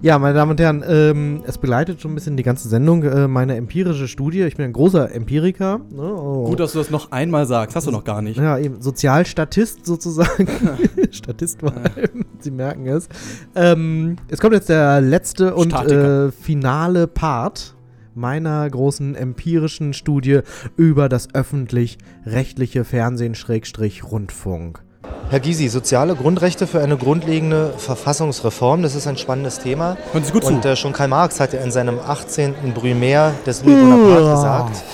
Ja, 0.00 0.18
meine 0.18 0.34
Damen 0.34 0.52
und 0.52 0.60
Herren, 0.60 0.84
ähm, 0.86 1.42
es 1.46 1.58
begleitet 1.58 2.00
schon 2.00 2.12
ein 2.12 2.14
bisschen 2.14 2.36
die 2.36 2.42
ganze 2.42 2.68
Sendung 2.68 3.02
äh, 3.02 3.28
meine 3.28 3.56
empirische 3.56 4.08
Studie. 4.08 4.42
Ich 4.42 4.56
bin 4.56 4.66
ein 4.66 4.72
großer 4.72 5.14
Empiriker. 5.14 5.80
Ne? 5.90 6.02
Oh. 6.02 6.44
Gut, 6.44 6.60
dass 6.60 6.72
du 6.72 6.78
das 6.78 6.90
noch 6.90 7.12
einmal 7.12 7.46
sagst. 7.46 7.76
Hast 7.76 7.86
du 7.86 7.90
noch 7.90 8.04
gar 8.04 8.22
nicht. 8.22 8.38
Ja, 8.38 8.58
eben 8.58 8.80
Sozialstatist 8.80 9.86
sozusagen. 9.86 10.48
Statist 11.10 11.60
vor 11.60 11.72
allem, 11.72 12.24
Sie 12.40 12.50
merken 12.50 12.86
es. 12.86 13.08
Ähm, 13.54 14.16
es 14.28 14.40
kommt 14.40 14.54
jetzt 14.54 14.68
der 14.68 15.00
letzte 15.00 15.54
und 15.54 15.72
äh, 15.72 16.30
finale 16.32 17.06
Part 17.06 17.76
meiner 18.14 18.68
großen 18.68 19.14
empirischen 19.14 19.94
Studie 19.94 20.40
über 20.76 21.08
das 21.08 21.34
öffentlich-rechtliche 21.34 22.84
Fernsehen-Rundfunk. 22.84 24.82
Herr 25.32 25.40
Gysi, 25.40 25.68
soziale 25.68 26.14
Grundrechte 26.14 26.66
für 26.66 26.80
eine 26.82 26.98
grundlegende 26.98 27.72
Verfassungsreform, 27.78 28.82
das 28.82 28.94
ist 28.94 29.06
ein 29.06 29.16
spannendes 29.16 29.60
Thema. 29.60 29.96
Hören 30.12 30.24
Sie 30.24 30.32
gut 30.32 30.44
Und 30.44 30.64
äh, 30.66 30.76
schon 30.76 30.92
Karl 30.92 31.08
Marx 31.08 31.40
hat 31.40 31.54
ja 31.54 31.60
in 31.60 31.70
seinem 31.70 31.98
18. 31.98 32.54
Brumaire 32.74 33.32
des 33.46 33.64
Louis 33.64 33.80
Bonaparte 33.80 34.24
Uah. 34.24 34.34
gesagt, 34.34 34.84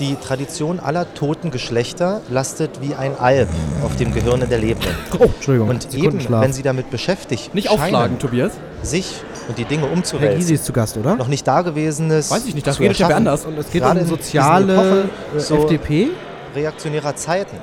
die 0.00 0.16
Tradition 0.16 0.80
aller 0.80 1.14
toten 1.14 1.52
Geschlechter 1.52 2.20
lastet 2.28 2.80
wie 2.82 2.96
ein 2.96 3.16
Alb 3.16 3.48
auf 3.84 3.94
dem 3.94 4.12
Gehirne 4.12 4.48
der 4.48 4.58
Lebenden. 4.58 4.90
Oh, 5.20 5.26
Entschuldigung. 5.26 5.68
Und 5.68 5.94
eben, 5.94 6.18
wenn 6.28 6.52
Sie 6.52 6.62
damit 6.62 6.90
beschäftigt 6.90 7.54
Nicht 7.54 7.70
aufschlagen, 7.70 8.18
Tobias. 8.18 8.50
sich 8.82 9.14
und 9.46 9.58
die 9.58 9.64
Dinge 9.64 9.82
Herr 9.82 9.90
Gysi 9.90 9.96
umzuwälzen, 9.98 10.54
ist 10.56 10.64
zu 10.64 10.72
Gast, 10.72 10.96
oder? 10.96 11.14
noch 11.14 11.28
nicht 11.28 11.46
Dagewesenes 11.46 12.32
Weiß 12.32 12.46
ich 12.46 12.56
nicht, 12.56 12.66
das 12.66 12.80
redet 12.80 12.98
ja 12.98 13.06
anders. 13.08 13.44
Und 13.44 13.56
es 13.56 13.70
geht 13.70 13.82
Gerade 13.82 14.00
um 14.00 14.06
soziale 14.08 14.72
Epochen 14.72 15.10
äh, 15.36 15.40
so 15.40 15.56
FDP. 15.58 16.08
reaktionärer 16.56 17.14
Zeiten 17.14 17.58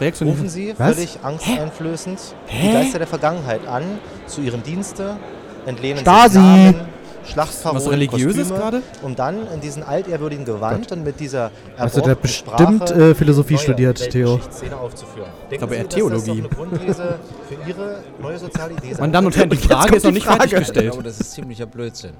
Reaktion. 0.00 0.28
rufen 0.28 0.48
Sie 0.48 0.74
Was? 0.76 0.94
völlig 0.94 1.18
angsteinflößend 1.22 2.20
Hä? 2.46 2.66
die 2.66 2.72
Geister 2.72 2.98
der 2.98 3.06
Vergangenheit 3.08 3.66
an, 3.66 3.82
zu 4.26 4.40
ihrem 4.40 4.62
Dienste, 4.62 5.16
entlehnen 5.66 5.98
Stasi! 6.00 6.34
sich 6.34 6.42
Namen, 6.42 6.80
Schlachtparolen, 7.26 7.84
Was 7.84 7.90
Religiöses 7.92 8.36
Kostüme, 8.48 8.58
gerade? 8.58 8.82
um 9.02 9.16
dann 9.16 9.46
in 9.52 9.60
diesen 9.60 9.82
altehrwürdigen 9.82 10.44
Gewand 10.44 10.92
und 10.92 11.04
mit 11.04 11.20
dieser 11.20 11.50
Also 11.76 12.00
der 12.00 12.14
bestimmt, 12.14 12.88
Sprache 12.88 13.10
äh, 13.10 13.14
Philosophie 13.14 13.54
neue 13.54 13.62
studiert, 13.62 14.10
Theo. 14.10 14.32
Weltgeschichtsszene 14.34 14.76
aufzuführen. 14.76 15.28
Denken 15.50 15.64
Aber 15.64 15.72
Sie, 15.72 15.78
eher 15.78 15.84
dass 15.84 15.88
das 15.88 15.94
Theologie. 16.24 16.42
doch 16.42 16.50
eine 16.60 16.68
Grundthese 16.70 17.18
für 17.48 17.68
Ihre 17.70 18.02
neue 18.20 18.38
soziale 18.38 18.72
Idee 18.74 18.92
sein 18.92 19.00
Meine 19.00 19.12
Damen 19.12 19.26
und? 19.26 19.36
Herren, 19.36 19.50
die 19.50 19.56
Frage 19.56 19.96
ist 19.96 20.04
noch 20.04 20.12
nicht 20.12 20.26
Frage. 20.26 20.44
Ich 20.44 20.50
fertiggestellt. 20.50 20.90
glaube, 20.92 21.02
das 21.04 21.20
ist 21.20 21.32
ziemlicher 21.32 21.66
Blödsinn. 21.66 22.12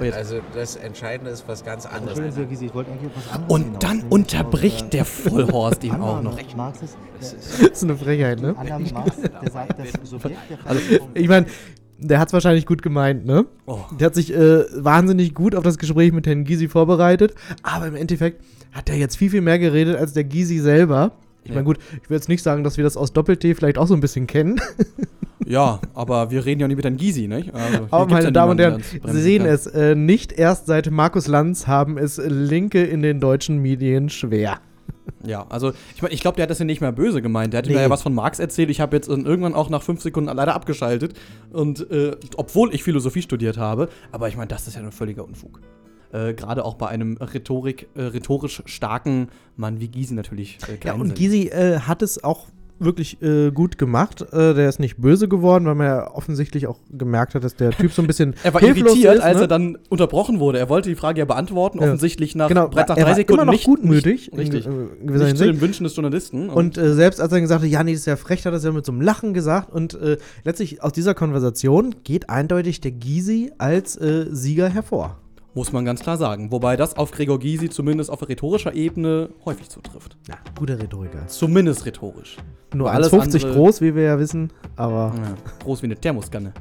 Äh, 0.00 0.10
also 0.12 0.36
das 0.54 0.76
Entscheidende 0.76 1.30
ist 1.30 1.44
was 1.46 1.64
ganz 1.64 1.86
anderes. 1.86 2.18
Sie, 2.34 2.66
ich 2.66 2.74
wollte 2.74 2.90
eigentlich 2.90 3.10
etwas 3.10 3.32
anderes 3.32 3.52
Und 3.52 3.82
dann 3.82 4.02
unterbricht 4.08 4.92
der 4.92 5.04
Vollhorst 5.04 5.84
ihn 5.84 5.94
auch 6.00 6.22
noch. 6.22 6.38
Das 7.20 7.34
ist 7.34 7.82
eine 7.84 7.96
Frechheit, 7.96 8.40
ne? 8.40 8.54
Also, 10.64 10.80
ich 11.14 11.28
meine, 11.28 11.46
der 12.00 12.18
hat 12.18 12.28
es 12.28 12.32
wahrscheinlich 12.32 12.66
gut 12.66 12.82
gemeint, 12.82 13.24
ne? 13.26 13.46
Oh. 13.66 13.78
Der 13.98 14.06
hat 14.06 14.14
sich 14.14 14.34
äh, 14.34 14.64
wahnsinnig 14.76 15.34
gut 15.34 15.54
auf 15.54 15.64
das 15.64 15.78
Gespräch 15.78 16.12
mit 16.12 16.26
Herrn 16.26 16.44
Gysi 16.44 16.68
vorbereitet, 16.68 17.34
aber 17.62 17.86
im 17.86 17.94
Endeffekt 17.96 18.42
hat 18.72 18.88
er 18.88 18.96
jetzt 18.96 19.16
viel, 19.16 19.30
viel 19.30 19.40
mehr 19.40 19.58
geredet 19.58 19.96
als 19.96 20.12
der 20.12 20.24
Gysi 20.24 20.58
selber. 20.58 21.12
Ich 21.42 21.48
Ja. 21.50 21.54
meine, 21.54 21.64
gut, 21.64 21.78
ich 22.02 22.10
will 22.10 22.16
jetzt 22.16 22.28
nicht 22.28 22.42
sagen, 22.42 22.64
dass 22.64 22.76
wir 22.76 22.84
das 22.84 22.96
aus 22.96 23.12
Doppel-T 23.12 23.54
vielleicht 23.54 23.78
auch 23.78 23.86
so 23.86 23.94
ein 23.94 24.00
bisschen 24.00 24.26
kennen. 24.26 24.60
Ja, 25.46 25.80
aber 25.94 26.30
wir 26.30 26.44
reden 26.44 26.60
ja 26.60 26.68
nicht 26.68 26.76
mit 26.76 26.84
Herrn 26.84 26.96
Gysi, 26.98 27.26
nicht? 27.26 27.52
Also, 27.54 27.86
Aber 27.90 28.06
meine 28.06 28.26
ja 28.26 28.30
Damen 28.30 28.52
und 28.52 28.60
Herren, 28.60 28.82
der 29.02 29.12
Sie 29.12 29.20
sehen 29.22 29.42
kann. 29.44 29.52
es, 29.52 29.66
äh, 29.66 29.94
nicht 29.96 30.32
erst 30.32 30.66
seit 30.66 30.90
Markus 30.90 31.26
Lanz 31.26 31.66
haben 31.66 31.98
es 31.98 32.18
Linke 32.24 32.84
in 32.84 33.02
den 33.02 33.18
deutschen 33.20 33.58
Medien 33.60 34.10
schwer. 34.10 34.58
Ja, 35.24 35.46
also 35.48 35.72
ich 35.94 36.02
meine, 36.02 36.14
ich 36.14 36.20
glaube, 36.20 36.36
der 36.36 36.44
hat 36.44 36.50
das 36.50 36.58
ja 36.58 36.64
nicht 36.64 36.80
mehr 36.80 36.92
böse 36.92 37.20
gemeint. 37.22 37.52
Der 37.52 37.58
hat 37.58 37.66
mir 37.66 37.74
Nee. 37.76 37.82
ja 37.82 37.90
was 37.90 38.02
von 38.02 38.14
Marx 38.14 38.38
erzählt. 38.38 38.70
Ich 38.70 38.80
habe 38.80 38.96
jetzt 38.96 39.08
irgendwann 39.08 39.54
auch 39.54 39.68
nach 39.70 39.82
fünf 39.82 40.00
Sekunden 40.02 40.34
leider 40.34 40.54
abgeschaltet. 40.54 41.14
Und 41.52 41.90
äh, 41.90 42.16
obwohl 42.36 42.74
ich 42.74 42.82
Philosophie 42.82 43.22
studiert 43.22 43.58
habe, 43.58 43.88
aber 44.12 44.28
ich 44.28 44.36
meine, 44.36 44.48
das 44.48 44.66
ist 44.66 44.74
ja 44.76 44.82
ein 44.82 44.92
völliger 44.92 45.24
Unfug. 45.24 45.60
Äh, 46.12 46.34
Gerade 46.34 46.64
auch 46.64 46.74
bei 46.74 46.88
einem 46.88 47.16
Rhetorik, 47.18 47.88
äh, 47.94 48.02
rhetorisch 48.02 48.62
starken 48.66 49.28
Mann 49.56 49.80
wie 49.80 49.88
Gysi 49.88 50.14
natürlich. 50.14 50.58
Äh, 50.68 50.84
Ja, 50.86 50.94
und 50.94 51.06
Sinn. 51.08 51.14
Gysi 51.14 51.48
äh, 51.48 51.80
hat 51.80 52.02
es 52.02 52.22
auch 52.24 52.46
wirklich 52.80 53.20
äh, 53.22 53.50
gut 53.50 53.78
gemacht. 53.78 54.22
Äh, 54.32 54.54
der 54.54 54.68
ist 54.68 54.80
nicht 54.80 54.96
böse 54.98 55.28
geworden, 55.28 55.66
weil 55.66 55.74
man 55.74 55.86
ja 55.86 56.10
offensichtlich 56.10 56.66
auch 56.66 56.78
gemerkt 56.90 57.34
hat, 57.34 57.44
dass 57.44 57.54
der 57.54 57.70
Typ 57.70 57.92
so 57.92 58.02
ein 58.02 58.06
bisschen 58.06 58.34
Er 58.42 58.54
war 58.54 58.62
irritiert, 58.62 59.16
ist, 59.16 59.22
als 59.22 59.36
ne? 59.36 59.42
er 59.42 59.48
dann 59.48 59.78
unterbrochen 59.88 60.40
wurde. 60.40 60.58
Er 60.58 60.68
wollte 60.68 60.88
die 60.88 60.94
Frage 60.94 61.20
ja 61.20 61.24
beantworten, 61.24 61.78
Ja. 61.78 61.84
offensichtlich 61.84 62.34
nach 62.34 62.48
genau, 62.48 62.68
nach 62.68 62.76
er 62.76 62.94
drei 62.94 63.04
war 63.04 63.14
Sekunden 63.14 63.42
immer 63.42 63.44
noch 63.46 63.52
nicht, 63.52 63.64
gutmütig, 63.64 64.32
Nicht, 64.32 64.52
richtig. 64.52 64.66
in, 64.66 65.08
äh, 65.08 65.24
nicht 65.24 65.36
zu 65.36 65.44
den 65.44 65.60
Wünschen 65.60 65.84
des 65.84 65.94
Journalisten. 65.94 66.48
Und 66.48 66.78
äh, 66.78 66.94
selbst 66.94 67.20
als 67.20 67.32
er 67.32 67.40
gesagt 67.40 67.62
hat, 67.62 67.70
ja, 67.70 67.84
nee, 67.84 67.92
das 67.92 68.00
ist 68.00 68.06
ja 68.06 68.16
frech, 68.16 68.44
hat 68.46 68.52
er 68.52 68.56
es 68.56 68.64
ja 68.64 68.72
mit 68.72 68.86
so 68.86 68.92
einem 68.92 69.00
Lachen 69.00 69.34
gesagt. 69.34 69.72
Und 69.72 69.94
äh, 69.94 70.18
letztlich 70.44 70.82
aus 70.82 70.92
dieser 70.92 71.14
Konversation 71.14 71.94
geht 72.04 72.30
eindeutig 72.30 72.80
der 72.80 72.92
Gysi 72.92 73.52
als 73.58 73.96
äh, 73.96 74.26
Sieger 74.30 74.68
hervor. 74.68 75.18
Muss 75.52 75.72
man 75.72 75.84
ganz 75.84 76.00
klar 76.00 76.16
sagen. 76.16 76.52
Wobei 76.52 76.76
das 76.76 76.96
auf 76.96 77.10
Gregor 77.10 77.38
Gysi 77.40 77.68
zumindest 77.70 78.08
auf 78.10 78.26
rhetorischer 78.28 78.72
Ebene 78.74 79.30
häufig 79.44 79.68
zutrifft. 79.68 80.16
Ja, 80.28 80.36
guter 80.58 80.78
Rhetoriker. 80.78 81.26
Zumindest 81.26 81.84
rhetorisch. 81.86 82.36
Nur 82.72 82.90
alles 82.92 83.12
1,50 83.12 83.44
andere- 83.44 83.52
groß, 83.54 83.80
wie 83.80 83.94
wir 83.96 84.02
ja 84.04 84.18
wissen, 84.20 84.52
aber 84.76 85.12
Ja, 85.16 85.34
groß 85.64 85.82
wie 85.82 85.86
eine 85.86 85.96
Thermoskanne. 85.96 86.52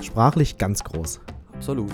sprachlich 0.00 0.58
ganz 0.58 0.84
groß. 0.84 1.20
Absolut. 1.54 1.90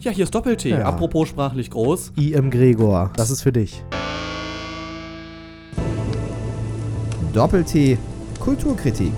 Ja, 0.00 0.10
hier 0.10 0.24
ist 0.24 0.34
Doppel-T. 0.34 0.70
Ja. 0.70 0.84
Apropos 0.84 1.28
sprachlich 1.28 1.70
groß. 1.70 2.12
IM 2.16 2.50
Gregor, 2.50 3.12
das 3.16 3.30
ist 3.30 3.42
für 3.42 3.52
dich. 3.52 3.82
Doppel-T 7.34 7.98
Kulturkritik. 8.40 9.12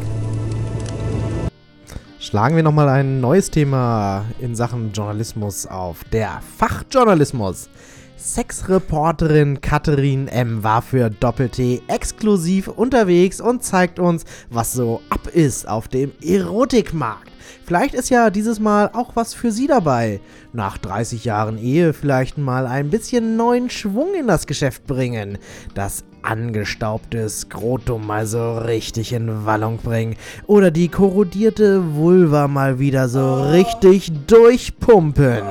Schlagen 2.21 2.57
wir 2.57 2.65
nochmal 2.65 2.89
ein 2.89 3.21
neues 3.21 3.49
Thema 3.49 4.25
in 4.41 4.57
Sachen 4.57 4.91
Journalismus 4.93 5.69
auf. 5.69 6.03
Der 6.13 6.41
Fachjournalismus. 6.59 7.69
Sexreporterin 8.17 9.61
Katharin 9.61 10.27
M. 10.27 10.65
war 10.65 10.83
für 10.83 11.11
Doppel-T 11.11 11.83
exklusiv 11.87 12.67
unterwegs 12.67 13.41
und 13.41 13.63
zeigt 13.63 14.01
uns, 14.01 14.25
was 14.51 14.73
so 14.73 15.01
ab 15.11 15.29
ist 15.29 15.69
auf 15.69 15.87
dem 15.87 16.11
Erotikmarkt. 16.21 17.31
Vielleicht 17.65 17.95
ist 17.95 18.11
ja 18.11 18.31
dieses 18.31 18.59
Mal 18.59 18.91
auch 18.95 19.15
was 19.15 19.35
für 19.35 19.53
Sie 19.53 19.69
dabei. 19.69 20.21
Nach 20.53 20.77
30 20.77 21.25
Jahren 21.25 21.57
Ehe 21.57 21.93
vielleicht 21.93 22.37
mal 22.37 22.67
ein 22.67 22.91
bisschen 22.91 23.37
neuen 23.37 23.71
Schwung 23.71 24.15
in 24.19 24.27
das 24.27 24.49
Geschäft 24.49 24.87
bringen. 24.87 25.39
Das 25.75 26.03
angestaubte 26.23 27.29
Skrotum 27.29 28.07
mal 28.07 28.27
so 28.27 28.59
richtig 28.59 29.13
in 29.13 29.47
Wallung 29.47 29.79
bringen. 29.79 30.17
Oder 30.47 30.71
die 30.71 30.89
korrodierte 30.89 31.95
Vulva 31.95 32.49
mal 32.49 32.79
wieder 32.79 33.09
so 33.09 33.43
richtig 33.51 34.13
durchpumpen. 34.27 35.43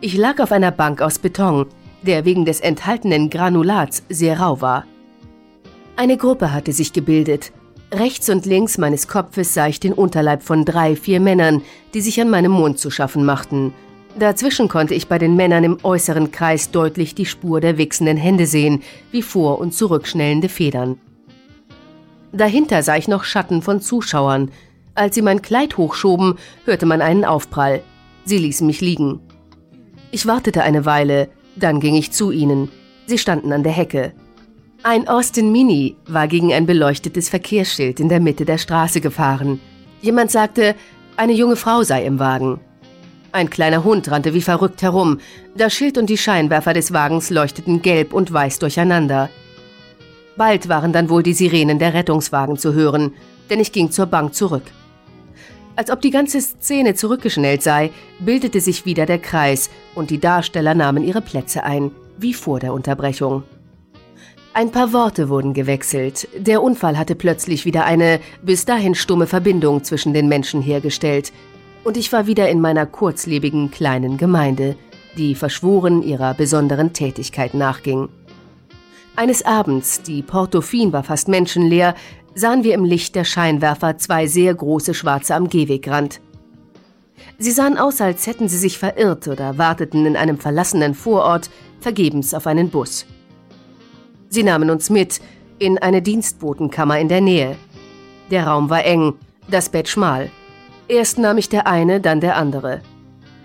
Ich 0.00 0.16
lag 0.16 0.38
auf 0.40 0.52
einer 0.52 0.70
Bank 0.70 1.00
aus 1.00 1.18
Beton, 1.18 1.66
der 2.02 2.24
wegen 2.24 2.44
des 2.44 2.60
enthaltenen 2.60 3.30
Granulats 3.30 4.02
sehr 4.08 4.38
rau 4.40 4.60
war. 4.60 4.84
Eine 5.96 6.16
Gruppe 6.16 6.52
hatte 6.52 6.72
sich 6.72 6.92
gebildet. 6.92 7.52
Rechts 7.92 8.28
und 8.28 8.44
links 8.44 8.76
meines 8.76 9.06
Kopfes 9.06 9.54
sah 9.54 9.68
ich 9.68 9.78
den 9.78 9.92
Unterleib 9.92 10.42
von 10.42 10.64
drei, 10.64 10.96
vier 10.96 11.20
Männern, 11.20 11.62
die 11.94 12.00
sich 12.00 12.20
an 12.20 12.28
meinem 12.28 12.52
Mund 12.52 12.78
zu 12.78 12.90
schaffen 12.90 13.24
machten. 13.24 13.72
Dazwischen 14.16 14.68
konnte 14.68 14.94
ich 14.94 15.08
bei 15.08 15.18
den 15.18 15.34
Männern 15.34 15.64
im 15.64 15.78
äußeren 15.82 16.30
Kreis 16.30 16.70
deutlich 16.70 17.14
die 17.14 17.26
Spur 17.26 17.60
der 17.60 17.78
wichsenden 17.78 18.16
Hände 18.16 18.46
sehen, 18.46 18.82
wie 19.10 19.22
vor- 19.22 19.58
und 19.58 19.74
zurückschnellende 19.74 20.48
Federn. 20.48 20.98
Dahinter 22.32 22.82
sah 22.82 22.96
ich 22.96 23.08
noch 23.08 23.24
Schatten 23.24 23.62
von 23.62 23.80
Zuschauern. 23.80 24.50
Als 24.94 25.16
sie 25.16 25.22
mein 25.22 25.42
Kleid 25.42 25.76
hochschoben, 25.76 26.34
hörte 26.64 26.86
man 26.86 27.00
einen 27.00 27.24
Aufprall. 27.24 27.82
Sie 28.24 28.38
ließen 28.38 28.66
mich 28.66 28.80
liegen. 28.80 29.20
Ich 30.12 30.26
wartete 30.26 30.62
eine 30.62 30.84
Weile, 30.84 31.28
dann 31.56 31.80
ging 31.80 31.96
ich 31.96 32.12
zu 32.12 32.30
ihnen. 32.30 32.70
Sie 33.06 33.18
standen 33.18 33.52
an 33.52 33.64
der 33.64 33.72
Hecke. 33.72 34.12
Ein 34.84 35.08
Austin 35.08 35.50
Mini 35.50 35.96
war 36.06 36.28
gegen 36.28 36.52
ein 36.52 36.66
beleuchtetes 36.66 37.28
Verkehrsschild 37.28 38.00
in 38.00 38.08
der 38.08 38.20
Mitte 38.20 38.44
der 38.44 38.58
Straße 38.58 39.00
gefahren. 39.00 39.60
Jemand 40.02 40.30
sagte, 40.30 40.74
eine 41.16 41.32
junge 41.32 41.56
Frau 41.56 41.82
sei 41.82 42.04
im 42.04 42.18
Wagen. 42.18 42.60
Ein 43.34 43.50
kleiner 43.50 43.82
Hund 43.82 44.08
rannte 44.12 44.32
wie 44.32 44.42
verrückt 44.42 44.80
herum. 44.80 45.18
Das 45.56 45.74
Schild 45.74 45.98
und 45.98 46.08
die 46.08 46.16
Scheinwerfer 46.16 46.72
des 46.72 46.92
Wagens 46.92 47.30
leuchteten 47.30 47.82
gelb 47.82 48.12
und 48.12 48.32
weiß 48.32 48.60
durcheinander. 48.60 49.28
Bald 50.36 50.68
waren 50.68 50.92
dann 50.92 51.10
wohl 51.10 51.24
die 51.24 51.32
Sirenen 51.34 51.80
der 51.80 51.94
Rettungswagen 51.94 52.56
zu 52.56 52.74
hören, 52.74 53.12
denn 53.50 53.58
ich 53.58 53.72
ging 53.72 53.90
zur 53.90 54.06
Bank 54.06 54.36
zurück. 54.36 54.62
Als 55.74 55.90
ob 55.90 56.00
die 56.00 56.12
ganze 56.12 56.40
Szene 56.40 56.94
zurückgeschnellt 56.94 57.60
sei, 57.60 57.90
bildete 58.20 58.60
sich 58.60 58.86
wieder 58.86 59.04
der 59.04 59.18
Kreis 59.18 59.68
und 59.96 60.10
die 60.10 60.20
Darsteller 60.20 60.76
nahmen 60.76 61.02
ihre 61.02 61.20
Plätze 61.20 61.64
ein, 61.64 61.90
wie 62.16 62.34
vor 62.34 62.60
der 62.60 62.72
Unterbrechung. 62.72 63.42
Ein 64.52 64.70
paar 64.70 64.92
Worte 64.92 65.28
wurden 65.28 65.54
gewechselt. 65.54 66.28
Der 66.38 66.62
Unfall 66.62 66.96
hatte 66.96 67.16
plötzlich 67.16 67.64
wieder 67.64 67.84
eine 67.84 68.20
bis 68.42 68.64
dahin 68.64 68.94
stumme 68.94 69.26
Verbindung 69.26 69.82
zwischen 69.82 70.14
den 70.14 70.28
Menschen 70.28 70.62
hergestellt. 70.62 71.32
Und 71.84 71.98
ich 71.98 72.12
war 72.12 72.26
wieder 72.26 72.48
in 72.48 72.60
meiner 72.60 72.86
kurzlebigen 72.86 73.70
kleinen 73.70 74.16
Gemeinde, 74.16 74.76
die 75.18 75.34
verschworen 75.34 76.02
ihrer 76.02 76.34
besonderen 76.34 76.94
Tätigkeit 76.94 77.54
nachging. 77.54 78.08
Eines 79.16 79.44
Abends, 79.44 80.02
die 80.02 80.22
Portofin 80.22 80.92
war 80.92 81.04
fast 81.04 81.28
menschenleer, 81.28 81.94
sahen 82.34 82.64
wir 82.64 82.74
im 82.74 82.84
Licht 82.84 83.14
der 83.14 83.24
Scheinwerfer 83.24 83.96
zwei 83.98 84.26
sehr 84.26 84.54
große 84.54 84.94
Schwarze 84.94 85.34
am 85.34 85.48
Gehwegrand. 85.48 86.20
Sie 87.38 87.52
sahen 87.52 87.78
aus, 87.78 88.00
als 88.00 88.26
hätten 88.26 88.48
sie 88.48 88.58
sich 88.58 88.78
verirrt 88.78 89.28
oder 89.28 89.58
warteten 89.58 90.06
in 90.06 90.16
einem 90.16 90.38
verlassenen 90.38 90.94
Vorort 90.94 91.50
vergebens 91.80 92.34
auf 92.34 92.46
einen 92.46 92.70
Bus. 92.70 93.06
Sie 94.30 94.42
nahmen 94.42 94.70
uns 94.70 94.90
mit 94.90 95.20
in 95.58 95.78
eine 95.78 96.02
Dienstbotenkammer 96.02 96.98
in 96.98 97.08
der 97.08 97.20
Nähe. 97.20 97.56
Der 98.30 98.48
Raum 98.48 98.68
war 98.70 98.84
eng, 98.84 99.14
das 99.48 99.68
Bett 99.68 99.88
schmal. 99.88 100.30
Erst 100.88 101.18
nahm 101.18 101.38
ich 101.38 101.48
der 101.48 101.66
eine, 101.66 102.00
dann 102.00 102.20
der 102.20 102.36
andere. 102.36 102.82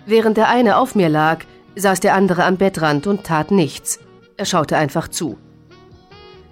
Während 0.06 0.36
der 0.36 0.48
eine 0.48 0.76
auf 0.76 0.94
mir 0.94 1.08
lag, 1.08 1.44
saß 1.76 2.00
der 2.00 2.14
andere 2.14 2.44
am 2.44 2.56
Bettrand 2.56 3.06
und 3.06 3.24
tat 3.24 3.50
nichts. 3.50 3.98
Er 4.36 4.44
schaute 4.44 4.76
einfach 4.76 5.08
zu. 5.08 5.38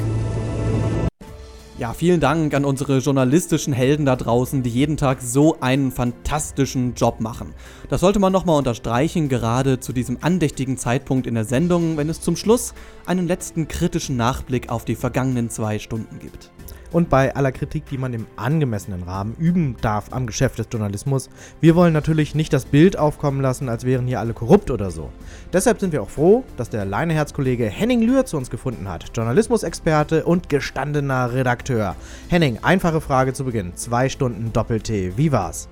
Ja, 1.79 1.95
vielen 1.95 2.21
Dank 2.21 2.53
an 2.53 2.67
unsere 2.67 2.99
journalistischen 2.99 3.73
Helden 3.73 4.05
da 4.05 4.15
draußen, 4.15 4.63
die 4.63 4.69
jeden 4.69 4.99
Tag 4.99 5.23
so 5.23 5.59
einen 5.61 5.91
fantastischen 5.91 6.95
Job 6.95 7.19
machen. 7.21 7.55
Das 7.89 8.03
sollte 8.03 8.19
man 8.19 8.31
nochmal 8.31 8.59
unterstreichen, 8.59 9.31
gerade 9.31 9.81
zu 9.81 9.95
diesem 9.95 10.19
andächtigen 10.21 10.77
Zeitpunkt 10.77 11.27
in 11.27 11.35
der 11.35 11.47
Sendung, 11.47 11.97
wenn 11.97 12.11
es 12.11 12.21
zum 12.21 12.37
Schluss 12.37 12.75
einen 13.07 13.27
letzten 13.27 13.69
kritischen 13.69 14.19
Nachblick 14.19 14.69
auf 14.69 14.85
die 14.85 14.97
vergangenen 14.97 15.49
zwei 15.49 15.79
Stunden 15.79 16.19
gibt. 16.19 16.51
Und 16.93 17.09
bei 17.09 17.35
aller 17.35 17.53
Kritik, 17.53 17.87
die 17.87 17.99
man 17.99 18.13
im 18.13 18.27
angemessenen 18.37 19.03
Rahmen 19.03 19.35
üben 19.39 19.77
darf 19.81 20.13
am 20.13 20.27
Geschäft 20.27 20.59
des 20.59 20.69
Journalismus, 20.71 21.31
wir 21.61 21.75
wollen 21.75 21.93
natürlich 21.93 22.35
nicht 22.35 22.53
das 22.53 22.67
Bild 22.67 22.99
aufkommen 22.99 23.41
lassen, 23.41 23.69
als 23.69 23.85
wären 23.85 24.07
hier 24.07 24.21
alle 24.21 24.35
korrupt 24.35 24.71
oder 24.71 24.91
so. 24.91 25.11
Deshalb 25.53 25.81
sind 25.81 25.93
wir 25.93 26.03
auch 26.03 26.11
froh, 26.11 26.45
dass 26.57 26.71
der 26.71 26.85
Leineherz-Kollege 26.85 27.67
Henning 27.67 28.03
Lühr 28.03 28.27
zu 28.27 28.37
uns 28.37 28.51
gefunden 28.51 28.89
hat. 28.89 29.11
Journalismusexperte 29.15 30.25
und 30.25 30.49
gestandener 30.49 31.33
Redakteur. 31.33 31.97
Henning, 32.29 32.59
einfache 32.63 33.01
Frage 33.01 33.33
zu 33.33 33.45
Beginn. 33.45 33.75
Zwei 33.75 34.09
Stunden 34.09 34.53
Doppel-T. 34.53 35.17
Wie 35.17 35.33
war's? 35.33 35.69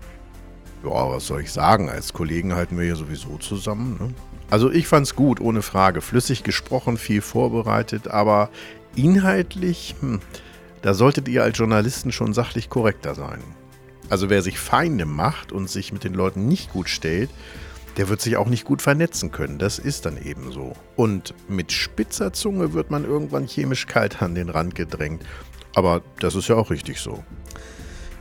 Ja, 0.82 1.10
was 1.10 1.26
soll 1.26 1.42
ich 1.42 1.52
sagen? 1.52 1.90
Als 1.90 2.14
Kollegen 2.14 2.54
halten 2.54 2.78
wir 2.78 2.86
hier 2.86 2.96
sowieso 2.96 3.36
zusammen. 3.36 3.98
Ne? 4.00 4.14
Also 4.50 4.70
ich 4.70 4.88
fand's 4.88 5.14
gut, 5.14 5.40
ohne 5.40 5.62
Frage. 5.62 6.00
Flüssig 6.00 6.42
gesprochen, 6.42 6.96
viel 6.96 7.20
vorbereitet, 7.20 8.08
aber 8.08 8.48
inhaltlich, 8.96 9.94
hm, 10.00 10.20
da 10.82 10.94
solltet 10.94 11.28
ihr 11.28 11.42
als 11.42 11.58
Journalisten 11.58 12.12
schon 12.12 12.32
sachlich 12.32 12.68
korrekter 12.68 13.14
sein. 13.14 13.42
Also 14.08 14.28
wer 14.28 14.42
sich 14.42 14.58
Feinde 14.58 15.06
macht 15.06 15.52
und 15.52 15.70
sich 15.70 15.92
mit 15.92 16.04
den 16.04 16.14
Leuten 16.14 16.48
nicht 16.48 16.72
gut 16.72 16.88
stellt, 16.88 17.30
der 17.96 18.08
wird 18.08 18.20
sich 18.20 18.36
auch 18.36 18.48
nicht 18.48 18.64
gut 18.64 18.82
vernetzen 18.82 19.30
können. 19.30 19.58
Das 19.58 19.78
ist 19.78 20.06
dann 20.06 20.20
eben 20.22 20.52
so. 20.52 20.74
Und 20.96 21.34
mit 21.48 21.72
spitzer 21.72 22.32
Zunge 22.32 22.72
wird 22.72 22.90
man 22.90 23.04
irgendwann 23.04 23.46
chemisch 23.46 23.86
kalt 23.86 24.22
an 24.22 24.34
den 24.34 24.48
Rand 24.48 24.74
gedrängt. 24.74 25.24
Aber 25.74 26.02
das 26.18 26.34
ist 26.34 26.48
ja 26.48 26.56
auch 26.56 26.70
richtig 26.70 26.98
so. 26.98 27.22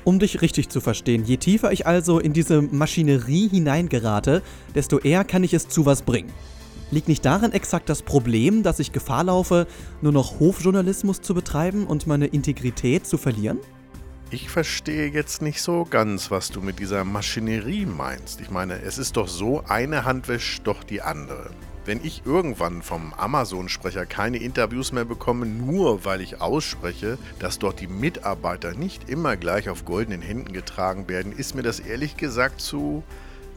Um 0.04 0.20
dich 0.20 0.42
richtig 0.42 0.70
zu 0.70 0.82
verstehen, 0.82 1.24
je 1.24 1.38
tiefer 1.38 1.72
ich 1.72 1.86
also 1.86 2.20
in 2.20 2.34
diese 2.34 2.62
Maschinerie 2.62 3.48
hineingerate, 3.50 4.42
desto 4.74 5.00
eher 5.00 5.24
kann 5.24 5.44
ich 5.44 5.54
es 5.54 5.68
zu 5.68 5.86
was 5.86 6.02
bringen. 6.02 6.32
Liegt 6.92 7.08
nicht 7.08 7.24
darin 7.24 7.52
exakt 7.52 7.88
das 7.88 8.02
Problem, 8.02 8.64
dass 8.64 8.80
ich 8.80 8.92
Gefahr 8.92 9.24
laufe, 9.24 9.68
nur 10.02 10.12
noch 10.12 10.40
Hofjournalismus 10.40 11.22
zu 11.22 11.36
betreiben 11.36 11.86
und 11.86 12.08
meine 12.08 12.26
Integrität 12.26 13.06
zu 13.06 13.20
verlieren? 13.20 13.60
Ich 14.32 14.50
verstehe 14.50 15.08
jetzt 15.08 15.42
nicht 15.42 15.62
so 15.62 15.86
ganz, 15.88 16.32
was 16.32 16.50
du 16.50 16.62
mit 16.62 16.80
dieser 16.80 17.04
Maschinerie 17.04 17.86
meinst. 17.86 18.42
Ich 18.42 18.50
meine, 18.50 18.82
es 18.82 18.98
ist 18.98 19.18
doch 19.18 19.28
so, 19.28 19.64
eine 19.68 20.04
Hand 20.06 20.28
wäscht 20.28 20.66
doch 20.66 20.84
die 20.84 21.02
andere. 21.02 21.52
Wenn 21.86 22.04
ich 22.04 22.24
irgendwann 22.26 22.82
vom 22.82 23.14
Amazon-Sprecher 23.14 24.06
keine 24.06 24.38
Interviews 24.38 24.92
mehr 24.92 25.06
bekomme, 25.06 25.46
nur 25.46 26.06
weil 26.06 26.22
ich 26.22 26.42
ausspreche, 26.42 27.18
dass 27.40 27.60
dort 27.60 27.80
die 27.80 27.88
Mitarbeiter 27.88 28.74
nicht 28.74 29.10
immer 29.10 29.38
gleich 29.38 29.70
auf 29.70 29.86
goldenen 29.86 30.22
Händen 30.22 30.54
getragen 30.54 31.08
werden, 31.08 31.32
ist 31.32 31.56
mir 31.56 31.64
das 31.64 31.80
ehrlich 31.80 32.18
gesagt 32.18 32.62
zu, 32.62 33.04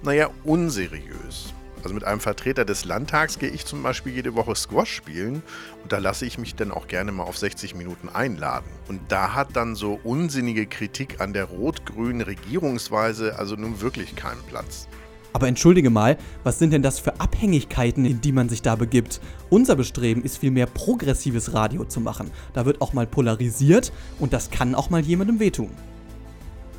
naja, 0.02 0.30
unseriös. 0.44 1.52
Also 1.82 1.94
mit 1.94 2.04
einem 2.04 2.20
Vertreter 2.20 2.64
des 2.64 2.84
Landtags 2.84 3.38
gehe 3.38 3.50
ich 3.50 3.66
zum 3.66 3.82
Beispiel 3.82 4.12
jede 4.12 4.34
Woche 4.34 4.54
Squash 4.54 4.92
spielen 4.92 5.42
und 5.82 5.92
da 5.92 5.98
lasse 5.98 6.26
ich 6.26 6.38
mich 6.38 6.54
dann 6.54 6.70
auch 6.70 6.86
gerne 6.86 7.12
mal 7.12 7.24
auf 7.24 7.38
60 7.38 7.74
Minuten 7.74 8.08
einladen. 8.08 8.70
Und 8.88 9.00
da 9.08 9.34
hat 9.34 9.56
dann 9.56 9.74
so 9.74 9.98
unsinnige 10.04 10.66
Kritik 10.66 11.20
an 11.20 11.32
der 11.32 11.44
rot-grünen 11.44 12.20
Regierungsweise 12.20 13.38
also 13.38 13.56
nun 13.56 13.80
wirklich 13.80 14.14
keinen 14.16 14.42
Platz. 14.42 14.88
Aber 15.32 15.48
entschuldige 15.48 15.90
mal, 15.90 16.18
was 16.44 16.58
sind 16.58 16.72
denn 16.72 16.82
das 16.82 16.98
für 16.98 17.18
Abhängigkeiten, 17.20 18.04
in 18.04 18.20
die 18.20 18.32
man 18.32 18.48
sich 18.48 18.62
da 18.62 18.76
begibt? 18.76 19.20
Unser 19.48 19.76
Bestreben 19.76 20.22
ist 20.22 20.38
vielmehr 20.38 20.66
progressives 20.66 21.54
Radio 21.54 21.84
zu 21.84 22.00
machen. 22.00 22.30
Da 22.52 22.66
wird 22.66 22.80
auch 22.80 22.92
mal 22.92 23.06
polarisiert 23.06 23.92
und 24.18 24.32
das 24.32 24.50
kann 24.50 24.74
auch 24.74 24.90
mal 24.90 25.00
jemandem 25.00 25.40
wehtun. 25.40 25.70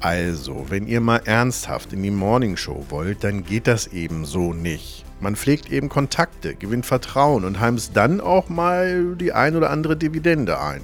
Also, 0.04 0.66
wenn 0.68 0.86
ihr 0.86 1.00
mal 1.00 1.22
ernsthaft 1.24 1.94
in 1.94 2.04
die 2.04 2.12
Morningshow 2.12 2.88
wollt, 2.90 3.24
dann 3.24 3.46
geht 3.46 3.68
das 3.68 3.88
eben 3.88 4.26
so 4.26 4.52
nicht. 4.52 5.06
Man 5.22 5.38
pflegt 5.38 5.72
eben 5.72 5.88
Kontakte, 5.88 6.56
gewinnt 6.56 6.86
Vertrauen 6.86 7.46
und 7.46 7.62
heimst 7.62 7.96
dann 7.96 8.20
auch 8.20 8.50
mal 8.50 9.16
die 9.16 9.32
ein 9.32 9.56
oder 9.56 9.70
andere 9.70 9.96
Dividende 9.96 10.60
ein. 10.60 10.82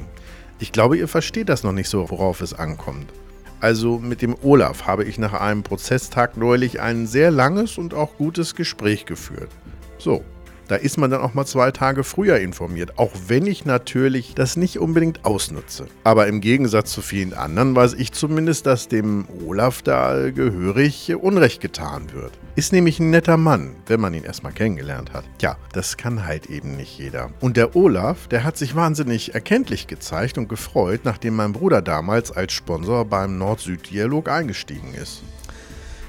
Ich 0.60 0.72
glaube, 0.72 0.98
ihr 0.98 1.10
versteht 1.10 1.50
das 1.50 1.64
noch 1.66 1.74
nicht 1.74 1.90
so, 1.90 2.10
worauf 2.10 2.40
es 2.40 2.54
ankommt. 2.54 3.12
Also 3.60 4.00
mit 4.00 4.22
dem 4.22 4.38
Olaf 4.42 4.88
habe 4.88 5.04
ich 5.04 5.18
nach 5.18 5.34
einem 5.34 5.64
Prozesstag 5.64 6.38
neulich 6.38 6.80
ein 6.80 7.06
sehr 7.06 7.30
langes 7.30 7.78
und 7.78 7.94
auch 7.94 8.16
gutes 8.16 8.56
Gespräch 8.56 9.06
geführt. 9.06 9.52
So, 9.98 10.24
da 10.70 10.76
ist 10.76 10.98
man 10.98 11.10
dann 11.10 11.22
auch 11.22 11.34
mal 11.34 11.46
zwei 11.46 11.72
Tage 11.72 12.04
früher 12.04 12.38
informiert, 12.38 12.98
auch 13.00 13.12
wenn 13.28 13.48
ich 13.48 13.66
natürlich 13.66 14.36
das 14.36 14.56
nicht 14.56 14.80
unbedingt 14.80 15.26
ausnutze. 15.26 15.88
Aber 16.04 16.28
im 16.28 16.42
Gegensatz 16.42 16.92
zu 16.92 17.02
vielen 17.02 17.34
anderen 17.34 17.76
weiß 17.76 17.94
ich 17.96 18.12
zumindest, 18.12 18.68
dass 18.68 18.88
dem 18.88 19.28
Olaf 19.46 19.82
da 19.82 20.30
gehörig 20.30 21.14
Unrecht 21.16 21.60
getan 21.60 22.14
wird. 22.14 22.32
Ist 22.56 22.72
nämlich 22.72 23.00
ein 23.00 23.10
netter 23.10 23.38
Mann, 23.38 23.76
wenn 23.88 24.00
man 24.00 24.14
ihn 24.14 24.24
erstmal 24.24 24.54
kennengelernt 24.54 25.12
hat. 25.12 25.24
Tja, 25.40 25.58
das 25.74 25.98
kann 25.98 26.26
halt 26.26 26.46
eben 26.46 26.78
nicht 26.78 27.00
jeder. 27.00 27.32
Und 27.40 27.58
der 27.58 27.76
Olaf, 27.76 28.28
der 28.28 28.44
hat 28.44 28.56
sich 28.56 28.76
wahnsinnig 28.76 29.34
erkenntlich 29.34 29.88
gezeigt 29.88 30.38
und 30.38 30.50
gefreut, 30.50 31.02
nachdem 31.04 31.36
mein 31.36 31.52
Bruder 31.52 31.82
damals 31.82 32.32
als 32.32 32.54
Sponsor 32.54 33.06
beim 33.06 33.40
Nord-Süd-Dialog 33.40 34.30
eingestiegen 34.30 34.94
ist. 34.94 35.24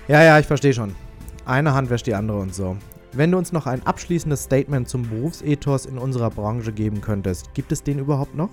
Ja, 0.06 0.22
ja, 0.22 0.38
ich 0.38 0.46
verstehe 0.46 0.74
schon. 0.74 0.94
Eine 1.46 1.72
Hand 1.72 1.88
wäscht 1.88 2.06
die 2.06 2.14
andere 2.14 2.38
und 2.38 2.54
so. 2.54 2.76
Wenn 3.12 3.32
du 3.32 3.38
uns 3.38 3.50
noch 3.50 3.66
ein 3.66 3.84
abschließendes 3.84 4.44
Statement 4.44 4.88
zum 4.88 5.08
Berufsethos 5.08 5.84
in 5.84 5.98
unserer 5.98 6.30
Branche 6.30 6.72
geben 6.72 7.00
könntest, 7.00 7.52
gibt 7.54 7.72
es 7.72 7.82
den 7.82 7.98
überhaupt 7.98 8.36
noch? 8.36 8.50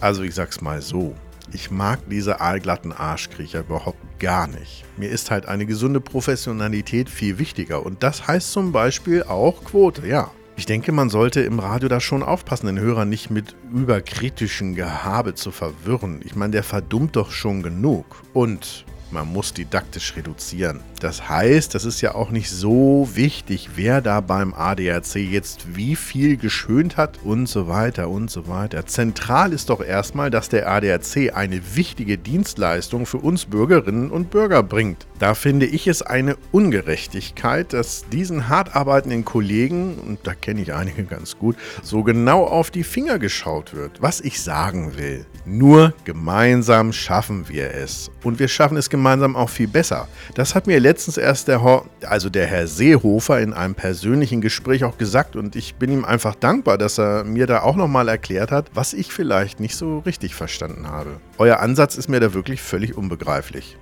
Also 0.00 0.22
ich 0.22 0.34
sag's 0.34 0.60
mal 0.60 0.80
so. 0.80 1.14
Ich 1.52 1.72
mag 1.72 1.98
diese 2.08 2.40
aalglatten 2.40 2.92
Arschkriecher 2.92 3.60
überhaupt 3.60 3.98
gar 4.20 4.46
nicht. 4.46 4.84
Mir 4.96 5.10
ist 5.10 5.32
halt 5.32 5.46
eine 5.46 5.66
gesunde 5.66 6.00
Professionalität 6.00 7.10
viel 7.10 7.38
wichtiger 7.38 7.84
und 7.84 8.04
das 8.04 8.28
heißt 8.28 8.52
zum 8.52 8.70
Beispiel 8.70 9.24
auch 9.24 9.64
Quote, 9.64 10.06
ja. 10.06 10.30
Ich 10.56 10.66
denke, 10.66 10.92
man 10.92 11.10
sollte 11.10 11.40
im 11.40 11.58
Radio 11.58 11.88
da 11.88 11.98
schon 12.00 12.22
aufpassen, 12.22 12.66
den 12.66 12.78
Hörer 12.78 13.06
nicht 13.06 13.30
mit 13.30 13.56
überkritischem 13.72 14.76
Gehabe 14.76 15.34
zu 15.34 15.50
verwirren. 15.50 16.20
Ich 16.22 16.36
meine, 16.36 16.52
der 16.52 16.62
verdummt 16.62 17.16
doch 17.16 17.32
schon 17.32 17.62
genug. 17.62 18.04
Und 18.34 18.84
man 19.12 19.32
muss 19.32 19.52
didaktisch 19.52 20.16
reduzieren. 20.16 20.80
Das 21.00 21.28
heißt, 21.28 21.74
das 21.74 21.84
ist 21.84 22.00
ja 22.00 22.14
auch 22.14 22.30
nicht 22.30 22.50
so 22.50 23.08
wichtig, 23.14 23.70
wer 23.76 24.00
da 24.00 24.20
beim 24.20 24.54
ADAC 24.54 25.16
jetzt 25.16 25.76
wie 25.76 25.96
viel 25.96 26.36
geschönt 26.36 26.96
hat 26.96 27.18
und 27.24 27.46
so 27.46 27.68
weiter 27.68 28.08
und 28.08 28.30
so 28.30 28.48
weiter. 28.48 28.86
Zentral 28.86 29.52
ist 29.52 29.70
doch 29.70 29.82
erstmal, 29.82 30.30
dass 30.30 30.48
der 30.48 30.68
ADAC 30.68 31.34
eine 31.34 31.60
wichtige 31.74 32.18
Dienstleistung 32.18 33.06
für 33.06 33.18
uns 33.18 33.46
Bürgerinnen 33.46 34.10
und 34.10 34.30
Bürger 34.30 34.62
bringt. 34.62 35.06
Da 35.20 35.34
finde 35.34 35.66
ich 35.66 35.86
es 35.86 36.00
eine 36.00 36.38
Ungerechtigkeit, 36.50 37.74
dass 37.74 38.06
diesen 38.08 38.48
hart 38.48 38.74
arbeitenden 38.74 39.26
Kollegen, 39.26 39.96
und 39.98 40.26
da 40.26 40.32
kenne 40.32 40.62
ich 40.62 40.72
einige 40.72 41.04
ganz 41.04 41.36
gut, 41.36 41.56
so 41.82 42.02
genau 42.02 42.44
auf 42.46 42.70
die 42.70 42.84
Finger 42.84 43.18
geschaut 43.18 43.74
wird. 43.74 44.00
Was 44.00 44.22
ich 44.22 44.40
sagen 44.40 44.96
will, 44.96 45.26
nur 45.44 45.92
gemeinsam 46.04 46.94
schaffen 46.94 47.50
wir 47.50 47.74
es. 47.74 48.10
Und 48.24 48.38
wir 48.38 48.48
schaffen 48.48 48.78
es 48.78 48.88
gemeinsam 48.88 49.36
auch 49.36 49.50
viel 49.50 49.68
besser. 49.68 50.08
Das 50.36 50.54
hat 50.54 50.66
mir 50.66 50.80
letztens 50.80 51.18
erst 51.18 51.48
der, 51.48 51.62
Ho 51.62 51.84
also 52.06 52.30
der 52.30 52.46
Herr 52.46 52.66
Seehofer 52.66 53.40
in 53.40 53.52
einem 53.52 53.74
persönlichen 53.74 54.40
Gespräch 54.40 54.84
auch 54.84 54.96
gesagt 54.96 55.36
und 55.36 55.54
ich 55.54 55.74
bin 55.74 55.92
ihm 55.92 56.06
einfach 56.06 56.34
dankbar, 56.34 56.78
dass 56.78 56.98
er 56.98 57.24
mir 57.24 57.46
da 57.46 57.60
auch 57.60 57.76
nochmal 57.76 58.08
erklärt 58.08 58.50
hat, 58.50 58.70
was 58.72 58.94
ich 58.94 59.12
vielleicht 59.12 59.60
nicht 59.60 59.76
so 59.76 59.98
richtig 59.98 60.34
verstanden 60.34 60.88
habe. 60.88 61.20
Euer 61.36 61.60
Ansatz 61.60 61.96
ist 61.96 62.08
mir 62.08 62.20
da 62.20 62.32
wirklich 62.32 62.62
völlig 62.62 62.96
unbegreiflich. 62.96 63.76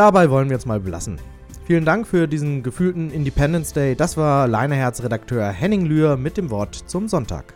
Dabei 0.00 0.30
wollen 0.30 0.48
wir 0.48 0.56
jetzt 0.56 0.64
mal 0.64 0.80
belassen. 0.80 1.18
Vielen 1.66 1.84
Dank 1.84 2.06
für 2.06 2.26
diesen 2.26 2.62
gefühlten 2.62 3.10
Independence 3.10 3.74
Day. 3.74 3.94
Das 3.94 4.16
war 4.16 4.48
Leineherz-Redakteur 4.48 5.50
Henning 5.50 5.84
Lühr 5.84 6.16
mit 6.16 6.38
dem 6.38 6.48
Wort 6.48 6.74
zum 6.86 7.06
Sonntag. 7.06 7.52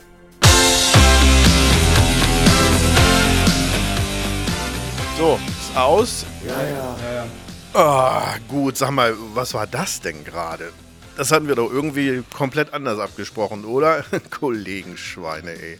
So, 5.16 5.38
ist 5.58 5.74
aus. 5.74 6.26
Ja, 6.46 6.52
ja. 6.52 6.68
ja, 6.68 7.14
ja. 7.14 7.80
Ah, 7.80 8.34
gut, 8.46 8.76
sag 8.76 8.90
mal, 8.90 9.14
was 9.32 9.54
war 9.54 9.66
das 9.66 10.02
denn 10.02 10.22
gerade? 10.22 10.70
Das 11.16 11.32
hatten 11.32 11.48
wir 11.48 11.54
doch 11.54 11.72
irgendwie 11.72 12.24
komplett 12.30 12.74
anders 12.74 12.98
abgesprochen, 12.98 13.64
oder? 13.64 14.04
Kollegenschweine, 14.30 15.52
ey. 15.52 15.78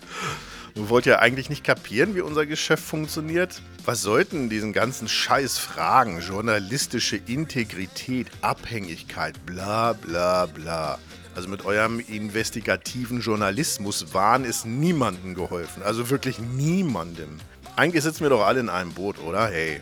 Du 0.75 0.89
wollt 0.89 1.07
ja 1.07 1.21
eigentlich 1.21 1.51
nicht 1.51 1.63
kapieren, 1.63 2.17
wie 2.17 2.21
unser 2.21 2.47
Geschäft 2.47 2.83
funktioniert? 2.83 3.63
Was 3.85 4.03
sollten 4.03 4.49
diesen 4.49 4.73
ganzen 4.73 5.07
Scheißfragen? 5.07 6.21
Journalistische 6.21 7.17
Integrität, 7.17 8.27
Abhängigkeit, 8.41 9.47
bla 9.47 9.93
bla 9.93 10.47
bla. 10.47 10.99
Also 11.37 11.49
mit 11.49 11.65
eurem 11.65 12.01
investigativen 12.01 13.21
Journalismus 13.21 14.15
waren 14.15 14.45
es 14.45 14.65
niemandem 14.65 15.37
geholfen. 15.37 15.85
Also 15.85 16.11
wirklich 16.11 16.41
niemandem. 16.41 17.39
Eigentlich 17.77 18.03
sitzen 18.03 18.25
wir 18.25 18.31
doch 18.31 18.45
alle 18.45 18.59
in 18.59 18.69
einem 18.69 18.93
Boot, 18.93 19.21
oder? 19.21 19.47
Hey, 19.47 19.81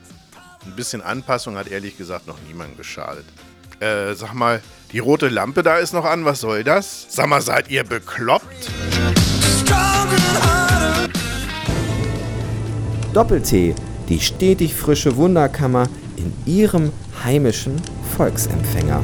ein 0.66 0.76
bisschen 0.76 1.00
Anpassung 1.00 1.56
hat 1.56 1.68
ehrlich 1.68 1.96
gesagt 1.96 2.26
noch 2.26 2.38
niemandem 2.46 2.76
geschadet. 2.76 3.24
Äh, 3.80 4.12
sag 4.12 4.34
mal, 4.34 4.62
die 4.92 4.98
rote 4.98 5.28
Lampe 5.28 5.62
da 5.62 5.78
ist 5.78 5.94
noch 5.94 6.04
an, 6.04 6.26
was 6.26 6.40
soll 6.40 6.64
das? 6.64 7.06
Sag 7.08 7.28
mal, 7.28 7.40
seid 7.40 7.70
ihr 7.70 7.84
bekloppt? 7.84 8.70
Doppel-T, 13.12 13.74
die 14.08 14.20
stetig 14.20 14.74
frische 14.74 15.16
Wunderkammer 15.16 15.86
in 16.16 16.32
Ihrem 16.46 16.90
heimischen 17.22 17.74
Volksempfänger. 18.16 19.02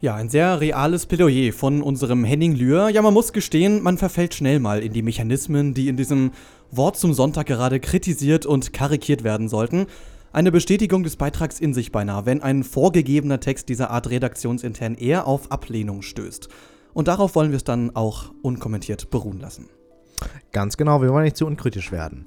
Ja, 0.00 0.16
ein 0.16 0.28
sehr 0.28 0.60
reales 0.60 1.06
Plädoyer 1.06 1.52
von 1.52 1.80
unserem 1.80 2.24
Henning 2.24 2.56
Lühr. 2.56 2.88
Ja, 2.88 3.02
man 3.02 3.14
muss 3.14 3.32
gestehen, 3.32 3.82
man 3.82 3.98
verfällt 3.98 4.34
schnell 4.34 4.58
mal 4.58 4.82
in 4.82 4.92
die 4.92 5.02
Mechanismen, 5.02 5.74
die 5.74 5.86
in 5.88 5.96
diesem 5.96 6.32
Wort 6.72 6.96
zum 6.96 7.14
Sonntag 7.14 7.46
gerade 7.46 7.78
kritisiert 7.78 8.44
und 8.44 8.72
karikiert 8.72 9.22
werden 9.22 9.48
sollten. 9.48 9.86
Eine 10.32 10.50
Bestätigung 10.50 11.04
des 11.04 11.16
Beitrags 11.16 11.60
in 11.60 11.72
sich 11.72 11.92
beinahe, 11.92 12.26
wenn 12.26 12.42
ein 12.42 12.64
vorgegebener 12.64 13.38
Text 13.38 13.68
dieser 13.68 13.90
Art 13.90 14.10
redaktionsintern 14.10 14.96
eher 14.96 15.28
auf 15.28 15.52
Ablehnung 15.52 16.02
stößt. 16.02 16.48
Und 16.94 17.08
darauf 17.08 17.36
wollen 17.36 17.52
wir 17.52 17.58
es 17.58 17.64
dann 17.64 17.94
auch 17.94 18.32
unkommentiert 18.42 19.10
beruhen 19.10 19.38
lassen. 19.38 19.68
Ganz 20.52 20.76
genau, 20.76 21.02
wir 21.02 21.10
wollen 21.10 21.24
nicht 21.24 21.36
zu 21.36 21.46
unkritisch 21.46 21.92
werden. 21.92 22.26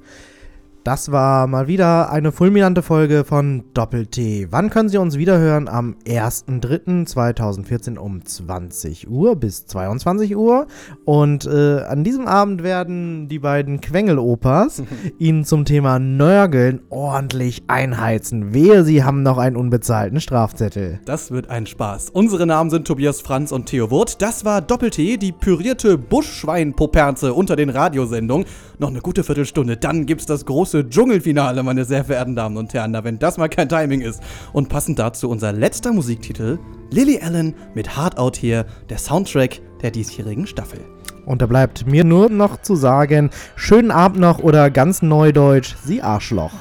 Das 0.85 1.11
war 1.11 1.45
mal 1.47 1.68
wieder 1.68 2.10
eine 2.10 2.31
fulminante 2.31 2.81
Folge 2.81 3.26
von 3.26 3.65
Doppel-T. 3.73 4.47
Wann 4.49 4.69
können 4.69 4.88
Sie 4.88 4.97
uns 4.97 5.18
wiederhören? 5.18 5.68
Am 5.68 5.97
1.3.2014 6.07 7.97
um 7.97 8.23
20 8.23 9.10
Uhr 9.10 9.35
bis 9.35 9.65
22 9.65 10.38
Uhr. 10.38 10.68
Und 11.03 11.45
äh, 11.45 11.81
an 11.81 12.06
diesem 12.06 12.27
Abend 12.27 12.64
werden 12.64 13.27
die 13.27 13.39
beiden 13.39 13.81
Quengelopas 13.81 14.81
Ihnen 15.19 15.43
zum 15.43 15.65
Thema 15.65 15.99
Nörgeln 15.99 16.80
ordentlich 16.89 17.64
einheizen. 17.68 18.53
Wehe, 18.53 18.85
Sie 18.85 19.03
haben 19.03 19.22
noch 19.22 19.38
einen 19.38 19.57
unbezahlten 19.57 20.22
Strafzettel. 20.22 21.01
Das 21.03 21.30
wird 21.30 21.49
ein 21.49 21.65
Spaß. 21.65 22.10
Unsere 22.11 22.45
Namen 22.45 22.69
sind 22.69 22.88
Tobias 22.88 23.19
Franz 23.19 23.51
und 23.51 23.65
Theo 23.65 23.91
Wurt. 23.91 24.22
Das 24.22 24.45
war 24.45 24.61
Doppel-T, 24.61 25.18
die 25.18 25.34
pürierte 25.34 25.97
Buschschwein-Poperze 25.97 27.34
unter 27.34 27.57
den 27.57 27.69
Radiosendungen. 27.69 28.47
Noch 28.77 28.89
eine 28.89 29.01
gute 29.01 29.26
Viertelstunde, 29.26 29.76
dann 29.76 30.06
gibt's 30.06 30.26
das 30.26 30.45
große 30.45 30.68
Dschungelfinale, 30.71 31.63
meine 31.63 31.85
sehr 31.85 32.05
verehrten 32.05 32.35
Damen 32.35 32.57
und 32.57 32.73
Herren. 32.73 32.91
Na, 32.91 33.03
wenn 33.03 33.19
das 33.19 33.37
mal 33.37 33.49
kein 33.49 33.69
Timing 33.69 34.01
ist. 34.01 34.21
Und 34.53 34.69
passend 34.69 34.99
dazu 34.99 35.29
unser 35.29 35.51
letzter 35.51 35.91
Musiktitel, 35.91 36.59
Lily 36.91 37.19
Allen 37.21 37.55
mit 37.73 37.95
Hard 37.97 38.17
Out 38.17 38.37
hier, 38.37 38.65
der 38.89 38.97
Soundtrack 38.97 39.61
der 39.81 39.91
diesjährigen 39.91 40.47
Staffel. 40.47 40.79
Und 41.25 41.41
da 41.41 41.45
bleibt 41.45 41.85
mir 41.85 42.03
nur 42.03 42.29
noch 42.29 42.61
zu 42.61 42.75
sagen, 42.75 43.29
schönen 43.55 43.91
Abend 43.91 44.19
noch 44.19 44.39
oder 44.39 44.69
ganz 44.69 45.01
neudeutsch, 45.01 45.75
Sie 45.83 46.01
Arschloch. 46.01 46.53